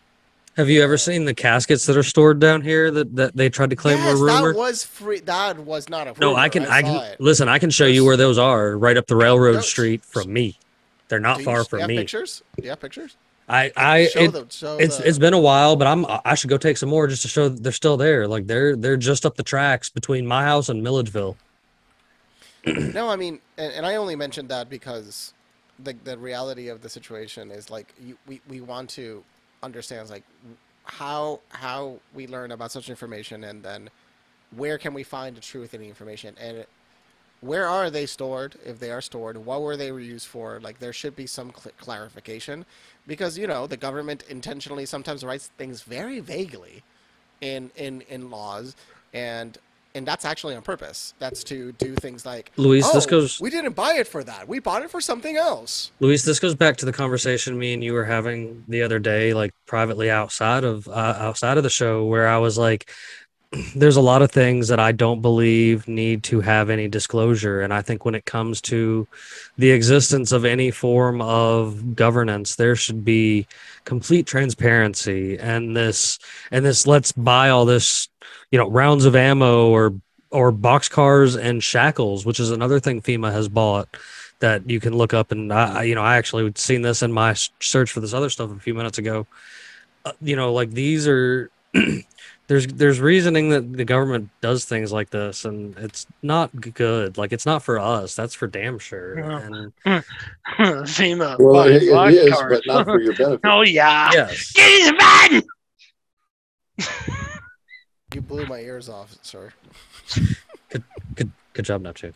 Have 0.57 0.69
you 0.69 0.83
ever 0.83 0.95
uh, 0.95 0.97
seen 0.97 1.25
the 1.25 1.33
caskets 1.33 1.85
that 1.85 1.97
are 1.97 2.03
stored 2.03 2.39
down 2.39 2.61
here 2.61 2.91
that, 2.91 3.15
that 3.15 3.35
they 3.35 3.49
tried 3.49 3.69
to 3.71 3.75
claim 3.75 3.97
yes, 3.97 4.19
were 4.19 4.25
rumor? 4.25 4.53
that 4.53 4.59
was 4.59 4.83
free. 4.83 5.19
That 5.21 5.59
was 5.59 5.89
not 5.89 6.07
a 6.07 6.13
rumor. 6.13 6.33
No, 6.33 6.35
I 6.35 6.49
can. 6.49 6.65
I, 6.65 6.81
saw 6.81 6.87
can 6.87 7.11
it. 7.11 7.21
listen. 7.21 7.49
I 7.49 7.59
can 7.59 7.69
show 7.69 7.85
you 7.85 8.05
where 8.05 8.17
those 8.17 8.37
are, 8.37 8.77
right 8.77 8.97
up 8.97 9.07
the 9.07 9.15
railroad 9.15 9.63
street 9.63 10.03
from 10.03 10.31
me. 10.31 10.57
They're 11.07 11.19
not 11.19 11.41
far 11.41 11.59
you 11.59 11.63
from 11.65 11.79
have 11.81 11.89
me. 11.89 11.97
Pictures? 11.97 12.41
Yeah, 12.61 12.75
pictures? 12.75 13.15
I, 13.47 13.71
I, 13.77 14.07
show 14.07 14.19
it, 14.21 14.31
the, 14.31 14.47
show 14.49 14.77
it's 14.77 14.97
the- 14.97 15.07
it's 15.07 15.19
been 15.19 15.35
a 15.35 15.39
while, 15.39 15.75
but 15.75 15.85
I'm 15.87 16.05
I 16.25 16.33
should 16.33 16.49
go 16.49 16.57
take 16.57 16.77
some 16.77 16.89
more 16.89 17.07
just 17.07 17.21
to 17.23 17.27
show 17.27 17.47
they're 17.47 17.71
still 17.71 17.95
there. 17.95 18.27
Like 18.27 18.47
they're 18.47 18.75
they're 18.75 18.97
just 18.97 19.25
up 19.25 19.35
the 19.35 19.43
tracks 19.43 19.89
between 19.89 20.25
my 20.25 20.43
house 20.43 20.67
and 20.67 20.81
Milledgeville. 20.81 21.37
No, 22.65 23.09
I 23.09 23.15
mean, 23.15 23.39
and, 23.57 23.73
and 23.73 23.85
I 23.85 23.95
only 23.95 24.15
mentioned 24.15 24.49
that 24.49 24.69
because 24.69 25.33
the 25.83 25.93
the 26.03 26.17
reality 26.17 26.69
of 26.69 26.81
the 26.81 26.89
situation 26.89 27.51
is 27.51 27.69
like 27.69 27.93
you, 28.01 28.17
we 28.27 28.41
we 28.47 28.61
want 28.61 28.89
to 28.91 29.23
understand 29.63 30.09
like 30.09 30.23
how 30.85 31.39
how 31.49 31.99
we 32.13 32.27
learn 32.27 32.51
about 32.51 32.71
such 32.71 32.89
information 32.89 33.43
and 33.43 33.63
then 33.63 33.89
where 34.55 34.77
can 34.77 34.93
we 34.93 35.03
find 35.03 35.35
the 35.35 35.41
truth 35.41 35.73
in 35.73 35.81
the 35.81 35.87
information? 35.87 36.35
And 36.39 36.65
where 37.41 37.67
are 37.67 37.89
they 37.89 38.05
stored? 38.05 38.55
If 38.65 38.79
they 38.79 38.91
are 38.91 39.01
stored 39.01 39.37
what 39.37 39.61
were 39.61 39.77
they 39.77 39.87
used 39.87 40.27
for? 40.27 40.59
Like 40.61 40.79
there 40.79 40.93
should 40.93 41.15
be 41.15 41.27
some 41.27 41.51
cl- 41.55 41.73
clarification 41.79 42.65
because 43.07 43.37
you 43.37 43.47
know 43.47 43.67
the 43.67 43.77
government 43.77 44.23
intentionally 44.29 44.85
sometimes 44.85 45.23
writes 45.23 45.51
things 45.57 45.81
very 45.81 46.19
vaguely 46.19 46.83
in 47.41 47.71
in 47.75 48.01
in 48.01 48.29
laws 48.31 48.75
and 49.13 49.57
and 49.95 50.05
that's 50.05 50.25
actually 50.25 50.55
on 50.55 50.61
purpose. 50.61 51.13
That's 51.19 51.43
to 51.45 51.71
do 51.73 51.95
things 51.95 52.25
like 52.25 52.51
Luis, 52.57 52.89
this 52.91 53.05
"Oh, 53.05 53.09
goes 53.09 53.39
we 53.39 53.49
didn't 53.49 53.73
buy 53.73 53.95
it 53.95 54.07
for 54.07 54.23
that. 54.23 54.47
We 54.47 54.59
bought 54.59 54.83
it 54.83 54.91
for 54.91 55.01
something 55.01 55.37
else. 55.37 55.91
Luis, 55.99 56.23
this 56.23 56.39
goes 56.39 56.53
back 56.53 56.77
to 56.77 56.85
the 56.85 56.93
conversation 56.93 57.57
me 57.57 57.73
and 57.73 57.83
you 57.83 57.93
were 57.93 58.05
having 58.05 58.63
the 58.67 58.83
other 58.83 58.99
day, 58.99 59.33
like 59.33 59.53
privately 59.65 60.11
outside 60.11 60.63
of 60.63 60.87
uh, 60.87 61.15
outside 61.17 61.57
of 61.57 61.63
the 61.63 61.69
show, 61.69 62.05
where 62.05 62.27
I 62.27 62.37
was 62.37 62.57
like, 62.57 62.91
"There's 63.75 63.95
a 63.95 64.01
lot 64.01 64.21
of 64.21 64.31
things 64.31 64.67
that 64.67 64.79
I 64.79 64.91
don't 64.91 65.21
believe 65.21 65.87
need 65.87 66.23
to 66.23 66.41
have 66.41 66.69
any 66.69 66.87
disclosure," 66.87 67.61
and 67.61 67.73
I 67.73 67.81
think 67.81 68.05
when 68.05 68.15
it 68.15 68.25
comes 68.25 68.61
to 68.61 69.07
the 69.57 69.71
existence 69.71 70.31
of 70.31 70.45
any 70.45 70.71
form 70.71 71.21
of 71.21 71.95
governance, 71.95 72.55
there 72.55 72.75
should 72.75 73.05
be 73.05 73.47
complete 73.85 74.25
transparency 74.27 75.37
and 75.37 75.75
this 75.75 76.19
and 76.51 76.65
this. 76.65 76.87
Let's 76.87 77.11
buy 77.11 77.49
all 77.49 77.65
this, 77.65 78.09
you 78.51 78.59
know, 78.59 78.69
rounds 78.69 79.05
of 79.05 79.15
ammo 79.15 79.69
or 79.69 79.93
or 80.31 80.51
boxcars 80.51 81.39
and 81.39 81.63
shackles, 81.63 82.25
which 82.25 82.39
is 82.39 82.51
another 82.51 82.79
thing 82.79 83.01
FEMA 83.01 83.31
has 83.31 83.47
bought 83.47 83.87
that 84.39 84.69
you 84.69 84.79
can 84.79 84.95
look 84.95 85.13
up 85.13 85.31
and 85.31 85.51
I, 85.53 85.83
you 85.83 85.95
know 85.95 86.01
I 86.01 86.17
actually 86.17 86.51
seen 86.55 86.81
this 86.81 87.01
in 87.01 87.11
my 87.11 87.35
search 87.59 87.91
for 87.91 87.99
this 87.99 88.13
other 88.13 88.29
stuff 88.29 88.51
a 88.51 88.59
few 88.59 88.73
minutes 88.73 88.97
ago. 88.97 89.27
Uh, 90.03 90.11
you 90.21 90.35
know, 90.35 90.53
like 90.53 90.71
these 90.71 91.07
are 91.07 91.49
there's 92.47 92.67
there's 92.67 92.99
reasoning 92.99 93.49
that 93.49 93.73
the 93.73 93.85
government 93.85 94.29
does 94.41 94.65
things 94.65 94.91
like 94.91 95.09
this, 95.09 95.45
and 95.45 95.77
it's 95.77 96.05
not 96.21 96.51
good. 96.73 97.17
Like 97.17 97.33
it's 97.33 97.45
not 97.45 97.63
for 97.63 97.79
us. 97.79 98.15
That's 98.15 98.33
for 98.33 98.47
damn 98.47 98.79
sure. 98.79 99.19
Yeah. 99.19 99.39
And 99.39 99.73
FEMA. 100.57 101.37
Well, 101.39 101.53
buys 101.53 101.81
it, 101.81 101.87
it 101.87 101.91
box 101.91 102.13
is, 102.13 102.33
cars. 102.33 102.61
but 102.67 102.73
not 102.73 102.85
for 102.85 103.01
your 103.01 103.13
benefit. 103.17 103.39
oh 103.43 103.61
yeah. 103.61 104.09
yes, 104.13 104.51
Get 104.55 104.81
in 104.81 104.95
the 104.95 105.41
button. 106.79 106.95
you 108.13 108.21
blew 108.21 108.45
my 108.45 108.59
ears 108.59 108.87
off 108.89 109.15
sir 109.21 109.51
good 110.69 110.83
good 111.15 111.31
good 111.53 111.65
job, 111.65 111.81
Neptune. 111.81 112.13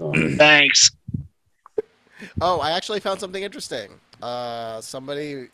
Um, 0.00 0.12
Thanks. 0.36 0.90
Oh, 2.40 2.60
I 2.60 2.72
actually 2.72 3.00
found 3.00 3.20
something 3.20 3.42
interesting. 3.42 3.90
Uh, 4.22 4.80
somebody 4.80 5.48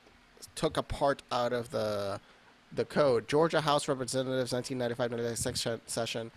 took 0.55 0.77
a 0.77 0.83
part 0.83 1.23
out 1.33 1.53
of 1.53 1.71
the 1.71 2.21
the 2.73 2.85
code. 2.85 3.29
Georgia 3.29 3.61
House 3.61 3.89
Representatives 3.89 4.53
1995-96 4.53 5.81
session. 5.87 6.31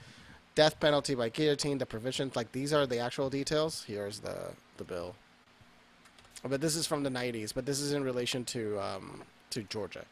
Death 0.55 0.79
penalty 0.79 1.15
by 1.15 1.29
guillotine. 1.29 1.77
The 1.77 1.85
provisions, 1.85 2.35
like 2.35 2.51
these 2.51 2.73
are 2.73 2.85
the 2.85 2.99
actual 2.99 3.29
details. 3.29 3.83
Here's 3.85 4.19
the 4.19 4.51
the 4.77 4.83
bill. 4.83 5.15
But 6.47 6.61
this 6.61 6.75
is 6.75 6.85
from 6.85 7.03
the 7.03 7.09
90s. 7.09 7.53
But 7.53 7.65
this 7.65 7.79
is 7.79 7.93
in 7.93 8.03
relation 8.03 8.45
to 8.45 8.79
um, 8.79 9.23
to 9.49 9.63
Georgia. 9.63 10.05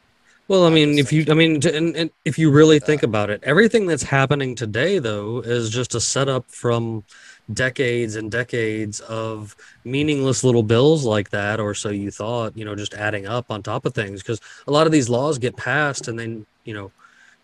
Well, 0.48 0.66
I 0.66 0.70
mean, 0.70 0.98
if 0.98 1.12
you, 1.12 1.24
I 1.30 1.34
mean, 1.34 1.60
t- 1.60 1.74
and, 1.74 1.96
and 1.96 2.10
if 2.24 2.38
you 2.38 2.50
really 2.50 2.80
think 2.80 3.04
about 3.04 3.30
it, 3.30 3.42
everything 3.44 3.86
that's 3.86 4.02
happening 4.02 4.56
today, 4.56 4.98
though, 4.98 5.40
is 5.40 5.70
just 5.70 5.94
a 5.94 6.00
setup 6.00 6.50
from 6.50 7.04
decades 7.52 8.16
and 8.16 8.30
decades 8.30 9.00
of 9.00 9.56
meaningless 9.84 10.44
little 10.44 10.62
bills 10.62 11.04
like 11.04 11.30
that, 11.30 11.60
or 11.60 11.74
so 11.74 11.88
you 11.88 12.10
thought, 12.10 12.56
you 12.56 12.64
know, 12.64 12.74
just 12.74 12.94
adding 12.94 13.26
up 13.26 13.50
on 13.50 13.62
top 13.62 13.84
of 13.86 13.94
things. 13.94 14.22
Because 14.22 14.40
a 14.66 14.70
lot 14.70 14.86
of 14.86 14.92
these 14.92 15.08
laws 15.08 15.38
get 15.38 15.56
passed, 15.56 16.08
and 16.08 16.18
then, 16.18 16.46
you 16.64 16.74
know, 16.74 16.92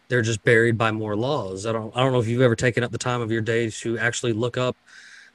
they're 0.09 0.23
just 0.23 0.43
buried 0.45 0.79
by 0.79 0.91
more 0.91 1.17
laws. 1.17 1.67
I 1.67 1.73
don't, 1.73 1.95
I 1.97 2.03
don't 2.03 2.13
know 2.13 2.21
if 2.21 2.29
you've 2.29 2.43
ever 2.43 2.57
taken 2.57 2.83
up 2.83 2.93
the 2.93 2.99
time 2.99 3.21
of 3.21 3.31
your 3.31 3.43
day 3.43 3.71
to 3.71 3.99
actually 3.99 4.33
look 4.33 4.57
up 4.57 4.77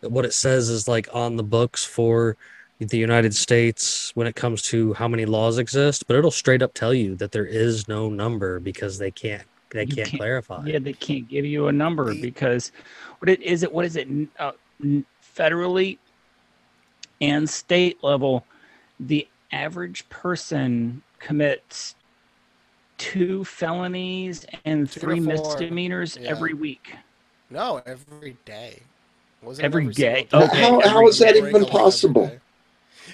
what 0.02 0.26
it 0.26 0.34
says 0.34 0.70
is 0.70 0.88
like 0.88 1.08
on 1.14 1.38
the 1.38 1.44
books 1.44 1.86
for 1.86 2.36
the 2.80 2.98
United 2.98 3.34
States 3.34 4.12
when 4.16 4.28
it 4.28 4.36
comes 4.36 4.62
to 4.62 4.94
how 4.94 5.08
many 5.08 5.26
laws 5.26 5.58
exist, 5.58 6.06
but 6.08 6.16
it'll 6.16 6.32
straight 6.32 6.62
up 6.62 6.74
tell 6.74 6.94
you 6.94 7.16
that 7.16 7.32
there 7.32 7.46
is 7.46 7.88
no 7.88 8.10
number 8.10 8.60
because 8.60 8.98
they 8.98 9.12
can't 9.12 9.44
they 9.70 9.86
can't, 9.86 10.10
can't- 10.10 10.20
clarify. 10.20 10.66
Yeah, 10.66 10.80
they 10.80 10.94
can't 10.94 11.28
give 11.28 11.46
you 11.46 11.68
a 11.68 11.72
number 11.72 12.14
because 12.16 12.72
what 13.24 13.30
it 13.30 13.42
is 13.42 13.64
it 13.64 13.72
what 13.72 13.86
is 13.86 13.96
it 13.96 14.06
uh, 14.38 14.52
federally 15.38 15.98
and 17.22 17.50
state 17.50 18.04
level 18.04 18.46
the 19.00 19.26
average 19.54 20.08
person 20.10 21.02
commits 21.20 21.96
two 22.98 23.46
felonies 23.46 24.46
and 24.66 24.92
Two 24.92 25.00
three 25.00 25.20
misdemeanors 25.22 26.18
yeah. 26.20 26.30
every 26.30 26.54
week. 26.54 26.94
No, 27.50 27.82
every 27.86 28.36
day. 28.44 28.82
Wasn't 29.42 29.64
it 29.64 29.66
Every 29.66 29.88
day? 29.88 30.28
single 30.30 30.50
Okay, 30.50 30.62
how, 30.62 30.82
how 30.82 30.98
every 30.98 31.06
is 31.08 31.20
that 31.20 31.38
even 31.38 31.66
possible? 31.66 32.30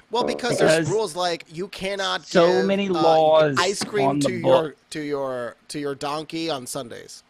Well, 0.10 0.24
Uh, 0.24 0.28
because, 0.28 0.58
Because 0.58 0.60
there's 0.60 0.90
rules 0.90 1.16
like 1.16 1.46
you 1.52 1.68
cannot 1.68 2.26
so 2.26 2.48
give, 2.48 2.66
many 2.66 2.90
uh, 2.90 2.94
laws 2.94 3.58
ice 3.60 3.84
cream 3.84 4.20
to 4.22 4.32
your 4.32 4.42
book. 4.42 4.78
to 4.90 5.02
your 5.02 5.56
to 5.68 5.80
your 5.80 5.94
donkey 5.94 6.50
on 6.50 6.66
Sundays. 6.66 7.24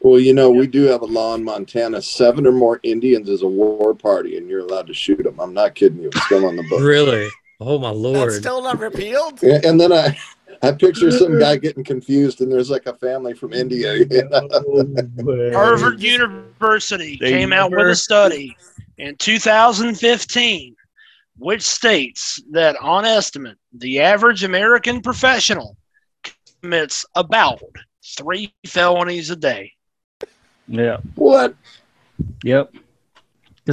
Well, 0.00 0.20
you 0.20 0.32
know, 0.32 0.50
we 0.50 0.66
do 0.66 0.84
have 0.84 1.02
a 1.02 1.06
law 1.06 1.34
in 1.34 1.42
Montana. 1.42 2.00
Seven 2.00 2.46
or 2.46 2.52
more 2.52 2.78
Indians 2.82 3.28
is 3.28 3.42
a 3.42 3.48
war 3.48 3.94
party, 3.94 4.36
and 4.36 4.48
you're 4.48 4.60
allowed 4.60 4.86
to 4.86 4.94
shoot 4.94 5.22
them. 5.22 5.40
I'm 5.40 5.52
not 5.52 5.74
kidding 5.74 6.00
you. 6.00 6.08
It's 6.08 6.24
still 6.24 6.46
on 6.46 6.56
the 6.56 6.62
book. 6.64 6.80
Really? 6.80 7.28
Oh 7.60 7.78
my 7.78 7.88
That's 7.88 7.98
lord! 7.98 8.32
still 8.34 8.62
not 8.62 8.78
repealed. 8.78 9.42
And, 9.42 9.64
and 9.64 9.80
then 9.80 9.92
I, 9.92 10.16
I 10.62 10.70
picture 10.72 11.10
some 11.10 11.40
guy 11.40 11.56
getting 11.56 11.82
confused, 11.82 12.40
and 12.40 12.50
there's 12.52 12.70
like 12.70 12.86
a 12.86 12.94
family 12.94 13.34
from 13.34 13.52
India. 13.52 13.94
you 13.94 14.28
know? 14.28 15.50
Harvard 15.52 16.00
University 16.00 17.18
They 17.20 17.30
came 17.30 17.52
out 17.52 17.72
with 17.72 17.88
a 17.88 17.96
study 17.96 18.56
in 18.98 19.16
2015 19.16 20.76
which 21.38 21.62
states 21.62 22.42
that 22.50 22.76
on 22.80 23.04
estimate 23.04 23.56
the 23.72 24.00
average 24.00 24.44
American 24.44 25.00
professional 25.00 25.76
commits 26.60 27.06
about 27.14 27.62
three 28.16 28.52
felonies 28.66 29.30
a 29.30 29.36
day. 29.36 29.72
Yeah. 30.68 30.98
What? 31.14 31.54
Yep. 32.44 32.72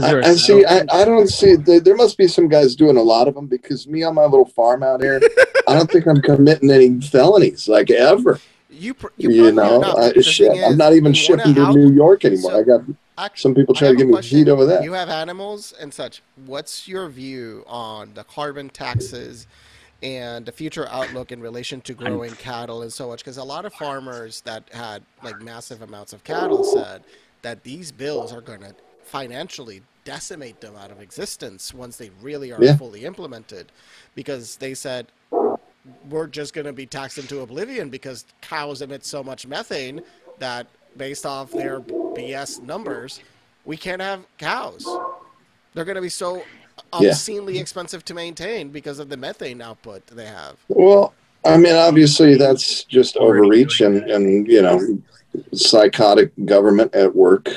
I, 0.01 0.19
I 0.19 0.35
see. 0.35 0.65
I, 0.65 0.85
I 0.91 1.05
don't 1.05 1.27
see. 1.29 1.55
There, 1.55 1.79
there 1.79 1.95
must 1.95 2.17
be 2.17 2.27
some 2.27 2.49
guys 2.49 2.75
doing 2.75 2.97
a 2.97 3.01
lot 3.01 3.27
of 3.29 3.35
them 3.35 3.47
because 3.47 3.87
me 3.87 4.03
on 4.03 4.15
my 4.15 4.23
little 4.25 4.45
farm 4.45 4.83
out 4.83 5.01
here, 5.01 5.21
I 5.69 5.73
don't 5.73 5.89
think 5.89 6.05
I'm 6.05 6.21
committing 6.21 6.69
any 6.69 6.99
felonies 6.99 7.69
like 7.69 7.89
ever. 7.89 8.39
You 8.69 8.93
pr- 8.93 9.07
You, 9.15 9.29
you, 9.31 9.51
know, 9.53 9.79
not, 9.79 9.97
I, 9.97 10.07
but 10.07 10.15
the 10.15 10.23
shit. 10.23 10.51
thing 10.51 10.63
I'm 10.65 10.75
not 10.77 10.91
even 10.93 11.13
shipping 11.13 11.53
to 11.55 11.61
out- 11.67 11.75
New 11.75 11.93
York 11.93 12.25
anymore. 12.25 12.51
so- 12.51 12.59
I 12.59 12.63
got 12.63 12.81
Act- 13.17 13.39
some 13.39 13.55
people 13.55 13.73
I 13.77 13.79
trying 13.79 13.91
to 13.93 13.97
give 13.97 14.07
me 14.07 14.13
question. 14.13 14.37
heat 14.39 14.49
over 14.49 14.65
that. 14.65 14.83
You 14.83 14.91
have 14.91 15.07
animals 15.07 15.73
and 15.79 15.93
such. 15.93 16.21
What's 16.45 16.85
your 16.89 17.07
view 17.07 17.63
on 17.65 18.11
the 18.15 18.25
carbon 18.25 18.69
taxes 18.69 19.47
and 20.03 20.45
the 20.45 20.51
future 20.51 20.87
outlook 20.89 21.31
in 21.31 21.41
relation 21.41 21.81
to 21.81 21.93
growing 21.93 22.33
cattle 22.35 22.81
and 22.81 22.91
so 22.91 23.07
much? 23.07 23.19
Because 23.19 23.37
a 23.37 23.43
lot 23.43 23.65
of 23.65 23.73
farmers 23.73 24.41
that 24.41 24.63
had 24.71 25.03
like 25.23 25.41
massive 25.41 25.81
amounts 25.81 26.13
of 26.13 26.23
cattle 26.23 26.63
said 26.63 27.03
that 27.41 27.63
these 27.63 27.91
bills 27.91 28.33
are 28.33 28.41
going 28.41 28.61
to 28.61 28.75
financially 29.03 29.81
decimate 30.03 30.61
them 30.61 30.75
out 30.75 30.91
of 30.91 31.01
existence 31.01 31.73
once 31.73 31.97
they 31.97 32.09
really 32.21 32.51
are 32.51 32.63
Yeah. 32.63 32.75
fully 32.75 33.05
implemented. 33.05 33.71
Because 34.15 34.57
they 34.57 34.73
said 34.73 35.07
we're 36.09 36.27
just 36.27 36.53
going 36.53 36.65
to 36.65 36.73
be 36.73 36.85
taxed 36.85 37.17
into 37.17 37.41
oblivion 37.41 37.89
because 37.89 38.25
cows 38.41 38.81
emit 38.81 39.05
so 39.05 39.23
much 39.23 39.45
methane 39.45 40.01
that 40.39 40.67
based 40.97 41.25
off 41.25 41.51
their 41.51 41.79
BS 42.15 42.61
numbers, 42.63 43.19
we 43.65 43.77
can't 43.77 44.01
have 44.01 44.25
cows. 44.37 44.85
They're 45.73 45.85
going 45.85 45.95
to 45.95 46.01
be 46.01 46.09
so 46.09 46.43
Yeah. 46.99 47.09
obscenely 47.09 47.57
expensive 47.59 48.05
to 48.05 48.13
maintain 48.13 48.69
because 48.69 48.99
of 48.99 49.09
the 49.09 49.17
methane 49.17 49.61
output 49.61 50.05
they 50.07 50.25
have. 50.25 50.57
Well, 50.69 51.13
I 51.45 51.57
mean, 51.57 51.75
obviously 51.75 52.35
that's 52.35 52.83
just 52.85 53.17
overreach 53.17 53.81
and, 53.81 53.97
and 54.09 54.47
you 54.47 54.61
know, 54.61 54.79
psychotic 55.53 56.31
government 56.45 56.95
at 56.95 57.15
work. 57.15 57.49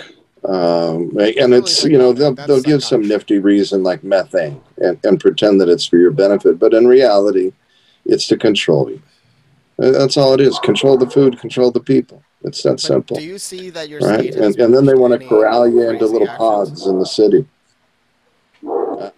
Um, 0.44 1.10
and 1.18 1.52
it's 1.52 1.84
you 1.84 1.98
know 1.98 2.12
they'll, 2.12 2.34
they'll 2.34 2.62
give 2.62 2.82
some 2.84 3.06
nifty 3.06 3.38
reason 3.38 3.82
like 3.82 4.04
methane 4.04 4.60
and, 4.78 4.98
and 5.04 5.20
pretend 5.20 5.60
that 5.60 5.68
it's 5.68 5.84
for 5.86 5.96
your 5.98 6.12
benefit, 6.12 6.58
but 6.58 6.74
in 6.74 6.86
reality, 6.86 7.52
it's 8.04 8.26
to 8.28 8.36
control 8.36 8.88
you. 8.90 9.02
Uh, 9.80 9.90
That's 9.90 10.16
all 10.16 10.32
it 10.34 10.40
is. 10.40 10.58
Control 10.60 10.96
the 10.96 11.08
food, 11.10 11.38
control 11.38 11.70
the 11.70 11.80
people. 11.80 12.22
It's 12.44 12.62
that 12.62 12.70
But 12.70 12.80
simple, 12.80 13.16
do 13.16 13.22
you 13.24 13.38
see 13.38 13.70
that 13.70 13.88
your 13.88 14.00
right? 14.00 14.20
state 14.20 14.34
has 14.34 14.54
And, 14.54 14.64
and 14.66 14.74
then 14.74 14.86
they 14.86 14.94
want 14.94 15.20
to 15.20 15.26
corral 15.26 15.68
you 15.68 15.88
into 15.90 16.06
little 16.06 16.28
actions? 16.28 16.38
pods 16.38 16.86
in 16.86 16.98
the 16.98 17.06
city. 17.06 17.46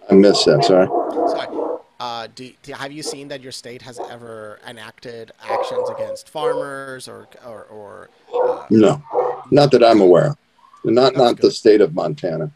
I, 0.09 0.13
missed 0.13 0.45
that. 0.45 0.63
Sorry. 0.63 0.87
Sorry. 0.87 1.77
Uh, 1.99 2.27
do, 2.33 2.51
do, 2.63 2.73
have 2.73 2.91
you 2.91 3.03
seen 3.03 3.27
that 3.27 3.41
your 3.41 3.51
state 3.51 3.81
has 3.83 3.99
ever 4.09 4.59
enacted 4.67 5.31
actions 5.43 5.87
against 5.89 6.29
farmers 6.29 7.07
or 7.07 7.27
or, 7.45 7.65
or 7.65 8.09
uh, 8.33 8.65
No, 8.69 9.03
not 9.51 9.71
that 9.71 9.83
I'm 9.83 10.01
aware 10.01 10.31
of. 10.31 10.37
Not 10.83 11.15
not 11.15 11.37
the 11.37 11.51
state 11.51 11.79
of 11.79 11.93
Montana. 11.93 12.51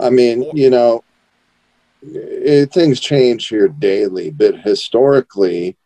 I 0.00 0.10
mean, 0.10 0.44
you 0.54 0.70
know, 0.70 1.04
eh, 2.44 2.66
things 2.66 2.98
change 2.98 3.48
here 3.48 3.68
daily, 3.68 4.30
but 4.30 4.56
historically, 4.56 5.76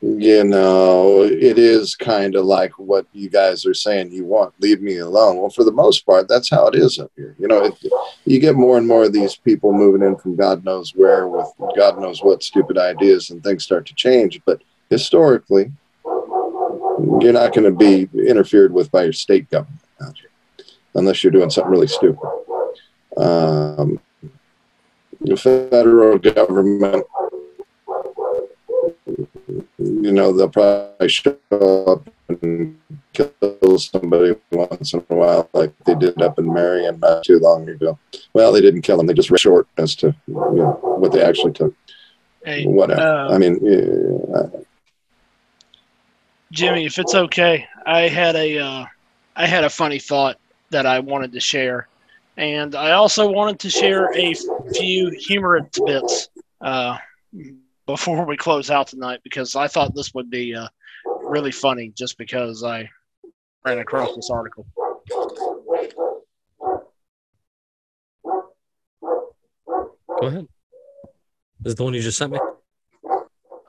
you 0.00 0.44
know, 0.44 1.22
it 1.22 1.58
is 1.58 1.94
kind 1.94 2.34
of 2.34 2.44
like 2.44 2.78
what 2.78 3.06
you 3.12 3.28
guys 3.28 3.66
are 3.66 3.74
saying 3.74 4.12
you 4.12 4.24
want. 4.24 4.54
Leave 4.60 4.80
me 4.80 4.98
alone. 4.98 5.36
Well, 5.36 5.50
for 5.50 5.64
the 5.64 5.72
most 5.72 6.06
part, 6.06 6.28
that's 6.28 6.48
how 6.48 6.66
it 6.68 6.74
is 6.74 6.98
up 6.98 7.10
here. 7.16 7.34
You 7.38 7.48
know, 7.48 7.76
you 8.24 8.40
get 8.40 8.54
more 8.54 8.78
and 8.78 8.86
more 8.86 9.04
of 9.04 9.12
these 9.12 9.36
people 9.36 9.72
moving 9.72 10.06
in 10.06 10.16
from 10.16 10.36
God 10.36 10.64
knows 10.64 10.94
where 10.94 11.28
with 11.28 11.48
God 11.76 12.00
knows 12.00 12.22
what 12.22 12.42
stupid 12.42 12.78
ideas, 12.78 13.30
and 13.30 13.42
things 13.42 13.64
start 13.64 13.86
to 13.86 13.94
change. 13.94 14.40
But 14.46 14.62
historically, 14.88 15.72
you're 16.06 17.32
not 17.32 17.52
going 17.52 17.64
to 17.64 17.76
be 17.76 18.08
interfered 18.26 18.72
with 18.72 18.90
by 18.90 19.04
your 19.04 19.12
state 19.12 19.50
government 19.50 19.80
unless 20.94 21.22
you're 21.22 21.32
doing 21.32 21.50
something 21.50 21.70
really 21.70 21.86
stupid. 21.86 22.28
Um, 23.16 24.00
the 25.20 25.36
federal 25.36 26.18
government 26.18 27.04
you 29.88 30.12
know, 30.12 30.32
they'll 30.32 30.48
probably 30.48 31.08
show 31.08 31.36
up 31.86 32.08
and 32.28 32.78
kill 33.12 33.78
somebody 33.78 34.34
once 34.50 34.92
in 34.92 35.04
a 35.08 35.14
while, 35.14 35.48
like 35.52 35.72
they 35.84 35.94
did 35.94 36.20
up 36.22 36.38
in 36.38 36.52
Marion 36.52 36.98
not 37.00 37.24
too 37.24 37.38
long 37.38 37.68
ago. 37.68 37.98
Well, 38.32 38.52
they 38.52 38.60
didn't 38.60 38.82
kill 38.82 38.96
them; 38.96 39.06
they 39.06 39.14
just 39.14 39.30
ran 39.30 39.38
short 39.38 39.66
as 39.76 39.94
to 39.96 40.14
you 40.26 40.34
know, 40.34 40.78
what 40.98 41.12
they 41.12 41.22
actually 41.22 41.52
took. 41.52 41.74
Hey, 42.44 42.64
Whatever. 42.66 43.00
uh, 43.00 43.34
I 43.34 43.38
mean, 43.38 43.58
yeah, 43.62 44.60
Jimmy, 46.52 46.86
if 46.86 46.98
it's 46.98 47.14
okay, 47.14 47.66
I 47.86 48.08
had 48.08 48.36
a 48.36 48.58
uh, 48.58 48.86
I 49.36 49.46
had 49.46 49.64
a 49.64 49.70
funny 49.70 49.98
thought 49.98 50.38
that 50.70 50.86
I 50.86 51.00
wanted 51.00 51.32
to 51.32 51.40
share, 51.40 51.88
and 52.36 52.74
I 52.74 52.92
also 52.92 53.28
wanted 53.30 53.58
to 53.60 53.70
share 53.70 54.12
a 54.16 54.34
few 54.74 55.10
humorous 55.10 55.78
bits 55.84 56.28
uh, 56.60 56.98
before 57.88 58.26
we 58.26 58.36
close 58.36 58.70
out 58.70 58.86
tonight 58.86 59.18
because 59.24 59.56
I 59.56 59.66
thought 59.66 59.94
this 59.94 60.12
would 60.12 60.28
be 60.28 60.54
uh, 60.54 60.68
really 61.22 61.50
funny 61.50 61.90
just 61.96 62.18
because 62.18 62.62
I 62.62 62.86
ran 63.64 63.78
across 63.78 64.14
this 64.14 64.28
article. 64.30 64.66
Go 70.20 70.26
ahead. 70.26 70.46
Is 71.64 71.72
it 71.72 71.78
the 71.78 71.84
one 71.84 71.94
you 71.94 72.02
just 72.02 72.18
sent 72.18 72.32
me? 72.32 72.38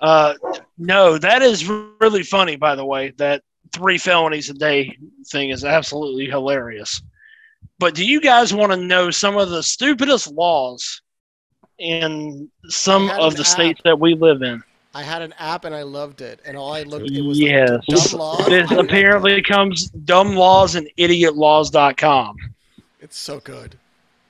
Uh, 0.01 0.33
no, 0.77 1.17
that 1.17 1.41
is 1.41 1.65
really 1.67 2.23
funny. 2.23 2.57
By 2.57 2.75
the 2.75 2.85
way, 2.85 3.13
that 3.19 3.41
three 3.71 3.97
felonies 3.97 4.49
a 4.49 4.53
day 4.53 4.97
thing 5.31 5.49
is 5.49 5.63
absolutely 5.63 6.25
hilarious. 6.25 7.01
But 7.77 7.95
do 7.95 8.05
you 8.05 8.19
guys 8.19 8.53
want 8.53 8.73
to 8.73 8.77
know 8.77 9.11
some 9.11 9.37
of 9.37 9.49
the 9.49 9.63
stupidest 9.63 10.29
laws 10.29 11.01
in 11.80 12.49
some 12.68 13.10
of 13.11 13.35
the 13.35 13.41
app. 13.41 13.47
states 13.47 13.81
that 13.84 13.99
we 13.99 14.14
live 14.15 14.41
in? 14.41 14.64
I 14.93 15.03
had 15.03 15.22
an 15.22 15.34
app 15.39 15.65
and 15.65 15.76
I 15.76 15.84
loved 15.84 16.22
it, 16.22 16.39
and 16.45 16.57
all 16.57 16.73
I 16.73 16.84
looked 16.84 17.11
it 17.11 17.22
was 17.22 17.39
Yes. 17.39 17.69
like 17.69 17.81
dumb 17.88 18.11
laws. 18.19 18.45
This 18.47 18.72
apparently 18.72 19.41
comes 19.41 19.89
dumb 19.89 20.35
laws 20.35 20.76
and 20.76 20.89
idiotlaws.com. 20.97 22.35
it. 22.77 22.84
it's 22.99 23.18
so 23.18 23.39
good. 23.39 23.77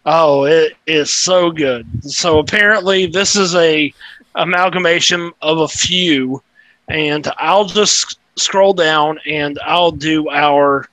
Oh, 0.05 0.45
it 0.45 0.73
is 0.87 1.11
so 1.11 1.51
good. 1.51 1.85
So 2.03 2.39
apparently, 2.39 3.05
this 3.07 3.35
is 3.35 3.55
a 3.55 3.93
amalgamation 4.35 5.31
of 5.41 5.59
a 5.59 5.67
few, 5.67 6.41
and 6.87 7.27
I'll 7.37 7.65
just 7.65 8.19
scroll 8.37 8.73
down 8.73 9.19
and 9.25 9.59
I'll 9.65 9.91
do 9.91 10.29
our, 10.29 10.87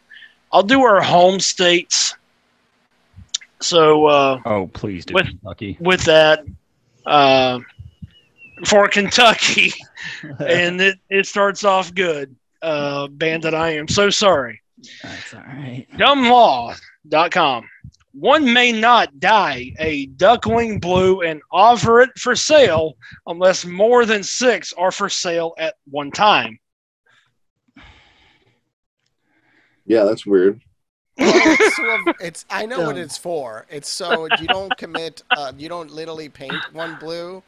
I'll 0.53 0.63
do 0.63 0.83
our 0.83 1.01
home 1.03 1.41
states. 1.41 2.15
So 3.61 4.07
uh, 4.07 4.41
Oh, 4.45 4.67
please 4.73 5.05
do 5.07 5.15
With- 5.15 5.27
Kentucky. 5.27 5.77
with 5.81 6.05
that, 6.05 6.45
uh, 7.07 7.61
for 8.67 8.89
Kentucky, 8.89 9.73
and 10.41 10.81
it, 10.81 10.99
it 11.11 11.27
starts 11.27 11.65
off 11.65 11.95
good. 11.95 12.35
Uh, 12.63 13.07
Bandit, 13.09 13.55
I 13.55 13.71
am 13.77 13.87
so 13.89 14.11
sorry. 14.11 14.61
That's 15.03 15.35
all 15.35 15.41
right. 15.41 15.87
dumblaw.com. 15.95 17.69
One 18.13 18.51
may 18.51 18.73
not 18.73 19.21
dye 19.21 19.73
a 19.79 20.07
duckling 20.07 20.81
blue 20.81 21.21
and 21.21 21.43
offer 21.53 22.01
it 22.01 22.11
for 22.19 22.35
sale 22.35 22.97
unless 23.27 23.67
more 23.67 24.07
than 24.07 24.23
six 24.23 24.73
are 24.73 24.91
for 24.91 25.11
sale 25.11 25.53
at 25.59 25.75
one 25.91 26.11
time. 26.11 26.59
yeah, 29.85 30.05
that's 30.05 30.25
weird. 30.27 30.61
Well, 31.19 31.33
it's, 31.35 31.77
so- 31.77 32.13
it's 32.21 32.45
I 32.51 32.67
know 32.67 32.87
what 32.87 32.97
it's 32.99 33.17
for. 33.19 33.67
It's 33.71 33.89
so 33.89 34.29
you 34.41 34.47
don't 34.47 34.77
commit. 34.77 35.23
Uh, 35.31 35.53
you 35.57 35.69
don't 35.69 35.91
literally 35.91 36.29
paint 36.29 36.55
one 36.73 36.97
blue, 36.97 37.43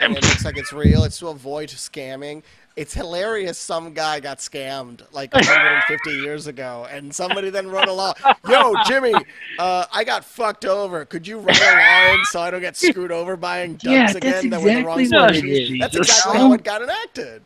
and 0.00 0.16
it 0.16 0.22
looks 0.22 0.44
like 0.44 0.56
it's 0.56 0.72
real. 0.72 1.04
It's 1.04 1.18
to 1.18 1.28
avoid 1.28 1.68
scamming. 1.68 2.42
It's 2.76 2.94
hilarious. 2.94 3.58
Some 3.58 3.92
guy 3.92 4.20
got 4.20 4.38
scammed 4.38 5.02
like 5.12 5.34
150 5.34 6.10
years 6.12 6.46
ago, 6.46 6.86
and 6.90 7.14
somebody 7.14 7.50
then 7.50 7.68
wrote 7.68 7.88
a 7.88 7.92
law. 7.92 8.14
Yo, 8.48 8.72
Jimmy, 8.86 9.12
uh, 9.58 9.84
I 9.92 10.04
got 10.04 10.24
fucked 10.24 10.64
over. 10.64 11.04
Could 11.04 11.26
you 11.26 11.40
write 11.40 11.60
a 11.60 12.14
law 12.16 12.22
so 12.30 12.40
I 12.40 12.50
don't 12.50 12.60
get 12.62 12.76
screwed 12.76 13.12
over 13.12 13.36
buying 13.36 13.72
ducks 13.74 13.84
Yeah, 13.84 14.06
that's 14.12 14.16
again 14.16 14.50
that 14.50 14.62
were 14.62 14.70
the 14.72 14.84
wrong 14.84 15.00
exactly 15.00 15.18
what 15.20 15.34
it 15.36 15.38
species? 15.40 15.80
That's 15.80 15.96
exactly 15.96 16.38
how 16.38 16.52
it 16.54 16.64
got 16.64 16.82
enacted. 16.82 17.42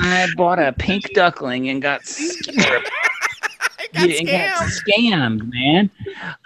I 0.00 0.26
bought 0.36 0.58
a 0.58 0.72
pink 0.72 1.12
duckling 1.14 1.68
and 1.68 1.80
got, 1.80 2.00
scammed. 2.04 2.84
I 3.94 4.06
got 4.06 4.10
and 4.10 4.26
got 4.28 4.62
scammed. 4.62 4.82
scammed, 4.98 5.52
man. 5.52 5.90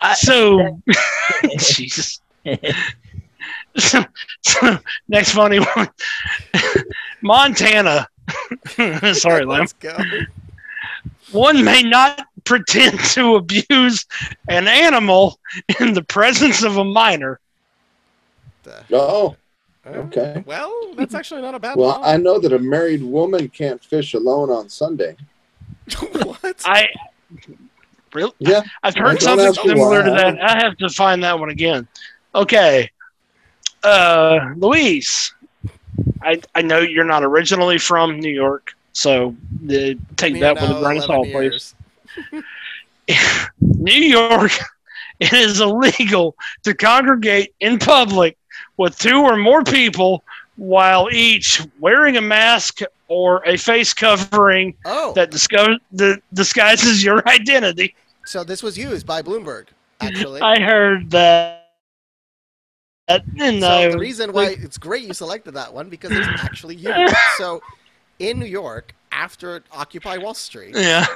I, 0.03 0.15
So, 0.15 0.81
Jesus. 1.59 2.21
So, 3.77 4.05
so, 4.43 4.79
next 5.09 5.33
funny 5.33 5.59
one 5.61 5.89
Montana. 7.23 8.09
Sorry, 9.15 9.45
Lam. 9.45 9.61
Let's 9.61 9.73
go. 9.75 9.97
One 11.33 11.65
may 11.65 11.83
not 11.83 12.27
pretend 12.45 12.99
to 13.01 13.37
abuse 13.37 14.05
an 14.49 14.67
animal 14.67 15.39
in 15.81 15.93
the 15.93 16.03
presence 16.03 16.63
of 16.63 16.77
a 16.79 16.85
minor. 16.85 17.39
The- 18.63 18.83
Oh, 18.93 19.37
uh, 19.87 19.91
okay. 19.91 20.43
Well, 20.47 20.95
that's 20.95 21.15
actually 21.15 21.43
not 21.43 21.55
a 21.55 21.59
bad 21.59 21.77
Well, 21.77 21.89
law. 21.89 22.03
I 22.03 22.17
know 22.17 22.39
that 22.39 22.53
a 22.53 22.59
married 22.59 23.03
woman 23.03 23.49
can't 23.49 23.83
fish 23.83 24.15
alone 24.15 24.51
on 24.51 24.69
Sunday. 24.69 25.17
what? 26.23 26.63
I 26.65 26.89
really 28.15 28.33
Yeah, 28.39 28.63
I've 28.83 28.97
heard 28.97 29.21
something 29.21 29.53
similar 29.55 30.05
to 30.05 30.11
that. 30.11 30.41
I 30.41 30.63
have 30.63 30.77
to 30.79 30.89
find 30.89 31.23
that 31.25 31.39
one 31.39 31.51
again. 31.51 31.87
Okay. 32.35 32.91
Uh 33.83 34.53
Luis, 34.57 35.33
I 36.23 36.41
I 36.55 36.63
know 36.63 36.81
you're 36.81 37.05
not 37.05 37.25
originally 37.25 37.79
from 37.79 38.19
New 38.19 38.33
York, 38.33 38.75
so 38.93 39.37
uh, 39.65 39.95
take 40.17 40.35
Me 40.35 40.41
that 40.41 40.61
with 40.61 40.71
a 40.71 40.81
grain 40.81 40.99
of 40.99 41.05
salt, 41.05 41.29
please. 41.31 41.75
New 43.61 43.93
York, 43.93 44.53
it 45.21 45.33
is 45.33 45.61
illegal 45.61 46.37
to 46.65 46.75
congregate 46.75 47.55
in 47.61 47.79
public 47.79 48.37
with 48.77 48.99
two 48.99 49.21
or 49.21 49.37
more 49.37 49.63
people 49.63 50.25
while 50.57 51.09
each 51.13 51.63
wearing 51.79 52.17
a 52.17 52.21
mask 52.21 52.81
or 53.09 53.43
a 53.47 53.57
face 53.57 53.93
covering 53.95 54.77
Oh, 54.85 55.13
that 55.15 55.31
disco- 55.31 55.79
the, 55.93 56.21
disguises 56.35 57.03
your 57.03 57.27
identity. 57.29 57.95
so 58.25 58.45
this 58.45 58.63
was 58.63 58.77
used 58.79 59.07
by 59.07 59.23
Bloomberg, 59.23 59.67
actually. 60.01 60.41
I 60.41 60.61
heard 60.61 61.11
that. 61.11 61.65
and 63.09 63.61
so 63.63 63.69
I 63.69 63.89
the 63.91 63.99
reason 63.99 64.33
why 64.33 64.57
it's 64.59 64.77
great 64.79 65.05
you 65.05 65.15
selected 65.15 65.53
that 65.53 65.73
one 65.73 65.89
because 65.89 66.13
it's 66.13 66.27
actually 66.43 66.77
used. 66.77 67.15
so 67.39 67.61
in 68.19 68.39
New 68.39 68.47
York, 68.47 68.95
after 69.13 69.63
Occupy 69.73 70.19
Wall 70.19 70.35
Street, 70.35 70.75
yeah, 70.77 71.07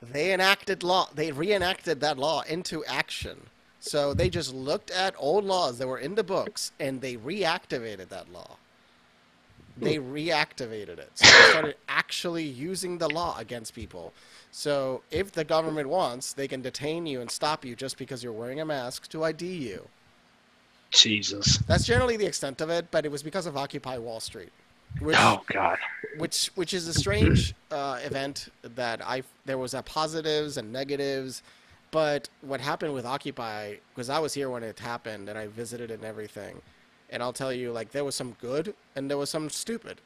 they 0.00 0.32
enacted 0.32 0.82
law. 0.82 1.08
They 1.14 1.32
reenacted 1.32 2.00
that 2.00 2.18
law 2.18 2.42
into 2.48 2.84
action. 2.86 3.38
So 3.80 4.14
they 4.14 4.30
just 4.30 4.54
looked 4.54 4.90
at 4.90 5.14
old 5.18 5.44
laws 5.44 5.76
that 5.76 5.86
were 5.86 5.98
in 5.98 6.14
the 6.14 6.24
books 6.24 6.72
and 6.80 7.02
they 7.02 7.16
reactivated 7.16 8.08
that 8.08 8.32
law. 8.32 8.56
They 9.76 9.96
reactivated 9.96 10.98
it. 10.98 11.10
So 11.14 11.26
they 11.26 11.50
started 11.50 11.76
actually 11.88 12.44
using 12.44 12.98
the 12.98 13.08
law 13.08 13.36
against 13.38 13.74
people. 13.74 14.12
So 14.52 15.02
if 15.10 15.32
the 15.32 15.44
government 15.44 15.88
wants, 15.88 16.32
they 16.32 16.46
can 16.46 16.62
detain 16.62 17.06
you 17.06 17.20
and 17.20 17.30
stop 17.30 17.64
you 17.64 17.74
just 17.74 17.98
because 17.98 18.22
you're 18.22 18.32
wearing 18.32 18.60
a 18.60 18.64
mask 18.64 19.08
to 19.08 19.24
ID 19.24 19.46
you. 19.46 19.88
Jesus. 20.90 21.58
That's 21.66 21.84
generally 21.84 22.16
the 22.16 22.26
extent 22.26 22.60
of 22.60 22.70
it, 22.70 22.86
but 22.92 23.04
it 23.04 23.10
was 23.10 23.22
because 23.22 23.46
of 23.46 23.56
Occupy 23.56 23.98
Wall 23.98 24.20
Street, 24.20 24.52
which 25.00 25.16
Oh 25.18 25.42
God. 25.52 25.78
which 26.18 26.52
which 26.54 26.72
is 26.72 26.86
a 26.86 26.94
strange 26.94 27.52
uh, 27.72 27.98
event 28.04 28.48
that 28.62 29.04
I 29.04 29.24
there 29.44 29.58
was 29.58 29.74
a 29.74 29.82
positives 29.82 30.56
and 30.56 30.72
negatives, 30.72 31.42
but 31.90 32.28
what 32.42 32.60
happened 32.60 32.94
with 32.94 33.04
Occupy 33.04 33.74
because 33.92 34.08
I 34.08 34.20
was 34.20 34.34
here 34.34 34.48
when 34.50 34.62
it 34.62 34.78
happened 34.78 35.28
and 35.28 35.36
I 35.36 35.48
visited 35.48 35.90
and 35.90 36.04
everything, 36.04 36.62
and 37.14 37.22
I'll 37.22 37.32
tell 37.32 37.52
you 37.52 37.70
like 37.70 37.92
there 37.92 38.04
was 38.04 38.16
some 38.16 38.36
good 38.40 38.74
and 38.96 39.08
there 39.08 39.16
was 39.16 39.30
some 39.30 39.48
stupid, 39.48 40.00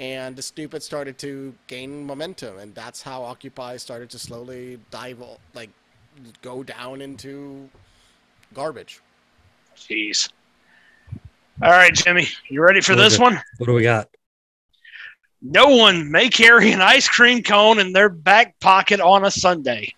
and 0.00 0.34
the 0.34 0.42
stupid 0.42 0.82
started 0.82 1.18
to 1.18 1.54
gain 1.68 2.04
momentum 2.04 2.58
and 2.58 2.74
that's 2.74 3.02
how 3.02 3.22
Occupy 3.22 3.76
started 3.76 4.10
to 4.10 4.18
slowly 4.18 4.80
dive 4.90 5.22
like 5.54 5.70
go 6.42 6.62
down 6.64 7.02
into 7.02 7.68
garbage. 8.54 9.00
Jeez. 9.76 10.30
All 11.62 11.70
right, 11.70 11.94
Jimmy, 11.94 12.26
you 12.48 12.62
ready 12.62 12.80
for 12.80 12.94
this 12.94 13.14
it? 13.14 13.20
one? 13.20 13.40
What 13.58 13.66
do 13.66 13.74
we 13.74 13.82
got? 13.82 14.08
No 15.42 15.68
one 15.68 16.10
may 16.10 16.28
carry 16.28 16.72
an 16.72 16.80
ice 16.80 17.08
cream 17.08 17.42
cone 17.42 17.78
in 17.78 17.92
their 17.92 18.08
back 18.08 18.58
pocket 18.60 19.00
on 19.00 19.24
a 19.24 19.30
Sunday. 19.30 19.94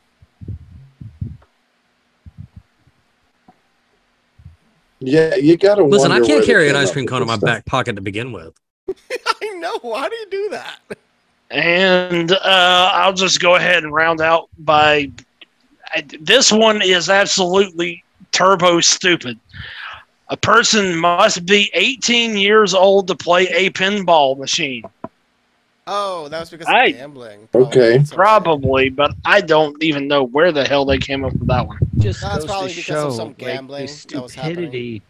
Yeah, 5.01 5.37
you 5.37 5.57
gotta 5.57 5.85
Listen, 5.85 6.13
I 6.13 6.21
can't 6.21 6.45
carry 6.45 6.69
an 6.69 6.77
ice 6.77 6.91
cream 6.91 7.07
cone 7.07 7.23
in 7.23 7.29
my 7.29 7.37
stuff. 7.37 7.47
back 7.47 7.65
pocket 7.67 7.97
to 7.97 8.03
begin 8.03 8.33
with. 8.33 8.55
I 8.89 9.49
know. 9.59 9.79
Why 9.83 10.09
do 10.09 10.17
you 10.17 10.27
do 10.31 10.49
that? 10.51 10.79
And 11.51 12.33
uh, 12.33 12.91
I'll 12.95 13.13
just 13.13 13.41
go 13.41 13.55
ahead 13.55 13.85
and 13.85 13.93
round 13.93 14.21
out 14.21 14.49
by 14.59 15.11
I, 15.95 16.05
this 16.21 16.53
one 16.53 16.83
is 16.83 17.09
absolutely 17.09 18.05
turbo 18.33 18.81
stupid. 18.81 19.39
A 20.29 20.37
person 20.37 20.97
must 20.97 21.47
be 21.47 21.71
18 21.73 22.37
years 22.37 22.75
old 22.75 23.07
to 23.09 23.15
play 23.15 23.47
a 23.49 23.71
pinball 23.71 24.37
machine. 24.37 24.85
Oh, 25.87 26.29
that 26.29 26.41
was 26.41 26.51
because 26.51 26.67
I- 26.67 26.87
of 26.87 26.97
gambling. 26.97 27.49
Okay. 27.55 27.63
That's 27.63 27.73
what 27.73 27.95
I'm 27.95 28.05
saying. 28.05 28.17
Probably, 28.17 28.89
but 28.91 29.15
I 29.25 29.41
don't 29.41 29.83
even 29.83 30.07
know 30.07 30.25
where 30.25 30.53
the 30.53 30.69
hell 30.69 30.85
they 30.85 30.99
came 30.99 31.25
up 31.25 31.33
with 31.33 31.47
that 31.49 31.67
one. 31.67 31.79
Just 31.99 32.21
That's 32.21 32.39
goes 32.39 32.47
probably 32.47 32.71
to 32.71 32.77
because 32.77 32.85
show 32.85 33.07
of 33.09 33.15
some 33.15 33.29
like, 33.29 33.39
gambling 33.39 33.87
the 33.87 34.07
that 34.15 34.23
was 34.23 34.35
happening. 34.35 34.55
stupidity, 34.57 35.03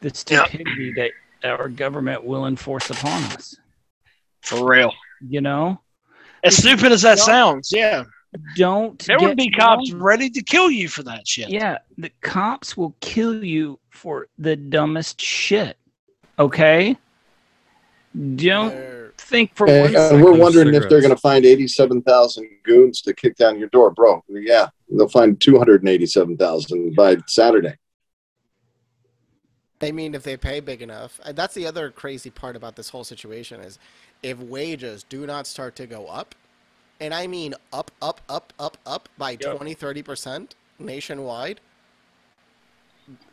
the 0.00 0.08
Yeah. 0.08 0.12
stupidity 0.44 0.92
that 0.94 1.10
our 1.44 1.68
government 1.68 2.24
will 2.24 2.46
enforce 2.46 2.90
upon 2.90 3.22
us. 3.32 3.56
For 4.42 4.68
real. 4.68 4.92
You 5.26 5.40
know, 5.40 5.80
As 6.42 6.56
stupid 6.56 6.92
as 6.92 7.02
that 7.02 7.18
sounds, 7.18 7.72
yeah. 7.72 8.04
don't 8.56 8.98
There 9.06 9.18
would 9.18 9.36
be 9.38 9.50
cops 9.50 9.90
wrong. 9.92 10.02
ready 10.02 10.28
to 10.30 10.42
kill 10.42 10.70
you 10.70 10.88
for 10.88 11.02
that 11.04 11.26
shit. 11.26 11.48
Yeah, 11.48 11.78
the 11.96 12.10
cops 12.20 12.76
will 12.76 12.94
kill 13.00 13.42
you 13.42 13.78
for 13.90 14.26
the 14.38 14.56
dumbest 14.56 15.20
shit. 15.20 15.78
Okay, 16.38 16.96
don't 18.14 18.68
They're- 18.70 18.93
think 19.18 19.54
for 19.54 19.68
And, 19.68 19.94
one 19.94 20.02
and 20.02 20.22
we're 20.24 20.32
Those 20.32 20.40
wondering 20.40 20.74
if 20.74 20.88
they're 20.88 21.00
going 21.00 21.14
to 21.14 21.20
find 21.20 21.44
87,000 21.44 22.48
goons 22.62 23.00
to 23.02 23.14
kick 23.14 23.36
down 23.36 23.58
your 23.58 23.68
door, 23.68 23.90
bro. 23.90 24.22
Yeah, 24.28 24.68
they'll 24.90 25.08
find 25.08 25.40
287,000 25.40 26.94
by 26.94 27.16
Saturday. 27.26 27.76
They 29.80 29.92
mean 29.92 30.14
if 30.14 30.22
they 30.22 30.36
pay 30.36 30.60
big 30.60 30.82
enough. 30.82 31.20
That's 31.32 31.54
the 31.54 31.66
other 31.66 31.90
crazy 31.90 32.30
part 32.30 32.56
about 32.56 32.76
this 32.76 32.88
whole 32.88 33.04
situation 33.04 33.60
is 33.60 33.78
if 34.22 34.38
wages 34.38 35.04
do 35.08 35.26
not 35.26 35.46
start 35.46 35.76
to 35.76 35.86
go 35.86 36.06
up, 36.06 36.34
and 37.00 37.12
I 37.12 37.26
mean 37.26 37.54
up, 37.72 37.90
up, 38.00 38.20
up, 38.28 38.52
up, 38.58 38.78
up 38.86 39.08
by 39.18 39.32
Yep. 39.32 39.56
twenty, 39.56 39.74
thirty 39.74 40.02
20, 40.02 40.22
30% 40.46 40.48
nationwide, 40.78 41.60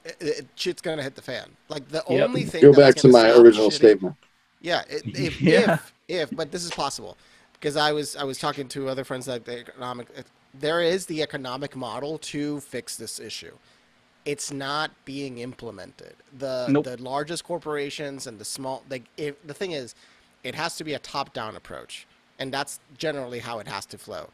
it, 0.03 0.17
it, 0.19 0.47
shit's 0.55 0.81
going 0.81 0.97
to 0.97 1.03
hit 1.03 1.15
the 1.15 1.21
fan. 1.21 1.45
Like 1.69 1.87
the 1.89 2.03
Yep. 2.09 2.27
only 2.29 2.43
thing 2.43 2.61
Go 2.63 2.73
back 2.73 2.95
to 2.95 3.07
my 3.07 3.29
original 3.31 3.69
shitting- 3.69 3.73
statement. 3.73 4.15
Yeah, 4.61 4.83
it, 4.89 5.03
if, 5.13 5.41
Yeah. 5.41 5.73
if 5.73 5.93
if 6.07 6.35
but 6.35 6.51
this 6.51 6.63
is 6.65 6.71
possible 6.71 7.17
because 7.53 7.77
I 7.77 7.91
was 7.93 8.15
I 8.15 8.23
was 8.25 8.37
talking 8.39 8.67
to 8.69 8.89
other 8.89 9.03
friends 9.03 9.25
that 9.27 9.45
the 9.45 9.59
economic 9.61 10.07
there 10.53 10.81
is 10.81 11.05
the 11.07 11.21
economic 11.23 11.75
model 11.75 12.17
to 12.19 12.61
fix 12.61 12.95
this 12.97 13.19
issue. 13.19 13.57
It's 14.25 14.51
not 14.51 14.91
being 15.05 15.39
implemented. 15.39 16.15
The 16.37 16.67
Nope. 16.69 16.85
the 16.85 16.97
largest 17.01 17.43
corporations 17.45 18.27
and 18.27 18.39
the 18.39 18.45
small 18.45 18.83
like 18.89 19.05
if, 19.17 19.35
the 19.45 19.53
thing 19.53 19.71
is, 19.71 19.95
it 20.43 20.55
has 20.55 20.75
to 20.77 20.83
be 20.83 20.93
a 20.93 20.99
top 20.99 21.33
down 21.33 21.55
approach, 21.55 22.07
and 22.39 22.53
that's 22.53 22.79
generally 22.97 23.39
how 23.39 23.59
it 23.59 23.67
has 23.67 23.85
to 23.87 23.97
flow, 23.97 24.29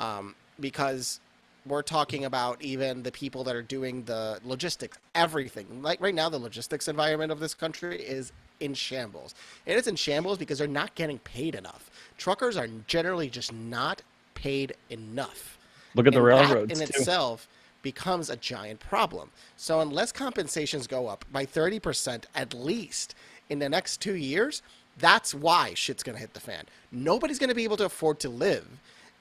um, 0.00 0.36
because 0.60 1.20
we're 1.66 1.82
talking 1.82 2.24
about 2.24 2.62
even 2.62 3.02
the 3.04 3.12
people 3.12 3.44
that 3.44 3.54
are 3.56 3.62
doing 3.62 4.04
the 4.04 4.40
logistics, 4.44 4.98
everything. 5.14 5.82
Like 5.82 6.00
right 6.00 6.14
now, 6.14 6.28
the 6.28 6.38
logistics 6.38 6.88
environment 6.88 7.32
of 7.32 7.40
this 7.40 7.54
country 7.54 8.00
is 8.02 8.32
in 8.62 8.74
shambles. 8.74 9.34
And 9.66 9.76
it's 9.78 9.88
in 9.88 9.96
shambles 9.96 10.38
because 10.38 10.58
they're 10.58 10.68
not 10.68 10.94
getting 10.94 11.18
paid 11.20 11.54
enough. 11.54 11.90
Truckers 12.18 12.56
are 12.56 12.68
generally 12.86 13.28
just 13.28 13.52
not 13.52 14.02
paid 14.34 14.74
enough. 14.90 15.58
Look 15.94 16.06
at 16.06 16.14
the 16.14 16.20
And 16.20 16.26
railroads 16.26 16.68
that 16.68 16.80
in 16.80 16.86
too. 16.88 16.98
itself 17.00 17.48
becomes 17.82 18.30
a 18.30 18.36
giant 18.36 18.80
problem. 18.80 19.30
So 19.56 19.80
unless 19.80 20.12
compensations 20.12 20.86
go 20.86 21.08
up 21.08 21.24
by 21.32 21.44
30% 21.44 22.24
at 22.34 22.54
least 22.54 23.14
in 23.50 23.58
the 23.58 23.68
next 23.68 24.00
2 24.00 24.14
years, 24.14 24.62
that's 24.98 25.34
why 25.34 25.74
shit's 25.74 26.02
going 26.02 26.14
to 26.16 26.20
hit 26.20 26.34
the 26.34 26.40
fan. 26.40 26.64
Nobody's 26.92 27.38
going 27.38 27.48
to 27.48 27.54
be 27.54 27.64
able 27.64 27.76
to 27.78 27.86
afford 27.86 28.20
to 28.20 28.28
live 28.28 28.66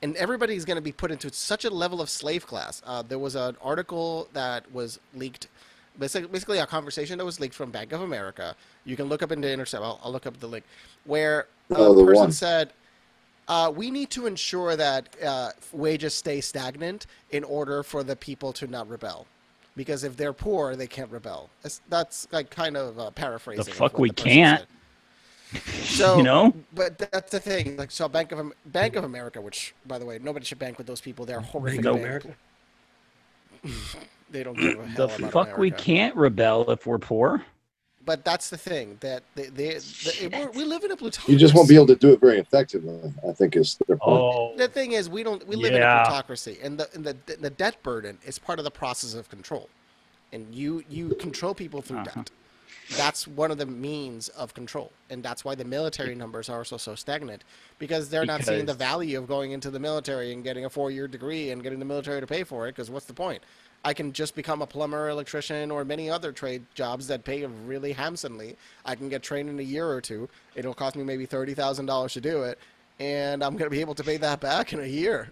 and 0.03 0.15
everybody's 0.17 0.65
going 0.65 0.77
to 0.77 0.81
be 0.81 0.91
put 0.91 1.11
into 1.11 1.31
such 1.31 1.65
a 1.65 1.69
level 1.69 2.01
of 2.01 2.09
slave 2.09 2.47
class. 2.47 2.81
Uh, 2.85 3.01
there 3.03 3.19
was 3.19 3.35
an 3.35 3.55
article 3.61 4.27
that 4.33 4.71
was 4.71 4.99
leaked 5.15 5.47
basically, 6.01 6.27
basically 6.27 6.57
a 6.57 6.65
conversation 6.65 7.17
that 7.17 7.23
was 7.25 7.39
leaked 7.39 7.55
from 7.55 7.71
Bank 7.71 7.93
of 7.93 8.01
America. 8.01 8.55
You 8.83 8.95
can 8.97 9.05
look 9.05 9.23
up 9.23 9.31
in 9.31 9.39
the 9.39 9.49
intercept. 9.51 9.83
I'll, 9.83 9.99
I'll 10.03 10.11
look 10.11 10.25
up 10.25 10.37
the 10.39 10.47
link 10.47 10.65
where 11.05 11.47
a 11.69 11.75
Oh, 11.77 11.93
the 11.93 12.03
person 12.03 12.23
one. 12.23 12.31
said, 12.33 12.73
uh, 13.47 13.71
"We 13.73 13.89
need 13.89 14.09
to 14.11 14.27
ensure 14.27 14.75
that 14.75 15.15
uh, 15.23 15.51
wages 15.71 16.13
stay 16.13 16.41
stagnant 16.41 17.05
in 17.29 17.43
order 17.45 17.83
for 17.83 18.03
the 18.03 18.15
people 18.17 18.51
to 18.53 18.67
not 18.67 18.89
rebel." 18.89 19.25
Because 19.77 20.03
if 20.03 20.17
they're 20.17 20.33
poor, 20.33 20.75
they 20.75 20.87
can't 20.87 21.09
rebel. 21.09 21.49
That's, 21.61 21.79
that's 21.87 22.27
like 22.33 22.49
kind 22.49 22.75
of 22.75 22.99
uh, 22.99 23.09
paraphrasing. 23.11 23.61
of 23.71 23.73
fuck 23.73 23.97
we 23.97 24.09
the 24.09 24.15
can't. 24.15 24.59
said. 24.59 24.67
So 25.83 26.17
You 26.17 26.23
know? 26.23 26.53
but 26.73 26.97
that's 26.97 27.31
the 27.31 27.39
thing. 27.39 27.75
Like, 27.77 27.91
so 27.91 28.07
Bank 28.09 28.31
of 28.31 28.51
Bank 28.65 28.95
of 28.97 29.03
America, 29.05 29.39
which 29.41 29.73
by 29.85 29.97
the 29.99 30.05
way, 30.05 30.17
nobody 30.21 30.45
should 30.45 30.59
bank 30.59 30.77
with 30.77 30.87
those 30.87 31.01
people. 31.01 31.25
They're 31.25 31.41
horrific. 31.41 31.81
Go 31.81 31.93
bank. 31.93 32.05
America. 32.05 32.35
They 34.31 34.43
don't 34.43 34.55
give 34.55 34.79
a 34.79 34.87
hell 34.87 35.05
The 35.05 35.09
about 35.09 35.31
fuck 35.33 35.57
we 35.57 35.71
can't 35.71 36.15
rebel 36.15 36.71
if 36.71 36.85
we're 36.87 36.97
poor. 36.99 37.43
But 38.03 38.25
that's 38.25 38.49
the 38.49 38.57
thing 38.57 38.97
that 39.01 39.23
they, 39.35 39.45
they, 39.47 39.77
they 39.77 40.27
we're, 40.27 40.49
we 40.51 40.63
live 40.63 40.83
in 40.83 40.91
a 40.91 40.97
plutocracy. 40.97 41.33
You 41.33 41.37
just 41.37 41.53
won't 41.53 41.69
be 41.69 41.75
able 41.75 41.87
to 41.87 41.95
do 41.95 42.11
it 42.13 42.19
very 42.19 42.39
effectively, 42.39 43.13
I 43.27 43.33
think 43.33 43.55
is 43.55 43.77
their 43.87 43.97
point. 43.97 44.23
Oh, 44.23 44.55
The 44.57 44.67
thing 44.67 44.93
is, 44.93 45.09
we 45.09 45.21
don't. 45.23 45.45
We 45.47 45.55
live 45.55 45.75
in 45.75 45.83
a 45.83 45.85
plutocracy, 45.85 46.57
and 46.63 46.79
the 46.79 46.89
and 46.95 47.05
the 47.05 47.15
the 47.39 47.49
debt 47.51 47.81
burden 47.83 48.17
is 48.25 48.39
part 48.39 48.57
of 48.59 48.65
the 48.65 48.71
process 48.71 49.13
of 49.13 49.29
control, 49.29 49.69
and 50.33 50.53
you 50.55 50.83
you 50.89 51.09
control 51.15 51.53
people 51.53 51.81
through 51.81 51.97
Uh-huh. 51.99 52.15
debt. 52.15 52.31
That's 52.97 53.25
one 53.27 53.51
of 53.51 53.57
the 53.57 53.65
means 53.65 54.27
of 54.29 54.53
control, 54.53 54.91
and 55.09 55.23
that's 55.23 55.45
why 55.45 55.55
the 55.55 55.63
military 55.63 56.13
numbers 56.13 56.49
are 56.49 56.57
also 56.57 56.75
so 56.77 56.93
stagnant 56.95 57.43
because 57.79 58.09
they're 58.09 58.25
not 58.25 58.43
seeing 58.43 58.65
the 58.65 58.73
value 58.73 59.17
of 59.17 59.27
going 59.27 59.51
into 59.51 59.69
the 59.69 59.79
military 59.79 60.33
and 60.33 60.43
getting 60.43 60.65
a 60.65 60.69
four-year 60.69 61.07
degree 61.07 61.51
and 61.51 61.63
getting 61.63 61.79
the 61.79 61.85
military 61.85 62.19
to 62.19 62.27
pay 62.27 62.43
for 62.43 62.67
it. 62.67 62.71
Because 62.75 62.89
what's 62.89 63.05
the 63.05 63.13
point? 63.13 63.43
I 63.83 63.93
can 63.93 64.13
just 64.13 64.35
become 64.35 64.61
a 64.61 64.67
plumber, 64.67 65.09
electrician, 65.09 65.71
or 65.71 65.83
many 65.83 66.09
other 66.09 66.31
trade 66.31 66.63
jobs 66.75 67.07
that 67.07 67.23
pay 67.23 67.45
really 67.45 67.93
handsomely. 67.93 68.55
I 68.85 68.95
can 68.95 69.09
get 69.09 69.23
trained 69.23 69.49
in 69.49 69.59
a 69.59 69.63
year 69.63 69.89
or 69.89 70.01
two. 70.01 70.29
It'll 70.55 70.73
cost 70.73 70.95
me 70.95 71.03
maybe 71.03 71.25
thirty 71.25 71.53
thousand 71.53 71.87
dollars 71.87 72.13
to 72.13 72.21
do 72.21 72.43
it, 72.43 72.59
and 72.99 73.43
I'm 73.43 73.53
going 73.53 73.69
to 73.69 73.75
be 73.75 73.81
able 73.81 73.95
to 73.95 74.03
pay 74.03 74.17
that 74.17 74.39
back 74.39 74.73
in 74.73 74.81
a 74.81 74.85
year. 74.85 75.31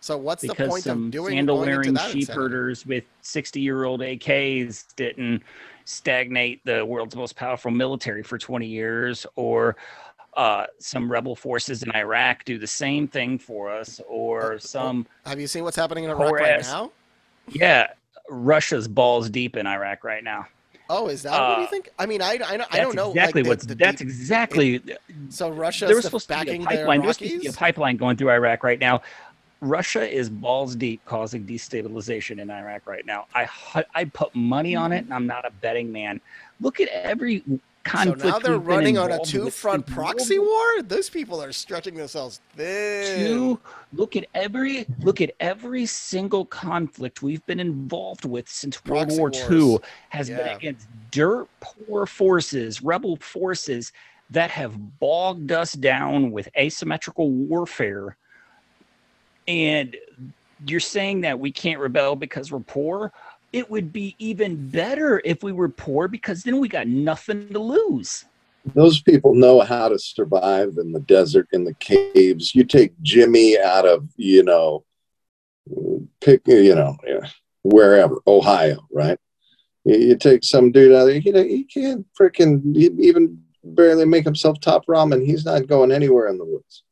So 0.00 0.16
what's 0.16 0.42
the 0.42 0.54
point 0.54 0.86
of 0.86 1.10
doing 1.10 1.34
sandal 1.34 1.58
wearing 1.58 1.82
sheep 1.96 2.14
incentive? 2.14 2.34
herders 2.34 2.86
with 2.86 3.04
60 3.22 3.60
year 3.60 3.84
old 3.84 4.00
AKs 4.00 4.94
didn't 4.94 5.42
stagnate 5.84 6.64
the 6.64 6.84
world's 6.84 7.16
most 7.16 7.34
powerful 7.34 7.70
military 7.70 8.22
for 8.22 8.38
20 8.38 8.66
years, 8.66 9.26
or 9.34 9.76
uh, 10.36 10.66
some 10.78 11.10
rebel 11.10 11.34
forces 11.34 11.82
in 11.82 11.90
Iraq 11.96 12.44
do 12.44 12.58
the 12.58 12.66
same 12.66 13.08
thing 13.08 13.38
for 13.38 13.70
us, 13.70 14.00
or 14.06 14.52
oh. 14.52 14.58
some, 14.58 15.06
Have 15.26 15.40
you 15.40 15.48
seen 15.48 15.64
what's 15.64 15.76
happening 15.76 16.04
in 16.04 16.10
Iraq 16.10 16.32
right 16.32 16.62
now? 16.62 16.92
Yeah, 17.50 17.88
Russia's 18.28 18.88
balls 18.88 19.30
deep 19.30 19.56
in 19.56 19.66
Iraq 19.66 20.04
right 20.04 20.22
now. 20.24 20.46
Oh, 20.90 21.08
is 21.08 21.22
that 21.22 21.32
what 21.32 21.56
do 21.56 21.60
you 21.60 21.66
Uh, 21.66 21.70
think? 21.70 21.90
I 21.98 22.06
mean, 22.06 22.22
I, 22.22 22.38
I, 22.46 22.56
don't- 22.56 22.74
I 22.74 22.78
don't 22.80 22.94
know. 22.96 23.08
like, 23.08 23.16
exactly 23.16 23.42
the- 23.42 23.48
what's 23.50 23.66
the 23.66 23.74
that's 23.74 23.98
deep- 23.98 24.08
exactly 24.08 24.82
so 25.28 25.50
Russia 25.50 25.86
there 25.86 25.96
was 25.96 26.04
supposed 26.06 26.28
to 26.28 26.44
be 26.44 26.50
a 26.50 26.58
pipeline. 26.60 27.00
There 27.00 27.06
was 27.08 27.16
supposed 27.18 27.34
to 27.34 27.40
be 27.40 27.46
a 27.46 27.52
pipeline 27.52 27.96
going 27.98 28.16
through 28.16 28.30
Iraq 28.30 28.64
right 28.64 28.78
now. 28.80 29.02
Russia 29.60 30.08
is 30.08 30.30
balls 30.30 30.76
deep, 30.76 31.04
causing 31.04 31.44
destabilization 31.44 32.40
in 32.40 32.48
Iraq 32.48 32.86
right 32.86 33.04
now. 33.04 33.26
I 33.34 33.48
I 33.94 34.04
put 34.04 34.34
money 34.34 34.76
on 34.76 34.92
it, 34.92 35.04
and 35.04 35.12
I'm 35.12 35.26
not 35.26 35.44
a 35.44 35.50
betting 35.50 35.90
man. 35.92 36.20
Look 36.60 36.80
at 36.80 36.88
every 36.88 37.42
So 37.88 38.14
now 38.14 38.38
they're 38.38 38.58
running 38.58 38.98
on 38.98 39.12
a 39.12 39.18
two-front 39.24 39.86
proxy 39.86 40.38
war. 40.38 40.82
Those 40.82 41.08
people 41.10 41.42
are 41.42 41.52
stretching 41.52 41.94
themselves 41.94 42.40
thin. 42.56 43.26
Two, 43.26 43.60
look 43.92 44.16
at 44.16 44.26
every 44.34 44.86
look 45.00 45.20
at 45.20 45.32
every 45.40 45.86
single 45.86 46.44
conflict 46.44 47.22
we've 47.22 47.44
been 47.46 47.60
involved 47.60 48.24
with 48.24 48.48
since 48.48 48.76
Proxy 48.76 49.18
World 49.20 49.36
War 49.36 49.48
wars. 49.50 49.82
II 49.82 49.88
has 50.10 50.28
been 50.28 50.48
against 50.48 50.86
dirt 51.10 51.48
poor 51.60 52.06
forces, 52.06 52.82
rebel 52.82 53.16
forces 53.16 53.92
that 54.30 54.50
have 54.50 54.98
bogged 54.98 55.52
us 55.52 55.72
down 55.72 56.30
with 56.30 56.48
asymmetrical 56.56 57.30
warfare. 57.30 58.16
And 59.46 59.96
you're 60.66 60.80
saying 60.80 61.22
that 61.22 61.38
we 61.38 61.50
can't 61.50 61.80
rebel 61.80 62.16
because 62.16 62.52
we're 62.52 62.60
poor? 62.60 63.12
It 63.52 63.70
would 63.70 63.92
be 63.92 64.14
even 64.18 64.68
better 64.68 65.22
if 65.24 65.42
we 65.42 65.52
were 65.52 65.68
poor 65.68 66.08
because 66.08 66.42
then 66.42 66.60
we 66.60 66.68
got 66.68 66.86
nothing 66.86 67.48
to 67.48 67.58
lose. 67.58 68.26
Those 68.74 69.00
people 69.00 69.34
know 69.34 69.60
how 69.60 69.88
to 69.88 69.98
survive 69.98 70.76
in 70.78 70.92
the 70.92 71.00
desert, 71.00 71.48
in 71.52 71.64
the 71.64 71.74
caves. 71.74 72.54
You 72.54 72.64
take 72.64 72.92
Jimmy 73.00 73.58
out 73.58 73.86
of, 73.86 74.08
you 74.16 74.42
know, 74.42 74.84
pick, 76.20 76.42
you 76.46 76.74
know, 76.74 76.96
wherever, 77.62 78.20
Ohio, 78.26 78.86
right? 78.92 79.18
You, 79.84 80.16
take 80.16 80.44
some 80.44 80.70
dude 80.70 80.94
out 80.94 81.04
there, 81.06 81.16
you 81.16 81.32
know, 81.32 81.42
he 81.42 81.64
can't 81.64 82.06
freaking 82.14 82.76
even 82.76 83.42
barely 83.64 84.04
make 84.04 84.24
himself 84.24 84.60
top 84.60 84.86
ramen, 84.86 85.24
he's 85.24 85.44
not 85.44 85.66
going 85.66 85.92
anywhere 85.92 86.28
in 86.28 86.38
the 86.38 86.44
woods. 86.44 86.82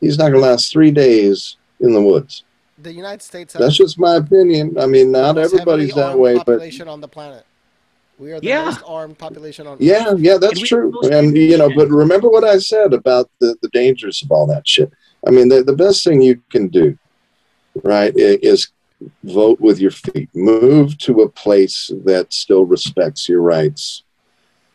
He's 0.00 0.18
not 0.18 0.30
going 0.30 0.42
to 0.42 0.48
last 0.48 0.72
three 0.72 0.90
days 0.90 1.56
in 1.80 1.92
the 1.92 2.02
woods. 2.02 2.44
The 2.80 2.92
United 2.92 3.22
States 3.22 3.52
has 3.54 3.60
That's 3.60 3.76
just 3.76 3.98
my 3.98 4.16
opinion. 4.16 4.78
I 4.78 4.86
mean, 4.86 5.10
not 5.10 5.36
everybody's 5.36 5.94
that 5.94 6.10
armed 6.10 6.20
way, 6.20 6.34
but 6.34 6.46
population 6.46 6.88
on 6.88 7.00
the 7.00 7.08
planet. 7.08 7.44
We 8.18 8.32
are 8.32 8.40
the 8.40 8.46
Yeah. 8.46 8.64
most 8.64 8.82
armed 8.86 9.18
population 9.18 9.66
on 9.66 9.76
yeah, 9.80 10.14
yeah, 10.16 10.38
that's 10.38 10.58
And 10.60 10.66
true. 10.66 11.00
And 11.10 11.36
you 11.36 11.56
know, 11.56 11.70
but 11.74 11.88
remember 11.88 12.28
what 12.28 12.44
I 12.44 12.58
said 12.58 12.92
about 12.92 13.30
the 13.40 13.56
the 13.62 13.68
dangers 13.68 14.22
of 14.22 14.30
all 14.30 14.46
that 14.48 14.66
shit. 14.66 14.92
I 15.26 15.30
mean, 15.30 15.48
the 15.48 15.62
the 15.62 15.74
best 15.74 16.04
thing 16.04 16.22
you 16.22 16.40
can 16.50 16.68
do, 16.68 16.98
right, 17.82 18.12
is 18.16 18.68
vote 19.22 19.60
with 19.60 19.78
your 19.78 19.92
feet. 19.92 20.28
Move 20.34 20.98
to 20.98 21.22
a 21.22 21.28
place 21.28 21.92
that 22.04 22.32
still 22.32 22.64
respects 22.64 23.28
your 23.28 23.40
rights, 23.40 24.02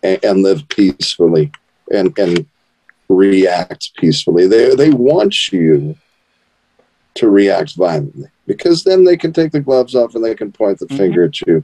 and, 0.01 0.23
and 0.23 0.43
live 0.43 0.67
peacefully, 0.69 1.51
and 1.91 2.17
and 2.17 2.45
react 3.09 3.93
peacefully. 3.95 4.47
They 4.47 4.73
they 4.75 4.89
want 4.89 5.51
you 5.51 5.95
to 7.15 7.29
react 7.29 7.75
violently 7.75 8.27
because 8.47 8.83
then 8.83 9.03
they 9.03 9.17
can 9.17 9.31
take 9.31 9.51
the 9.51 9.59
gloves 9.59 9.95
off 9.95 10.15
and 10.15 10.23
they 10.23 10.35
can 10.35 10.51
point 10.51 10.79
the 10.79 10.87
Mhm. 10.87 10.97
finger 10.97 11.23
at 11.23 11.41
you. 11.41 11.63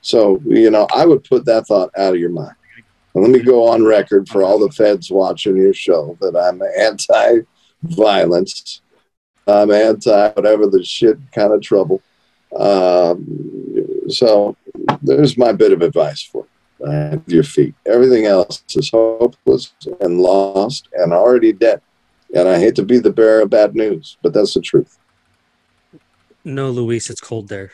So 0.00 0.40
you 0.46 0.70
know, 0.70 0.86
I 0.94 1.06
would 1.06 1.24
put 1.24 1.44
that 1.46 1.66
thought 1.66 1.90
out 1.96 2.14
of 2.14 2.20
your 2.20 2.30
mind. 2.30 2.54
And 3.14 3.22
let 3.22 3.32
me 3.32 3.40
go 3.40 3.68
on 3.68 3.84
record 3.84 4.28
for 4.28 4.42
all 4.42 4.58
the 4.58 4.70
feds 4.70 5.10
watching 5.10 5.56
your 5.56 5.72
show 5.72 6.16
that 6.20 6.36
I'm 6.36 6.60
anti-violence. 6.78 8.80
I'm 9.46 9.70
anti 9.70 10.28
whatever 10.30 10.66
the 10.66 10.82
shit 10.82 11.18
kind 11.32 11.52
of 11.52 11.60
trouble. 11.60 12.02
Um, 12.56 13.26
so 14.08 14.56
there's 15.02 15.36
my 15.36 15.52
bit 15.52 15.72
of 15.72 15.82
advice 15.82 16.22
for 16.22 16.44
you. 16.44 16.86
Right? 16.86 17.20
Your 17.26 17.44
feet. 17.44 17.74
Everything 17.86 18.26
else 18.26 18.62
is 18.74 18.90
hopeless 18.90 19.72
and 20.00 20.20
lost 20.20 20.88
and 20.94 21.12
already 21.12 21.52
dead. 21.52 21.80
And 22.34 22.48
I 22.48 22.58
hate 22.58 22.74
to 22.76 22.82
be 22.82 22.98
the 22.98 23.12
bearer 23.12 23.42
of 23.42 23.50
bad 23.50 23.74
news, 23.76 24.16
but 24.22 24.32
that's 24.32 24.54
the 24.54 24.60
truth. 24.60 24.98
No, 26.44 26.70
Luis, 26.70 27.08
it's 27.08 27.20
cold 27.20 27.48
there. 27.48 27.70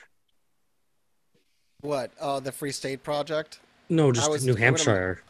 What? 1.80 2.12
Uh, 2.20 2.40
the 2.40 2.52
Free 2.52 2.72
State 2.72 3.02
Project. 3.02 3.60
No, 3.88 4.12
just 4.12 4.30
was- 4.30 4.44
New 4.44 4.52
I'm 4.52 4.56
gonna- 4.56 4.64
Hampshire. 4.66 5.22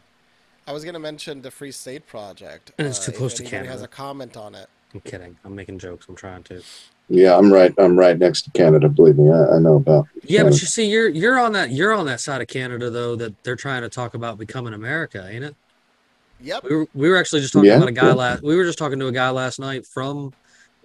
I 0.66 0.72
was 0.72 0.84
gonna 0.84 0.98
mention 0.98 1.42
the 1.42 1.50
Free 1.50 1.72
State 1.72 2.06
Project. 2.06 2.72
And 2.78 2.86
it's 2.86 3.04
too 3.04 3.12
uh, 3.12 3.16
close 3.16 3.40
if 3.40 3.48
to 3.48 3.56
anybody 3.56 3.68
has 3.72 3.82
a 3.82 3.88
comment 3.88 4.36
on 4.36 4.54
it. 4.54 4.68
I'm 4.92 5.00
kidding. 5.00 5.36
I'm 5.44 5.54
making 5.54 5.78
jokes. 5.78 6.06
I'm 6.08 6.16
trying 6.16 6.42
to. 6.44 6.62
Yeah, 7.08 7.36
I'm 7.36 7.52
right. 7.52 7.72
I'm 7.78 7.98
right 7.98 8.18
next 8.18 8.42
to 8.42 8.50
Canada. 8.50 8.88
Believe 8.88 9.16
me, 9.16 9.30
I, 9.30 9.56
I 9.56 9.58
know 9.58 9.76
about. 9.76 10.06
Yeah, 10.22 10.42
but 10.42 10.52
you 10.52 10.66
see, 10.66 10.86
you're 10.88 11.08
you're 11.08 11.38
on 11.38 11.52
that 11.52 11.70
you're 11.70 11.92
on 11.92 12.06
that 12.06 12.20
side 12.20 12.40
of 12.40 12.48
Canada 12.48 12.90
though 12.90 13.16
that 13.16 13.42
they're 13.42 13.56
trying 13.56 13.82
to 13.82 13.88
talk 13.88 14.14
about 14.14 14.38
becoming 14.38 14.74
America, 14.74 15.26
ain't 15.28 15.44
it? 15.44 15.56
Yep. 16.42 16.64
We 16.64 16.76
were 16.76 16.86
we 16.94 17.08
were 17.08 17.16
actually 17.16 17.40
just 17.42 17.52
talking 17.52 17.68
Yeah, 17.68 17.76
about 17.76 17.88
a 17.88 17.92
guy 17.92 18.12
last. 18.12 18.42
We 18.42 18.56
were 18.56 18.64
just 18.64 18.78
talking 18.78 18.98
to 18.98 19.06
a 19.08 19.12
guy 19.12 19.30
last 19.30 19.58
night 19.60 19.86
from, 19.86 20.32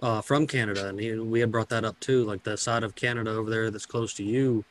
uh, 0.02 0.20
from 0.20 0.46
Canada, 0.46 0.88
and 0.88 1.00
he, 1.00 1.12
we 1.14 1.40
had 1.40 1.50
brought 1.50 1.68
that 1.70 1.84
up 1.84 1.98
too. 2.00 2.24
Like 2.24 2.42
the 2.42 2.56
side 2.56 2.82
of 2.82 2.94
Canada 2.94 3.30
over 3.32 3.48
there 3.50 3.70
that's 3.70 3.86
close 3.86 4.12
to 4.14 4.22
you, 4.24 4.64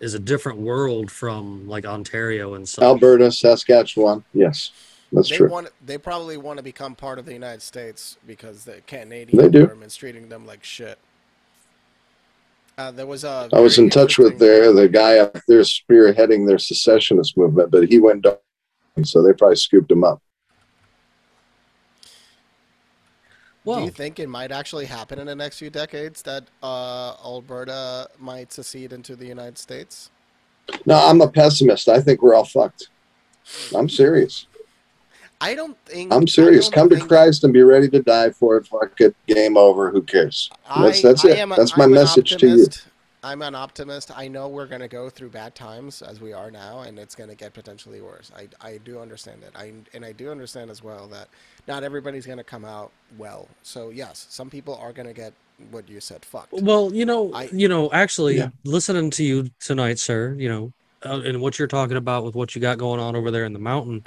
is 0.00 0.14
a 0.14 0.18
different 0.18 0.58
world 0.58 1.10
from 1.10 1.68
like 1.68 1.84
Ontario 1.84 2.54
and 2.54 2.68
stuff. 2.68 2.82
Alberta, 2.84 3.30
Saskatchewan. 3.30 4.24
Yes, 4.32 4.70
that's 5.12 5.28
they 5.28 5.36
true. 5.36 5.48
want. 5.50 5.68
They 5.84 5.98
probably 5.98 6.36
want 6.38 6.56
to 6.56 6.62
become 6.62 6.94
part 6.94 7.18
of 7.18 7.26
the 7.26 7.34
United 7.34 7.60
States 7.62 8.16
because 8.26 8.64
the 8.64 8.72
They 8.72 8.82
Canadian 8.86 9.50
do. 9.50 9.62
government's 9.66 9.96
treating 9.96 10.28
them 10.28 10.46
like 10.46 10.64
shit. 10.64 10.98
Uh, 12.78 12.90
there 12.90 13.06
was 13.06 13.22
a. 13.24 13.50
I 13.52 13.60
was 13.60 13.76
in 13.78 13.90
touch 13.90 14.16
with 14.18 14.32
interesting- 14.32 14.48
their 14.48 14.72
the 14.72 14.88
guy 14.88 15.18
up 15.18 15.36
there 15.46 15.60
spearheading 15.60 16.46
their 16.46 16.58
secessionist 16.58 17.36
movement, 17.36 17.70
but 17.70 17.86
he 17.88 17.98
went 17.98 18.24
down, 18.96 19.04
so 19.04 19.22
they 19.22 19.32
probably 19.32 19.56
scooped 19.56 19.90
him 19.90 20.04
up. 20.04 20.20
Do 23.64 23.80
you 23.84 23.90
think 23.90 24.18
it 24.18 24.28
might 24.28 24.50
actually 24.50 24.86
happen 24.86 25.20
in 25.20 25.26
the 25.26 25.36
next 25.36 25.58
few 25.58 25.70
decades 25.70 26.22
that 26.22 26.48
uh, 26.64 27.14
Alberta 27.24 28.08
might 28.18 28.52
secede 28.52 28.92
into 28.92 29.14
the 29.14 29.24
United 29.24 29.56
States? 29.56 30.10
No, 30.84 30.96
I'm 30.96 31.20
a 31.20 31.28
pessimist. 31.28 31.88
I 31.88 32.00
think 32.00 32.22
we're 32.22 32.34
all 32.34 32.44
fucked. 32.44 32.88
I'm 33.76 33.88
serious. 33.88 34.46
I 35.40 35.54
don't 35.54 35.76
think. 35.86 36.12
I'm 36.12 36.26
serious. 36.26 36.68
don't 36.68 36.90
Come 36.90 37.00
to 37.00 37.06
Christ 37.06 37.44
and 37.44 37.52
be 37.52 37.62
ready 37.62 37.88
to 37.90 38.02
die 38.02 38.30
for 38.30 38.56
it. 38.56 38.66
Fuck 38.66 39.00
it. 39.00 39.14
Game 39.28 39.56
over. 39.56 39.90
Who 39.90 40.02
cares? 40.02 40.50
That's- 40.68 41.02
that's 41.02 41.24
it. 41.24 41.38
am 41.38 41.52
a- 41.52 41.56
That's 41.56 41.76
my 41.76 41.84
I'm 41.84 41.92
message 41.92 42.36
to 42.38 42.48
you. 42.48 42.66
Optimist. 43.22 43.32
I'm 43.32 43.42
an 43.42 43.54
optimist. 43.54 44.10
I 44.16 44.28
know 44.28 44.48
we're 44.48 44.66
going 44.66 44.80
to 44.80 44.88
go 44.88 45.08
through 45.08 45.30
bad 45.30 45.54
times 45.54 46.02
as 46.02 46.20
we 46.20 46.32
are 46.32 46.50
now, 46.50 46.80
and 46.80 46.98
it's 46.98 47.14
going 47.14 47.30
to 47.30 47.36
get 47.36 47.54
potentially 47.54 48.00
worse. 48.00 48.30
I, 48.36 48.48
I 48.66 48.78
do 48.78 49.00
understand 49.00 49.42
it. 49.42 49.52
I 49.54 49.72
and 49.94 50.04
I 50.04 50.12
do 50.12 50.30
understand 50.30 50.70
as 50.70 50.82
well 50.82 51.06
that 51.08 51.28
not 51.68 51.84
everybody's 51.84 52.26
going 52.26 52.38
to 52.38 52.44
come 52.44 52.64
out 52.64 52.90
well. 53.18 53.48
So 53.62 53.90
yes, 53.90 54.26
some 54.30 54.50
people 54.50 54.74
are 54.76 54.92
going 54.92 55.06
to 55.08 55.14
get 55.14 55.32
what 55.70 55.88
you 55.88 56.00
said 56.00 56.24
fucked. 56.24 56.52
Well, 56.52 56.92
you 56.92 57.04
know, 57.06 57.32
I- 57.32 57.48
you 57.52 57.68
know, 57.68 57.90
actually, 57.92 58.36
Yeah. 58.38 58.50
listening 58.64 59.10
to 59.10 59.24
you 59.24 59.50
tonight, 59.60 59.98
sir, 59.98 60.34
you 60.38 60.48
know, 60.48 60.72
uh, 61.04 61.20
and 61.24 61.40
what 61.40 61.58
you're 61.58 61.68
talking 61.68 61.96
about 61.96 62.24
with 62.24 62.34
what 62.34 62.54
you 62.54 62.60
got 62.60 62.78
going 62.78 63.00
on 63.00 63.14
over 63.14 63.30
there 63.30 63.44
in 63.44 63.52
the 63.52 63.58
mountain, 63.58 64.04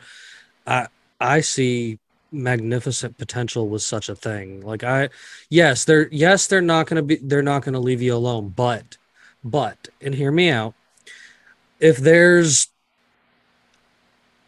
I 0.68 0.88
I 1.22 1.42
see 1.42 2.00
magnificent 2.32 3.18
potential 3.18 3.70
with 3.70 3.82
such 3.82 4.10
a 4.10 4.16
thing. 4.16 4.60
Like 4.62 4.84
I, 4.84 5.10
yes, 5.50 5.86
they're 5.86 6.10
yes, 6.12 6.48
they're 6.48 6.60
not 6.62 6.88
gonna 6.88 7.04
be, 7.04 7.16
they're 7.22 7.42
not 7.42 7.64
gonna 7.64 7.80
leave 7.80 8.02
you 8.02 8.14
alone, 8.14 8.50
but, 8.50 8.98
but, 9.46 9.88
and 10.02 10.16
hear 10.16 10.32
me 10.32 10.50
out. 10.50 10.74
If 11.80 11.98
there's, 11.98 12.68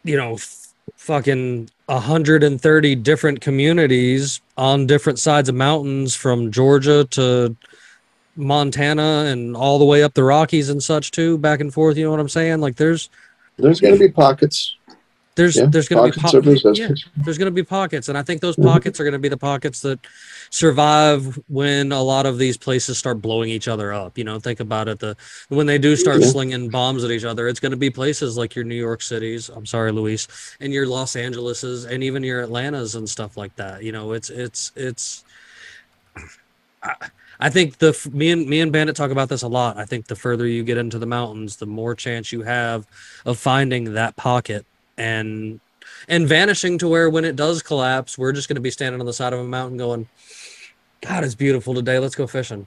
you 0.02 0.16
know, 0.16 0.34
f- 0.34 0.74
fucking 0.96 1.70
130 1.86 2.94
different 2.96 3.40
communities 3.40 4.40
on 4.56 4.86
different 4.86 5.20
sides 5.20 5.48
of 5.48 5.54
mountains 5.54 6.14
from 6.14 6.50
Georgia 6.50 7.04
to 7.12 7.56
Montana 8.34 9.26
and 9.28 9.56
all 9.56 9.78
the 9.78 9.84
way 9.84 10.02
up 10.02 10.14
the 10.14 10.24
Rockies 10.24 10.68
and 10.68 10.82
such 10.82 11.12
too, 11.12 11.38
back 11.38 11.60
and 11.60 11.72
forth. 11.72 11.96
You 11.96 12.04
know 12.04 12.10
what 12.10 12.20
I'm 12.20 12.28
saying? 12.28 12.60
Like 12.60 12.76
there's 12.76 13.08
There's 13.56 13.80
going 13.80 13.94
to 13.94 14.00
be 14.00 14.10
pockets. 14.10 14.76
There's 15.38 15.56
Yeah, 15.56 15.66
there's 15.66 15.88
gonna 15.88 16.02
be 16.10 16.10
pockets 16.10 16.62
po- 16.62 16.72
yeah, 16.72 16.88
there's 17.18 17.38
gonna 17.38 17.52
be 17.52 17.62
pockets, 17.62 18.08
and 18.08 18.18
I 18.18 18.22
think 18.22 18.40
those 18.40 18.56
Mhm. 18.56 18.64
pockets 18.64 18.98
are 18.98 19.04
gonna 19.04 19.20
be 19.20 19.28
the 19.28 19.36
pockets 19.36 19.80
that 19.82 20.00
survive 20.50 21.38
when 21.46 21.92
a 21.92 22.02
lot 22.02 22.26
of 22.26 22.38
these 22.38 22.56
places 22.56 22.98
start 22.98 23.22
blowing 23.22 23.48
each 23.48 23.68
other 23.68 23.92
up. 23.92 24.18
You 24.18 24.24
know, 24.24 24.40
think 24.40 24.58
about 24.58 24.88
it. 24.88 24.98
The 24.98 25.16
when 25.48 25.66
they 25.66 25.78
do 25.78 25.94
start 25.94 26.20
Yeah. 26.22 26.26
slinging 26.26 26.70
bombs 26.70 27.04
at 27.04 27.12
each 27.12 27.22
other, 27.24 27.46
it's 27.46 27.60
gonna 27.60 27.76
be 27.76 27.88
places 27.88 28.36
like 28.36 28.56
your 28.56 28.64
New 28.64 28.74
York 28.74 29.00
cities. 29.00 29.48
I'm 29.48 29.64
sorry, 29.64 29.92
Luis, 29.92 30.26
and 30.60 30.72
your 30.72 30.86
Los 30.88 31.14
Angeleses, 31.14 31.84
and 31.88 32.02
even 32.02 32.24
your 32.24 32.42
Atlantas 32.42 32.96
and 32.96 33.08
stuff 33.08 33.36
like 33.36 33.54
that. 33.56 33.84
You 33.84 33.92
know, 33.92 34.12
it's 34.12 34.30
it's 34.30 34.72
it's. 34.74 35.22
I, 36.82 36.94
I 37.38 37.48
think 37.48 37.78
the 37.78 37.96
me 38.12 38.30
and 38.30 38.48
me 38.48 38.58
and 38.58 38.72
Bandit 38.72 38.96
talk 38.96 39.12
about 39.12 39.28
this 39.28 39.42
a 39.42 39.48
lot. 39.48 39.76
I 39.76 39.84
think 39.84 40.08
the 40.08 40.16
further 40.16 40.48
you 40.48 40.64
get 40.64 40.78
into 40.78 40.98
the 40.98 41.06
mountains, 41.06 41.56
the 41.56 41.66
more 41.66 41.94
chance 41.94 42.32
you 42.32 42.42
have 42.42 42.88
of 43.24 43.38
finding 43.38 43.94
that 43.94 44.16
pocket 44.16 44.66
and 44.98 45.60
and 46.08 46.28
vanishing 46.28 46.76
to 46.78 46.88
where 46.88 47.08
when 47.08 47.24
it 47.24 47.36
does 47.36 47.62
collapse, 47.62 48.18
we're 48.18 48.32
just 48.32 48.48
going 48.48 48.56
to 48.56 48.60
be 48.60 48.70
standing 48.70 49.00
on 49.00 49.06
the 49.06 49.12
side 49.12 49.32
of 49.32 49.40
a 49.40 49.44
mountain 49.44 49.78
going, 49.78 50.08
God, 51.00 51.24
it's 51.24 51.34
beautiful 51.34 51.74
today. 51.74 51.98
Let's 51.98 52.14
go 52.14 52.26
fishing. 52.26 52.66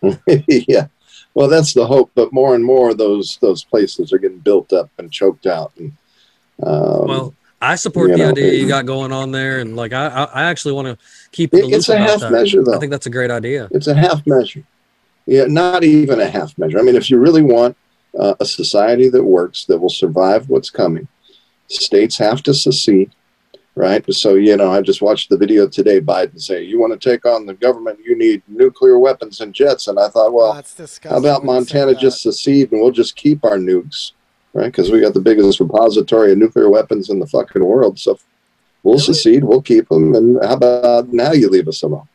yeah. 0.46 0.88
Well, 1.34 1.48
that's 1.48 1.72
the 1.74 1.86
hope, 1.86 2.10
but 2.14 2.32
more 2.32 2.54
and 2.54 2.64
more 2.64 2.94
those 2.94 3.38
those 3.40 3.64
places 3.64 4.12
are 4.12 4.18
getting 4.18 4.38
built 4.38 4.72
up 4.72 4.90
and 4.98 5.10
choked 5.12 5.46
out. 5.46 5.72
And 5.76 5.92
um, 6.62 7.06
well, 7.06 7.34
I 7.60 7.74
support 7.76 8.10
the 8.10 8.18
know, 8.18 8.30
idea 8.30 8.52
you 8.52 8.68
got 8.68 8.86
going 8.86 9.12
on 9.12 9.30
there, 9.32 9.58
and 9.60 9.76
like 9.76 9.92
I, 9.92 10.06
I 10.32 10.44
actually 10.44 10.74
want 10.74 10.88
to 10.88 10.98
keep 11.32 11.54
it- 11.54 11.72
it's 11.72 11.88
a 11.88 11.98
half 11.98 12.20
that. 12.20 12.32
measure, 12.32 12.62
though. 12.64 12.74
I 12.74 12.78
think 12.78 12.90
that's 12.90 13.06
a 13.06 13.10
great 13.10 13.30
idea. 13.30 13.68
It's 13.70 13.86
a 13.86 13.94
half 13.94 14.26
measure. 14.26 14.64
Yeah, 15.26 15.44
not 15.44 15.84
even 15.84 16.20
a 16.20 16.28
half 16.28 16.56
measure. 16.56 16.78
I 16.78 16.82
mean, 16.82 16.96
if 16.96 17.10
you 17.10 17.18
really 17.18 17.42
want 17.42 17.76
uh, 18.18 18.34
a 18.40 18.46
society 18.46 19.08
that 19.10 19.22
works, 19.22 19.64
that 19.66 19.78
will 19.78 19.90
survive 19.90 20.48
what's 20.48 20.70
coming, 20.70 21.06
states 21.68 22.16
have 22.18 22.42
to 22.44 22.54
secede, 22.54 23.10
right? 23.74 24.04
So, 24.12 24.34
you 24.34 24.56
know, 24.56 24.72
I 24.72 24.80
just 24.80 25.02
watched 25.02 25.30
the 25.30 25.36
video 25.36 25.68
today. 25.68 26.00
Biden 26.00 26.40
say, 26.40 26.62
"You 26.62 26.80
want 26.80 26.98
to 26.98 27.10
take 27.10 27.24
on 27.26 27.46
the 27.46 27.54
government? 27.54 27.98
You 28.04 28.16
need 28.16 28.42
nuclear 28.48 28.98
weapons 28.98 29.40
and 29.40 29.54
jets." 29.54 29.88
And 29.88 29.98
I 29.98 30.08
thought, 30.08 30.32
well, 30.32 30.52
how 30.52 31.16
about 31.18 31.44
when 31.44 31.58
you 31.58 31.64
say 31.64 31.78
Montana 31.84 31.94
just 31.94 32.22
secede 32.22 32.72
and 32.72 32.80
we'll 32.80 32.90
just 32.90 33.16
keep 33.16 33.44
our 33.44 33.58
nukes, 33.58 34.12
right? 34.54 34.66
Because 34.66 34.90
we 34.90 35.00
got 35.00 35.14
the 35.14 35.20
biggest 35.20 35.60
repository 35.60 36.32
of 36.32 36.38
nuclear 36.38 36.68
weapons 36.68 37.10
in 37.10 37.18
the 37.18 37.26
fucking 37.26 37.64
world. 37.64 37.98
So 37.98 38.18
we'll 38.82 38.94
Really? 38.94 39.04
secede, 39.04 39.44
we'll 39.44 39.62
keep 39.62 39.88
them, 39.88 40.14
and 40.14 40.38
how 40.44 40.54
about 40.54 41.12
now 41.12 41.32
you 41.32 41.48
leave 41.48 41.68
us 41.68 41.82
alone? 41.82 42.08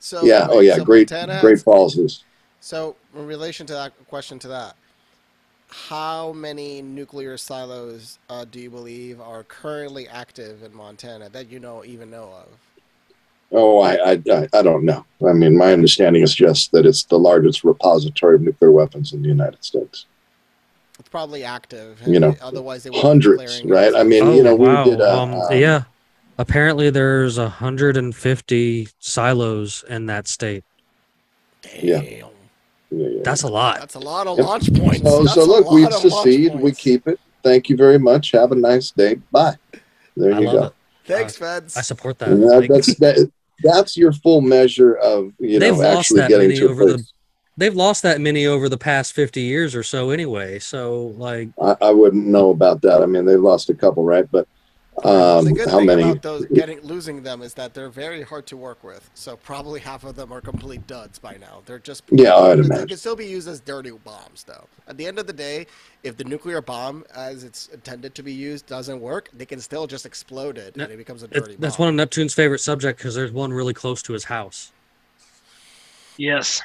So, 0.00 0.24
yeah. 0.24 0.46
Oh 0.50 0.60
yeah. 0.60 0.76
so 0.76 0.84
Great. 0.84 1.10
Montana 1.10 1.40
Great 1.40 1.60
Falls 1.60 1.96
is. 1.96 2.24
So, 2.60 2.96
in 3.14 3.26
relation 3.26 3.66
to 3.68 3.72
that 3.74 3.92
question, 4.08 4.38
to 4.40 4.48
that, 4.48 4.74
how 5.84 6.32
many 6.32 6.80
nuclear 6.80 7.36
silos 7.36 8.18
uh, 8.30 8.46
do 8.50 8.58
you 8.58 8.70
believe 8.70 9.20
are 9.20 9.42
currently 9.44 10.08
active 10.08 10.62
in 10.62 10.74
Montana 10.74 11.28
that 11.28 11.50
you 11.50 11.60
know 11.60 11.84
even 11.84 12.10
know 12.10 12.32
of? 12.32 12.48
Oh, 13.52 13.80
I, 13.80 14.12
I, 14.12 14.22
I- 14.32 14.48
I 14.54 14.62
don't 14.62 14.84
know. 14.84 15.04
I 15.26 15.32
mean, 15.32 15.56
my 15.56 15.72
understanding 15.72 16.22
is 16.22 16.34
just 16.34 16.72
that 16.72 16.86
it's 16.86 17.04
the 17.04 17.18
largest 17.18 17.62
repository 17.62 18.36
of 18.36 18.42
nuclear 18.42 18.70
weapons 18.72 19.12
in 19.12 19.22
the 19.22 19.28
United 19.28 19.62
States. 19.64 20.06
It's 20.98 21.08
probably 21.10 21.44
active. 21.44 22.00
You 22.06 22.20
know, 22.20 22.34
otherwise 22.40 22.82
they 22.82 22.90
would 22.90 22.96
be 22.96 23.00
hundreds, 23.02 23.62
right? 23.64 23.94
I 23.94 24.02
mean, 24.02 24.24
oh 24.24 24.34
you 24.34 24.42
know, 24.42 24.54
we 24.54 24.66
did. 24.90 25.00
Uh, 25.00 25.22
um, 25.22 25.34
uh, 25.34 25.50
yeah. 25.50 25.84
Apparently, 26.38 26.90
there's 26.90 27.38
150 27.38 28.88
silos 28.98 29.84
in 29.88 30.06
that 30.06 30.26
state. 30.26 30.64
Damn. 31.62 31.84
yeah, 31.84 32.26
yeah. 32.90 33.20
That's 33.24 33.42
a 33.42 33.48
lot. 33.48 33.78
That's 33.80 33.94
a 33.94 33.98
lot 34.00 34.26
of 34.26 34.38
Yep. 34.38 34.46
launch 34.46 34.74
points. 34.74 35.02
So, 35.02 35.22
That's 35.22 35.34
so 35.34 35.44
look, 35.44 35.70
we 35.70 35.84
lot 35.84 35.92
of 35.94 36.00
succeed. 36.00 36.54
We 36.60 36.72
keep 36.72 37.06
it. 37.08 37.18
Thank 37.42 37.68
you 37.68 37.76
very 37.76 37.98
much. 37.98 38.32
Have 38.32 38.52
a 38.52 38.56
nice 38.56 38.90
day. 38.90 39.16
Bye. 39.30 39.56
There 40.16 40.34
I 40.34 40.40
you 40.40 40.46
go. 40.46 40.62
it. 40.64 40.72
Thanks, 41.04 41.36
uh, 41.40 41.44
Feds. 41.44 41.76
I 41.76 41.82
support 41.82 42.18
that. 42.18 42.30
That- 42.30 42.36
Like, 42.38 42.70
that's 42.70 42.94
that, 42.96 43.30
that's 43.62 43.96
your 43.96 44.12
full 44.12 44.40
measure 44.40 44.94
of 44.94 45.32
you 45.38 45.58
They've 45.58 45.72
know 45.72 45.78
lost 45.80 45.98
actually 45.98 46.20
that 46.20 46.28
getting 46.30 46.48
many 46.48 46.60
to 46.60 46.66
a 46.66 46.70
over 46.70 46.84
the- 46.86 47.04
they've 47.56 47.74
lost 47.74 48.02
that 48.02 48.20
many 48.20 48.46
over 48.46 48.68
the 48.68 48.76
past 48.76 49.12
50 49.14 49.40
years 49.42 49.74
or 49.74 49.82
so 49.82 50.10
anyway. 50.10 50.58
So 50.58 51.14
like 51.16 51.48
I, 51.62 51.76
I 51.80 51.90
wouldn't 51.90 52.26
know 52.26 52.50
about 52.50 52.82
that. 52.82 53.02
I 53.02 53.06
mean, 53.06 53.24
they 53.24 53.36
lost 53.36 53.70
a 53.70 53.74
couple, 53.74 54.02
right? 54.04 54.28
But 54.30 54.46
the 55.02 55.08
um, 55.08 55.44
good 55.54 55.68
how 55.68 55.78
thing 55.78 55.86
many? 55.86 56.02
about 56.02 56.22
those 56.22 56.46
getting 56.46 56.80
losing 56.80 57.22
them 57.22 57.42
is 57.42 57.54
that 57.54 57.74
they're 57.74 57.90
very 57.90 58.22
hard 58.22 58.46
to 58.46 58.56
work 58.56 58.82
with. 58.82 59.08
So 59.14 59.36
probably 59.36 59.80
half 59.80 60.04
of 60.04 60.16
them 60.16 60.32
are 60.32 60.40
complete 60.40 60.86
duds 60.86 61.18
by 61.18 61.36
now. 61.38 61.62
They're 61.66 61.78
just 61.78 62.02
Yeah, 62.10 62.34
I'd 62.34 62.58
they 62.58 62.62
imagine. 62.64 62.88
can 62.88 62.96
still 62.96 63.16
be 63.16 63.26
used 63.26 63.46
as 63.48 63.60
dirty 63.60 63.90
bombs, 63.90 64.44
though. 64.44 64.66
At 64.88 64.96
the 64.96 65.06
end 65.06 65.18
of 65.18 65.26
the 65.26 65.32
day, 65.32 65.66
if 66.02 66.16
the 66.16 66.24
nuclear 66.24 66.60
bomb, 66.62 67.04
as 67.14 67.44
it's 67.44 67.68
intended 67.68 68.14
to 68.14 68.22
be 68.22 68.32
used, 68.32 68.66
doesn't 68.66 69.00
work, 69.00 69.28
they 69.32 69.44
can 69.46 69.60
still 69.60 69.86
just 69.86 70.06
explode 70.06 70.56
it, 70.58 70.76
and 70.76 70.90
it 70.90 70.96
becomes 70.96 71.22
a 71.22 71.26
it- 71.26 71.32
dirty 71.32 71.56
that's 71.58 71.78
one 71.78 71.88
of 71.88 71.94
Neptune's 71.94 72.32
favorite 72.34 72.60
subject 72.60 72.98
because 72.98 73.14
there's 73.14 73.32
one 73.32 73.52
really 73.52 73.74
close 73.74 74.02
to 74.02 74.12
his 74.12 74.24
house. 74.24 74.72
Yes. 76.16 76.62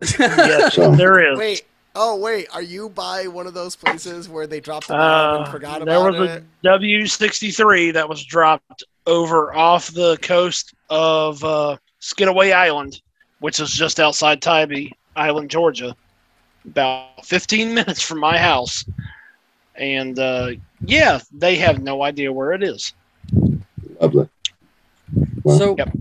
Yes, 0.18 0.74
So- 0.74 0.94
there 0.94 1.32
is. 1.32 1.38
Wait, 1.38 1.62
oh 1.94 2.16
wait, 2.16 2.48
are 2.52 2.62
you 2.62 2.88
by 2.88 3.26
one 3.26 3.46
of 3.46 3.54
those 3.54 3.76
places 3.76 4.28
where 4.28 4.46
they 4.46 4.60
dropped 4.60 4.88
the 4.88 4.94
bomb 4.94 5.42
and 5.42 5.50
forgot 5.50 5.82
about 5.82 6.08
it? 6.08 6.12
there 6.12 6.22
was 6.22 6.30
it? 6.30 6.42
a 6.42 6.64
W 6.64 7.06
sixty 7.06 7.50
three 7.50 7.90
that 7.90 8.08
was 8.08 8.24
dropped 8.24 8.84
over 9.06 9.54
off 9.54 9.90
the 9.92 10.16
coast 10.22 10.74
of 10.90 11.42
uh, 11.44 11.76
Skidaway 12.00 12.52
Island, 12.52 13.00
which 13.40 13.60
is 13.60 13.70
just 13.70 14.00
outside 14.00 14.40
Tybee 14.42 14.90
Island, 15.16 15.50
Georgia, 15.50 15.94
about 16.64 17.24
fifteen 17.24 17.74
minutes 17.74 18.02
from 18.02 18.20
my 18.20 18.38
house. 18.38 18.84
And 19.76 20.18
uh, 20.18 20.52
yeah, 20.84 21.20
they 21.32 21.56
have 21.56 21.82
no 21.82 22.02
idea 22.02 22.32
where 22.32 22.52
it 22.52 22.62
is. 22.62 22.92
Lovely. 24.00 24.28
Well- 25.42 25.58
so 25.58 25.74
Yep. 25.76 25.96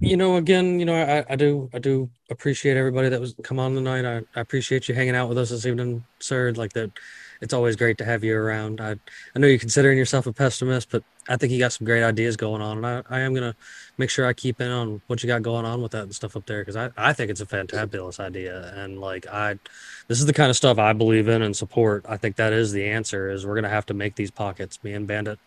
You 0.00 0.16
know 0.16 0.36
again 0.36 0.78
you 0.78 0.84
know 0.84 0.94
I, 0.94 1.32
I 1.32 1.36
do 1.36 1.70
i 1.72 1.78
do 1.78 2.10
appreciate 2.30 2.76
everybody 2.76 3.08
that 3.08 3.20
was 3.20 3.34
come 3.42 3.58
on 3.58 3.74
tonight. 3.74 4.04
I, 4.04 4.18
I 4.38 4.40
appreciate 4.40 4.88
you 4.88 4.94
hanging 4.94 5.16
out 5.16 5.28
with 5.28 5.38
us 5.38 5.50
this 5.50 5.66
evening 5.66 6.04
sir. 6.20 6.52
Like 6.52 6.72
that 6.74 6.90
it's 7.40 7.54
always 7.54 7.74
great 7.74 7.96
to 7.98 8.04
have 8.04 8.22
you 8.22 8.36
around. 8.36 8.80
I 8.80 8.96
i 9.34 9.38
know 9.38 9.46
you're 9.46 9.58
considering 9.58 9.98
yourself 9.98 10.26
a 10.26 10.32
pessimist 10.32 10.90
but 10.90 11.02
i 11.28 11.36
think 11.36 11.52
you 11.52 11.58
got 11.58 11.72
some 11.72 11.84
great 11.84 12.02
ideas 12.02 12.36
going 12.36 12.62
on 12.62 12.78
and 12.78 12.86
i, 12.86 13.02
I 13.08 13.20
am 13.20 13.34
gonna 13.34 13.54
make 13.98 14.10
sure 14.10 14.26
i 14.26 14.32
keep 14.32 14.60
in 14.60 14.70
on 14.70 15.02
what 15.06 15.22
you 15.22 15.26
got 15.26 15.42
going 15.42 15.64
on 15.64 15.82
with 15.82 15.92
that 15.92 16.04
and 16.04 16.14
stuff 16.14 16.36
up 16.36 16.46
there 16.46 16.62
because 16.62 16.76
I, 16.76 16.90
I 16.96 17.12
think 17.12 17.30
it's 17.30 17.40
a 17.40 17.46
fantabulous 17.46 18.20
idea 18.20 18.72
and 18.76 19.00
like 19.00 19.26
i 19.28 19.58
this 20.08 20.18
is 20.18 20.26
the 20.26 20.32
kind 20.32 20.50
of 20.50 20.56
stuff 20.56 20.78
i 20.78 20.92
believe 20.92 21.28
in 21.28 21.42
and 21.42 21.56
support. 21.56 22.04
I 22.08 22.16
think 22.16 22.36
that 22.36 22.52
is 22.52 22.72
the 22.72 22.84
answer 22.86 23.30
is 23.30 23.46
we're 23.46 23.54
gonna 23.54 23.68
have 23.68 23.86
to 23.86 23.94
make 23.94 24.16
these 24.16 24.30
pockets 24.30 24.82
me 24.82 24.92
and 24.92 25.06
bandit 25.06 25.38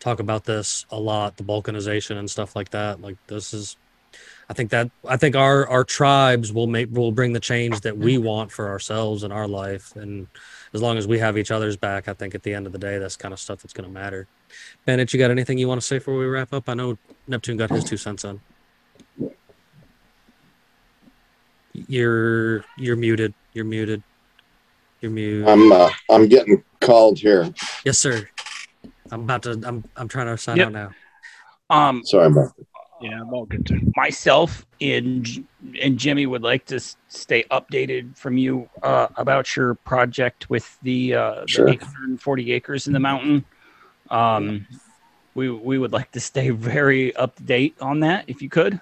talk 0.00 0.20
about 0.20 0.44
this 0.44 0.86
a 0.90 0.98
lot 0.98 1.36
the 1.36 1.44
balkanization 1.44 2.16
and 2.16 2.30
stuff 2.30 2.54
like 2.56 2.70
that. 2.70 3.00
Like 3.00 3.16
this 3.26 3.52
is 3.54 3.76
i 4.50 4.54
think 4.54 4.70
that 4.70 4.90
i 5.06 5.18
think 5.18 5.36
our 5.36 5.68
our 5.68 5.84
tribes 5.84 6.50
will 6.50 6.66
make 6.66 6.88
will 6.90 7.12
bring 7.12 7.34
the 7.34 7.40
change 7.40 7.82
that 7.82 7.98
we 7.98 8.16
want 8.16 8.50
for 8.50 8.68
ourselves 8.68 9.22
and 9.22 9.32
our 9.32 9.46
life. 9.46 9.94
And 9.96 10.26
as 10.72 10.80
long 10.80 10.96
as 10.98 11.06
we 11.06 11.18
have 11.18 11.36
each 11.36 11.50
other's 11.50 11.76
back 11.76 12.08
i 12.08 12.14
think 12.14 12.34
at 12.34 12.42
the 12.42 12.54
end 12.54 12.66
of 12.66 12.72
the 12.72 12.78
day 12.78 12.98
that's 12.98 13.16
kind 13.16 13.32
of 13.34 13.40
stuff 13.40 13.62
that's 13.62 13.74
going 13.74 13.86
to 13.88 13.92
matter. 13.92 14.26
Bandit 14.86 15.12
you 15.12 15.18
got 15.18 15.30
anything 15.30 15.58
you 15.58 15.68
want 15.68 15.80
to 15.80 15.86
say 15.86 15.98
before 15.98 16.16
we 16.16 16.26
wrap 16.26 16.52
up? 16.52 16.68
I 16.68 16.74
know 16.74 16.96
neptune 17.26 17.56
got 17.56 17.70
his 17.70 17.84
two 17.84 17.96
cents 17.98 18.24
on 18.24 18.40
you're 21.86 22.64
you're 22.76 22.96
muted. 22.96 23.34
You're 23.52 23.64
muted. 23.64 24.02
You're 25.00 25.12
muted. 25.12 25.48
I'm 25.48 25.70
uh, 25.70 25.90
I'm 26.10 26.26
getting 26.26 26.64
called 26.80 27.18
here. 27.18 27.52
yes 27.84 27.98
sir 27.98 28.28
i'm 29.10 29.22
about 29.22 29.42
to 29.42 29.60
i'm 29.64 29.84
i'm 29.96 30.08
trying 30.08 30.26
to 30.26 30.36
sign 30.38 30.58
Yep. 30.58 30.66
out 30.68 30.72
now 30.72 30.90
Um, 31.70 32.02
Sorry 32.04 32.26
about 32.26 32.56
that. 32.56 32.66
Yeah, 33.00 33.20
I'm 33.20 33.32
all 33.32 33.44
good 33.46 33.64
too. 33.64 33.92
myself 33.94 34.66
and 34.80 35.46
and 35.80 35.98
Jimmy 35.98 36.26
would 36.26 36.42
like 36.42 36.64
to 36.66 36.80
stay 37.08 37.44
updated 37.50 38.16
from 38.16 38.36
you 38.36 38.68
uh, 38.82 39.06
about 39.16 39.54
your 39.54 39.74
project 39.74 40.50
with 40.50 40.66
the, 40.82 41.14
uh, 41.14 41.44
Sure. 41.46 41.66
the 41.66 41.72
840 41.74 42.52
acres 42.52 42.86
in 42.88 42.92
the 42.92 42.98
mountain. 43.00 43.44
Um, 44.10 44.66
we 45.34 45.48
we 45.50 45.78
would 45.78 45.92
like 45.92 46.10
to 46.12 46.20
stay 46.20 46.50
very 46.50 47.14
up 47.14 47.36
to 47.36 47.42
date 47.44 47.76
on 47.80 48.00
that 48.00 48.24
if 48.26 48.42
you 48.42 48.48
could. 48.48 48.80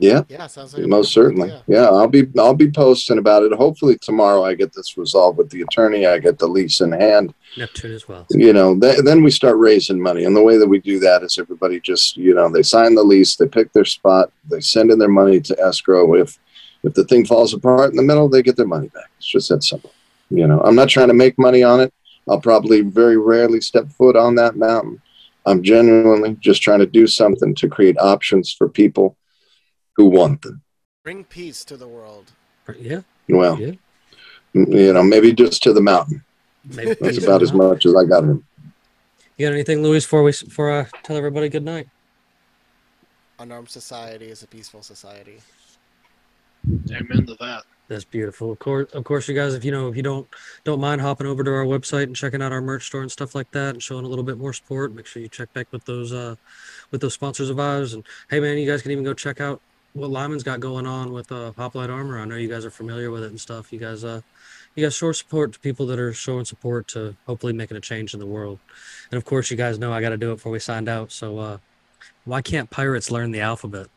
Yeah, 0.00 0.22
Yeah, 0.28 0.46
sounds 0.46 0.74
like 0.74 0.86
most 0.86 1.12
certainly. 1.12 1.48
idea. 1.50 1.62
Yeah, 1.66 1.88
I'll 1.88 2.06
be 2.08 2.26
I'll 2.38 2.54
be 2.54 2.70
posting 2.70 3.18
about 3.18 3.42
it. 3.42 3.52
Hopefully 3.52 3.98
tomorrow 4.00 4.44
I 4.44 4.54
get 4.54 4.72
this 4.72 4.96
resolved 4.96 5.38
with 5.38 5.50
the 5.50 5.62
attorney. 5.62 6.06
I 6.06 6.18
get 6.20 6.38
the 6.38 6.46
lease 6.46 6.80
in 6.80 6.92
hand. 6.92 7.34
neptune 7.56 7.92
as 7.92 8.06
well 8.08 8.24
You 8.30 8.52
know, 8.52 8.78
th- 8.78 9.00
then 9.04 9.22
we 9.24 9.30
start 9.30 9.56
raising 9.56 10.00
money, 10.00 10.24
and 10.24 10.36
the 10.36 10.42
way 10.42 10.56
that 10.56 10.68
we 10.68 10.78
do 10.78 11.00
that 11.00 11.22
is 11.24 11.36
everybody 11.38 11.80
just 11.80 12.16
you 12.16 12.32
know 12.34 12.48
they 12.48 12.62
sign 12.62 12.94
the 12.94 13.02
lease, 13.02 13.34
they 13.36 13.48
pick 13.48 13.72
their 13.72 13.84
spot, 13.84 14.30
they 14.48 14.60
send 14.60 14.90
in 14.92 14.98
their 15.00 15.08
money 15.08 15.40
to 15.40 15.60
escrow. 15.60 16.14
If 16.14 16.38
if 16.84 16.94
the 16.94 17.04
thing 17.04 17.26
falls 17.26 17.52
apart 17.52 17.90
in 17.90 17.96
the 17.96 18.02
middle, 18.04 18.28
they 18.28 18.42
get 18.42 18.56
their 18.56 18.66
money 18.66 18.88
back. 18.88 19.10
It's 19.18 19.26
just 19.26 19.48
that 19.48 19.64
simple. 19.64 19.92
You 20.30 20.46
know, 20.46 20.60
I'm 20.60 20.76
not 20.76 20.88
trying 20.88 21.08
to 21.08 21.14
make 21.14 21.36
money 21.38 21.62
on 21.64 21.80
it. 21.80 21.92
I'll 22.28 22.40
probably 22.40 22.82
very 22.82 23.16
rarely 23.16 23.60
step 23.60 23.88
foot 23.90 24.14
on 24.14 24.36
that 24.36 24.54
mountain. 24.56 25.00
I'm 25.46 25.62
genuinely 25.62 26.36
just 26.40 26.62
trying 26.62 26.80
to 26.80 26.86
do 26.86 27.06
something 27.06 27.54
to 27.56 27.68
create 27.68 27.96
options 27.98 28.52
for 28.52 28.68
people 28.68 29.16
who 29.98 30.06
want 30.06 30.40
them. 30.42 30.62
Bring 31.04 31.24
peace 31.24 31.64
to 31.66 31.76
the 31.76 31.88
world. 31.88 32.30
yeah 32.78 33.00
Well, 33.28 33.60
Yeah. 33.60 33.72
you 34.54 34.92
know, 34.94 35.02
maybe 35.02 35.32
just 35.34 35.62
to 35.64 35.72
the 35.74 35.80
mountain. 35.82 36.24
maybe 36.64 36.94
That's 36.94 37.18
about 37.22 37.42
as 37.42 37.52
love. 37.52 37.72
much 37.72 37.86
as 37.86 37.94
I 37.94 38.04
got 38.04 38.24
him. 38.24 38.46
You 39.36 39.46
got 39.46 39.52
anything, 39.54 39.82
Luis, 39.82 40.04
before 40.04 40.22
we 40.22 40.32
before 40.32 40.70
I 40.80 40.86
tell 41.02 41.16
everybody 41.16 41.48
good 41.48 41.64
night? 41.64 41.88
Unarmed 43.38 43.68
society 43.68 44.26
is 44.26 44.42
a 44.42 44.46
peaceful 44.46 44.82
society. 44.82 45.38
Amen 46.90 47.24
to 47.26 47.34
that. 47.40 47.62
That's 47.86 48.04
beautiful. 48.04 48.50
Of 48.52 48.58
course, 48.58 48.90
of 48.92 49.04
course, 49.04 49.28
you 49.28 49.34
guys, 49.34 49.54
if 49.54 49.64
you 49.64 49.70
know, 49.70 49.88
if 49.88 49.96
you 49.96 50.02
don't 50.02 50.26
don't 50.64 50.80
mind 50.80 51.00
hopping 51.00 51.26
over 51.26 51.42
to 51.44 51.50
our 51.50 51.64
website 51.64 52.02
and 52.04 52.16
checking 52.16 52.42
out 52.42 52.52
our 52.52 52.60
merch 52.60 52.86
store 52.86 53.00
and 53.02 53.10
stuff 53.10 53.34
like 53.34 53.50
that, 53.52 53.70
and 53.74 53.82
showing 53.82 54.04
a 54.04 54.08
little 54.08 54.24
bit 54.24 54.38
more 54.38 54.52
support, 54.52 54.92
make 54.94 55.06
sure 55.06 55.22
you 55.22 55.28
check 55.28 55.52
back 55.54 55.68
with 55.72 55.84
those 55.86 56.12
uh 56.12 56.34
with 56.90 57.00
those 57.00 57.14
sponsors 57.14 57.48
of 57.48 57.58
ours. 57.60 57.94
And 57.94 58.04
hey, 58.28 58.40
man, 58.40 58.58
you 58.58 58.66
guys 58.70 58.82
can 58.82 58.90
even 58.90 59.04
go 59.04 59.14
check 59.14 59.40
out 59.40 59.62
what 59.98 60.10
Lyman's 60.10 60.42
got 60.42 60.60
going 60.60 60.86
on 60.86 61.12
with 61.12 61.30
uh 61.32 61.52
Hoplite 61.56 61.90
Armor. 61.90 62.18
I 62.18 62.24
know 62.24 62.36
you 62.36 62.48
guys 62.48 62.64
are 62.64 62.70
familiar 62.70 63.10
with 63.10 63.24
it 63.24 63.30
and 63.30 63.40
stuff. 63.40 63.72
You 63.72 63.78
guys 63.78 64.04
uh 64.04 64.20
you 64.74 64.86
guys 64.86 64.94
show 64.94 65.10
support 65.12 65.52
to 65.52 65.58
people 65.58 65.86
that 65.86 65.98
are 65.98 66.12
showing 66.12 66.44
support 66.44 66.86
to 66.88 67.16
hopefully 67.26 67.52
making 67.52 67.76
a 67.76 67.80
change 67.80 68.14
in 68.14 68.20
the 68.20 68.26
world. 68.26 68.60
And 69.10 69.18
of 69.18 69.24
course, 69.24 69.50
you 69.50 69.56
guys 69.56 69.78
know 69.78 69.92
I 69.92 70.00
got 70.00 70.10
to 70.10 70.16
do 70.16 70.30
it 70.30 70.36
before 70.36 70.52
we 70.52 70.60
signed 70.60 70.88
out. 70.88 71.10
So 71.12 71.38
uh 71.38 71.58
why 72.24 72.42
can't 72.42 72.70
pirates 72.70 73.10
learn 73.10 73.32
the 73.32 73.40
alphabet? 73.40 73.88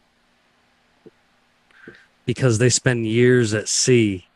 Because 2.25 2.57
they 2.57 2.69
spend 2.69 3.05
years 3.05 3.53
at 3.53 3.67
sea. 3.67 4.27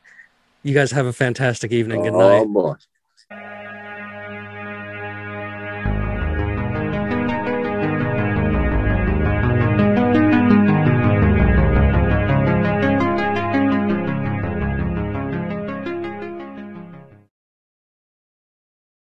You 0.63 0.73
guys 0.73 0.91
have 0.91 1.05
a 1.05 1.13
fantastic 1.13 1.71
evening. 1.71 2.03
Good 2.03 2.13
night. 2.13 2.41
Oh 2.41 2.47
boy. 2.47 2.75